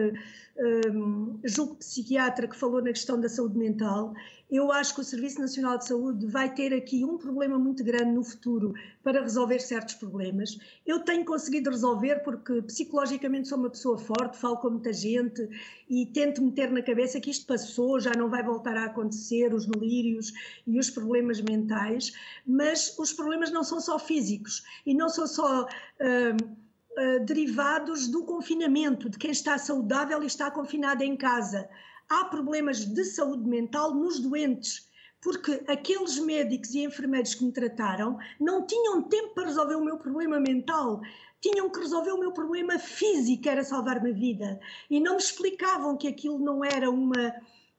julgo 1.44 1.76
psiquiatra, 1.76 2.48
que 2.48 2.56
falou 2.56 2.82
na 2.82 2.90
questão 2.90 3.20
da 3.20 3.28
saúde 3.28 3.58
mental 3.58 4.14
eu 4.50 4.72
acho 4.72 4.96
que 4.96 5.02
o 5.02 5.04
Serviço 5.04 5.40
Nacional 5.40 5.78
de 5.78 5.86
Saúde 5.86 6.26
vai 6.26 6.52
ter 6.52 6.74
aqui 6.74 7.06
um 7.06 7.20
problema 7.20 7.60
muito 7.60 7.84
grande 7.84 8.12
no 8.12 8.24
futuro 8.24 8.74
para 9.04 9.22
resolver 9.22 9.60
certos 9.60 9.94
problemas. 9.94 10.58
Eu 10.86 11.02
tenho 11.02 11.24
conseguido 11.24 11.70
resolver 11.70 12.24
porque 12.24 12.60
psicologicamente 12.64 13.48
sou 13.48 13.60
uma 13.60 13.70
pessoa 13.70 13.98
forte, 14.00 14.38
falo 14.38 14.58
com 14.58 14.72
muita 14.72 14.92
gente 14.92 15.48
e 15.88 16.08
tento 16.08 16.42
meter 16.42 16.72
na 16.72 16.82
cabeça 16.82 17.20
que 17.20 17.30
isto 17.30 17.46
passou, 17.46 18.00
já 18.00 18.12
não 18.18 18.28
vai 18.28 18.42
voltar 18.42 18.76
a 18.76 18.86
acontecer, 18.86 19.54
os 19.54 19.68
delírios 19.68 20.34
e 20.66 20.80
os 20.80 20.90
problemas 20.90 21.40
mentais, 21.42 22.12
mas 22.46 22.98
os 22.98 23.14
problemas 23.14 23.52
não 23.52 23.64
são 23.64 23.80
só 23.80 24.00
físicos 24.00 24.64
e 24.84 24.96
não 24.96 25.10
são 25.10 25.28
só. 25.28 25.64
Uh, 25.64 26.60
uh, 26.98 27.24
derivados 27.24 28.08
do 28.08 28.24
confinamento, 28.24 29.10
de 29.10 29.18
quem 29.18 29.32
está 29.32 29.58
saudável 29.58 30.24
e 30.24 30.26
está 30.26 30.50
confinado 30.50 31.04
em 31.04 31.16
casa 31.16 31.70
há 32.10 32.26
problemas 32.26 32.86
de 32.86 33.06
saúde 33.06 33.48
mental 33.48 33.94
nos 33.94 34.20
doentes, 34.20 34.90
porque 35.22 35.64
aqueles 35.68 36.18
médicos 36.20 36.74
e 36.74 36.84
enfermeiros 36.84 37.36
que 37.36 37.44
me 37.44 37.52
trataram 37.52 38.18
não 38.40 38.66
tinham 38.66 39.04
tempo 39.04 39.34
para 39.34 39.46
resolver 39.46 39.76
o 39.76 39.84
meu 39.84 39.98
problema 39.98 40.40
mental, 40.40 41.02
tinham 41.42 41.70
que 41.70 41.80
resolver 41.80 42.12
o 42.12 42.20
meu 42.20 42.32
problema 42.32 42.78
físico, 42.80 43.48
era 43.48 43.64
salvar-me 43.64 44.12
a 44.12 44.14
vida. 44.14 44.60
E 44.90 45.00
não 45.00 45.14
me 45.14 45.22
explicavam 45.22 45.98
que 45.98 46.08
aquilo 46.08 46.40
não 46.40 46.64
era 46.64 46.90
uma, 46.90 47.34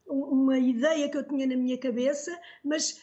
uma 0.07 0.59
ideia 0.59 1.09
que 1.09 1.17
eu 1.17 1.27
tinha 1.27 1.47
na 1.47 1.57
minha 1.57 1.77
cabeça, 1.77 2.39
mas 2.65 3.03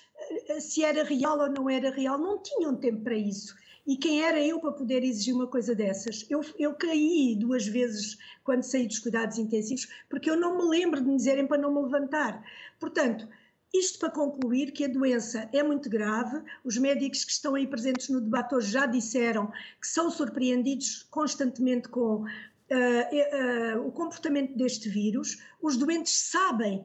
eh, 0.50 0.60
se 0.60 0.84
era 0.84 1.04
real 1.04 1.40
ou 1.40 1.50
não 1.50 1.70
era 1.70 1.92
real, 1.92 2.18
não 2.18 2.42
tinham 2.42 2.76
tempo 2.76 3.04
para 3.04 3.16
isso. 3.16 3.56
E 3.88 3.96
quem 3.96 4.22
era 4.22 4.40
eu 4.46 4.60
para 4.60 4.74
poder 4.74 5.02
exigir 5.02 5.34
uma 5.34 5.48
coisa 5.48 5.74
dessas? 5.74 6.26
Eu, 6.30 6.42
eu 6.60 6.74
caí 6.74 7.38
duas 7.40 7.66
vezes 7.66 8.18
quando 8.44 8.64
saí 8.64 8.86
dos 8.86 9.00
cuidados 9.00 9.38
intensivos, 9.38 9.88
porque 10.10 10.30
eu 10.30 10.36
não 10.36 10.58
me 10.58 10.64
lembro 10.64 11.00
de 11.00 11.08
me 11.08 11.16
dizerem 11.16 11.48
para 11.48 11.58
não 11.58 11.74
me 11.74 11.82
levantar. 11.82 12.44
Portanto, 12.82 13.26
isto 13.74 13.98
para 13.98 14.10
concluir 14.10 14.72
que 14.72 14.84
a 14.84 14.90
doença 14.90 15.50
é 15.54 15.64
muito 15.64 15.90
grave, 15.90 16.42
os 16.66 16.78
médicos 16.78 17.24
que 17.24 17.32
estão 17.32 17.56
aí 17.56 17.66
presentes 17.66 18.10
no 18.10 18.20
debate 18.20 18.56
hoje 18.56 18.72
já 18.72 18.86
disseram 18.86 19.48
que 19.80 19.88
são 19.88 20.12
surpreendidos 20.12 21.04
constantemente 21.10 21.88
com 21.88 22.24
uh, 22.24 22.26
uh, 22.26 23.88
o 23.88 23.92
comportamento 23.92 24.58
deste 24.58 24.90
vírus, 24.90 25.42
os 25.62 25.78
doentes 25.78 26.14
sabem 26.14 26.84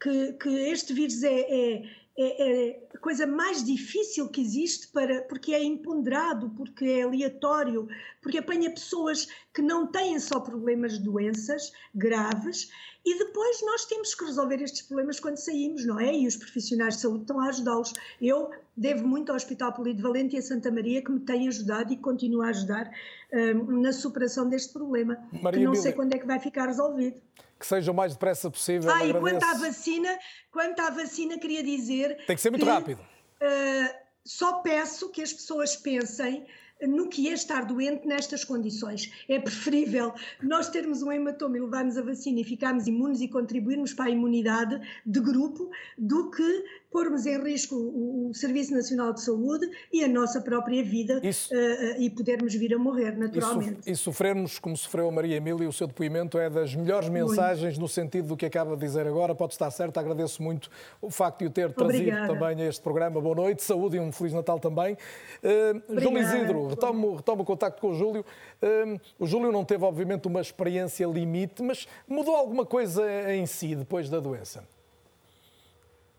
que, 0.00 0.32
que 0.32 0.48
este 0.48 0.92
vírus 0.92 1.22
é, 1.22 1.40
é 1.40 1.82
é, 2.18 2.68
é, 2.68 2.88
a 2.94 2.98
coisa 2.98 3.26
mais 3.26 3.64
difícil 3.64 4.28
que 4.28 4.40
existe 4.40 4.88
para 4.88 5.22
porque 5.22 5.54
é 5.54 5.62
imponderado, 5.62 6.50
porque 6.50 6.84
é 6.84 7.02
aleatório, 7.02 7.88
porque 8.20 8.38
apanha 8.38 8.70
pessoas 8.70 9.28
que 9.54 9.62
não 9.62 9.86
têm 9.86 10.18
só 10.18 10.40
problemas 10.40 10.98
de 10.98 11.04
doenças 11.04 11.72
graves 11.94 12.70
e 13.04 13.18
depois 13.18 13.62
nós 13.62 13.86
temos 13.86 14.14
que 14.14 14.24
resolver 14.24 14.60
estes 14.62 14.82
problemas 14.82 15.18
quando 15.18 15.38
saímos, 15.38 15.86
não 15.86 15.98
é? 15.98 16.14
E 16.14 16.26
os 16.26 16.36
profissionais 16.36 16.96
de 16.96 17.00
saúde 17.00 17.22
estão 17.22 17.40
a 17.40 17.48
ajudá-los. 17.48 17.94
Eu 18.20 18.50
devo 18.76 19.08
muito 19.08 19.30
ao 19.30 19.36
Hospital 19.36 19.72
Polivalente 19.72 20.36
e 20.36 20.38
a 20.38 20.42
Santa 20.42 20.70
Maria 20.70 21.02
que 21.02 21.10
me 21.10 21.20
têm 21.20 21.48
ajudado 21.48 21.92
e 21.92 21.96
continua 21.96 22.46
a 22.46 22.50
ajudar 22.50 22.90
um, 23.32 23.80
na 23.80 23.92
superação 23.92 24.48
deste 24.48 24.72
problema, 24.72 25.16
Maria 25.32 25.60
que 25.60 25.64
não 25.64 25.74
sei 25.74 25.92
quando 25.92 26.14
é 26.14 26.18
que 26.18 26.26
vai 26.26 26.38
ficar 26.38 26.66
resolvido 26.66 27.20
que 27.60 27.66
seja 27.66 27.92
o 27.92 27.94
mais 27.94 28.14
depressa 28.14 28.50
possível. 28.50 28.90
Ah, 28.90 29.04
e 29.04 29.12
quanto 29.12 29.44
à 29.44 29.54
vacina, 29.54 30.18
quanto 30.50 30.80
à 30.80 30.88
vacina, 30.88 31.38
queria 31.38 31.62
dizer. 31.62 32.16
Tem 32.26 32.34
que 32.34 32.42
ser 32.42 32.50
muito 32.50 32.64
que, 32.64 32.70
rápido. 32.70 33.00
Uh, 33.00 33.94
só 34.24 34.54
peço 34.62 35.10
que 35.10 35.22
as 35.22 35.32
pessoas 35.32 35.76
pensem 35.76 36.46
no 36.88 37.08
que 37.08 37.28
é 37.28 37.32
estar 37.32 37.66
doente 37.66 38.06
nestas 38.06 38.44
condições. 38.44 39.12
É 39.28 39.38
preferível 39.38 40.14
nós 40.42 40.70
termos 40.70 41.02
um 41.02 41.12
hematoma 41.12 41.58
e 41.58 41.60
levarmos 41.60 41.98
a 41.98 42.02
vacina 42.02 42.40
e 42.40 42.44
ficarmos 42.44 42.86
imunes 42.86 43.20
e 43.20 43.28
contribuirmos 43.28 43.92
para 43.92 44.06
a 44.06 44.10
imunidade 44.10 44.80
de 45.04 45.20
grupo 45.20 45.70
do 45.98 46.30
que 46.30 46.64
pormos 46.90 47.24
em 47.26 47.42
risco 47.42 47.74
o, 47.74 48.30
o 48.30 48.34
Serviço 48.34 48.72
Nacional 48.72 49.12
de 49.12 49.22
Saúde 49.22 49.66
e 49.92 50.02
a 50.02 50.08
nossa 50.08 50.40
própria 50.40 50.82
vida 50.82 51.20
Isso, 51.22 51.54
uh, 51.54 52.00
e 52.00 52.10
podermos 52.10 52.54
vir 52.54 52.74
a 52.74 52.78
morrer, 52.78 53.16
naturalmente. 53.16 53.90
E, 53.90 53.94
sofrermos 53.94 54.58
como 54.58 54.76
sofreu 54.76 55.08
a 55.08 55.12
Maria 55.12 55.36
Emília, 55.36 55.68
o 55.68 55.72
seu 55.72 55.86
depoimento 55.86 56.38
é 56.38 56.50
das 56.50 56.74
melhores 56.74 57.08
mensagens 57.08 57.74
muito. 57.74 57.80
no 57.80 57.88
sentido 57.88 58.28
do 58.28 58.36
que 58.36 58.46
acaba 58.46 58.76
de 58.76 58.84
dizer 58.84 59.06
agora. 59.06 59.34
Pode 59.34 59.52
estar 59.52 59.70
certo, 59.70 59.98
agradeço 59.98 60.42
muito 60.42 60.70
o 61.00 61.10
facto 61.10 61.40
de 61.40 61.46
o 61.46 61.50
ter 61.50 61.72
trazido 61.72 62.02
Obrigada. 62.02 62.34
também 62.34 62.64
a 62.64 62.68
este 62.68 62.82
programa. 62.82 63.20
Boa 63.20 63.34
noite, 63.34 63.62
saúde 63.62 63.96
e 63.96 64.00
um 64.00 64.10
Feliz 64.10 64.32
Natal 64.32 64.58
também. 64.58 64.94
Uh, 65.42 66.00
Júlio 66.00 66.18
Isidro, 66.18 66.68
retomo, 66.68 67.14
retomo 67.14 67.42
o 67.42 67.46
contacto 67.46 67.80
com 67.80 67.90
o 67.90 67.94
Júlio. 67.94 68.24
Uh, 68.62 69.00
o 69.18 69.26
Júlio 69.26 69.52
não 69.52 69.64
teve, 69.64 69.84
obviamente, 69.84 70.26
uma 70.26 70.40
experiência 70.40 71.06
limite, 71.06 71.62
mas 71.62 71.86
mudou 72.08 72.34
alguma 72.34 72.66
coisa 72.66 73.02
em 73.32 73.46
si 73.46 73.74
depois 73.74 74.08
da 74.10 74.18
doença? 74.18 74.64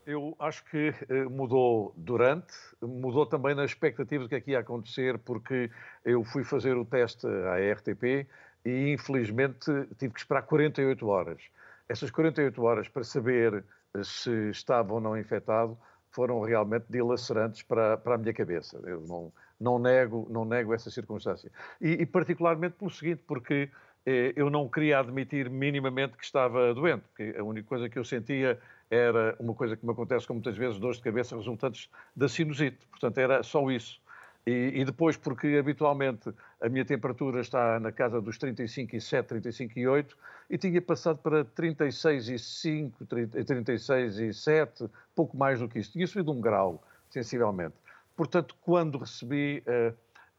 Eu 0.06 0.36
acho 0.40 0.64
que 0.66 0.94
eh, 1.10 1.24
mudou 1.26 1.94
durante, 1.96 2.54
mudou 2.82 3.26
também 3.26 3.54
na 3.54 3.66
expectativa 3.66 4.24
do 4.24 4.30
que 4.30 4.36
é 4.36 4.42
que 4.42 4.52
ia 4.52 4.60
acontecer, 4.60 5.18
porque 5.20 5.70
eu 6.04 6.24
fui 6.24 6.44
fazer 6.44 6.76
o 6.76 6.86
teste 6.86 7.28
à 7.28 7.58
RTP 7.74 8.28
e 8.66 8.94
infelizmente 8.94 9.72
tive 9.98 10.14
que 10.14 10.20
esperar 10.20 10.44
48 10.44 11.08
horas. 11.08 11.42
Essas 11.88 12.10
48 12.10 12.64
horas 12.64 12.88
para 12.88 13.04
saber 13.04 13.64
eh, 13.94 14.04
se 14.04 14.50
estava 14.50 14.94
ou 14.94 15.02
não 15.02 15.18
infectado 15.18 15.78
foram 16.10 16.42
realmente 16.42 16.86
dilacerantes 16.90 17.62
para, 17.64 17.98
para 17.98 18.16
a 18.16 18.18
minha 18.18 18.34
cabeça. 18.34 18.80
Eu 18.84 19.02
não, 19.02 19.32
não, 19.60 19.80
nego, 19.80 20.28
não 20.30 20.46
nego 20.46 20.74
essa 20.74 20.90
circunstância. 20.90 21.52
E, 21.80 21.90
e 22.02 22.06
particularmente 22.06 22.76
pelo 22.76 22.90
seguinte, 22.92 23.24
porque 23.26 23.70
eh, 24.06 24.34
eu 24.36 24.50
não 24.50 24.68
queria 24.68 25.00
admitir 25.00 25.50
minimamente 25.50 26.18
que 26.18 26.24
estava 26.24 26.74
doente, 26.74 27.04
porque 27.08 27.38
a 27.38 27.44
única 27.44 27.68
coisa 27.68 27.90
que 27.90 28.00
eu 28.00 28.04
sentia 28.04 28.60
era 28.92 29.36
uma 29.40 29.54
coisa 29.54 29.78
que 29.78 29.86
me 29.86 29.94
acontece 29.94 30.28
com 30.28 30.34
muitas 30.34 30.58
vezes, 30.58 30.78
dores 30.78 30.98
de 30.98 31.04
cabeça 31.04 31.36
resultantes 31.36 31.90
da 32.14 32.28
sinusite. 32.28 32.86
Portanto, 32.88 33.18
era 33.18 33.42
só 33.42 33.72
isso. 33.72 34.02
E, 34.46 34.82
e, 34.82 34.86
depois, 34.86 35.16
porque 35.16 35.56
habitualmente 35.58 36.34
a 36.60 36.68
minha 36.68 36.84
temperatura 36.84 37.42
está 37.42 37.80
na 37.80 37.92
casa 37.92 38.20
dos 38.20 38.38
35,7, 38.38 39.28
35,8 39.28 40.16
e 40.50 40.58
tinha 40.58 40.82
passado 40.82 41.20
para 41.20 41.46
36,5, 41.46 42.92
36,7, 43.08 44.90
pouco 45.16 45.38
mais 45.38 45.60
do 45.60 45.70
que 45.70 45.80
isso. 45.80 45.92
Tinha 45.92 46.08
subido 46.08 46.32
um 46.32 46.42
grau, 46.42 46.84
sensivelmente. 47.10 47.76
Portanto, 48.16 48.56
quando 48.62 48.98
recebi 48.98 49.64
uh, 49.68 49.94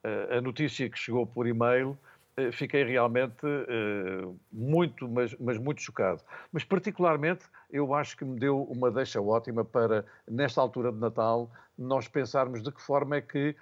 uh, 0.05 0.39
a 0.39 0.41
notícia 0.41 0.91
que 0.91 0.99
chegou 0.99 1.25
por 1.25 1.47
e-mail, 1.47 1.97
fiquei 2.53 2.85
realmente 2.85 3.45
uh, 3.45 4.39
muito, 4.51 5.09
mas, 5.09 5.35
mas, 5.39 5.59
muito 5.59 5.83
chocado. 5.83 6.23
Mas, 6.51 6.65
particularmente, 6.65 7.45
eu 7.71 7.95
acho 7.95 8.17
que 8.17 8.25
me 8.25 8.39
deu 8.39 8.63
uma 8.63 8.91
deixa 8.91 9.21
ótima 9.21 9.65
para, 9.65 10.05
nesta 10.29 10.61
altura 10.61 10.91
de 10.91 10.99
Natal, 10.99 11.51
nós 11.77 12.09
pensarmos 12.09 12.63
de 12.63 12.73
que 12.73 12.81
forma 12.81 13.17
é 13.17 13.21
que 13.21 13.55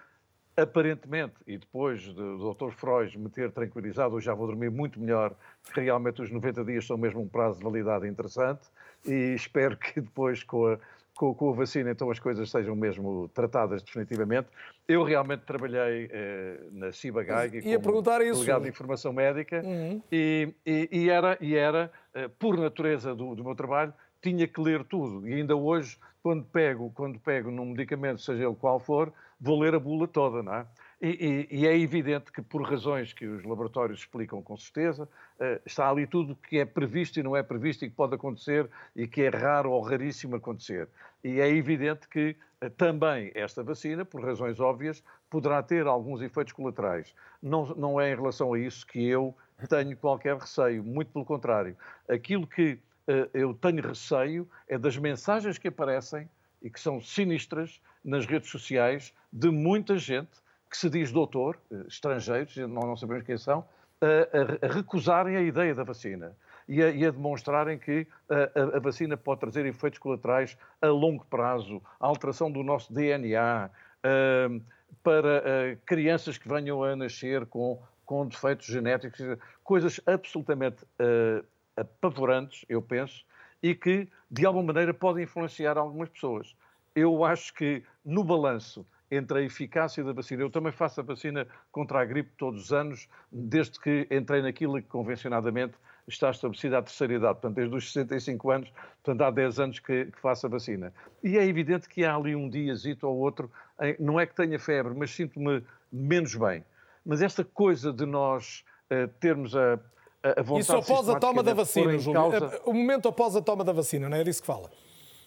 aparentemente, 0.56 1.34
e 1.47 1.56
depois 1.56 2.06
do 2.12 2.52
Dr. 2.52 2.70
Freud 2.72 3.18
me 3.18 3.30
ter 3.30 3.51
tranquilizado, 3.51 4.16
eu 4.16 4.20
já 4.20 4.34
vou 4.34 4.47
dormir 4.47 4.70
muito 4.70 5.01
melhor, 5.01 5.34
que 5.72 5.80
realmente 5.80 6.20
os 6.20 6.30
90 6.30 6.64
dias 6.64 6.86
são 6.86 6.98
mesmo 6.98 7.20
um 7.20 7.28
prazo 7.28 7.59
de 7.59 7.64
validade 7.64 8.06
interessante 8.06 8.68
e 9.06 9.34
espero 9.34 9.76
que 9.76 10.01
depois 10.01 10.42
com 10.42 10.66
a, 10.66 10.78
com, 11.20 11.34
com 11.34 11.51
a 11.51 11.52
vacina 11.52 11.90
então 11.90 12.10
as 12.10 12.18
coisas 12.18 12.51
sejam 12.51 12.74
mesmo 12.74 13.28
tratadas 13.34 13.82
definitivamente. 13.82 14.48
Eu 14.88 15.05
realmente 15.05 15.42
trabalhei 15.42 16.09
eh, 16.10 16.60
na 16.72 16.90
Ciba-Geigy 16.92 17.60
como 17.60 17.82
perguntar 17.82 18.22
isso. 18.22 18.40
delegado 18.40 18.62
de 18.62 18.70
informação 18.70 19.12
médica 19.12 19.60
uhum. 19.62 20.02
e, 20.10 20.48
e, 20.64 20.88
e, 20.90 21.10
era, 21.10 21.36
e 21.38 21.55
era 21.55 21.92
eh, 22.14 22.26
por 22.38 22.56
natureza 22.56 23.14
do, 23.14 23.34
do 23.34 23.44
meu 23.44 23.55
trabalho, 23.55 23.92
tinha 24.22 24.48
que 24.48 24.59
ler 24.59 24.82
tudo. 24.84 25.28
E 25.28 25.34
ainda 25.34 25.55
hoje, 25.55 25.98
quando 26.22 26.42
pego, 26.44 26.90
quando 26.94 27.20
pego 27.20 27.51
num 27.51 27.66
medicamento, 27.66 28.22
seja 28.22 28.44
ele 28.44 28.56
qual 28.56 28.80
for, 28.80 29.12
vou 29.38 29.60
ler 29.60 29.74
a 29.74 29.78
bula 29.78 30.09
toda, 30.09 30.42
não 30.42 30.55
é? 30.55 30.66
E, 31.02 31.48
e, 31.51 31.60
e, 31.60 31.66
é 31.66 31.78
evidente 31.78 32.30
que, 32.30 32.42
por 32.42 32.62
razões 32.62 33.14
que 33.14 33.26
os 33.26 33.42
laboratórios 33.42 34.01
explicam 34.01 34.42
com 34.42 34.55
certeza, 34.55 35.05
uh, 35.05 35.60
está 35.64 35.88
ali 35.88 36.06
tudo 36.06 36.36
que 36.36 36.59
é 36.59 36.66
previsto 36.66 37.18
e 37.18 37.22
não 37.22 37.34
é 37.34 37.42
previsto 37.42 37.86
e 37.86 37.88
que 37.88 37.97
pode 37.97 38.14
acontecer 38.14 38.68
e 38.94 39.09
que 39.09 39.22
é 39.22 39.30
raro 39.30 39.70
ou 39.70 39.80
raríssimo 39.80 40.36
acontecer. 40.36 40.88
E 41.22 41.40
é 41.40 41.48
evidente 41.48 42.09
que 42.09 42.36
uh, 42.64 42.70
também 42.70 43.30
esta 43.34 43.62
vacina, 43.62 44.05
por 44.05 44.24
razões 44.24 44.59
óbvias, 44.59 45.02
poderá 45.28 45.62
ter 45.62 45.86
alguns 45.86 46.22
efeitos 46.22 46.52
colaterais. 46.52 47.14
Não, 47.42 47.66
não 47.74 48.01
é 48.01 48.12
em 48.12 48.16
relação 48.16 48.55
a 48.55 48.59
isso 48.59 48.86
que 48.86 49.06
eu 49.06 49.34
tenho 49.68 49.97
qualquer 49.97 50.36
receio, 50.36 50.82
muito 50.82 51.12
pelo 51.12 51.24
contrário. 51.24 51.76
Aquilo 52.09 52.47
que 52.47 52.72
uh, 53.09 53.30
eu 53.34 53.55
tenho 53.55 53.82
receio 53.82 54.48
é 54.66 54.78
das 54.78 54.97
mensagens 54.97 55.59
que 55.59 55.68
aparecem 55.68 56.28
e 56.62 56.70
que 56.70 56.80
são 56.80 57.01
sinistras 57.01 57.80
nas 58.05 58.26
redes 58.26 58.51
sociais 58.51 59.14
de 59.32 59.51
muita 59.51 59.97
gente 59.98 60.40
que 60.70 60.76
se 60.76 60.88
diz 60.88 61.10
doutor, 61.10 61.59
eh, 61.72 61.84
estrangeiros, 61.88 62.56
nós 62.56 62.84
não 62.84 62.97
sabemos 62.97 63.24
quem 63.24 63.36
são, 63.36 63.64
a, 64.01 64.66
a, 64.66 64.68
a 64.68 64.72
recusarem 64.72 65.36
a 65.36 65.42
ideia 65.42 65.74
da 65.74 65.82
vacina 65.82 66.36
e 66.70 66.80
a, 66.80 66.90
e 66.90 67.05
a 67.05 67.10
demonstrarem 67.10 67.76
que 67.76 68.06
a, 68.28 68.76
a, 68.76 68.78
vacina 68.78 69.16
pode 69.16 69.40
trazer 69.40 69.66
efeitos 69.66 69.98
colaterais 69.98 70.56
a 70.80 70.86
longo 70.86 71.26
prazo, 71.26 71.82
a 71.98 72.06
alteração 72.06 72.48
do 72.51 72.62
nosso 72.62 72.92
DNA, 72.92 73.68
uh, 73.68 74.62
para 75.02 75.38
uh, 75.38 75.76
crianças 75.84 76.38
que 76.38 76.48
venham 76.48 76.84
a 76.84 76.94
nascer 76.94 77.44
com, 77.47 77.82
com 78.06 78.24
defeitos 78.24 78.66
genéticos, 78.66 79.20
coisas 79.64 80.01
absolutamente 80.06 80.84
uh, 80.84 81.44
apavorantes, 81.76 82.64
eu 82.68 82.80
penso, 82.80 83.24
e 83.60 83.74
que, 83.74 84.09
de 84.30 84.47
alguma 84.47 84.72
maneira, 84.72 84.94
podem 84.94 85.24
influenciar 85.24 85.76
algumas 85.76 86.09
pessoas. 86.09 86.55
Eu 86.94 87.24
acho 87.24 87.52
que, 87.52 87.82
no 88.05 88.22
balanço, 88.22 88.86
entre 89.10 89.40
a 89.40 89.42
eficácia 89.42 90.05
da 90.05 90.12
vacina. 90.12 90.42
Eu 90.42 90.51
também 90.51 90.70
faço 90.70 91.01
a 91.01 91.02
vacina 91.02 91.47
contra 91.72 92.01
a 92.01 92.05
gripe 92.05 92.30
todos 92.38 92.66
os 92.66 92.72
anos, 92.72 93.09
desde 93.30 93.80
que 93.80 94.06
entrei 94.09 94.40
naquilo 94.40 94.80
que 94.80 94.86
convencionadamente 94.86 95.74
está 96.15 96.31
estabelecida 96.31 96.78
a 96.78 96.82
terceira 96.82 97.15
idade, 97.15 97.35
portanto, 97.35 97.57
desde 97.57 97.74
os 97.74 97.93
65 97.93 98.51
anos, 98.51 98.73
portanto, 99.03 99.23
há 99.23 99.31
10 99.31 99.61
anos 99.61 99.78
que, 99.78 100.07
que 100.07 100.20
faço 100.20 100.47
a 100.47 100.49
vacina. 100.49 100.93
E 101.23 101.39
é 101.39 101.47
evidente 101.47 101.89
que 101.89 102.05
há 102.05 102.15
ali 102.15 102.35
um 102.35 102.49
diazito 102.49 103.09
ou 103.09 103.16
outro, 103.19 103.51
não 103.99 104.19
é 104.19 104.27
que 104.27 104.35
tenha 104.35 104.59
febre, 104.59 104.95
mas 104.95 105.11
sinto-me 105.11 105.65
menos 105.93 106.35
bem. 106.35 106.65
Mas 107.05 107.23
esta 107.23 107.45
coisa 107.45 107.93
de 107.93 108.05
nós 108.07 108.65
uh, 108.91 109.09
termos 109.19 109.57
a, 109.57 109.78
a 110.23 110.43
vontade... 110.43 110.61
Isso 110.61 110.77
após 110.77 111.09
a 111.09 111.19
toma 111.19 111.43
da 111.43 111.55
vacina, 111.55 111.99
Júlio. 111.99 112.31
Causa... 112.31 112.61
O 112.65 112.73
momento 112.73 113.09
após 113.09 113.35
a 113.37 113.41
toma 113.41 113.65
da 113.65 113.73
vacina, 113.73 114.09
não 114.09 114.16
é 114.16 114.23
disso 114.23 114.43
que 114.43 114.47
fala? 114.47 114.70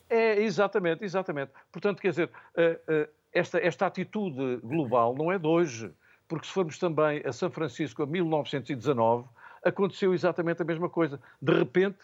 É, 0.10 0.42
exatamente, 0.42 1.04
exatamente. 1.04 1.52
Portanto, 1.72 2.02
quer 2.02 2.10
dizer, 2.10 2.30
uh, 2.30 2.94
uh, 2.94 3.08
esta, 3.32 3.60
esta 3.60 3.88
atitude 3.88 4.58
global 4.58 5.16
não 5.16 5.32
é 5.32 5.40
de 5.40 5.48
hoje, 5.48 5.92
porque 6.28 6.46
se 6.46 6.54
formos 6.54 6.78
também 6.78 7.22
a 7.26 7.34
São 7.34 7.50
Francisco, 7.50 8.04
a 8.04 8.06
1919, 8.06 9.28
aconteceu 9.64 10.14
exatamente 10.14 10.62
a 10.62 10.66
mesma 10.66 10.90
coisa. 10.90 11.20
De 11.42 11.54
repente, 11.54 12.00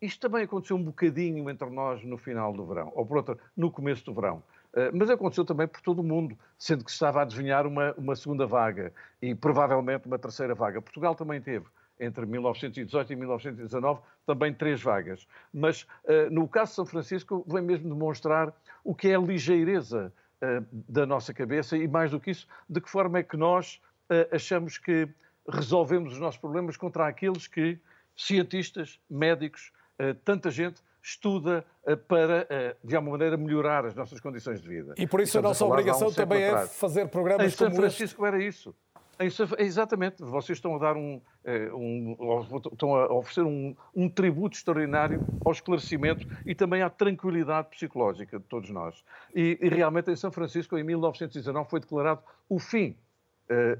isto 0.00 0.20
também 0.20 0.44
aconteceu 0.44 0.76
um 0.76 0.82
bocadinho 0.82 1.48
entre 1.48 1.68
nós 1.70 2.04
no 2.04 2.18
final 2.18 2.52
do 2.52 2.66
verão, 2.66 2.92
ou 2.94 3.06
por 3.06 3.18
outra, 3.18 3.38
no 3.56 3.70
começo 3.70 4.04
do 4.04 4.12
verão. 4.12 4.42
Eh, 4.74 4.90
mas 4.92 5.08
aconteceu 5.08 5.44
também 5.44 5.66
por 5.66 5.80
todo 5.80 6.00
o 6.00 6.04
mundo, 6.04 6.36
sendo 6.58 6.84
que 6.84 6.90
se 6.90 6.96
estava 6.96 7.20
a 7.20 7.22
adivinhar 7.22 7.66
uma, 7.66 7.92
uma 7.94 8.16
segunda 8.16 8.46
vaga 8.46 8.92
e 9.22 9.34
provavelmente 9.34 10.06
uma 10.06 10.18
terceira 10.18 10.54
vaga. 10.54 10.82
Portugal 10.82 11.14
também 11.14 11.40
teve 11.40 11.66
entre 11.98 12.26
1918 12.26 13.12
e 13.12 13.16
1919, 13.16 14.00
também 14.26 14.52
três 14.52 14.82
vagas. 14.82 15.28
Mas 15.52 15.82
uh, 16.04 16.28
no 16.28 16.48
caso 16.48 16.72
de 16.72 16.76
São 16.76 16.86
Francisco, 16.86 17.44
vem 17.46 17.62
mesmo 17.62 17.88
demonstrar 17.88 18.52
o 18.82 18.94
que 18.94 19.08
é 19.08 19.14
a 19.14 19.20
ligeireza 19.20 20.12
uh, 20.42 20.66
da 20.88 21.06
nossa 21.06 21.32
cabeça 21.32 21.76
e, 21.76 21.86
mais 21.86 22.10
do 22.10 22.18
que 22.18 22.32
isso, 22.32 22.48
de 22.68 22.80
que 22.80 22.90
forma 22.90 23.18
é 23.18 23.22
que 23.22 23.36
nós 23.36 23.80
achamos 24.30 24.76
que 24.76 25.08
resolvemos 25.48 26.12
os 26.12 26.18
nossos 26.18 26.40
problemas 26.40 26.76
contra 26.76 27.06
aqueles 27.06 27.46
que 27.46 27.78
cientistas, 28.16 28.98
médicos, 29.10 29.72
tanta 30.24 30.50
gente 30.50 30.80
estuda 31.02 31.64
para, 32.08 32.46
de 32.82 32.96
alguma 32.96 33.18
maneira, 33.18 33.36
melhorar 33.36 33.84
as 33.84 33.94
nossas 33.94 34.20
condições 34.20 34.62
de 34.62 34.68
vida. 34.68 34.94
E 34.96 35.06
por 35.06 35.20
isso 35.20 35.38
a 35.38 35.42
nossa 35.42 35.64
obrigação 35.64 36.08
um 36.08 36.12
também 36.12 36.42
é 36.42 36.66
fazer 36.66 37.08
programas 37.08 37.52
em 37.52 37.56
como 37.56 37.70
São 37.70 37.80
Francisco 37.80 38.24
este. 38.24 38.34
era 38.34 38.44
isso. 38.44 38.74
Exatamente, 39.58 40.22
vocês 40.22 40.58
estão 40.58 40.74
a 40.74 40.78
dar 40.78 40.96
um, 40.96 41.20
eh, 41.44 41.70
um 41.72 42.16
estão 42.72 42.96
a 42.96 43.12
oferecer 43.12 43.42
um, 43.42 43.74
um, 43.94 44.08
tributo 44.08 44.56
extraordinário 44.56 45.24
ao 45.44 45.52
esclarecimento 45.52 46.26
e 46.44 46.52
também 46.54 46.82
à 46.82 46.90
tranquilidade 46.90 47.68
psicológica 47.68 48.40
de 48.40 48.44
todos 48.46 48.70
nós. 48.70 49.04
E, 49.32 49.56
e 49.60 49.68
realmente 49.68 50.10
em 50.10 50.16
São 50.16 50.32
Francisco, 50.32 50.76
em 50.76 50.82
1919, 50.82 51.70
foi 51.70 51.78
declarado 51.78 52.22
o 52.48 52.58
fim 52.58 52.96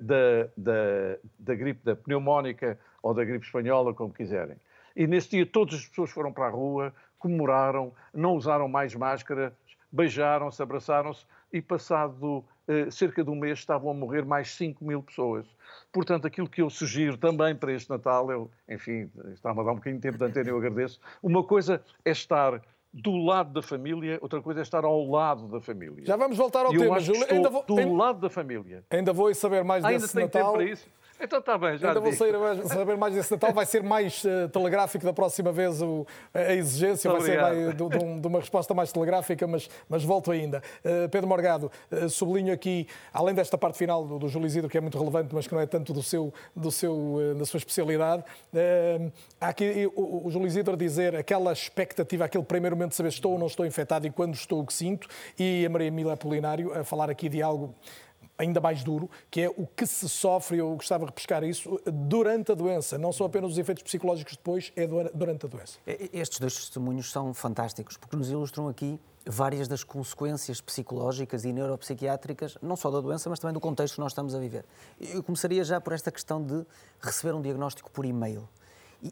da, 0.00 0.48
da, 0.56 1.18
da 1.38 1.54
gripe 1.54 1.80
da 1.84 1.96
pneumónica 1.96 2.78
ou 3.02 3.14
da 3.14 3.24
gripe 3.24 3.44
espanhola, 3.44 3.94
como 3.94 4.12
quiserem. 4.12 4.56
E 4.96 5.06
nesse 5.06 5.30
dia 5.30 5.46
todas 5.46 5.74
as 5.74 5.86
pessoas 5.86 6.10
foram 6.10 6.32
para 6.32 6.46
a 6.46 6.50
rua, 6.50 6.92
comemoraram, 7.18 7.92
não 8.12 8.34
usaram 8.34 8.68
mais 8.68 8.94
máscara, 8.94 9.52
beijaram-se, 9.90 10.62
abraçaram-se 10.62 11.24
e 11.52 11.62
passado 11.62 12.44
eh, 12.66 12.90
cerca 12.90 13.22
de 13.22 13.30
um 13.30 13.34
mês 13.34 13.58
estavam 13.58 13.90
a 13.90 13.94
morrer 13.94 14.24
mais 14.24 14.50
5 14.52 14.84
mil 14.84 15.02
pessoas. 15.02 15.46
Portanto, 15.92 16.26
aquilo 16.26 16.48
que 16.48 16.62
eu 16.62 16.70
sugiro 16.70 17.16
também 17.16 17.54
para 17.54 17.72
este 17.72 17.90
Natal, 17.90 18.30
eu, 18.30 18.50
enfim, 18.68 19.10
está-me 19.32 19.60
a 19.60 19.62
dar 19.62 19.72
um 19.72 19.76
bocadinho 19.76 20.00
de 20.00 20.02
tempo 20.02 20.18
de 20.18 20.24
antena, 20.24 20.48
eu 20.48 20.56
agradeço. 20.56 21.00
Uma 21.22 21.44
coisa 21.44 21.82
é 22.04 22.10
estar 22.10 22.60
do 22.94 23.16
lado 23.16 23.52
da 23.52 23.60
família, 23.60 24.18
outra 24.22 24.40
coisa 24.40 24.60
é 24.60 24.62
estar 24.62 24.84
ao 24.84 25.04
lado 25.04 25.48
da 25.48 25.60
família. 25.60 26.04
Já 26.04 26.16
vamos 26.16 26.36
voltar 26.36 26.64
ao 26.64 26.72
e 26.72 26.78
tema, 26.78 27.00
Júlio. 27.00 27.26
Ainda 27.28 27.50
vou... 27.50 27.64
Do 27.64 27.92
lado 27.92 28.20
da 28.20 28.30
família. 28.30 28.84
Ainda 28.88 29.12
vou 29.12 29.34
saber 29.34 29.64
mais 29.64 29.84
Ainda 29.84 29.98
desse 30.00 30.14
tem 30.14 30.24
Natal. 30.24 30.52
Tempo 30.52 30.54
para 30.54 30.64
isso. 30.64 30.88
Então 31.20 31.38
está 31.38 31.56
bem, 31.56 31.78
já 31.78 31.88
Ainda 31.88 32.00
vou 32.00 32.12
sair, 32.12 32.34
saber 32.66 32.96
mais 32.96 33.14
desse 33.14 33.30
Natal. 33.30 33.52
Vai 33.52 33.66
ser 33.66 33.82
mais 33.82 34.24
uh, 34.24 34.48
telegráfico 34.48 35.04
da 35.04 35.12
próxima 35.12 35.52
vez 35.52 35.80
o, 35.80 36.06
a 36.32 36.52
exigência, 36.54 37.10
Muito 37.10 37.22
vai 37.22 37.36
obrigado. 37.36 37.54
ser 37.54 37.64
mais, 37.64 37.76
de, 37.76 37.98
de, 37.98 38.04
um, 38.04 38.28
uma 38.28 38.40
resposta 38.40 38.74
mais 38.74 38.92
telegráfica, 38.92 39.46
mas, 39.46 39.68
mas 39.88 40.04
volto 40.04 40.30
ainda. 40.30 40.62
Uh, 40.84 41.08
Pedro 41.08 41.28
Morgado, 41.28 41.70
uh, 41.90 42.08
sublinho 42.08 42.52
aqui, 42.52 42.86
além 43.12 43.34
desta 43.34 43.56
parte 43.56 43.78
final 43.78 44.04
do, 44.04 44.18
do 44.18 44.28
Júlio 44.28 44.46
Isidro, 44.46 44.68
que 44.68 44.76
é 44.76 44.80
muito 44.80 44.98
relevante, 44.98 45.34
mas 45.34 45.46
que 45.46 45.54
não 45.54 45.60
é 45.60 45.66
tanto 45.66 45.92
do 45.92 46.02
seu, 46.02 46.32
do 46.54 46.70
seu, 46.70 47.34
da 47.38 47.44
sua 47.44 47.58
especialidade, 47.58 48.24
há 49.40 49.48
aqui 49.48 49.90
o, 49.94 50.26
o 50.26 50.30
Júlio 50.30 50.46
Isidro 50.46 50.74
a 50.74 50.76
dizer 50.76 51.14
aquela 51.14 51.52
expectativa, 51.52 52.24
aquele 52.24 52.44
primeiro 52.44 52.76
momento 52.76 52.90
de 52.90 52.96
saber 52.96 53.10
se 53.10 53.16
estou 53.16 53.32
ou 53.32 53.38
não 53.38 53.46
estou 53.46 53.64
infectado 53.64 54.06
e 54.06 54.10
quando 54.10 54.34
estou 54.34 54.60
o 54.60 54.66
que 54.66 54.72
sinto, 54.72 55.08
e 55.38 55.64
a 55.64 55.70
Maria 55.70 55.88
Emília 55.88 56.12
Apolinário 56.12 56.76
a 56.78 56.84
falar 56.84 57.08
aqui 57.08 57.28
de 57.28 57.42
algo 57.42 57.74
ainda 58.36 58.60
mais 58.60 58.82
duro, 58.82 59.08
que 59.30 59.42
é 59.42 59.48
o 59.48 59.66
que 59.66 59.86
se 59.86 60.08
sofre, 60.08 60.58
eu 60.58 60.74
gostava 60.74 61.04
de 61.04 61.10
repescar 61.10 61.44
isso, 61.44 61.80
durante 61.86 62.52
a 62.52 62.54
doença. 62.54 62.98
Não 62.98 63.12
são 63.12 63.26
apenas 63.26 63.52
os 63.52 63.58
efeitos 63.58 63.82
psicológicos 63.82 64.36
depois, 64.36 64.72
é 64.76 64.86
durante 64.86 65.46
a 65.46 65.48
doença. 65.48 65.78
Estes 66.12 66.38
dois 66.38 66.54
testemunhos 66.54 67.10
são 67.10 67.32
fantásticos, 67.32 67.96
porque 67.96 68.16
nos 68.16 68.30
ilustram 68.30 68.68
aqui 68.68 68.98
várias 69.26 69.68
das 69.68 69.82
consequências 69.82 70.60
psicológicas 70.60 71.44
e 71.44 71.52
neuropsiquiátricas, 71.52 72.58
não 72.60 72.76
só 72.76 72.90
da 72.90 73.00
doença, 73.00 73.30
mas 73.30 73.38
também 73.38 73.54
do 73.54 73.60
contexto 73.60 73.94
que 73.94 74.00
nós 74.00 74.12
estamos 74.12 74.34
a 74.34 74.38
viver. 74.38 74.64
Eu 75.00 75.22
começaria 75.22 75.64
já 75.64 75.80
por 75.80 75.92
esta 75.92 76.10
questão 76.10 76.42
de 76.42 76.64
receber 77.00 77.34
um 77.34 77.40
diagnóstico 77.40 77.90
por 77.90 78.04
e-mail. 78.04 78.48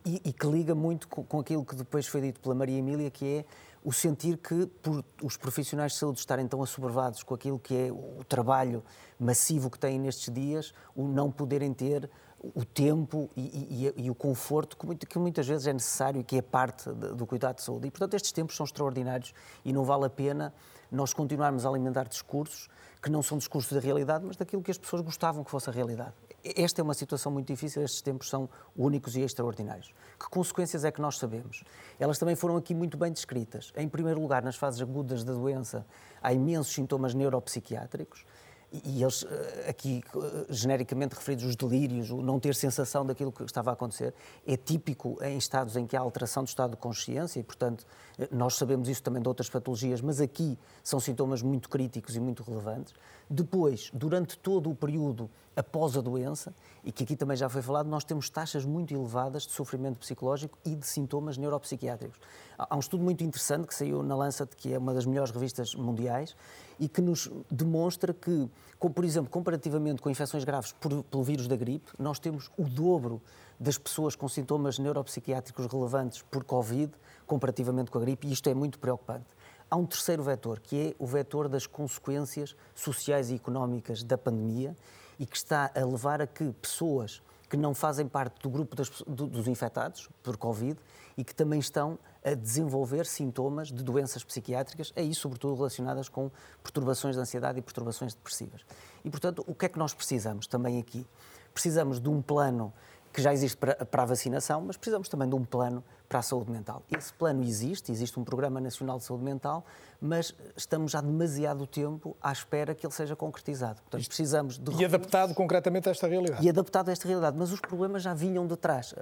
E, 0.07 0.23
e, 0.24 0.32
que 0.32 0.47
liga 0.47 0.74
muito 0.74 1.07
com, 1.07 1.23
com 1.23 1.40
aquilo 1.40 1.66
que 1.66 1.74
depois 1.74 2.07
foi 2.07 2.23
dito 2.23 2.40
pela 2.40 2.55
Maria 2.55 2.78
Emília, 2.78 3.11
que 3.11 3.27
é 3.27 3.44
o 3.84 3.92
sentir 3.92 4.36
que, 4.38 4.66
por 4.66 5.04
os 5.22 5.36
profissionais 5.36 5.92
de 5.92 5.98
saúde 5.98 6.18
estarem 6.18 6.46
tão 6.46 6.62
assoberbados 6.62 7.22
com 7.22 7.34
aquilo 7.34 7.59
que 7.59 7.74
é 7.74 7.92
o 7.92 8.22
trabalho 8.28 8.82
massivo 9.18 9.70
que 9.70 9.78
têm 9.78 9.98
nestes 9.98 10.32
dias, 10.32 10.72
o 10.94 11.06
não 11.06 11.30
poderem 11.30 11.72
ter 11.72 12.09
o 12.42 12.64
tempo 12.64 13.30
e, 13.36 13.92
e, 13.96 14.04
e 14.04 14.10
o 14.10 14.14
conforto 14.14 14.76
que, 14.76 14.84
muito, 14.84 15.06
que, 15.06 15.18
muitas 15.18 15.46
vezes 15.46 15.66
é 15.66 15.72
necessário 15.72 16.20
e 16.20 16.24
que 16.24 16.36
é 16.36 16.42
parte 16.42 16.90
do 16.90 17.24
cuidado 17.24 17.56
de 17.56 17.62
saúde. 17.62 17.86
E, 17.86 17.90
portanto, 17.90 18.14
estes 18.14 18.32
tempos 18.32 18.56
são 18.56 18.64
extraordinários 18.64 19.32
e 19.64 19.72
não 19.72 19.84
vale 19.84 20.06
a 20.06 20.10
pena 20.10 20.52
nós 20.90 21.12
continuarmos 21.12 21.64
a 21.64 21.68
alimentar 21.68 22.04
discursos 22.04 22.68
que 23.00 23.10
não 23.10 23.22
são 23.22 23.38
discursos 23.38 23.72
da 23.72 23.80
realidade, 23.80 24.24
mas 24.24 24.36
daquilo 24.36 24.62
que 24.62 24.70
as 24.70 24.78
pessoas 24.78 25.02
gostavam 25.02 25.42
que 25.42 25.50
fosse 25.50 25.70
a 25.70 25.72
realidade. 25.72 26.14
Esta 26.44 26.81
é 26.81 26.82
uma 26.82 26.94
situação 26.94 27.31
muito 27.31 27.47
difícil, 27.47 27.82
estes 27.82 28.02
tempos 28.02 28.28
são 28.28 28.48
únicos 28.77 29.14
e 29.14 29.20
extraordinários. 29.20 29.94
Que 30.19 30.28
consequências 30.28 30.85
é 30.85 30.90
que 30.90 31.01
nós 31.01 31.16
sabemos? 31.16 31.62
Elas 32.01 32.19
também 32.19 32.35
foram 32.35 32.56
aqui 32.56 32.74
muito 32.74 32.97
bem 32.97 33.12
descritas. 33.12 33.73
Em 33.77 33.89
primeiro 33.89 34.20
lugar, 34.20 34.43
nas 34.43 34.56
fases 34.56 34.81
agudas 34.81 35.23
da 35.23 35.32
doença, 35.32 35.86
há 36.20 36.32
imensos 36.32 36.74
sintomas 36.74 37.14
neuropsiquiátricos. 37.14 38.24
e 38.73 39.02
eles 39.02 39.23
eh, 39.24 39.66
aqui 39.69 40.02
eh, 40.16 40.47
genericamente 40.48 41.14
referidos 41.14 41.44
os 41.44 41.55
delírios, 41.55 42.10
o 42.10 42.23
não 42.23 42.40
ter 42.40 42.55
sensação 42.55 43.05
daquilo 43.05 43.31
que 43.31 43.44
estava 43.44 43.69
a 43.69 43.74
acontecer, 43.74 44.14
é 44.47 44.56
típico 44.56 45.19
em 45.23 45.36
estados 45.36 45.77
em 45.77 45.86
que 45.86 45.94
há 45.94 46.01
alteração 46.01 46.43
do 46.43 46.47
estado 46.47 46.70
de 46.70 46.77
consciência 46.78 47.39
e, 47.39 47.43
portanto, 47.43 47.85
eh, 48.19 48.28
nós 48.32 48.55
sabemos 48.55 48.89
isso 48.89 49.02
também 49.02 49.20
de 49.20 49.28
outras 49.28 49.51
patologias, 49.51 50.01
mas 50.01 50.23
aqui 50.23 50.59
são 50.82 50.98
sintomas 50.98 51.43
muito 51.43 51.69
críticos 51.69 52.16
e 52.16 52.20
muito 52.20 52.43
relevantes. 52.43 52.94
Depois, 53.28 53.90
durante 53.93 54.39
todo 54.39 54.70
o 54.70 54.74
período 54.74 55.31
após 55.55 55.97
a 55.97 56.01
doença, 56.01 56.55
e 56.82 56.90
que 56.90 57.05
aqui 57.05 57.15
também 57.15 57.36
já 57.36 57.49
foi 57.49 57.62
falado, 57.62 57.86
nós 57.86 58.05
temos 58.05 58.31
taxas 58.31 58.65
muito 58.65 58.93
elevadas 58.94 59.47
de 59.47 59.53
sofrimento 59.53 59.99
psicológico 59.99 60.59
e 60.65 60.74
de 60.74 60.86
sintomas 60.86 61.36
neuropsiquiátricos. 61.36 62.19
Há 62.59 62.74
um 62.74 62.81
estudo 62.81 63.05
muito 63.05 63.23
interessante 63.23 63.66
que 63.66 63.74
saiu 63.74 64.03
na 64.03 64.16
Lancet, 64.16 64.57
que 64.57 64.73
é 64.73 64.78
uma 64.78 64.94
das 64.94 65.05
melhores 65.05 65.31
revistas 65.31 65.74
mundiais, 65.74 66.35
e 66.81 66.89
que 66.89 67.01
nos 67.01 67.31
demonstra 67.51 68.15
que, 68.15 68.49
como, 68.78 68.94
por 68.94 69.05
exemplo, 69.05 69.31
comparativamente 69.31 70.01
com 70.01 70.11
infecções 70.11 70.43
graves 70.44 70.73
por, 70.73 71.03
pelo 71.05 71.23
vírus 71.23 71.47
da 71.47 71.57
gripe, 71.57 71.93
nós 71.99 72.19
temos 72.19 72.51
o 72.57 72.65
dobro 72.65 73.20
das 73.61 73.78
pessoas 73.78 74.16
com 74.16 74.28
sintomas 74.28 74.78
neuropsiquiátricos 74.78 75.66
relevantes 75.66 76.23
por 76.23 76.43
Covid, 76.44 76.93
comparativamente 77.27 77.90
com 77.90 77.99
a 77.99 78.01
gripe, 78.01 78.27
e 78.27 78.32
isto 78.32 78.49
é 78.49 78.55
muito 78.55 78.78
preocupante. 78.78 79.27
Há 79.73 79.77
um 79.77 79.86
terceiro 79.86 80.23
vetor, 80.23 80.61
que 80.61 80.89
é 80.89 80.94
o 80.99 81.07
vetor 81.07 81.49
das 81.49 81.66
consequências 81.66 82.55
sociais 82.74 83.31
e 83.31 83.36
económicas 83.36 84.03
da 84.03 84.19
pandemia 84.19 84.77
e 85.19 85.24
que 85.24 85.35
está 85.35 85.70
a 85.74 85.82
levar 85.82 86.20
a 86.20 86.27
que 86.27 86.53
pessoas 86.61 87.23
que 87.49 87.57
não 87.57 87.73
fazem 87.73 88.07
parte 88.07 88.43
do 88.43 88.51
grupo 88.51 88.77
das, 88.77 88.90
do, 89.07 89.27
dos 89.27 89.49
infectados 89.49 90.11
por 90.23 90.36
Covid 90.36 90.78
e 91.16 91.24
que 91.24 91.35
também 91.35 91.59
estão 91.59 91.99
a 92.23 92.35
desenvolver 92.35 93.07
sintomas 93.07 93.69
de 93.69 93.82
doenças 93.82 94.23
psiquiátricas, 94.23 94.93
aí 94.94 95.15
sobretudo 95.15 95.55
relacionadas 95.55 96.07
com 96.07 96.31
perturbações 96.62 97.16
de 97.16 97.23
ansiedade 97.23 97.59
e 97.59 97.62
perturbações 97.62 98.12
depressivas. 98.12 98.61
E, 99.03 99.09
portanto, 99.09 99.43
o 99.47 99.55
que 99.55 99.65
é 99.65 99.69
que 99.70 99.78
nós 99.78 99.94
precisamos 99.94 100.47
também 100.47 100.78
aqui? 100.78 101.07
Precisamos 101.55 101.99
de 101.99 102.11
um 102.11 102.20
plano 102.20 102.74
que 103.12 103.20
já 103.20 103.32
existe 103.32 103.56
para, 103.56 103.74
para 103.84 104.02
a 104.02 104.06
vacinação, 104.06 104.62
mas 104.62 104.76
precisamos 104.76 105.09
também 105.09 105.28
de 105.28 105.34
um 105.34 105.44
plano 105.44 105.84
para 106.09 106.18
a 106.18 106.22
saúde 106.22 106.51
mental. 106.51 106.82
Esse 106.97 107.12
plano 107.12 107.43
existe, 107.43 107.90
existe 107.90 108.18
um 108.20 108.24
Programa 108.24 108.60
Nacional 108.60 108.98
de 108.98 109.05
Saúde 109.05 109.24
Mental, 109.24 109.64
mas 110.01 110.34
estamos 110.56 110.93
já 110.93 111.01
demasiado 111.01 111.66
tempo 111.66 112.16
à 112.20 112.30
espera 112.32 112.74
que 112.74 112.84
ele 112.84 112.93
seja 112.93 113.16
concretizado. 113.16 113.80
Portanto, 113.82 114.06
precisamos 114.06 114.59
de. 114.59 114.72
E 114.74 114.84
adaptado 114.84 115.34
concretamente 115.34 115.89
a 115.89 115.93
esta 115.93 116.06
realidade. 116.06 116.44
E 116.44 116.51
adaptado 116.51 116.89
a 116.89 116.93
esta 116.93 117.09
realidade. 117.09 117.36
Mas 117.39 117.52
os 117.52 117.60
problemas 117.60 118.02
já 118.02 118.12
vinham 118.12 118.47
de 118.47 118.56
trás. 118.56 118.94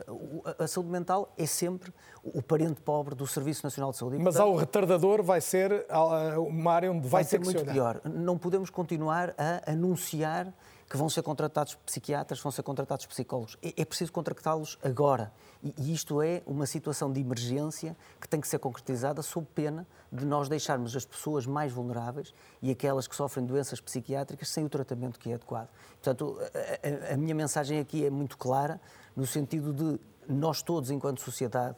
A 0.58 0.66
saúde 0.68 0.90
mental 0.90 1.32
é 1.36 1.46
sempre 1.46 1.92
o 2.22 2.42
parente 2.42 2.80
pobre 2.80 3.14
do 3.14 3.26
Serviço 3.26 3.64
Nacional 3.64 3.90
de 3.90 3.96
Saúde. 3.96 4.16
E, 4.16 4.18
mas 4.18 4.36
portanto, 4.36 4.52
ao 4.52 4.56
retardador 4.56 5.22
vai 5.22 5.40
ser 5.40 5.86
uma 6.36 6.72
área 6.72 6.92
onde 6.92 7.08
vai, 7.08 7.22
vai 7.22 7.24
ser 7.24 7.40
muito 7.40 7.64
pior. 7.64 8.00
Não 8.04 8.38
podemos 8.38 8.70
continuar 8.70 9.34
a 9.36 9.72
anunciar 9.72 10.52
que 10.90 10.96
vão 10.96 11.08
ser 11.08 11.22
contratados 11.22 11.76
psiquiatras, 11.86 12.40
vão 12.40 12.50
ser 12.50 12.64
contratados 12.64 13.06
psicólogos. 13.06 13.56
É, 13.62 13.82
é 13.82 13.84
preciso 13.84 14.10
contratá-los 14.10 14.76
agora. 14.82 15.32
E, 15.62 15.94
isto 15.94 16.20
é 16.20 16.42
uma 16.44 16.66
situação 16.66 17.12
de 17.12 17.20
emergência 17.20 17.96
que 18.20 18.28
tem 18.28 18.40
que 18.40 18.48
ser 18.48 18.58
concretizada 18.58 19.22
sob 19.22 19.46
pena 19.54 19.86
de 20.10 20.26
nós 20.26 20.48
deixarmos 20.48 20.96
as 20.96 21.04
pessoas 21.04 21.46
mais 21.46 21.72
vulneráveis 21.72 22.34
e 22.60 22.72
aquelas 22.72 23.06
que 23.06 23.14
sofrem 23.14 23.46
doenças 23.46 23.80
psiquiátricas 23.80 24.48
sem 24.48 24.64
o 24.64 24.68
tratamento 24.68 25.20
que 25.20 25.30
é 25.30 25.34
adequado. 25.34 25.68
Portanto, 26.02 26.36
a, 27.10 27.14
a 27.14 27.16
minha 27.16 27.36
mensagem 27.36 27.78
aqui 27.78 28.04
é 28.04 28.10
muito 28.10 28.36
clara, 28.36 28.80
no 29.14 29.24
sentido 29.24 29.72
de 29.72 30.00
nós 30.28 30.60
todos, 30.60 30.90
enquanto 30.90 31.20
sociedade, 31.20 31.76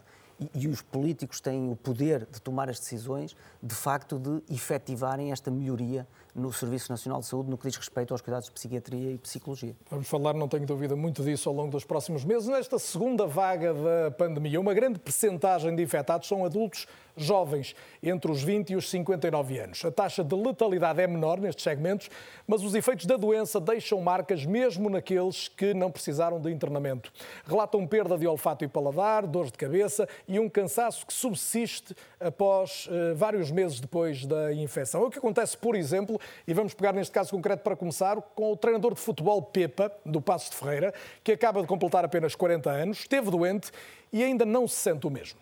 e, 0.55 0.67
os 0.67 0.83
políticos 0.83 1.41
têm 1.41 1.71
o 1.71 1.77
poder 1.77 2.27
de 2.31 2.41
tomar 2.41 2.69
as 2.69 2.81
decisões, 2.81 3.37
de 3.63 3.75
facto, 3.75 4.19
de 4.19 4.43
efetivarem 4.53 5.33
esta 5.33 5.51
melhoria 5.51 6.07
no 6.35 6.53
Serviço 6.53 6.91
Nacional 6.91 7.21
de 7.21 7.27
Saúde 7.27 7.51
no 7.51 7.59
que 7.59 7.69
diz 7.69 7.77
respeito 7.77 8.13
aos 8.13 8.21
cuidados 8.21 8.47
de 8.47 8.53
psiquiatria 8.53 9.13
e 9.13 9.19
psicologia. 9.19 9.75
Vamos 9.91 10.09
falar, 10.09 10.33
não 10.35 10.49
tenho 10.49 10.67
dúvida, 10.67 10.97
muito 10.97 11.23
disso 11.23 11.49
ao 11.49 11.55
longo 11.55 11.71
dos 11.71 11.85
próximos 11.85 12.25
meses. 12.25 12.49
Nesta 12.49 12.79
segunda 12.79 13.27
vaga 13.27 13.75
da 13.75 14.11
pandemia, 14.11 14.61
uma 14.61 14.73
grande 14.73 14.99
percentagem 14.99 15.75
de 15.77 15.83
infectados 15.83 16.27
são 16.27 16.45
adultos 16.45 16.87
jovens, 17.17 17.75
entre 18.03 18.31
os 18.31 18.43
20 18.43 18.71
e 18.71 18.77
os 18.77 18.89
59 18.89 19.59
anos. 19.59 19.85
A 19.85 19.91
taxa 19.91 20.25
de 20.25 20.35
letalidade 20.35 21.01
é 21.01 21.07
menor 21.07 21.39
nestes 21.39 21.63
segmentos, 21.63 22.09
mas 22.47 22.63
os 22.63 22.75
efeitos 22.75 23.07
da 23.07 23.17
doença 23.17 23.61
deixam 23.61 24.01
marcas 24.01 24.47
mesmo 24.47 24.89
naqueles 24.89 25.49
que 25.49 25.75
não 25.75 25.91
precisaram 25.91 26.41
de 26.41 26.51
internamento. 26.51 27.13
Relatam 27.45 27.87
perda 27.87 28.17
de 28.17 28.27
olfato 28.27 28.65
e 28.65 28.69
paladar, 28.69 29.27
dores 29.27 29.53
de 29.53 29.59
cabeça 29.59 30.09
e 30.27 30.39
um 30.39 30.49
cansaço 30.49 31.07
que 31.07 31.13
subsiste 31.13 31.95
após 32.19 32.87
uh, 32.87 33.15
vários 33.15 33.51
meses 33.51 33.79
depois 33.79 34.25
da 34.25 34.53
infecção. 34.55 35.03
É 35.03 35.07
o 35.07 35.11
que 35.11 35.19
acontece, 35.19 35.57
por 35.57 35.75
exemplo, 35.75 36.19
e 36.47 36.55
vamos 36.55 36.75
pegar 36.75 36.93
neste 36.93 37.13
caso 37.13 37.31
concreto 37.31 37.63
para 37.63 37.77
começar, 37.77 38.21
com 38.35 38.53
o 38.53 38.57
treinador 38.57 38.95
de 38.95 39.01
futebol 39.01 39.43
Pepa, 39.43 39.93
do 40.05 40.21
Passo 40.21 40.51
de 40.51 40.57
Ferreira, 40.57 40.95
que 41.23 41.33
acaba 41.33 41.61
de 41.61 41.67
completar 41.67 42.05
apenas 42.05 42.35
40 42.35 42.71
anos, 42.71 42.99
esteve 42.99 43.31
doente 43.31 43.71
e 44.13 44.23
ainda 44.23 44.45
não 44.45 44.67
se 44.69 44.77
sente 44.77 45.07
o 45.07 45.11
mesmo. 45.11 45.41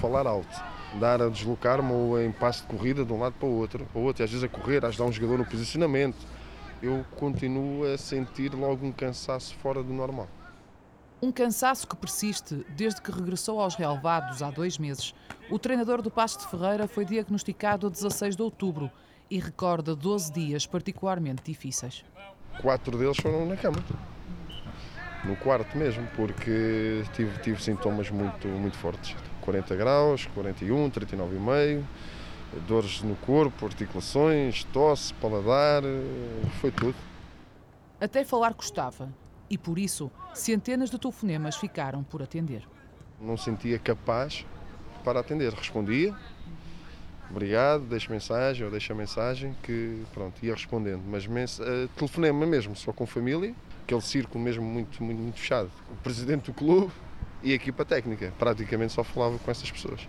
Falar 0.00 0.26
alto, 0.26 0.48
dar 0.98 1.20
a 1.20 1.28
deslocar-me 1.28 1.92
ou 1.92 2.20
em 2.20 2.32
passo 2.32 2.62
de 2.62 2.68
corrida 2.68 3.04
de 3.04 3.12
um 3.12 3.20
lado 3.20 3.34
para 3.38 3.46
o 3.46 3.58
outro, 3.58 3.84
para 3.84 4.00
o 4.00 4.04
outro, 4.04 4.24
às 4.24 4.30
vezes 4.30 4.44
a 4.44 4.48
correr, 4.48 4.84
a 4.84 4.88
ajudar 4.88 5.04
um 5.04 5.12
jogador 5.12 5.38
no 5.38 5.44
posicionamento. 5.44 6.16
Eu 6.82 7.04
continuo 7.16 7.84
a 7.84 7.98
sentir 7.98 8.54
logo 8.54 8.86
um 8.86 8.92
cansaço 8.92 9.54
fora 9.56 9.82
do 9.82 9.92
normal. 9.92 10.26
Um 11.22 11.30
cansaço 11.30 11.86
que 11.86 11.94
persiste 11.94 12.64
desde 12.70 13.02
que 13.02 13.12
regressou 13.12 13.60
aos 13.60 13.74
relevados 13.74 14.42
há 14.42 14.50
dois 14.50 14.78
meses. 14.78 15.14
O 15.50 15.58
treinador 15.58 16.00
do 16.00 16.10
Pasto 16.10 16.40
de 16.40 16.50
Ferreira 16.50 16.88
foi 16.88 17.04
diagnosticado 17.04 17.86
a 17.86 17.90
16 17.90 18.36
de 18.36 18.42
outubro 18.42 18.90
e 19.30 19.38
recorda 19.38 19.94
12 19.94 20.32
dias 20.32 20.66
particularmente 20.66 21.42
difíceis. 21.44 22.02
Quatro 22.62 22.96
deles 22.96 23.18
foram 23.18 23.44
na 23.44 23.56
cama 23.56 23.76
no 25.22 25.36
quarto 25.36 25.76
mesmo, 25.76 26.06
porque 26.16 27.04
tive, 27.12 27.38
tive 27.40 27.62
sintomas 27.62 28.10
muito, 28.10 28.48
muito 28.48 28.78
fortes. 28.78 29.14
40 29.42 29.76
graus, 29.76 30.26
41, 30.34 30.90
39,5, 30.90 31.84
dores 32.66 33.02
no 33.02 33.14
corpo, 33.16 33.66
articulações, 33.66 34.64
tosse, 34.64 35.12
paladar, 35.14 35.82
foi 36.62 36.70
tudo. 36.70 36.96
Até 38.00 38.24
falar 38.24 38.54
custava 38.54 39.10
e 39.50 39.58
por 39.58 39.78
isso 39.78 40.10
centenas 40.32 40.88
de 40.88 40.98
telefonemas 40.98 41.56
ficaram 41.56 42.04
por 42.04 42.22
atender. 42.22 42.62
Não 43.20 43.36
sentia 43.36 43.78
capaz 43.78 44.46
para 45.04 45.20
atender, 45.20 45.52
respondia, 45.52 46.14
obrigado, 47.28 47.82
deixa 47.84 48.10
mensagem 48.10 48.64
ou 48.64 48.70
deixa 48.70 48.94
mensagem 48.94 49.54
que 49.62 50.02
pronto, 50.14 50.42
ia 50.44 50.54
respondendo, 50.54 51.02
mas 51.06 51.26
uh, 51.58 51.88
telefonema 51.96 52.46
mesmo, 52.46 52.76
só 52.76 52.92
com 52.92 53.04
família, 53.04 53.54
aquele 53.82 54.00
círculo 54.00 54.42
mesmo 54.42 54.64
muito, 54.64 55.02
muito, 55.02 55.20
muito 55.20 55.38
fechado. 55.38 55.70
O 55.90 55.96
presidente 55.96 56.46
do 56.46 56.54
clube 56.54 56.92
e 57.42 57.52
a 57.52 57.54
equipa 57.54 57.84
técnica, 57.84 58.32
praticamente 58.38 58.92
só 58.92 59.02
falava 59.02 59.38
com 59.38 59.50
essas 59.50 59.70
pessoas. 59.70 60.06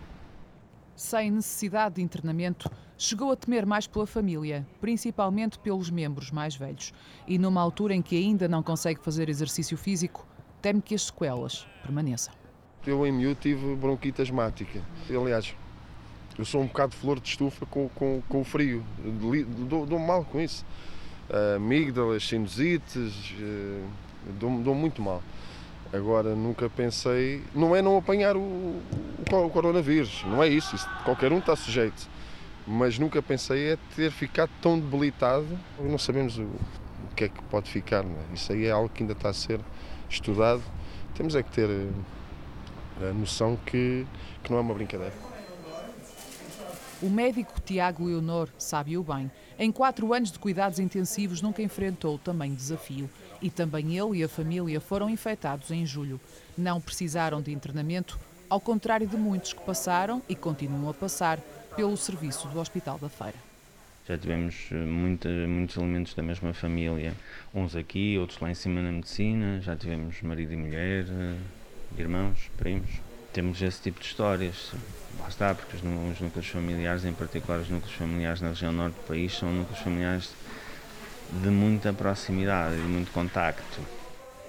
Sem 1.02 1.32
necessidade 1.32 1.96
de 1.96 2.04
internamento, 2.04 2.70
chegou 2.96 3.32
a 3.32 3.36
temer 3.36 3.66
mais 3.66 3.88
pela 3.88 4.06
família, 4.06 4.68
principalmente 4.80 5.58
pelos 5.58 5.90
membros 5.90 6.30
mais 6.30 6.56
velhos. 6.56 6.94
E 7.28 7.40
numa 7.40 7.60
altura 7.60 7.96
em 7.96 8.04
que 8.04 8.16
ainda 8.16 8.48
não 8.48 8.62
consegue 8.62 9.04
fazer 9.04 9.28
exercício 9.28 9.76
físico, 9.76 10.28
teme 10.62 10.80
que 10.80 10.94
as 10.94 11.06
sequelas 11.06 11.66
permaneçam. 11.82 12.32
Eu 12.86 13.04
em 13.08 13.12
miúdo 13.12 13.40
tive 13.42 13.76
bronquite 13.76 14.22
asmática. 14.22 14.80
Aliás, 15.10 15.56
eu 16.38 16.46
sou 16.46 16.62
um 16.62 16.68
bocado 16.68 16.96
flor 16.96 17.20
de 17.20 17.30
estufa 17.30 17.66
com, 17.66 17.90
com, 17.90 18.22
com 18.30 18.42
o 18.42 18.44
frio. 18.44 18.86
Dou, 19.68 19.88
dou 19.88 19.98
mal 19.98 20.24
com 20.24 20.40
isso 20.40 20.64
amígdalas, 21.56 22.28
sinusites, 22.28 23.34
uh, 23.40 23.88
dou, 24.40 24.60
dou 24.62 24.76
muito 24.76 25.02
mal. 25.02 25.24
Agora, 25.94 26.34
nunca 26.36 26.70
pensei. 26.70 27.44
Não 27.54 27.76
é 27.76 27.82
não 27.82 27.98
apanhar 27.98 28.38
o, 28.38 28.40
o, 28.40 29.50
coronavírus, 29.50 30.24
não 30.26 30.42
é 30.42 30.48
isso, 30.48 30.76
isso. 30.76 30.90
Qualquer 31.04 31.34
um 31.34 31.40
está 31.40 31.56
sujeito. 31.56 32.10
Mas 32.66 32.98
nunca 32.98 33.22
pensei 33.22 33.72
é 33.72 33.78
ter 33.96 34.12
ficado 34.12 34.50
tão 34.62 34.80
debilitado. 34.80 35.48
Não 35.80 35.98
sabemos 35.98 36.38
o, 36.38 36.44
o 36.44 37.16
que 37.16 37.26
é 37.26 37.30
que 37.30 37.42
pode 37.44 37.70
ficar. 37.70 38.06
É? 38.06 38.34
Isso 38.34 38.54
aí 38.54 38.66
é 38.66 38.72
algo 38.72 38.88
que 38.88 39.04
ainda 39.04 39.14
está 39.14 39.30
a 39.30 39.34
ser 39.34 39.60
estudado. 40.10 40.62
Temos 41.16 41.36
é 41.36 41.44
que 41.44 41.52
ter 41.52 41.70
eh, 41.70 43.10
a 43.10 43.14
noção 43.14 43.58
que, 43.66 44.06
que 44.44 44.52
não 44.52 44.60
é 44.60 44.62
uma 44.62 44.74
brincadeira. 44.74 45.14
O 47.02 47.10
médico 47.10 47.60
Tiago 47.60 48.06
Leonor 48.06 48.48
sabe-o 48.58 49.04
bem. 49.04 49.30
Em 49.58 49.72
quatro 49.72 50.14
anos 50.14 50.32
de 50.32 50.40
cuidados 50.40 50.80
intensivos, 50.80 51.42
nunca 51.42 51.62
enfrentou 51.62 52.18
tamanho 52.18 52.56
desafio. 52.56 53.10
E 53.42 53.50
também 53.50 53.98
ele 53.98 54.20
e 54.20 54.24
a 54.24 54.30
família 54.30 54.80
foram 54.80 55.10
infectados 55.10 55.72
em 55.72 55.86
julho. 55.86 56.20
Não 56.58 56.80
precisaram 56.80 57.42
de 57.42 57.52
internamento, 57.52 58.20
ao 58.50 58.60
contrário 58.60 59.08
de 59.08 59.18
muitos 59.18 59.54
que 59.54 59.62
passaram 59.62 60.22
e 60.30 60.36
continuam 60.36 60.90
a 60.90 60.94
passar 60.94 61.40
pelo 61.76 61.96
serviço 61.98 62.48
do 62.50 62.60
Hospital 62.60 63.00
da 63.00 63.10
Feira. 63.10 63.38
Já 64.08 64.18
tivemos 64.18 64.68
eh, 64.72 64.76
muitos 64.76 65.78
elementos 65.78 66.14
da 66.14 66.24
mesma 66.24 66.54
família, 66.54 67.14
uns 67.54 67.76
aqui, 67.76 68.18
outros 68.18 68.40
lá 68.40 68.50
em 68.52 68.56
cima 68.56 68.82
na 68.82 68.92
medicina, 68.92 69.62
já 69.62 69.76
tivemos 69.76 70.22
marido 70.22 70.54
e 70.54 70.58
mulher, 70.58 71.06
eh, 71.10 71.36
irmãos, 71.98 72.50
primos. 72.58 72.90
temos 73.32 73.62
esse 73.62 73.82
tipo 73.82 74.00
de 74.02 74.08
histórias. 74.08 74.74
Está, 75.30 75.56
porque 75.56 75.78
os 75.78 75.84
núcleos 76.20 76.48
familiares, 76.48 77.06
em 77.06 77.14
particular 77.14 77.60
os 77.60 77.70
núcleos 77.70 77.96
familiares 77.96 78.42
na 78.42 78.50
região 78.50 78.74
norte 78.74 78.96
do 78.96 79.08
país, 79.08 79.34
são 79.38 79.52
núcleos 79.54 79.80
familiares 79.80 80.32
de 81.32 81.50
muita 81.50 81.94
proximidade, 81.94 82.76
de 82.76 82.82
muito 82.82 83.12
contacto. 83.12 83.80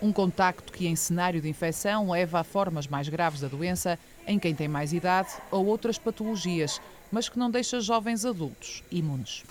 Um 0.01 0.13
contacto 0.13 0.73
que, 0.73 0.87
em 0.87 0.97
cenário 0.97 1.41
de 1.41 1.49
infecção, 1.49 2.11
leva 2.11 2.41
a 2.41 2.45
formas 2.45 2.89
mais 2.89 3.09
graves 3.09 3.41
da 3.41 3.49
doença 3.49 3.99
em 4.27 4.39
quem 4.39 4.55
tem 4.55 4.67
mais 4.67 4.93
idade 4.93 5.29
ou 5.51 5.65
outras 5.67 5.97
patologias, 5.97 6.81
mas 7.11 7.29
que 7.29 7.39
não 7.39 7.51
deixa 7.51 7.81
jovens 7.81 8.25
adultos 8.25 8.83
imunes. 8.91 9.45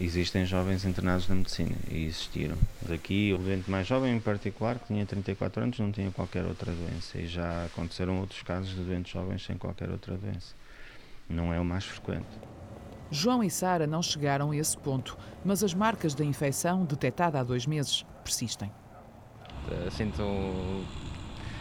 Existem 0.00 0.46
jovens 0.46 0.84
internados 0.84 1.28
na 1.28 1.34
medicina 1.34 1.76
e 1.90 2.06
existiram. 2.06 2.56
Daqui, 2.80 3.32
o 3.32 3.38
doente 3.38 3.70
mais 3.70 3.86
jovem 3.86 4.16
em 4.16 4.20
particular, 4.20 4.78
que 4.78 4.86
tinha 4.86 5.04
34 5.04 5.62
anos, 5.62 5.78
não 5.78 5.92
tinha 5.92 6.10
qualquer 6.10 6.44
outra 6.46 6.72
doença. 6.72 7.18
E 7.18 7.26
já 7.26 7.66
aconteceram 7.66 8.18
outros 8.18 8.42
casos 8.42 8.70
de 8.70 8.82
doentes 8.82 9.12
jovens 9.12 9.44
sem 9.44 9.56
qualquer 9.56 9.90
outra 9.90 10.16
doença. 10.16 10.54
Não 11.28 11.52
é 11.52 11.60
o 11.60 11.64
mais 11.64 11.84
frequente. 11.84 12.26
João 13.12 13.44
e 13.44 13.50
Sara 13.50 13.86
não 13.86 14.00
chegaram 14.00 14.52
a 14.52 14.56
esse 14.56 14.76
ponto, 14.78 15.18
mas 15.44 15.62
as 15.62 15.74
marcas 15.74 16.14
da 16.14 16.24
infecção, 16.24 16.82
detectada 16.82 17.38
há 17.38 17.44
dois 17.44 17.66
meses, 17.66 18.06
persistem. 18.24 18.72
Eh, 19.70 19.90
sinto 19.90 20.22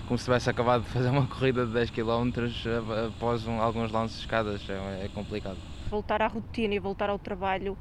como 0.07 0.17
se 0.17 0.23
tivesse 0.23 0.49
acabado 0.49 0.83
de 0.83 0.89
fazer 0.89 1.09
uma 1.09 1.27
corrida 1.27 1.65
de 1.65 1.73
10 1.73 1.89
km 1.89 2.31
após 3.05 3.45
um, 3.45 3.61
alguns 3.61 3.91
lances 3.91 4.15
de 4.15 4.23
escadas. 4.23 4.61
É, 4.69 5.05
é 5.05 5.09
complicado. 5.13 5.57
Voltar 5.89 6.21
à 6.21 6.27
rotina 6.27 6.73
e 6.73 6.79
voltar 6.79 7.09
ao 7.09 7.19
trabalho 7.19 7.77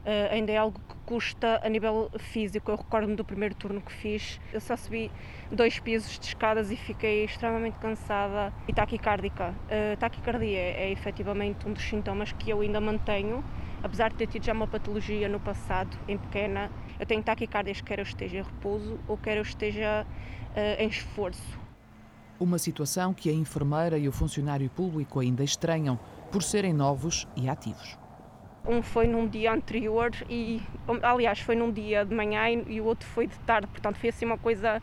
Uh, 0.00 0.32
ainda 0.32 0.50
é 0.50 0.56
algo 0.56 0.80
que 0.80 0.94
custa 1.04 1.60
a 1.62 1.68
nível 1.68 2.10
físico. 2.18 2.70
Eu 2.70 2.76
recordo-me 2.76 3.14
do 3.14 3.24
primeiro 3.24 3.54
turno 3.54 3.80
que 3.80 3.92
fiz, 3.92 4.40
eu 4.52 4.60
só 4.60 4.76
subi 4.76 5.10
dois 5.50 5.78
pisos 5.78 6.18
de 6.18 6.26
escadas 6.26 6.70
e 6.70 6.76
fiquei 6.76 7.24
extremamente 7.24 7.78
cansada 7.78 8.52
e 8.66 8.72
taquicárdica. 8.72 9.50
Uh, 9.50 9.96
taquicardia 9.98 10.58
é, 10.58 10.84
é 10.84 10.92
efetivamente 10.92 11.68
um 11.68 11.72
dos 11.72 11.82
sintomas 11.82 12.32
que 12.32 12.48
eu 12.50 12.60
ainda 12.60 12.80
mantenho, 12.80 13.44
apesar 13.82 14.10
de 14.10 14.16
ter 14.16 14.26
tido 14.26 14.44
já 14.44 14.52
uma 14.52 14.66
patologia 14.66 15.28
no 15.28 15.38
passado, 15.38 15.98
em 16.08 16.16
pequena. 16.16 16.70
Eu 16.98 17.04
tenho 17.04 17.22
taquicardias 17.22 17.80
quer 17.80 17.98
eu 17.98 18.04
esteja 18.04 18.38
em 18.38 18.42
repouso 18.42 18.98
ou 19.06 19.18
quer 19.18 19.36
eu 19.36 19.42
esteja 19.42 20.06
uh, 20.06 20.82
em 20.82 20.88
esforço. 20.88 21.58
Uma 22.38 22.58
situação 22.58 23.12
que 23.12 23.28
a 23.28 23.34
enfermeira 23.34 23.98
e 23.98 24.08
o 24.08 24.12
funcionário 24.12 24.70
público 24.70 25.20
ainda 25.20 25.44
estranham 25.44 25.98
por 26.32 26.42
serem 26.42 26.72
novos 26.72 27.28
e 27.36 27.50
ativos. 27.50 27.98
Um 28.66 28.82
foi 28.82 29.06
num 29.06 29.26
dia 29.26 29.52
anterior 29.52 30.10
e, 30.28 30.60
aliás, 31.02 31.40
foi 31.40 31.56
num 31.56 31.72
dia 31.72 32.04
de 32.04 32.14
manhã 32.14 32.48
e 32.48 32.80
o 32.80 32.84
outro 32.84 33.08
foi 33.08 33.26
de 33.26 33.38
tarde, 33.40 33.66
portanto 33.66 33.96
foi 33.96 34.10
assim 34.10 34.26
uma 34.26 34.38
coisa 34.38 34.82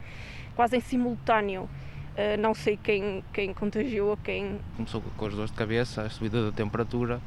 quase 0.56 0.76
em 0.76 0.80
simultâneo. 0.80 1.64
Uh, 1.64 2.36
não 2.40 2.56
sei 2.56 2.76
quem, 2.76 3.24
quem 3.32 3.54
contagiou 3.54 4.18
quem. 4.18 4.60
Começou 4.76 5.04
com 5.16 5.26
as 5.28 5.36
dores 5.36 5.52
de 5.52 5.58
cabeça, 5.58 6.02
a 6.02 6.10
subida 6.10 6.46
da 6.46 6.52
temperatura 6.52 7.22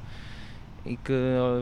e 0.84 0.96
que 0.96 1.12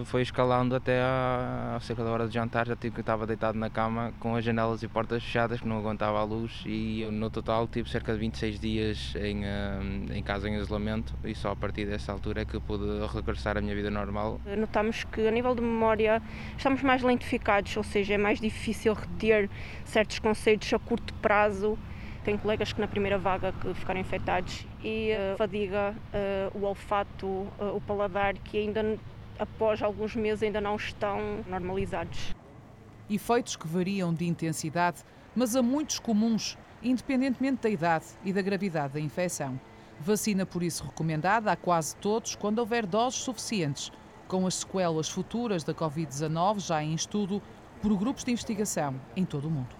foi 0.05 0.23
escalando 0.23 0.75
até 0.75 1.01
à, 1.01 1.79
cerca 1.81 2.05
da 2.05 2.11
hora 2.11 2.29
de 2.29 2.35
jantar, 2.35 2.67
já 2.67 2.77
tive, 2.77 3.01
estava 3.01 3.27
deitado 3.27 3.59
na 3.59 3.69
cama 3.69 4.13
com 4.21 4.37
as 4.37 4.45
janelas 4.45 4.83
e 4.83 4.89
portas 4.89 5.23
fechadas, 5.23 5.61
que 5.61 5.67
não 5.67 5.79
aguentava 5.79 6.19
a 6.19 6.25
luz 6.25 6.63
e 6.65 7.07
no 7.11 7.29
total 7.31 7.67
tive 7.67 7.91
cerca 7.91 8.13
de 8.13 8.19
26 8.19 8.61
dias 8.61 9.15
em, 9.17 9.45
eh, 9.45 9.81
em 10.15 10.23
casa 10.23 10.49
em 10.49 10.55
isolamento 10.55 11.15
e 11.25 11.35
só 11.35 11.51
a 11.51 11.57
partir 11.57 11.87
dessa 11.87 12.13
altura 12.13 12.43
é 12.43 12.45
que 12.45 12.61
pude 12.61 12.85
regressar 13.13 13.57
à 13.57 13.61
minha 13.61 13.75
vida 13.75 13.91
normal. 13.91 14.41
Notamos 14.57 15.05
que 15.05 15.27
a 15.27 15.31
nível 15.31 15.55
de 15.55 15.63
memória 15.63 16.23
estamos 16.57 16.83
mais 16.83 17.03
lentificados, 17.03 17.77
ou 17.77 17.83
seja, 17.83 18.15
é 18.15 18.19
mais 18.19 18.41
difícil 18.41 18.95
reter 18.95 19.51
certos 19.85 20.19
conceitos 20.19 20.73
a 20.73 20.79
curto 20.79 21.13
prazo 21.15 21.79
tenho 22.25 22.39
colegas 22.39 22.73
que 22.73 22.81
na 22.81 22.89
primeira 22.89 23.19
vaga 23.19 23.53
que 23.53 23.73
ficaram 23.75 24.01
infectados 24.01 24.67
e 24.83 25.13
a 25.13 25.35
uh, 25.35 25.37
fadiga, 25.37 25.95
uh, 26.55 26.59
o 26.59 26.65
olfato, 26.65 27.27
uh, 27.27 27.75
o 27.75 27.81
paladar, 27.81 28.35
que 28.35 28.59
ainda 28.59 28.99
após 29.39 29.83
alguns 29.83 30.17
meses 30.17 30.43
ainda 30.43 30.61
não 30.61 30.77
estão 30.77 31.45
normalizados. 31.47 32.35
Efeitos 33.09 33.57
que 33.57 33.67
variam 33.67 34.13
de 34.13 34.27
intensidade, 34.27 35.05
mas 35.35 35.57
a 35.57 35.63
muitos 35.63 35.99
comuns, 35.99 36.59
independentemente 36.83 37.63
da 37.63 37.71
idade 37.71 38.07
e 38.25 38.33
da 38.33 38.43
gravidade 38.43 38.95
da 38.95 39.01
infecção. 39.01 39.59
Vacina 40.01 40.45
por 40.45 40.63
isso 40.63 40.85
recomendada 40.85 41.51
a 41.51 41.57
quase 41.57 41.97
todos 41.97 42.37
quando 42.37 42.59
houver 42.59 42.87
doses 42.87 43.21
suficientes, 43.21 43.91
com 44.27 44.47
as 44.47 44.57
sequelas 44.57 45.09
futuras 45.09 45.65
da 45.65 45.73
Covid-19 45.73 46.61
já 46.61 46.83
em 46.83 46.95
estudo 46.95 47.43
por 47.81 47.97
grupos 47.97 48.25
de 48.25 48.33
investigação 48.33 48.95
em 49.17 49.25
todo 49.25 49.49
o 49.49 49.51
mundo. 49.51 49.78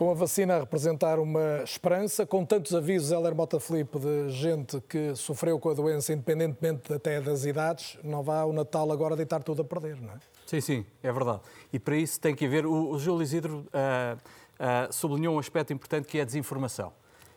Com 0.00 0.10
a 0.10 0.14
vacina 0.14 0.56
a 0.56 0.60
representar 0.60 1.18
uma 1.18 1.62
esperança, 1.62 2.24
com 2.24 2.42
tantos 2.42 2.74
avisos, 2.74 3.12
Heller 3.12 3.34
Mota 3.34 3.60
Felipe, 3.60 3.98
de 3.98 4.30
gente 4.30 4.80
que 4.88 5.14
sofreu 5.14 5.58
com 5.58 5.68
a 5.68 5.74
doença, 5.74 6.10
independentemente 6.10 6.90
até 6.90 7.20
das 7.20 7.44
idades, 7.44 7.98
não 8.02 8.22
vá 8.22 8.42
o 8.44 8.52
Natal 8.54 8.90
agora 8.90 9.14
deitar 9.14 9.42
tudo 9.42 9.60
a 9.60 9.64
perder, 9.66 10.00
não 10.00 10.14
é? 10.14 10.16
Sim, 10.46 10.60
sim, 10.62 10.86
é 11.02 11.12
verdade. 11.12 11.40
E 11.70 11.78
para 11.78 11.96
isso 11.96 12.18
tem 12.18 12.34
que 12.34 12.46
haver. 12.46 12.64
O, 12.64 12.92
o 12.92 12.98
Júlio 12.98 13.22
Isidro 13.22 13.58
uh, 13.58 14.16
uh, 14.16 14.90
sublinhou 14.90 15.36
um 15.36 15.38
aspecto 15.38 15.74
importante 15.74 16.06
que 16.06 16.16
é 16.16 16.22
a 16.22 16.24
desinformação. 16.24 16.94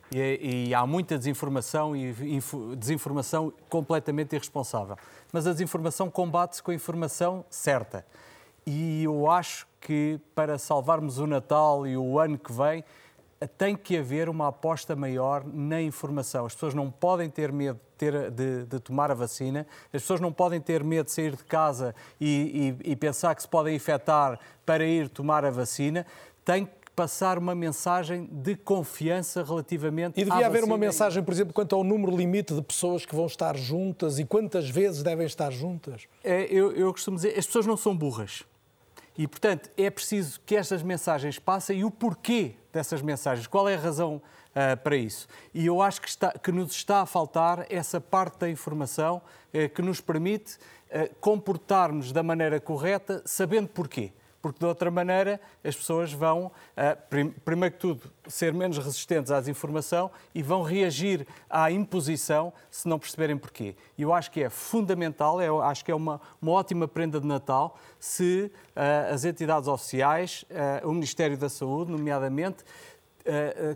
E, 0.09 0.67
e 0.69 0.73
há 0.73 0.87
muita 0.87 1.17
desinformação 1.17 1.93
e 1.93 2.11
info, 2.33 2.77
desinformação 2.77 3.51
completamente 3.67 4.37
irresponsável. 4.37 4.95
Mas 5.33 5.45
a 5.45 5.51
desinformação 5.51 6.09
combate-se 6.09 6.63
com 6.63 6.71
a 6.71 6.73
informação 6.73 7.43
certa. 7.49 8.05
E 8.65 9.03
eu 9.03 9.29
acho 9.29 9.67
que 9.83 10.19
para 10.33 10.57
salvarmos 10.57 11.19
o 11.19 11.27
Natal 11.27 11.85
e 11.85 11.95
o 11.97 12.17
ano 12.17 12.37
que 12.37 12.51
vem, 12.51 12.83
tem 13.57 13.75
que 13.75 13.97
haver 13.97 14.29
uma 14.29 14.47
aposta 14.47 14.95
maior 14.95 15.43
na 15.45 15.81
informação. 15.81 16.45
As 16.45 16.53
pessoas 16.53 16.73
não 16.73 16.89
podem 16.89 17.29
ter 17.29 17.51
medo 17.51 17.75
de, 17.75 17.97
ter, 17.97 18.31
de, 18.31 18.65
de 18.65 18.79
tomar 18.79 19.11
a 19.11 19.13
vacina, 19.13 19.67
as 19.93 20.01
pessoas 20.01 20.21
não 20.21 20.31
podem 20.31 20.61
ter 20.61 20.81
medo 20.83 21.07
de 21.07 21.11
sair 21.11 21.35
de 21.35 21.43
casa 21.43 21.93
e, 22.19 22.77
e, 22.85 22.91
e 22.91 22.95
pensar 22.95 23.35
que 23.35 23.41
se 23.41 23.47
podem 23.47 23.75
infectar 23.75 24.39
para 24.65 24.85
ir 24.85 25.09
tomar 25.09 25.43
a 25.43 25.51
vacina. 25.51 26.05
Tem 26.45 26.65
que 26.65 26.71
passar 26.95 27.37
uma 27.37 27.53
mensagem 27.53 28.29
de 28.31 28.55
confiança 28.55 29.43
relativamente 29.43 30.21
E 30.21 30.23
devia 30.23 30.45
haver 30.45 30.63
uma 30.63 30.77
mensagem, 30.77 31.21
por 31.23 31.33
exemplo, 31.33 31.53
quanto 31.53 31.75
ao 31.75 31.83
número 31.83 32.15
limite 32.15 32.53
de 32.53 32.61
pessoas 32.61 33.05
que 33.05 33.15
vão 33.15 33.25
estar 33.25 33.57
juntas 33.57 34.19
e 34.19 34.25
quantas 34.25 34.69
vezes 34.69 35.03
devem 35.03 35.25
estar 35.25 35.51
juntas? 35.51 36.07
É, 36.23 36.43
eu, 36.43 36.71
eu 36.71 36.91
costumo 36.93 37.17
dizer, 37.17 37.37
as 37.37 37.45
pessoas 37.45 37.65
não 37.65 37.75
são 37.75 37.95
burras. 37.97 38.43
E, 39.17 39.27
portanto, 39.27 39.69
é 39.77 39.89
preciso 39.89 40.39
que 40.45 40.55
estas 40.55 40.81
mensagens 40.81 41.37
passem 41.37 41.79
e 41.79 41.85
o 41.85 41.91
porquê 41.91 42.55
dessas 42.71 43.01
mensagens, 43.01 43.45
qual 43.45 43.69
é 43.69 43.75
a 43.75 43.79
razão 43.79 44.15
uh, 44.15 44.77
para 44.83 44.95
isso. 44.95 45.27
E 45.53 45.65
eu 45.65 45.81
acho 45.81 46.01
que, 46.01 46.09
está, 46.09 46.31
que, 46.31 46.51
nos 46.51 46.71
está 46.71 47.01
a 47.01 47.05
faltar 47.05 47.67
essa 47.69 48.01
parte 48.01 48.39
da 48.39 48.49
informação 48.49 49.21
uh, 49.53 49.69
que 49.69 49.81
nos 49.81 50.01
permite 50.01 50.55
uh, 50.55 51.13
comportarmos 51.21 52.11
da 52.11 52.23
maneira 52.23 52.59
correta, 52.59 53.21
sabendo 53.25 53.67
porquê 53.67 54.11
porque 54.43 54.59
de 54.59 54.65
outra 54.65 54.91
maneira 54.91 55.39
as 55.63 55.73
pessoas 55.73 56.11
vão, 56.11 56.51
eh, 56.75 56.97
primeiro 57.45 57.73
que 57.73 57.79
tudo, 57.79 58.11
ser 58.27 58.53
menos 58.53 58.77
resistentes 58.77 59.31
à 59.31 59.39
desinformação 59.39 60.11
e 60.35 60.43
vão 60.43 60.61
reagir 60.61 61.25
à 61.49 61.71
imposição 61.71 62.51
se 62.69 62.85
não 62.85 62.99
perceberem 62.99 63.37
porquê. 63.37 63.73
E 63.97 64.01
eu 64.01 64.13
acho 64.13 64.29
que 64.29 64.43
é 64.43 64.49
fundamental, 64.49 65.41
eu 65.41 65.61
acho 65.61 65.85
que 65.85 65.89
é 65.89 65.95
uma, 65.95 66.19
uma 66.41 66.51
ótima 66.51 66.89
prenda 66.89 67.21
de 67.21 67.25
Natal 67.25 67.79
se 67.97 68.51
uh, 68.75 69.13
as 69.13 69.23
entidades 69.23 69.69
oficiais, 69.69 70.43
uh, 70.83 70.89
o 70.89 70.91
Ministério 70.91 71.37
da 71.37 71.47
Saúde, 71.47 71.91
nomeadamente, 71.91 72.65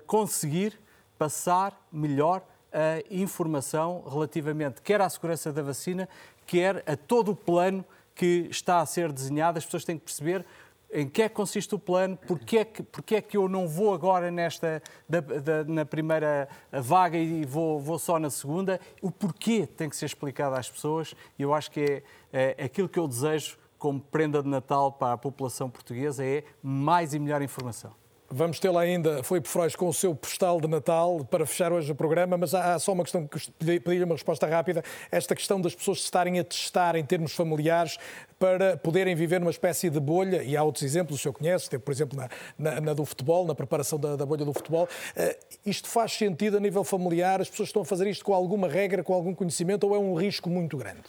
conseguir 0.05 0.77
passar 1.17 1.87
melhor 1.89 2.43
a 2.73 3.01
informação 3.09 4.03
relativamente 4.05 4.81
quer 4.81 4.99
à 4.99 5.09
segurança 5.09 5.53
da 5.53 5.61
vacina, 5.61 6.09
quer 6.45 6.83
a 6.85 6.97
todo 6.97 7.31
o 7.31 7.35
plano 7.35 7.85
que 8.17 8.47
está 8.49 8.81
a 8.81 8.85
ser 8.85 9.11
desenhado, 9.11 9.57
as 9.57 9.65
pessoas 9.65 9.85
têm 9.85 9.97
que 9.97 10.03
perceber 10.03 10.43
em 10.91 11.07
que 11.07 11.21
é 11.21 11.29
que 11.29 11.35
consiste 11.35 11.75
o 11.75 11.79
plano, 11.79 12.17
porque 12.27 12.57
é 12.57 12.65
que, 12.65 12.81
porque 12.81 13.15
é 13.15 13.21
que 13.21 13.35
eu 13.35 13.47
não 13.49 13.67
vou 13.67 13.93
agora 13.93 14.31
nesta, 14.31 14.81
da, 15.07 15.19
da, 15.19 15.63
na 15.65 15.85
primeira 15.85 16.47
vaga 16.71 17.17
e 17.17 17.45
vou, 17.45 17.79
vou 17.79 17.99
só 17.99 18.17
na 18.17 18.29
segunda, 18.29 18.79
o 19.01 19.11
porquê 19.11 19.67
tem 19.67 19.89
que 19.89 19.95
ser 19.95 20.05
explicado 20.05 20.55
às 20.55 20.69
pessoas 20.69 21.13
e 21.37 21.41
eu 21.43 21.53
acho 21.53 21.69
que 21.69 22.03
é, 22.31 22.55
é 22.57 22.63
aquilo 22.63 22.87
que 22.87 22.97
eu 22.97 23.07
desejo 23.07 23.57
como 23.77 23.99
prenda 23.99 24.41
de 24.41 24.49
Natal 24.49 24.91
para 24.91 25.13
a 25.13 25.17
população 25.17 25.69
portuguesa 25.69 26.25
é 26.25 26.43
mais 26.63 27.13
e 27.13 27.19
melhor 27.19 27.41
informação. 27.41 27.93
Vamos 28.29 28.59
tê-la 28.59 28.81
ainda, 28.81 29.23
foi 29.23 29.39
por 29.39 29.47
Frois, 29.47 29.73
com 29.73 29.87
o 29.87 29.93
seu 29.93 30.13
postal 30.13 30.59
de 30.59 30.67
Natal 30.67 31.25
para 31.31 31.45
fechar 31.45 31.71
hoje 31.71 31.89
o 31.89 31.95
programa, 31.95 32.37
mas 32.37 32.53
há 32.53 32.77
só 32.77 32.91
uma 32.91 33.03
questão 33.03 33.25
que 33.25 33.79
pedi-lhe 33.79 34.03
uma 34.03 34.15
resposta 34.15 34.45
rápida. 34.45 34.83
Esta 35.09 35.33
questão 35.33 35.61
das 35.61 35.73
pessoas 35.73 35.99
estarem 35.99 36.37
a 36.37 36.43
testar 36.43 36.97
em 36.97 37.05
termos 37.05 37.33
familiares 37.33 37.97
para 38.37 38.75
poderem 38.75 39.15
viver 39.15 39.39
numa 39.39 39.49
espécie 39.49 39.89
de 39.89 39.99
bolha, 40.01 40.43
e 40.43 40.57
há 40.57 40.63
outros 40.63 40.83
exemplos, 40.83 41.17
o 41.17 41.21
senhor 41.21 41.33
conhece, 41.33 41.69
teve, 41.69 41.81
por 41.81 41.91
exemplo, 41.93 42.19
na, 42.19 42.29
na, 42.57 42.81
na 42.81 42.93
do 42.93 43.05
futebol, 43.05 43.45
na 43.45 43.55
preparação 43.55 43.97
da, 43.97 44.17
da 44.17 44.25
bolha 44.25 44.43
do 44.43 44.51
futebol. 44.51 44.89
Uh, 45.15 45.57
isto 45.65 45.87
faz 45.87 46.11
sentido 46.11 46.57
a 46.57 46.59
nível 46.59 46.83
familiar? 46.83 47.39
As 47.39 47.49
pessoas 47.49 47.69
estão 47.69 47.81
a 47.81 47.85
fazer 47.85 48.07
isto 48.09 48.25
com 48.25 48.33
alguma 48.33 48.67
regra, 48.67 49.05
com 49.05 49.13
algum 49.13 49.33
conhecimento, 49.33 49.87
ou 49.87 49.95
é 49.95 49.99
um 49.99 50.13
risco 50.15 50.49
muito 50.49 50.75
grande? 50.75 51.03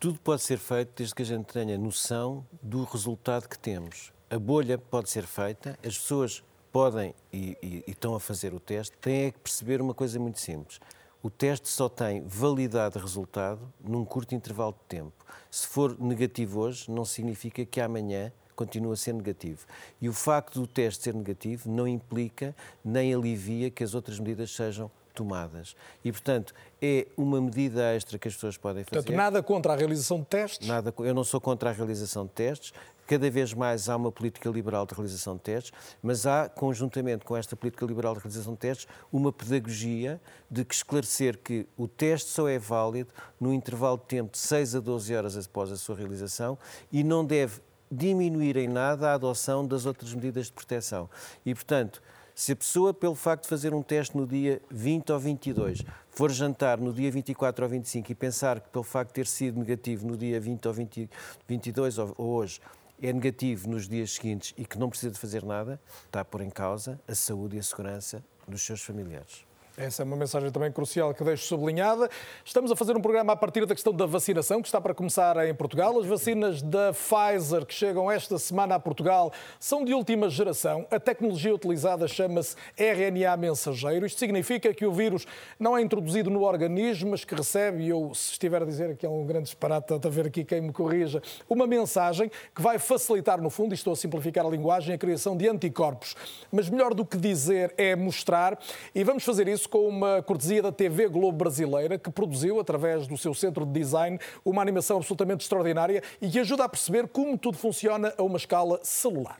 Tudo 0.00 0.18
pode 0.24 0.40
ser 0.40 0.56
feito 0.56 0.92
desde 0.96 1.14
que 1.14 1.20
a 1.20 1.26
gente 1.26 1.44
tenha 1.52 1.76
noção 1.76 2.42
do 2.62 2.84
resultado 2.84 3.46
que 3.46 3.58
temos 3.58 4.16
a 4.30 4.38
bolha 4.38 4.78
pode 4.78 5.10
ser 5.10 5.24
feita, 5.24 5.78
as 5.84 5.96
pessoas 5.96 6.42
podem 6.72 7.14
e, 7.32 7.56
e, 7.62 7.84
e 7.86 7.90
estão 7.90 8.14
a 8.14 8.20
fazer 8.20 8.52
o 8.52 8.60
teste 8.60 8.96
têm 8.98 9.26
é 9.26 9.30
que 9.30 9.38
perceber 9.38 9.80
uma 9.80 9.94
coisa 9.94 10.18
muito 10.18 10.38
simples. 10.38 10.78
O 11.22 11.30
teste 11.30 11.68
só 11.68 11.88
tem 11.88 12.22
validade 12.22 12.94
de 12.94 13.00
resultado 13.00 13.60
num 13.80 14.04
curto 14.04 14.34
intervalo 14.34 14.72
de 14.72 14.96
tempo. 14.96 15.24
Se 15.50 15.66
for 15.66 15.98
negativo 15.98 16.60
hoje, 16.60 16.90
não 16.90 17.04
significa 17.04 17.64
que 17.64 17.80
amanhã 17.80 18.32
continua 18.54 18.94
a 18.94 18.96
ser 18.96 19.14
negativo. 19.14 19.66
E 20.00 20.08
o 20.08 20.12
facto 20.12 20.60
do 20.60 20.66
teste 20.66 21.04
ser 21.04 21.14
negativo 21.14 21.70
não 21.70 21.88
implica 21.88 22.54
nem 22.84 23.14
alivia 23.14 23.70
que 23.70 23.82
as 23.82 23.94
outras 23.94 24.18
medidas 24.20 24.54
sejam 24.54 24.90
tomadas. 25.12 25.74
E, 26.04 26.12
portanto, 26.12 26.54
é 26.80 27.08
uma 27.16 27.40
medida 27.40 27.92
extra 27.94 28.18
que 28.18 28.28
as 28.28 28.34
pessoas 28.34 28.56
podem 28.56 28.84
fazer. 28.84 29.02
Portanto, 29.02 29.16
nada 29.16 29.42
contra 29.42 29.72
a 29.72 29.76
realização 29.76 30.20
de 30.20 30.26
testes? 30.26 30.68
Nada, 30.68 30.94
eu 30.98 31.14
não 31.14 31.24
sou 31.24 31.40
contra 31.40 31.70
a 31.70 31.72
realização 31.72 32.24
de 32.24 32.30
testes. 32.30 32.72
Cada 33.08 33.30
vez 33.30 33.54
mais 33.54 33.88
há 33.88 33.96
uma 33.96 34.12
política 34.12 34.50
liberal 34.50 34.84
de 34.84 34.92
realização 34.92 35.34
de 35.34 35.40
testes, 35.40 35.72
mas 36.02 36.26
há, 36.26 36.46
conjuntamente 36.46 37.24
com 37.24 37.34
esta 37.34 37.56
política 37.56 37.86
liberal 37.86 38.12
de 38.12 38.20
realização 38.20 38.52
de 38.52 38.58
testes, 38.58 38.86
uma 39.10 39.32
pedagogia 39.32 40.20
de 40.50 40.62
que 40.62 40.74
esclarecer 40.74 41.38
que 41.38 41.66
o 41.74 41.88
teste 41.88 42.28
só 42.28 42.46
é 42.46 42.58
válido 42.58 43.08
no 43.40 43.54
intervalo 43.54 43.96
de 43.96 44.04
tempo 44.04 44.32
de 44.32 44.38
6 44.38 44.74
a 44.74 44.80
12 44.80 45.16
horas 45.16 45.38
após 45.38 45.72
a 45.72 45.76
sua 45.78 45.96
realização 45.96 46.58
e 46.92 47.02
não 47.02 47.24
deve 47.24 47.62
diminuir 47.90 48.58
em 48.58 48.68
nada 48.68 49.08
a 49.08 49.14
adoção 49.14 49.66
das 49.66 49.86
outras 49.86 50.12
medidas 50.12 50.48
de 50.48 50.52
proteção. 50.52 51.08
E, 51.46 51.54
portanto, 51.54 52.02
se 52.34 52.52
a 52.52 52.56
pessoa, 52.56 52.92
pelo 52.92 53.14
facto 53.14 53.44
de 53.44 53.48
fazer 53.48 53.72
um 53.72 53.82
teste 53.82 54.14
no 54.14 54.26
dia 54.26 54.60
20 54.70 55.12
ou 55.12 55.18
22, 55.18 55.82
for 56.10 56.30
jantar 56.30 56.76
no 56.76 56.92
dia 56.92 57.10
24 57.10 57.64
ou 57.64 57.70
25 57.70 58.12
e 58.12 58.14
pensar 58.14 58.60
que, 58.60 58.68
pelo 58.68 58.84
facto 58.84 59.08
de 59.08 59.14
ter 59.14 59.26
sido 59.26 59.58
negativo 59.58 60.06
no 60.06 60.14
dia 60.14 60.38
20 60.38 60.68
ou 60.68 60.74
20, 60.74 61.10
22 61.48 61.98
ou, 61.98 62.14
ou 62.18 62.26
hoje, 62.34 62.60
é 63.00 63.12
negativo 63.12 63.68
nos 63.68 63.88
dias 63.88 64.12
seguintes 64.12 64.54
e 64.56 64.64
que 64.64 64.78
não 64.78 64.90
precisa 64.90 65.12
de 65.12 65.18
fazer 65.18 65.44
nada, 65.44 65.80
está 66.06 66.20
a 66.20 66.24
pôr 66.24 66.42
em 66.42 66.50
causa 66.50 67.00
a 67.06 67.14
saúde 67.14 67.56
e 67.56 67.58
a 67.58 67.62
segurança 67.62 68.24
dos 68.46 68.62
seus 68.62 68.82
familiares. 68.82 69.47
Essa 69.78 70.02
é 70.02 70.04
uma 70.04 70.16
mensagem 70.16 70.50
também 70.50 70.72
crucial 70.72 71.14
que 71.14 71.22
deixo 71.22 71.46
sublinhada. 71.46 72.10
Estamos 72.44 72.72
a 72.72 72.74
fazer 72.74 72.96
um 72.96 73.00
programa 73.00 73.32
a 73.32 73.36
partir 73.36 73.64
da 73.64 73.76
questão 73.76 73.92
da 73.92 74.06
vacinação, 74.06 74.60
que 74.60 74.66
está 74.66 74.80
para 74.80 74.92
começar 74.92 75.36
em 75.46 75.54
Portugal. 75.54 75.96
As 76.00 76.04
vacinas 76.04 76.60
da 76.60 76.92
Pfizer 76.92 77.64
que 77.64 77.72
chegam 77.72 78.10
esta 78.10 78.36
semana 78.40 78.74
a 78.74 78.80
Portugal 78.80 79.32
são 79.60 79.84
de 79.84 79.94
última 79.94 80.28
geração. 80.28 80.84
A 80.90 80.98
tecnologia 80.98 81.54
utilizada 81.54 82.08
chama-se 82.08 82.56
RNA 82.76 83.36
mensageiro. 83.36 84.04
Isto 84.04 84.18
significa 84.18 84.74
que 84.74 84.84
o 84.84 84.90
vírus 84.90 85.28
não 85.60 85.78
é 85.78 85.80
introduzido 85.80 86.28
no 86.28 86.42
organismo, 86.42 87.12
mas 87.12 87.24
que 87.24 87.36
recebe, 87.36 87.84
e 87.84 87.90
eu, 87.90 88.12
se 88.14 88.32
estiver 88.32 88.60
a 88.60 88.64
dizer 88.64 88.96
que 88.96 89.06
é 89.06 89.08
um 89.08 89.24
grande 89.24 89.44
disparate, 89.44 89.94
a 89.94 90.08
ver 90.08 90.26
aqui 90.26 90.42
quem 90.42 90.60
me 90.60 90.72
corrija, 90.72 91.22
uma 91.48 91.68
mensagem 91.68 92.28
que 92.52 92.60
vai 92.60 92.80
facilitar, 92.80 93.40
no 93.40 93.48
fundo, 93.48 93.74
e 93.74 93.76
estou 93.76 93.92
a 93.92 93.96
simplificar 93.96 94.44
a 94.44 94.48
linguagem, 94.48 94.92
a 94.92 94.98
criação 94.98 95.36
de 95.36 95.48
anticorpos. 95.48 96.16
Mas 96.50 96.68
melhor 96.68 96.94
do 96.94 97.06
que 97.06 97.16
dizer 97.16 97.72
é 97.78 97.94
mostrar, 97.94 98.58
e 98.92 99.04
vamos 99.04 99.22
fazer 99.22 99.46
isso 99.46 99.67
com 99.68 99.86
uma 99.86 100.22
cortesia 100.22 100.62
da 100.62 100.72
TV 100.72 101.08
Globo 101.08 101.36
Brasileira, 101.36 101.98
que 101.98 102.10
produziu, 102.10 102.58
através 102.58 103.06
do 103.06 103.16
seu 103.16 103.34
centro 103.34 103.64
de 103.64 103.72
design, 103.72 104.18
uma 104.44 104.62
animação 104.62 104.96
absolutamente 104.96 105.42
extraordinária 105.42 106.02
e 106.20 106.28
que 106.28 106.38
ajuda 106.38 106.64
a 106.64 106.68
perceber 106.68 107.08
como 107.08 107.36
tudo 107.38 107.56
funciona 107.56 108.12
a 108.16 108.22
uma 108.22 108.36
escala 108.36 108.80
celular. 108.82 109.38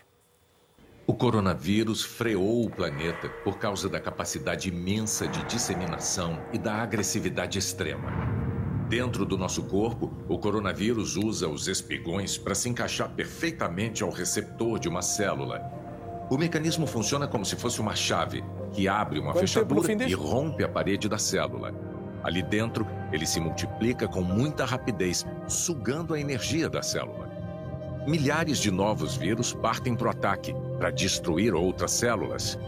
O 1.06 1.14
coronavírus 1.14 2.05
freou 2.05 2.64
o 2.64 2.70
planeta 2.70 3.28
por 3.42 3.59
causa 3.59 3.88
da 3.88 3.98
capacidade 3.98 4.68
imensa 4.68 5.26
de 5.26 5.42
disseminação 5.44 6.38
e 6.52 6.59
da 6.59 6.74
agressividade 6.74 7.59
extrema. 7.59 8.12
Dentro 8.88 9.24
do 9.24 9.36
nosso 9.36 9.64
corpo, 9.64 10.12
o 10.28 10.38
coronavírus 10.38 11.16
usa 11.16 11.48
os 11.48 11.66
espigões 11.66 12.36
para 12.36 12.55
se 12.55 12.68
encaixar 12.68 13.10
perfeitamente 13.10 14.02
ao 14.02 14.10
receptor 14.10 14.78
de 14.78 14.88
uma 14.88 15.02
célula 15.02 15.78
o 16.30 16.36
mecanismo 16.36 16.86
funciona 16.86 17.26
como 17.26 17.42
se 17.42 17.56
fosse 17.56 17.80
uma 17.80 17.96
chave 17.96 18.44
que 18.72 18.88
abre 18.88 19.18
uma 19.18 19.34
fechadura 19.34 19.92
e 20.06 20.14
rompe 20.14 20.64
a 20.64 20.68
parede 20.68 21.08
da 21.08 21.18
célula. 21.18 21.72
Ali 22.22 22.42
dentro, 22.42 22.86
ele 23.12 23.26
se 23.26 23.40
multiplica 23.40 24.08
com 24.08 24.20
muita 24.20 24.64
rapidez, 24.64 25.24
sugando 25.46 26.14
a 26.14 26.20
energia 26.20 26.68
da 26.68 26.82
célula. 26.82 27.28
Milhares 28.06 28.58
de 28.58 28.70
novos 28.70 29.16
vírus 29.16 29.52
partem 29.52 29.94
para 29.94 30.08
o 30.08 30.10
ataque, 30.10 30.54
para 30.78 30.90
destruir 30.90 31.54
outras 31.54 31.92
células. 31.92 32.58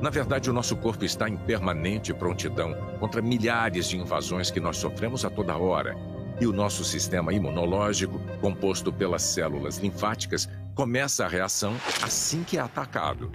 Na 0.00 0.10
verdade, 0.10 0.50
o 0.50 0.52
nosso 0.52 0.76
corpo 0.76 1.04
está 1.04 1.28
em 1.28 1.36
permanente 1.36 2.12
prontidão 2.12 2.74
contra 2.98 3.22
milhares 3.22 3.88
de 3.88 3.96
invasões 3.96 4.50
que 4.50 4.60
nós 4.60 4.76
sofremos 4.76 5.24
a 5.24 5.30
toda 5.30 5.56
hora. 5.56 5.96
E 6.40 6.46
o 6.46 6.52
nosso 6.52 6.84
sistema 6.84 7.32
imunológico, 7.32 8.18
composto 8.40 8.92
pelas 8.92 9.22
células 9.22 9.78
linfáticas, 9.78 10.48
começa 10.74 11.24
a 11.24 11.28
reação 11.28 11.74
assim 12.02 12.42
que 12.42 12.58
é 12.58 12.60
atacado. 12.60 13.30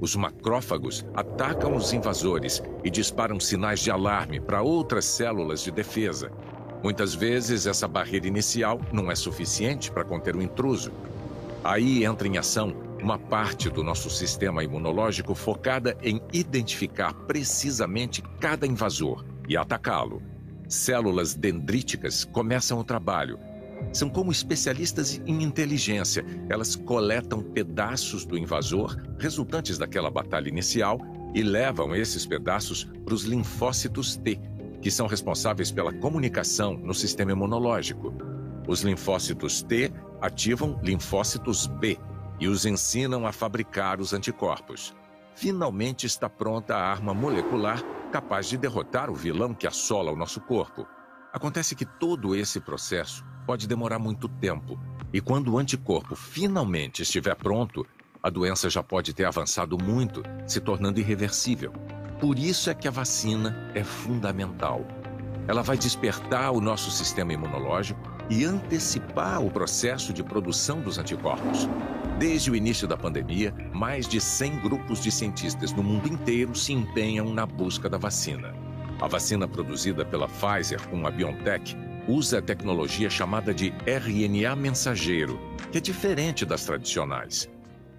Os 0.00 0.14
macrófagos 0.14 1.04
atacam 1.14 1.74
os 1.74 1.92
invasores 1.92 2.62
e 2.84 2.90
disparam 2.90 3.40
sinais 3.40 3.80
de 3.80 3.90
alarme 3.90 4.40
para 4.40 4.62
outras 4.62 5.04
células 5.04 5.60
de 5.62 5.72
defesa. 5.72 6.30
Muitas 6.82 7.14
vezes, 7.14 7.66
essa 7.66 7.88
barreira 7.88 8.28
inicial 8.28 8.80
não 8.92 9.10
é 9.10 9.16
suficiente 9.16 9.90
para 9.90 10.04
conter 10.04 10.36
o 10.36 10.42
intruso. 10.42 10.92
Aí 11.64 12.04
entra 12.04 12.28
em 12.28 12.38
ação 12.38 12.74
uma 13.02 13.18
parte 13.18 13.68
do 13.68 13.82
nosso 13.82 14.08
sistema 14.08 14.62
imunológico 14.62 15.34
focada 15.34 15.96
em 16.02 16.20
identificar 16.32 17.12
precisamente 17.12 18.22
cada 18.40 18.66
invasor 18.66 19.24
e 19.48 19.56
atacá-lo. 19.56 20.22
Células 20.68 21.34
dendríticas 21.34 22.24
começam 22.24 22.78
o 22.78 22.84
trabalho 22.84 23.38
são 23.92 24.08
como 24.08 24.30
especialistas 24.30 25.20
em 25.26 25.42
inteligência. 25.42 26.24
Elas 26.48 26.76
coletam 26.76 27.42
pedaços 27.42 28.24
do 28.24 28.36
invasor 28.36 28.96
resultantes 29.18 29.78
daquela 29.78 30.10
batalha 30.10 30.48
inicial 30.48 31.00
e 31.34 31.42
levam 31.42 31.94
esses 31.94 32.26
pedaços 32.26 32.84
para 33.04 33.14
os 33.14 33.24
linfócitos 33.24 34.16
T, 34.16 34.40
que 34.80 34.90
são 34.90 35.06
responsáveis 35.06 35.70
pela 35.70 35.92
comunicação 35.92 36.74
no 36.76 36.94
sistema 36.94 37.32
imunológico. 37.32 38.14
Os 38.66 38.82
linfócitos 38.82 39.62
T 39.62 39.92
ativam 40.20 40.78
linfócitos 40.82 41.66
B 41.66 41.98
e 42.40 42.48
os 42.48 42.66
ensinam 42.66 43.26
a 43.26 43.32
fabricar 43.32 44.00
os 44.00 44.12
anticorpos. 44.12 44.94
Finalmente 45.34 46.06
está 46.06 46.28
pronta 46.28 46.74
a 46.74 46.90
arma 46.90 47.14
molecular 47.14 47.82
capaz 48.10 48.48
de 48.48 48.56
derrotar 48.56 49.10
o 49.10 49.14
vilão 49.14 49.54
que 49.54 49.66
assola 49.66 50.10
o 50.10 50.16
nosso 50.16 50.40
corpo. 50.40 50.86
Acontece 51.32 51.74
que 51.74 51.84
todo 51.84 52.34
esse 52.34 52.60
processo 52.60 53.24
pode 53.48 53.66
demorar 53.66 53.98
muito 53.98 54.28
tempo. 54.28 54.78
E 55.10 55.22
quando 55.22 55.54
o 55.54 55.58
anticorpo 55.58 56.14
finalmente 56.14 57.00
estiver 57.00 57.34
pronto, 57.34 57.86
a 58.22 58.28
doença 58.28 58.68
já 58.68 58.82
pode 58.82 59.14
ter 59.14 59.24
avançado 59.24 59.82
muito, 59.82 60.22
se 60.46 60.60
tornando 60.60 61.00
irreversível. 61.00 61.72
Por 62.20 62.38
isso 62.38 62.68
é 62.68 62.74
que 62.74 62.86
a 62.86 62.90
vacina 62.90 63.72
é 63.74 63.82
fundamental. 63.82 64.86
Ela 65.46 65.62
vai 65.62 65.78
despertar 65.78 66.50
o 66.50 66.60
nosso 66.60 66.90
sistema 66.90 67.32
imunológico 67.32 67.98
e 68.28 68.44
antecipar 68.44 69.40
o 69.40 69.50
processo 69.50 70.12
de 70.12 70.22
produção 70.22 70.82
dos 70.82 70.98
anticorpos. 70.98 71.66
Desde 72.18 72.50
o 72.50 72.54
início 72.54 72.86
da 72.86 72.98
pandemia, 72.98 73.54
mais 73.72 74.06
de 74.06 74.20
100 74.20 74.58
grupos 74.58 75.00
de 75.00 75.10
cientistas 75.10 75.72
no 75.72 75.82
mundo 75.82 76.06
inteiro 76.06 76.54
se 76.54 76.74
empenham 76.74 77.32
na 77.32 77.46
busca 77.46 77.88
da 77.88 77.96
vacina. 77.96 78.54
A 79.00 79.08
vacina 79.08 79.48
produzida 79.48 80.04
pela 80.04 80.28
Pfizer 80.28 80.86
com 80.88 81.06
a 81.06 81.10
BioNTech 81.10 81.87
usa 82.08 82.38
a 82.38 82.42
tecnologia 82.42 83.10
chamada 83.10 83.52
de 83.52 83.72
RNA 83.86 84.56
mensageiro, 84.56 85.38
que 85.70 85.76
é 85.76 85.80
diferente 85.80 86.46
das 86.46 86.64
tradicionais. 86.64 87.48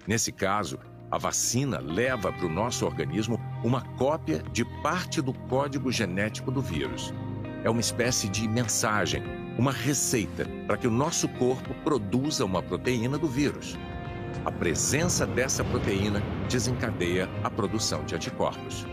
Nesse 0.06 0.32
caso, 0.32 0.80
a 1.10 1.16
vacina 1.16 1.78
leva 1.78 2.32
para 2.32 2.46
o 2.46 2.48
nosso 2.48 2.84
organismo 2.84 3.40
uma 3.62 3.82
cópia 3.96 4.42
de 4.52 4.64
parte 4.82 5.22
do 5.22 5.32
código 5.32 5.92
genético 5.92 6.50
do 6.50 6.60
vírus. 6.60 7.14
É 7.62 7.70
uma 7.70 7.80
espécie 7.80 8.28
de 8.28 8.48
mensagem, 8.48 9.22
uma 9.56 9.72
receita 9.72 10.44
para 10.66 10.76
que 10.76 10.88
o 10.88 10.90
nosso 10.90 11.28
corpo 11.28 11.72
produza 11.84 12.44
uma 12.44 12.62
proteína 12.62 13.16
do 13.16 13.28
vírus. 13.28 13.78
A 14.44 14.50
presença 14.50 15.26
dessa 15.26 15.62
proteína 15.62 16.20
desencadeia 16.48 17.28
a 17.44 17.50
produção 17.50 18.04
de 18.04 18.14
anticorpos 18.16 18.86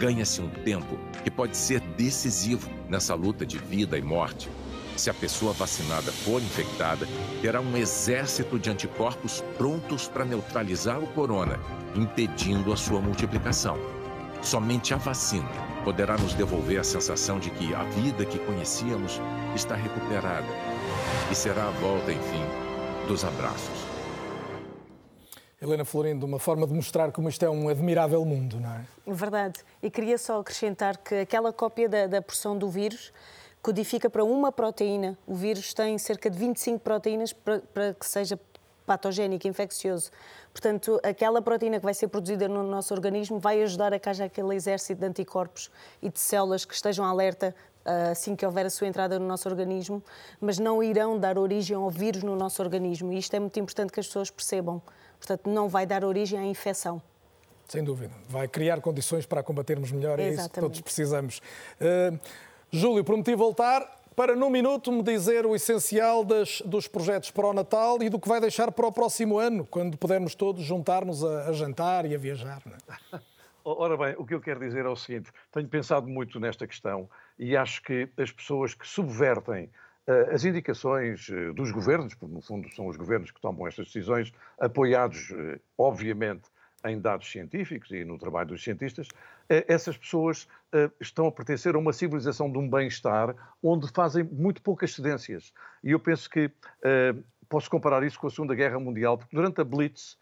ganha-se 0.00 0.40
um 0.40 0.48
tempo 0.48 0.98
que 1.22 1.30
pode 1.30 1.54
ser 1.54 1.80
decisivo 1.80 2.70
nessa 2.88 3.14
luta 3.14 3.44
de 3.44 3.58
vida 3.58 3.98
e 3.98 4.02
morte. 4.02 4.48
Se 4.96 5.10
a 5.10 5.14
pessoa 5.14 5.52
vacinada 5.52 6.10
for 6.10 6.40
infectada, 6.40 7.06
terá 7.42 7.60
um 7.60 7.76
exército 7.76 8.58
de 8.58 8.70
anticorpos 8.70 9.44
prontos 9.58 10.08
para 10.08 10.24
neutralizar 10.24 10.98
o 10.98 11.06
corona, 11.08 11.60
impedindo 11.94 12.72
a 12.72 12.76
sua 12.76 13.00
multiplicação. 13.00 13.78
Somente 14.40 14.94
a 14.94 14.96
vacina 14.96 15.48
poderá 15.84 16.16
nos 16.16 16.32
devolver 16.32 16.80
a 16.80 16.84
sensação 16.84 17.38
de 17.38 17.50
que 17.50 17.74
a 17.74 17.84
vida 17.84 18.24
que 18.24 18.38
conhecíamos 18.38 19.20
está 19.54 19.74
recuperada. 19.74 20.48
E 21.30 21.34
será 21.34 21.68
a 21.68 21.70
volta, 21.72 22.10
enfim, 22.10 22.42
dos 23.06 23.22
abraços. 23.22 23.79
Helena 25.62 25.84
Florindo, 25.84 26.24
uma 26.24 26.38
forma 26.38 26.66
de 26.66 26.72
mostrar 26.72 27.12
como 27.12 27.28
isto 27.28 27.44
é 27.44 27.50
um 27.50 27.68
admirável 27.68 28.24
mundo, 28.24 28.58
não 28.58 28.70
é? 28.72 28.86
Verdade. 29.06 29.60
E 29.82 29.90
queria 29.90 30.16
só 30.16 30.40
acrescentar 30.40 30.96
que 30.96 31.14
aquela 31.16 31.52
cópia 31.52 31.86
da, 31.86 32.06
da 32.06 32.22
porção 32.22 32.56
do 32.56 32.70
vírus 32.70 33.12
codifica 33.60 34.08
para 34.08 34.24
uma 34.24 34.50
proteína. 34.50 35.18
O 35.26 35.34
vírus 35.34 35.74
tem 35.74 35.98
cerca 35.98 36.30
de 36.30 36.38
25 36.38 36.80
proteínas 36.80 37.34
para, 37.34 37.58
para 37.74 37.92
que 37.92 38.06
seja 38.06 38.40
patogénico, 38.86 39.46
infeccioso. 39.46 40.10
Portanto, 40.50 40.98
aquela 41.02 41.42
proteína 41.42 41.78
que 41.78 41.84
vai 41.84 41.92
ser 41.92 42.08
produzida 42.08 42.48
no 42.48 42.62
nosso 42.62 42.94
organismo 42.94 43.38
vai 43.38 43.62
ajudar 43.62 43.92
a 43.92 43.98
que 43.98 44.08
haja 44.08 44.24
aquele 44.24 44.54
exército 44.54 44.98
de 44.98 45.06
anticorpos 45.06 45.70
e 46.00 46.08
de 46.08 46.18
células 46.18 46.64
que 46.64 46.72
estejam 46.72 47.04
alerta 47.04 47.54
assim 48.10 48.36
que 48.36 48.44
houver 48.44 48.66
a 48.66 48.70
sua 48.70 48.86
entrada 48.86 49.18
no 49.18 49.26
nosso 49.26 49.48
organismo, 49.48 50.02
mas 50.40 50.58
não 50.58 50.82
irão 50.82 51.18
dar 51.18 51.38
origem 51.38 51.76
ao 51.76 51.90
vírus 51.90 52.22
no 52.22 52.36
nosso 52.36 52.62
organismo. 52.62 53.12
E 53.12 53.18
isto 53.18 53.34
é 53.34 53.40
muito 53.40 53.58
importante 53.58 53.92
que 53.92 54.00
as 54.00 54.06
pessoas 54.06 54.30
percebam. 54.30 54.80
Portanto, 55.18 55.48
não 55.48 55.68
vai 55.68 55.86
dar 55.86 56.04
origem 56.04 56.38
à 56.38 56.44
infecção. 56.44 57.00
Sem 57.68 57.84
dúvida. 57.84 58.12
Vai 58.28 58.48
criar 58.48 58.80
condições 58.80 59.26
para 59.26 59.42
combatermos 59.42 59.92
melhor, 59.92 60.18
é 60.18 60.30
isso 60.30 60.50
que 60.50 60.60
todos 60.60 60.80
precisamos. 60.80 61.40
Uh, 61.80 62.18
Júlio, 62.72 63.04
prometi 63.04 63.34
voltar 63.34 64.00
para, 64.16 64.34
num 64.34 64.50
minuto, 64.50 64.90
me 64.92 65.02
dizer 65.02 65.46
o 65.46 65.54
essencial 65.54 66.24
das, 66.24 66.60
dos 66.66 66.86
projetos 66.86 67.30
para 67.30 67.46
o 67.46 67.52
Natal 67.52 68.02
e 68.02 68.08
do 68.08 68.18
que 68.18 68.28
vai 68.28 68.40
deixar 68.40 68.70
para 68.72 68.86
o 68.86 68.92
próximo 68.92 69.38
ano, 69.38 69.64
quando 69.64 69.96
pudermos 69.96 70.34
todos 70.34 70.62
juntar-nos 70.62 71.24
a, 71.24 71.48
a, 71.48 71.52
jantar 71.52 72.04
e 72.06 72.14
a 72.14 72.18
viajar. 72.18 72.60
É? 73.14 73.18
Ora 73.64 73.96
bem, 73.96 74.14
o 74.16 74.24
que 74.24 74.34
eu 74.34 74.40
quero 74.40 74.60
dizer 74.60 74.86
é 74.86 74.88
o 74.88 74.96
seguinte: 74.96 75.30
tenho 75.52 75.68
pensado 75.68 76.06
muito 76.06 76.40
nesta 76.40 76.66
questão 76.66 77.08
e 77.38 77.56
acho 77.56 77.82
que 77.82 78.08
as 78.16 78.32
pessoas 78.32 78.74
que 78.74 78.86
subvertem 78.86 79.70
uh, 80.06 80.32
as 80.32 80.44
indicações 80.44 81.28
uh, 81.28 81.52
dos 81.52 81.70
governos, 81.70 82.14
porque 82.14 82.34
no 82.34 82.40
fundo 82.40 82.68
são 82.74 82.86
os 82.86 82.96
governos 82.96 83.30
que 83.30 83.40
tomam 83.40 83.66
estas 83.66 83.86
decisões, 83.86 84.32
apoiados, 84.58 85.30
uh, 85.30 85.60
obviamente, 85.76 86.48
em 86.86 86.98
dados 86.98 87.30
científicos 87.30 87.90
e 87.90 88.02
no 88.04 88.18
trabalho 88.18 88.48
dos 88.48 88.64
cientistas, 88.64 89.06
essas 89.68 89.98
pessoas 89.98 90.48
estão 90.98 91.26
a 91.26 91.30
pertencer 91.30 91.74
a 91.74 91.78
uma 91.78 91.92
civilização 91.92 92.50
de 92.50 92.56
um 92.56 92.70
bem-estar 92.70 93.36
onde 93.62 93.86
fazem 93.92 94.24
muito 94.24 94.62
poucas 94.62 94.94
cedências. 94.94 95.52
E 95.84 95.90
eu 95.90 96.00
penso 96.00 96.30
que 96.30 96.50
posso 97.50 97.68
comparar 97.68 98.02
isso 98.02 98.18
com 98.18 98.28
a 98.28 98.30
Segunda 98.30 98.54
Guerra 98.54 98.80
Mundial, 98.80 99.18
porque 99.18 99.36
durante 99.36 99.60
a 99.60 99.64
Blitz 99.64 100.16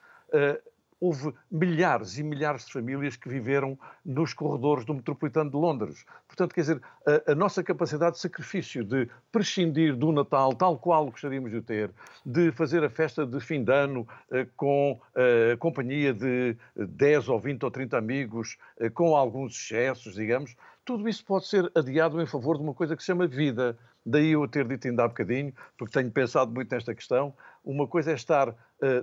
houve 1.01 1.33
milhares 1.51 2.19
e 2.19 2.23
milhares 2.23 2.67
de 2.67 2.73
famílias 2.73 3.17
que 3.17 3.29
viveram 3.29 3.79
nos 4.05 4.35
corredores 4.35 4.85
do 4.85 4.95
metropolitano 4.95 5.51
de 5.51 5.57
Londres. 5.57 6.05
Portanto, 6.27 6.55
quer 6.55 6.63
dizer, 6.63 6.83
a, 7.07 7.33
a, 7.33 7.35
nossa 7.35 7.63
capacidade 7.63 8.17
de 8.17 8.23
sacrifício, 8.23 8.85
de 8.85 9.09
prescindir 9.31 9.97
do 9.97 10.13
Natal 10.13 10.55
tal 10.55 10.79
qual 10.79 11.07
gostaríamos 11.07 11.51
de 11.53 11.63
ter, 11.63 11.91
de 12.25 12.51
fazer 12.53 12.83
a 12.83 12.91
festa 12.91 13.25
de 13.25 13.41
fim 13.41 13.63
de 13.63 13.73
ano 13.73 14.07
eh, 14.33 14.47
com 14.57 15.01
a 15.15 15.57
companhia 15.57 16.13
de 16.13 16.57
10 16.77 17.29
ou 17.29 17.39
20 17.39 17.63
ou 17.65 17.71
30 17.71 17.97
amigos, 17.97 18.59
eh, 18.81 18.91
com 18.91 19.15
alguns 19.15 19.55
excessos, 19.55 20.15
digamos, 20.15 20.57
tudo 20.85 21.07
isso 21.07 21.23
pode 21.25 21.47
ser 21.47 21.71
adiado 21.75 22.21
em 22.21 22.27
favor 22.27 22.57
de 22.57 22.63
uma 22.63 22.73
coisa 22.73 22.97
que 22.97 23.03
se 23.03 23.09
chama 23.09 23.27
vida. 23.27 23.77
Daí 24.07 24.31
eu 24.31 24.49
ter 24.49 24.67
dito 24.67 24.89
ainda 24.89 25.05
há 25.05 25.09
bocadinho, 25.09 25.53
porque 25.77 25.93
tenho 25.93 26.11
pensado 26.11 26.51
muito 26.51 26.75
nesta 26.75 26.95
questão, 26.95 27.35
uma 27.63 27.87
coisa 27.87 28.11
é 28.11 28.15
estar 28.15 28.49
uh, 28.49 28.55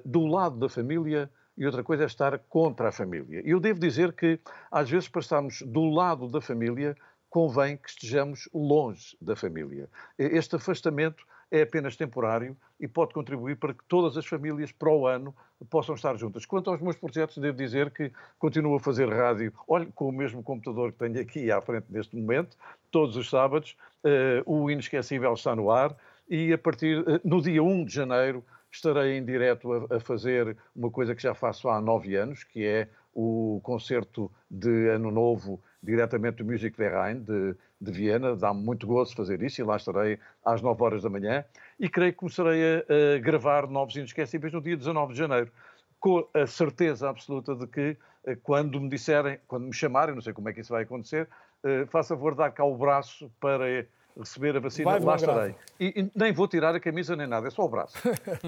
do 0.03 0.25
lado 0.25 0.57
da 0.57 0.67
família 0.67 1.29
e 1.57 1.65
outra 1.65 1.83
coisa 1.83 2.03
é 2.03 2.05
estar 2.05 2.37
contra 2.49 2.89
a 2.89 2.91
família. 2.91 3.41
Eu 3.45 3.59
devo 3.59 3.79
dizer 3.79 4.13
que, 4.13 4.39
às 4.71 4.89
vezes, 4.89 5.07
para 5.07 5.21
estarmos 5.21 5.61
do 5.61 5.89
lado 5.89 6.27
da 6.27 6.41
família, 6.41 6.95
convém 7.29 7.77
que 7.77 7.89
estejamos 7.89 8.47
longe 8.53 9.17
da 9.21 9.35
família. 9.35 9.89
Este 10.17 10.55
afastamento 10.55 11.25
é 11.51 11.61
apenas 11.61 11.95
temporário 11.95 12.55
e 12.79 12.87
pode 12.87 13.13
contribuir 13.13 13.57
para 13.57 13.73
que 13.73 13.83
todas 13.87 14.17
as 14.17 14.25
famílias, 14.25 14.71
para 14.71 14.89
o 14.89 15.07
ano, 15.07 15.35
possam 15.69 15.95
estar 15.95 16.15
juntas. 16.17 16.45
Quanto 16.45 16.69
aos 16.69 16.81
meus 16.81 16.95
projetos, 16.95 17.37
devo 17.37 17.57
dizer 17.57 17.91
que 17.91 18.11
continuo 18.37 18.75
a 18.75 18.79
fazer 18.79 19.09
rádio, 19.09 19.53
olha, 19.67 19.87
com 19.93 20.09
o 20.09 20.11
mesmo 20.11 20.43
computador 20.43 20.91
que 20.91 20.99
tenho 20.99 21.19
aqui 21.19 21.51
à 21.51 21.61
frente 21.61 21.85
neste 21.89 22.15
momento, 22.15 22.57
todos 22.91 23.15
os 23.15 23.29
sábados, 23.29 23.77
uh, 24.03 24.49
o 24.51 24.69
Inesquecível 24.69 25.33
está 25.33 25.55
no 25.55 25.71
ar 25.71 25.95
e 26.29 26.51
a 26.51 26.57
partir, 26.57 26.99
uh, 26.99 27.19
no 27.23 27.41
dia 27.41 27.63
1 27.63 27.85
de 27.85 27.93
janeiro, 27.93 28.43
estarei 28.75 29.17
em 29.17 29.25
direto 29.25 29.71
a, 29.71 29.95
a, 29.95 29.99
fazer 29.99 30.55
uma 30.75 30.89
coisa 30.89 31.15
que 31.15 31.21
já 31.21 31.33
faço 31.33 31.69
há 31.69 31.81
nove 31.81 32.15
anos, 32.15 32.43
que 32.43 32.65
é 32.65 32.87
o 33.13 33.59
concerto 33.63 34.31
de 34.51 34.89
Ano 34.89 35.09
Novo 35.09 35.61
diretamente 35.81 36.37
do 36.37 36.45
Music 36.45 36.77
Verein 36.77 37.19
de, 37.21 37.55
de 37.79 37.91
Viena. 37.91 38.35
Dá-me 38.35 38.61
muito 38.61 38.85
gozo 38.85 39.15
fazer 39.15 39.41
isso 39.41 39.61
e 39.61 39.63
lá 39.63 39.77
estarei 39.77 40.19
às 40.43 40.61
nove 40.61 40.83
horas 40.83 41.03
da 41.03 41.09
manhã. 41.09 41.45
E 41.79 41.87
creio 41.87 42.11
que 42.11 42.19
começarei 42.19 42.61
a, 42.61 43.15
a 43.15 43.19
gravar 43.19 43.67
novos 43.67 43.95
inesquecíveis 43.95 44.53
no 44.53 44.61
dia 44.61 44.75
19 44.75 45.13
de 45.13 45.19
janeiro, 45.19 45.51
com 45.99 46.27
a 46.33 46.45
certeza 46.45 47.09
absoluta 47.09 47.55
de 47.55 47.67
que 47.67 47.97
eh, 48.25 48.35
quando 48.43 48.79
me 48.81 48.89
disserem, 48.89 49.39
quando 49.47 49.65
me 49.65 49.73
chamarem, 49.73 50.13
não 50.13 50.21
sei 50.21 50.33
como 50.33 50.49
é 50.49 50.53
que 50.53 50.61
isso 50.61 50.73
vai 50.73 50.83
acontecer, 50.83 51.27
uh, 51.63 51.87
faça 51.87 52.15
favor 52.15 52.33
de 52.33 52.39
dar 52.39 52.51
cá 52.51 52.63
o 52.63 52.77
braço 52.77 53.31
para 53.39 53.87
receber 54.17 54.55
a 54.55 54.59
vacina, 54.59 54.89
Vai 54.89 54.99
lá 54.99 55.15
estarei. 55.15 55.55
E, 55.79 56.01
e, 56.01 56.11
nem 56.15 56.31
vou 56.31 56.47
tirar 56.47 56.73
a 56.73 56.79
camisa 56.79 57.15
nem 57.15 57.27
nada, 57.27 57.47
é 57.47 57.49
só 57.49 57.63
o 57.63 57.67
braço. 57.67 57.97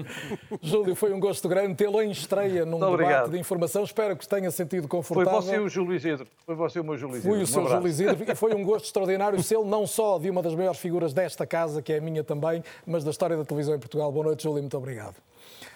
Júlio, 0.62 0.94
foi 0.94 1.12
um 1.12 1.20
gosto 1.20 1.48
grande 1.48 1.74
tê-lo 1.74 2.00
em 2.00 2.10
estreia 2.10 2.64
num 2.64 2.78
Muito 2.78 2.84
debate 2.84 3.02
obrigado. 3.02 3.30
de 3.30 3.38
informação. 3.38 3.84
Espero 3.84 4.16
que 4.16 4.26
tenha 4.26 4.50
sentido 4.50 4.88
confortável. 4.88 5.42
Foi 5.42 5.50
você 5.52 5.58
o 5.58 5.68
Júlio 5.68 5.94
Isidro. 5.94 6.26
Foi 6.46 6.54
você 6.54 6.80
o 6.80 6.84
meu 6.84 6.96
Júlio 6.96 7.16
Isidro. 7.16 7.30
Fui 7.30 7.42
o 7.42 7.46
seu 7.46 7.62
um 7.62 7.68
Júlio 7.68 7.88
Isidro 7.88 8.24
e 8.32 8.34
foi 8.34 8.54
um 8.54 8.64
gosto 8.64 8.86
extraordinário 8.86 9.42
ser 9.42 9.58
não 9.58 9.86
só 9.86 10.18
de 10.18 10.30
uma 10.30 10.42
das 10.42 10.54
maiores 10.54 10.80
figuras 10.80 11.12
desta 11.12 11.46
casa, 11.46 11.82
que 11.82 11.92
é 11.92 11.98
a 11.98 12.00
minha 12.00 12.24
também, 12.24 12.62
mas 12.86 13.04
da 13.04 13.10
história 13.10 13.36
da 13.36 13.44
televisão 13.44 13.74
em 13.74 13.78
Portugal. 13.78 14.10
Boa 14.10 14.26
noite, 14.26 14.42
Júlio. 14.42 14.62
Muito 14.62 14.76
obrigado. 14.76 15.16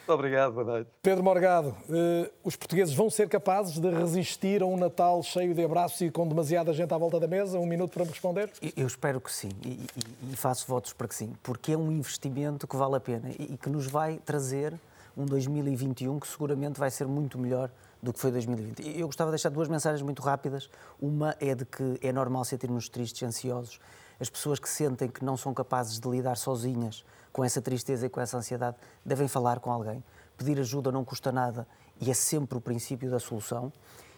Muito 0.03 0.15
obrigado, 0.15 0.53
boa 0.53 0.65
noite. 0.65 0.91
Pedro 1.01 1.23
Morgado, 1.23 1.77
eh, 1.89 2.29
os 2.43 2.57
portugueses 2.57 2.93
vão 2.93 3.09
ser 3.09 3.29
capazes 3.29 3.79
de 3.79 3.89
resistir 3.89 4.61
a 4.61 4.67
um 4.67 4.77
Natal 4.77 5.23
cheio 5.23 5.55
de 5.55 5.65
abraços 5.65 6.01
e 6.01 6.11
com 6.11 6.27
demasiada 6.27 6.73
gente 6.73 6.93
à 6.93 6.99
volta 6.99 7.21
da 7.21 7.29
mesa? 7.29 7.57
Um 7.57 7.67
minuto 7.67 7.93
para 7.93 8.03
me 8.03 8.11
responder? 8.11 8.51
Eu 8.77 8.89
espero 8.89 9.21
que 9.21 9.33
sim 9.33 9.51
e, 9.65 9.69
e, 9.69 10.33
e 10.33 10.37
faço 10.37 10.67
votos 10.67 10.93
para 10.93 11.07
que 11.07 11.15
sim, 11.15 11.33
porque 11.41 11.71
é 11.71 11.79
um 11.79 11.93
investimento 11.93 12.67
que 12.67 12.77
vale 12.77 12.97
a 12.97 13.01
pena 13.01 13.31
e, 13.39 13.55
e 13.55 13.57
que 13.57 13.71
nos 13.71 13.87
vai 13.87 14.19
trazer 14.27 14.75
um 15.17 15.25
2021 15.25 16.19
que 16.19 16.27
seguramente 16.27 16.81
vai 16.81 16.91
ser 16.91 17.07
muito 17.07 17.39
melhor 17.39 17.71
do 18.03 18.13
que 18.13 18.19
foi 18.19 18.33
2020. 18.33 18.99
Eu 18.99 19.07
gostava 19.07 19.31
de 19.31 19.37
deixar 19.37 19.51
duas 19.51 19.69
mensagens 19.69 20.03
muito 20.03 20.21
rápidas. 20.21 20.69
Uma 21.01 21.37
é 21.39 21.55
de 21.55 21.65
que 21.65 22.01
é 22.03 22.11
normal 22.11 22.45
sentirmos 22.45 22.89
tristes, 22.89 23.23
ansiosos. 23.23 23.79
As 24.19 24.29
pessoas 24.29 24.59
que 24.59 24.69
sentem 24.69 25.09
que 25.09 25.25
não 25.25 25.37
são 25.37 25.55
capazes 25.55 26.01
de 26.01 26.09
lidar 26.09 26.37
sozinhas 26.37 27.05
com 27.33 27.45
essa 27.45 27.63
tristeza 27.63 28.07
e 28.07 28.09
com 28.09 28.21
essa 28.21 28.37
ansiedade, 28.37 28.77
devem 29.05 29.27
falar 29.27 29.61
com 29.61 29.73
alguém. 29.73 30.05
Pedir 30.37 30.59
ajuda 30.61 30.93
não 30.93 31.05
custa 31.05 31.33
nada 31.33 31.67
e 32.01 32.11
é 32.11 32.15
sempre 32.15 32.59
o 32.59 32.61
princípio 32.61 33.11
da 33.11 33.19
solução. 33.19 33.73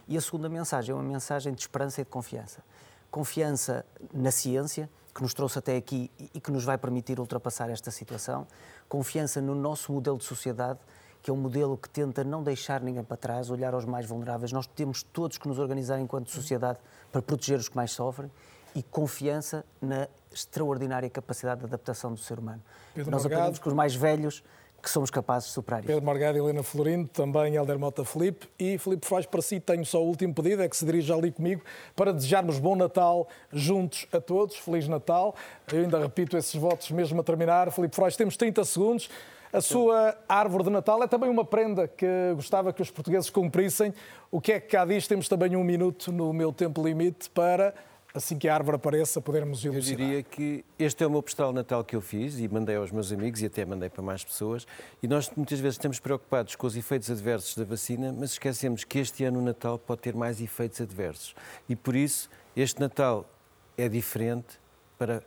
E 0.07 0.17
a 0.17 0.21
segunda 0.21 0.49
mensagem 0.49 0.93
é 0.93 0.95
uma 0.95 1.03
mensagem 1.03 1.53
de 1.53 1.61
esperança 1.61 2.01
e 2.01 2.05
de 2.05 2.11
confiança. 2.11 2.63
Confiança 3.11 3.87
na 4.13 4.31
ciência, 4.31 4.91
que 5.15 5.23
nos 5.23 5.33
trouxe 5.33 5.59
até 5.59 5.77
aqui 5.77 6.11
e 6.35 6.41
que 6.41 6.51
nos 6.51 6.65
vai 6.65 6.77
permitir 6.77 7.21
ultrapassar 7.21 7.71
esta 7.71 7.91
situação. 7.91 8.47
Confiança 8.89 9.41
no 9.41 9.55
nosso 9.55 9.93
modelo 9.93 10.19
de 10.19 10.25
sociedade, 10.25 10.81
que 11.23 11.31
é 11.31 11.33
um 11.33 11.37
modelo 11.37 11.79
que 11.79 11.89
tenta 11.89 12.25
não 12.25 12.43
deixar 12.43 12.83
ninguém 12.83 13.05
para 13.05 13.17
trás, 13.17 13.49
olhar 13.49 13.73
aos 13.73 13.85
mais 13.85 14.05
vulneráveis. 14.05 14.53
Nós 14.53 14.67
temos 14.67 15.03
todos 15.03 15.39
que 15.39 15.49
nos 15.49 15.59
organizar 15.59 15.99
enquanto 16.01 16.31
sociedade 16.31 16.79
para 17.13 17.23
proteger 17.23 17.59
os 17.59 17.69
que 17.69 17.77
mais 17.77 17.93
sofrem 17.93 18.31
e 18.75 18.83
confiança 18.83 19.65
na 19.81 20.09
extraordinária 20.33 21.09
capacidade 21.09 21.61
de 21.61 21.67
adaptação 21.67 22.13
do 22.13 22.19
ser 22.19 22.39
humano. 22.39 22.63
Pedro 22.95 23.11
Nós 23.11 23.23
Morgado, 23.23 23.41
aprendemos 23.41 23.59
com 23.61 23.69
os 23.69 23.75
mais 23.75 23.95
velhos 23.95 24.43
que 24.85 24.91
somos 24.91 25.11
capazes 25.11 25.49
de 25.49 25.55
superar 25.55 25.81
isso. 25.81 25.87
Pedro 25.87 26.05
Morgado 26.05 26.37
e 26.37 26.41
Helena 26.41 26.63
Florindo, 26.63 27.09
também 27.09 27.55
Helder 27.55 27.79
Mota 27.79 28.05
Felipe 28.05 28.47
e 28.59 28.77
Felipe 28.77 29.07
Frois 29.07 29.25
para 29.25 29.41
si 29.41 29.59
tenho 29.59 29.85
só 29.85 30.03
o 30.03 30.07
último 30.07 30.35
pedido, 30.35 30.63
é 30.63 30.69
que 30.69 30.77
se 30.77 30.85
dirija 30.85 31.15
ali 31.15 31.33
comigo 31.33 31.63
para 31.97 32.13
desejarmos 32.13 32.59
bom 32.59 32.77
Natal 32.77 33.27
juntos 33.51 34.07
a 34.13 34.21
todos, 34.21 34.57
Feliz 34.57 34.87
Natal. 34.87 35.35
Eu 35.73 35.81
ainda 35.81 35.99
repito 35.99 36.37
esses 36.37 36.55
votos 36.55 36.91
mesmo 36.91 37.19
a 37.21 37.25
terminar. 37.25 37.73
Felipe 37.73 37.97
Frois, 37.97 38.15
temos 38.15 38.37
30 38.37 38.63
segundos. 38.65 39.09
A 39.55 39.61
sua 39.61 40.19
árvore 40.29 40.65
de 40.65 40.71
Natal 40.71 41.03
é 41.03 41.07
também 41.07 41.31
uma 41.31 41.45
prenda 41.45 41.87
que 41.87 42.07
gostava 42.35 42.73
que 42.73 42.83
os 42.83 42.91
portugueses 42.91 43.31
cumprissem. 43.31 43.95
O 44.31 44.41
que 44.41 44.53
é 44.53 44.61
que 44.61 44.67
cá 44.67 44.85
diz? 44.85 45.07
Temos 45.07 45.29
também 45.29 45.55
um 45.57 45.63
minuto 45.63 46.13
no 46.13 46.33
meu 46.33 46.53
tempo 46.53 46.85
limite 46.85 47.31
para 47.31 47.73
assim 48.15 48.39
que 48.39 48.49
a 48.49 48.55
árvore 48.55 48.77
apareça, 48.77 49.21
podermos 49.21 49.65
elucidar. 49.65 50.01
Eu 50.01 50.07
diria 50.07 50.23
que 50.23 50.65
este 50.79 51.03
é 51.03 51.07
o 51.07 51.11
meu 51.11 51.21
postal 51.21 51.53
Natal 51.53 51.83
que 51.83 51.97
eu 51.97 52.01
fiz 52.01 52.39
e 52.39 52.47
mandei 52.47 52.77
aos 52.77 52.93
meus 52.93 53.11
amigos 53.11 53.43
e 53.43 53.47
até 53.47 53.65
mandei 53.65 53.91
para 53.91 54.03
mais 54.03 54.23
pessoas. 54.23 54.65
E 55.03 55.09
nós 55.09 55.29
muitas 55.37 55.59
vezes 55.59 55.75
estamos 55.75 55.99
preocupados 55.99 56.55
com 56.55 56.65
os 56.65 56.77
efeitos 56.77 57.11
adversos 57.11 57.57
da 57.57 57.65
vacina, 57.65 58.15
mas 58.17 58.31
esquecemos 58.31 58.85
que 58.85 59.01
este 59.01 59.25
ano 59.25 59.41
o 59.41 59.43
Natal 59.43 59.77
pode 59.79 60.01
ter 60.01 60.15
mais 60.15 60.41
efeitos 60.41 60.81
adversos. 60.81 61.35
E 61.69 61.75
por 61.75 61.97
isso, 61.97 62.31
este 62.57 62.81
Natal 62.81 63.29
é 63.77 63.89
diferente 63.89 64.61
para 64.97 65.21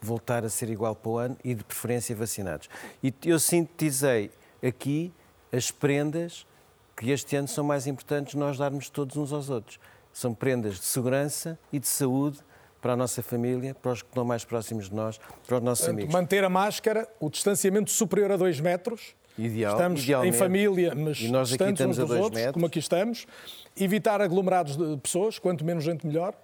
voltar 0.00 0.44
a 0.44 0.48
ser 0.48 0.68
igual 0.68 0.96
para 0.96 1.10
o 1.10 1.18
ano 1.18 1.36
e 1.44 1.54
de 1.54 1.62
preferência 1.62 2.16
vacinados. 2.16 2.68
E 3.00 3.14
eu 3.24 3.38
sintetizei 3.38 4.32
aqui 4.60 5.12
as 5.52 5.70
prendas 5.70 6.44
que 6.96 7.08
este 7.12 7.36
ano 7.36 7.46
são 7.46 7.62
mais 7.62 7.86
importantes 7.86 8.34
nós 8.34 8.58
darmos 8.58 8.90
todos 8.90 9.16
uns 9.16 9.32
aos 9.32 9.48
outros 9.48 9.78
são 10.12 10.34
prendas 10.34 10.74
de 10.74 10.84
segurança 10.84 11.58
e 11.72 11.78
de 11.78 11.86
saúde 11.86 12.38
para 12.80 12.94
a 12.94 12.96
nossa 12.96 13.22
família, 13.22 13.74
para 13.74 13.92
os 13.92 14.02
que 14.02 14.08
estão 14.08 14.24
mais 14.24 14.44
próximos 14.44 14.88
de 14.88 14.94
nós, 14.94 15.20
para 15.46 15.58
os 15.58 15.62
nossos 15.62 15.88
amigos. 15.88 16.12
Manter 16.12 16.44
a 16.44 16.48
máscara, 16.48 17.08
o 17.20 17.30
distanciamento 17.30 17.90
superior 17.90 18.32
a 18.32 18.36
2 18.36 18.60
metros. 18.60 19.14
Ideal, 19.38 19.72
estamos 19.72 20.06
em 20.06 20.32
família, 20.32 20.94
mas 20.94 21.20
e 21.20 21.28
nós 21.28 21.52
aqui 21.52 21.62
estamos 21.62 21.98
uns 21.98 22.06
dos 22.06 22.16
outros, 22.18 22.34
metros. 22.34 22.52
como 22.52 22.66
aqui 22.66 22.78
estamos. 22.78 23.26
Evitar 23.74 24.20
aglomerados 24.20 24.76
de 24.76 24.96
pessoas, 24.98 25.38
quanto 25.38 25.64
menos 25.64 25.84
gente 25.84 26.06
melhor. 26.06 26.34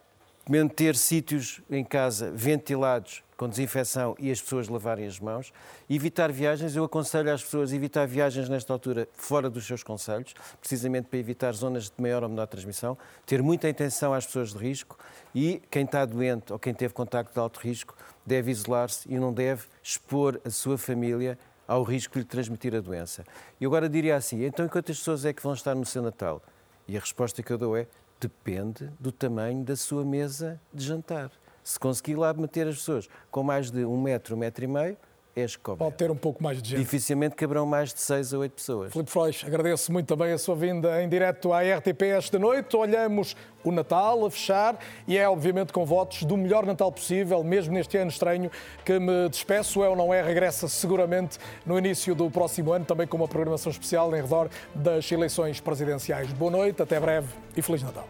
Manter 0.48 0.96
sítios 0.96 1.60
em 1.68 1.84
casa 1.84 2.30
ventilados 2.34 3.22
com 3.38 3.48
desinfecção 3.48 4.16
e 4.18 4.32
as 4.32 4.42
pessoas 4.42 4.68
lavarem 4.68 5.06
as 5.06 5.20
mãos. 5.20 5.52
Evitar 5.88 6.30
viagens, 6.32 6.74
eu 6.74 6.82
aconselho 6.82 7.32
às 7.32 7.42
pessoas 7.42 7.72
a 7.72 7.76
evitar 7.76 8.04
viagens 8.04 8.48
nesta 8.48 8.72
altura 8.72 9.08
fora 9.14 9.48
dos 9.48 9.64
seus 9.64 9.84
conselhos, 9.84 10.34
precisamente 10.60 11.06
para 11.06 11.20
evitar 11.20 11.52
zonas 11.52 11.84
de 11.84 11.92
maior 11.96 12.24
ou 12.24 12.28
menor 12.28 12.48
transmissão, 12.48 12.98
ter 13.24 13.40
muita 13.40 13.68
atenção 13.68 14.12
às 14.12 14.26
pessoas 14.26 14.52
de 14.52 14.58
risco 14.58 14.98
e 15.32 15.62
quem 15.70 15.84
está 15.84 16.04
doente 16.04 16.52
ou 16.52 16.58
quem 16.58 16.74
teve 16.74 16.92
contacto 16.92 17.32
de 17.32 17.38
alto 17.38 17.60
risco 17.60 17.96
deve 18.26 18.50
isolar-se 18.50 19.10
e 19.10 19.16
não 19.16 19.32
deve 19.32 19.66
expor 19.80 20.40
a 20.44 20.50
sua 20.50 20.76
família 20.76 21.38
ao 21.68 21.84
risco 21.84 22.14
de 22.14 22.20
lhe 22.20 22.24
transmitir 22.24 22.74
a 22.74 22.80
doença. 22.80 23.24
E 23.60 23.64
agora 23.64 23.88
diria 23.88 24.16
assim, 24.16 24.44
então 24.44 24.68
quantas 24.68 24.98
pessoas 24.98 25.24
é 25.24 25.32
que 25.32 25.42
vão 25.42 25.54
estar 25.54 25.76
no 25.76 25.86
seu 25.86 26.02
Natal? 26.02 26.42
E 26.88 26.96
a 26.96 27.00
resposta 27.00 27.40
que 27.40 27.52
eu 27.52 27.58
dou 27.58 27.76
é, 27.76 27.86
depende 28.18 28.90
do 28.98 29.12
tamanho 29.12 29.62
da 29.62 29.76
sua 29.76 30.04
mesa 30.04 30.60
de 30.74 30.84
jantar. 30.84 31.30
Se 31.68 31.78
conseguir 31.78 32.14
lá 32.14 32.32
meter 32.32 32.66
as 32.66 32.76
pessoas 32.76 33.10
com 33.30 33.42
mais 33.42 33.70
de 33.70 33.84
um 33.84 34.00
metro, 34.00 34.34
um 34.34 34.38
metro 34.38 34.64
e 34.64 34.66
meio, 34.66 34.96
que 35.34 35.76
Pode 35.76 35.94
ter 35.96 36.10
um 36.10 36.16
pouco 36.16 36.42
mais 36.42 36.60
de 36.60 36.70
gente. 36.70 36.80
Dificilmente 36.80 37.36
caberão 37.36 37.64
mais 37.64 37.92
de 37.92 38.00
seis 38.00 38.32
a 38.32 38.38
oito 38.38 38.54
pessoas. 38.54 38.90
Filipe 38.90 39.10
Frois, 39.10 39.44
agradeço 39.46 39.92
muito 39.92 40.06
também 40.06 40.32
a 40.32 40.38
sua 40.38 40.56
vinda 40.56 41.00
em 41.00 41.08
direto 41.08 41.52
à 41.52 41.60
RTP 41.60 42.02
esta 42.06 42.38
noite. 42.38 42.74
Olhamos 42.74 43.36
o 43.62 43.70
Natal 43.70 44.24
a 44.24 44.30
fechar 44.30 44.78
e 45.06 45.16
é 45.16 45.28
obviamente 45.28 45.72
com 45.72 45.84
votos 45.84 46.24
do 46.24 46.36
melhor 46.38 46.64
Natal 46.64 46.90
possível, 46.90 47.44
mesmo 47.44 47.74
neste 47.74 47.98
ano 47.98 48.10
estranho, 48.10 48.50
que 48.84 48.98
me 48.98 49.28
despeço. 49.28 49.84
É 49.84 49.88
ou 49.90 49.94
não 49.94 50.12
é, 50.12 50.22
regressa 50.22 50.66
seguramente 50.66 51.38
no 51.66 51.78
início 51.78 52.14
do 52.14 52.30
próximo 52.30 52.72
ano, 52.72 52.86
também 52.86 53.06
com 53.06 53.18
uma 53.18 53.28
programação 53.28 53.70
especial 53.70 54.10
em 54.16 54.22
redor 54.22 54.48
das 54.74 55.12
eleições 55.12 55.60
presidenciais. 55.60 56.32
Boa 56.32 56.50
noite, 56.50 56.82
até 56.82 56.98
breve 56.98 57.28
e 57.54 57.60
Feliz 57.60 57.82
Natal. 57.82 58.08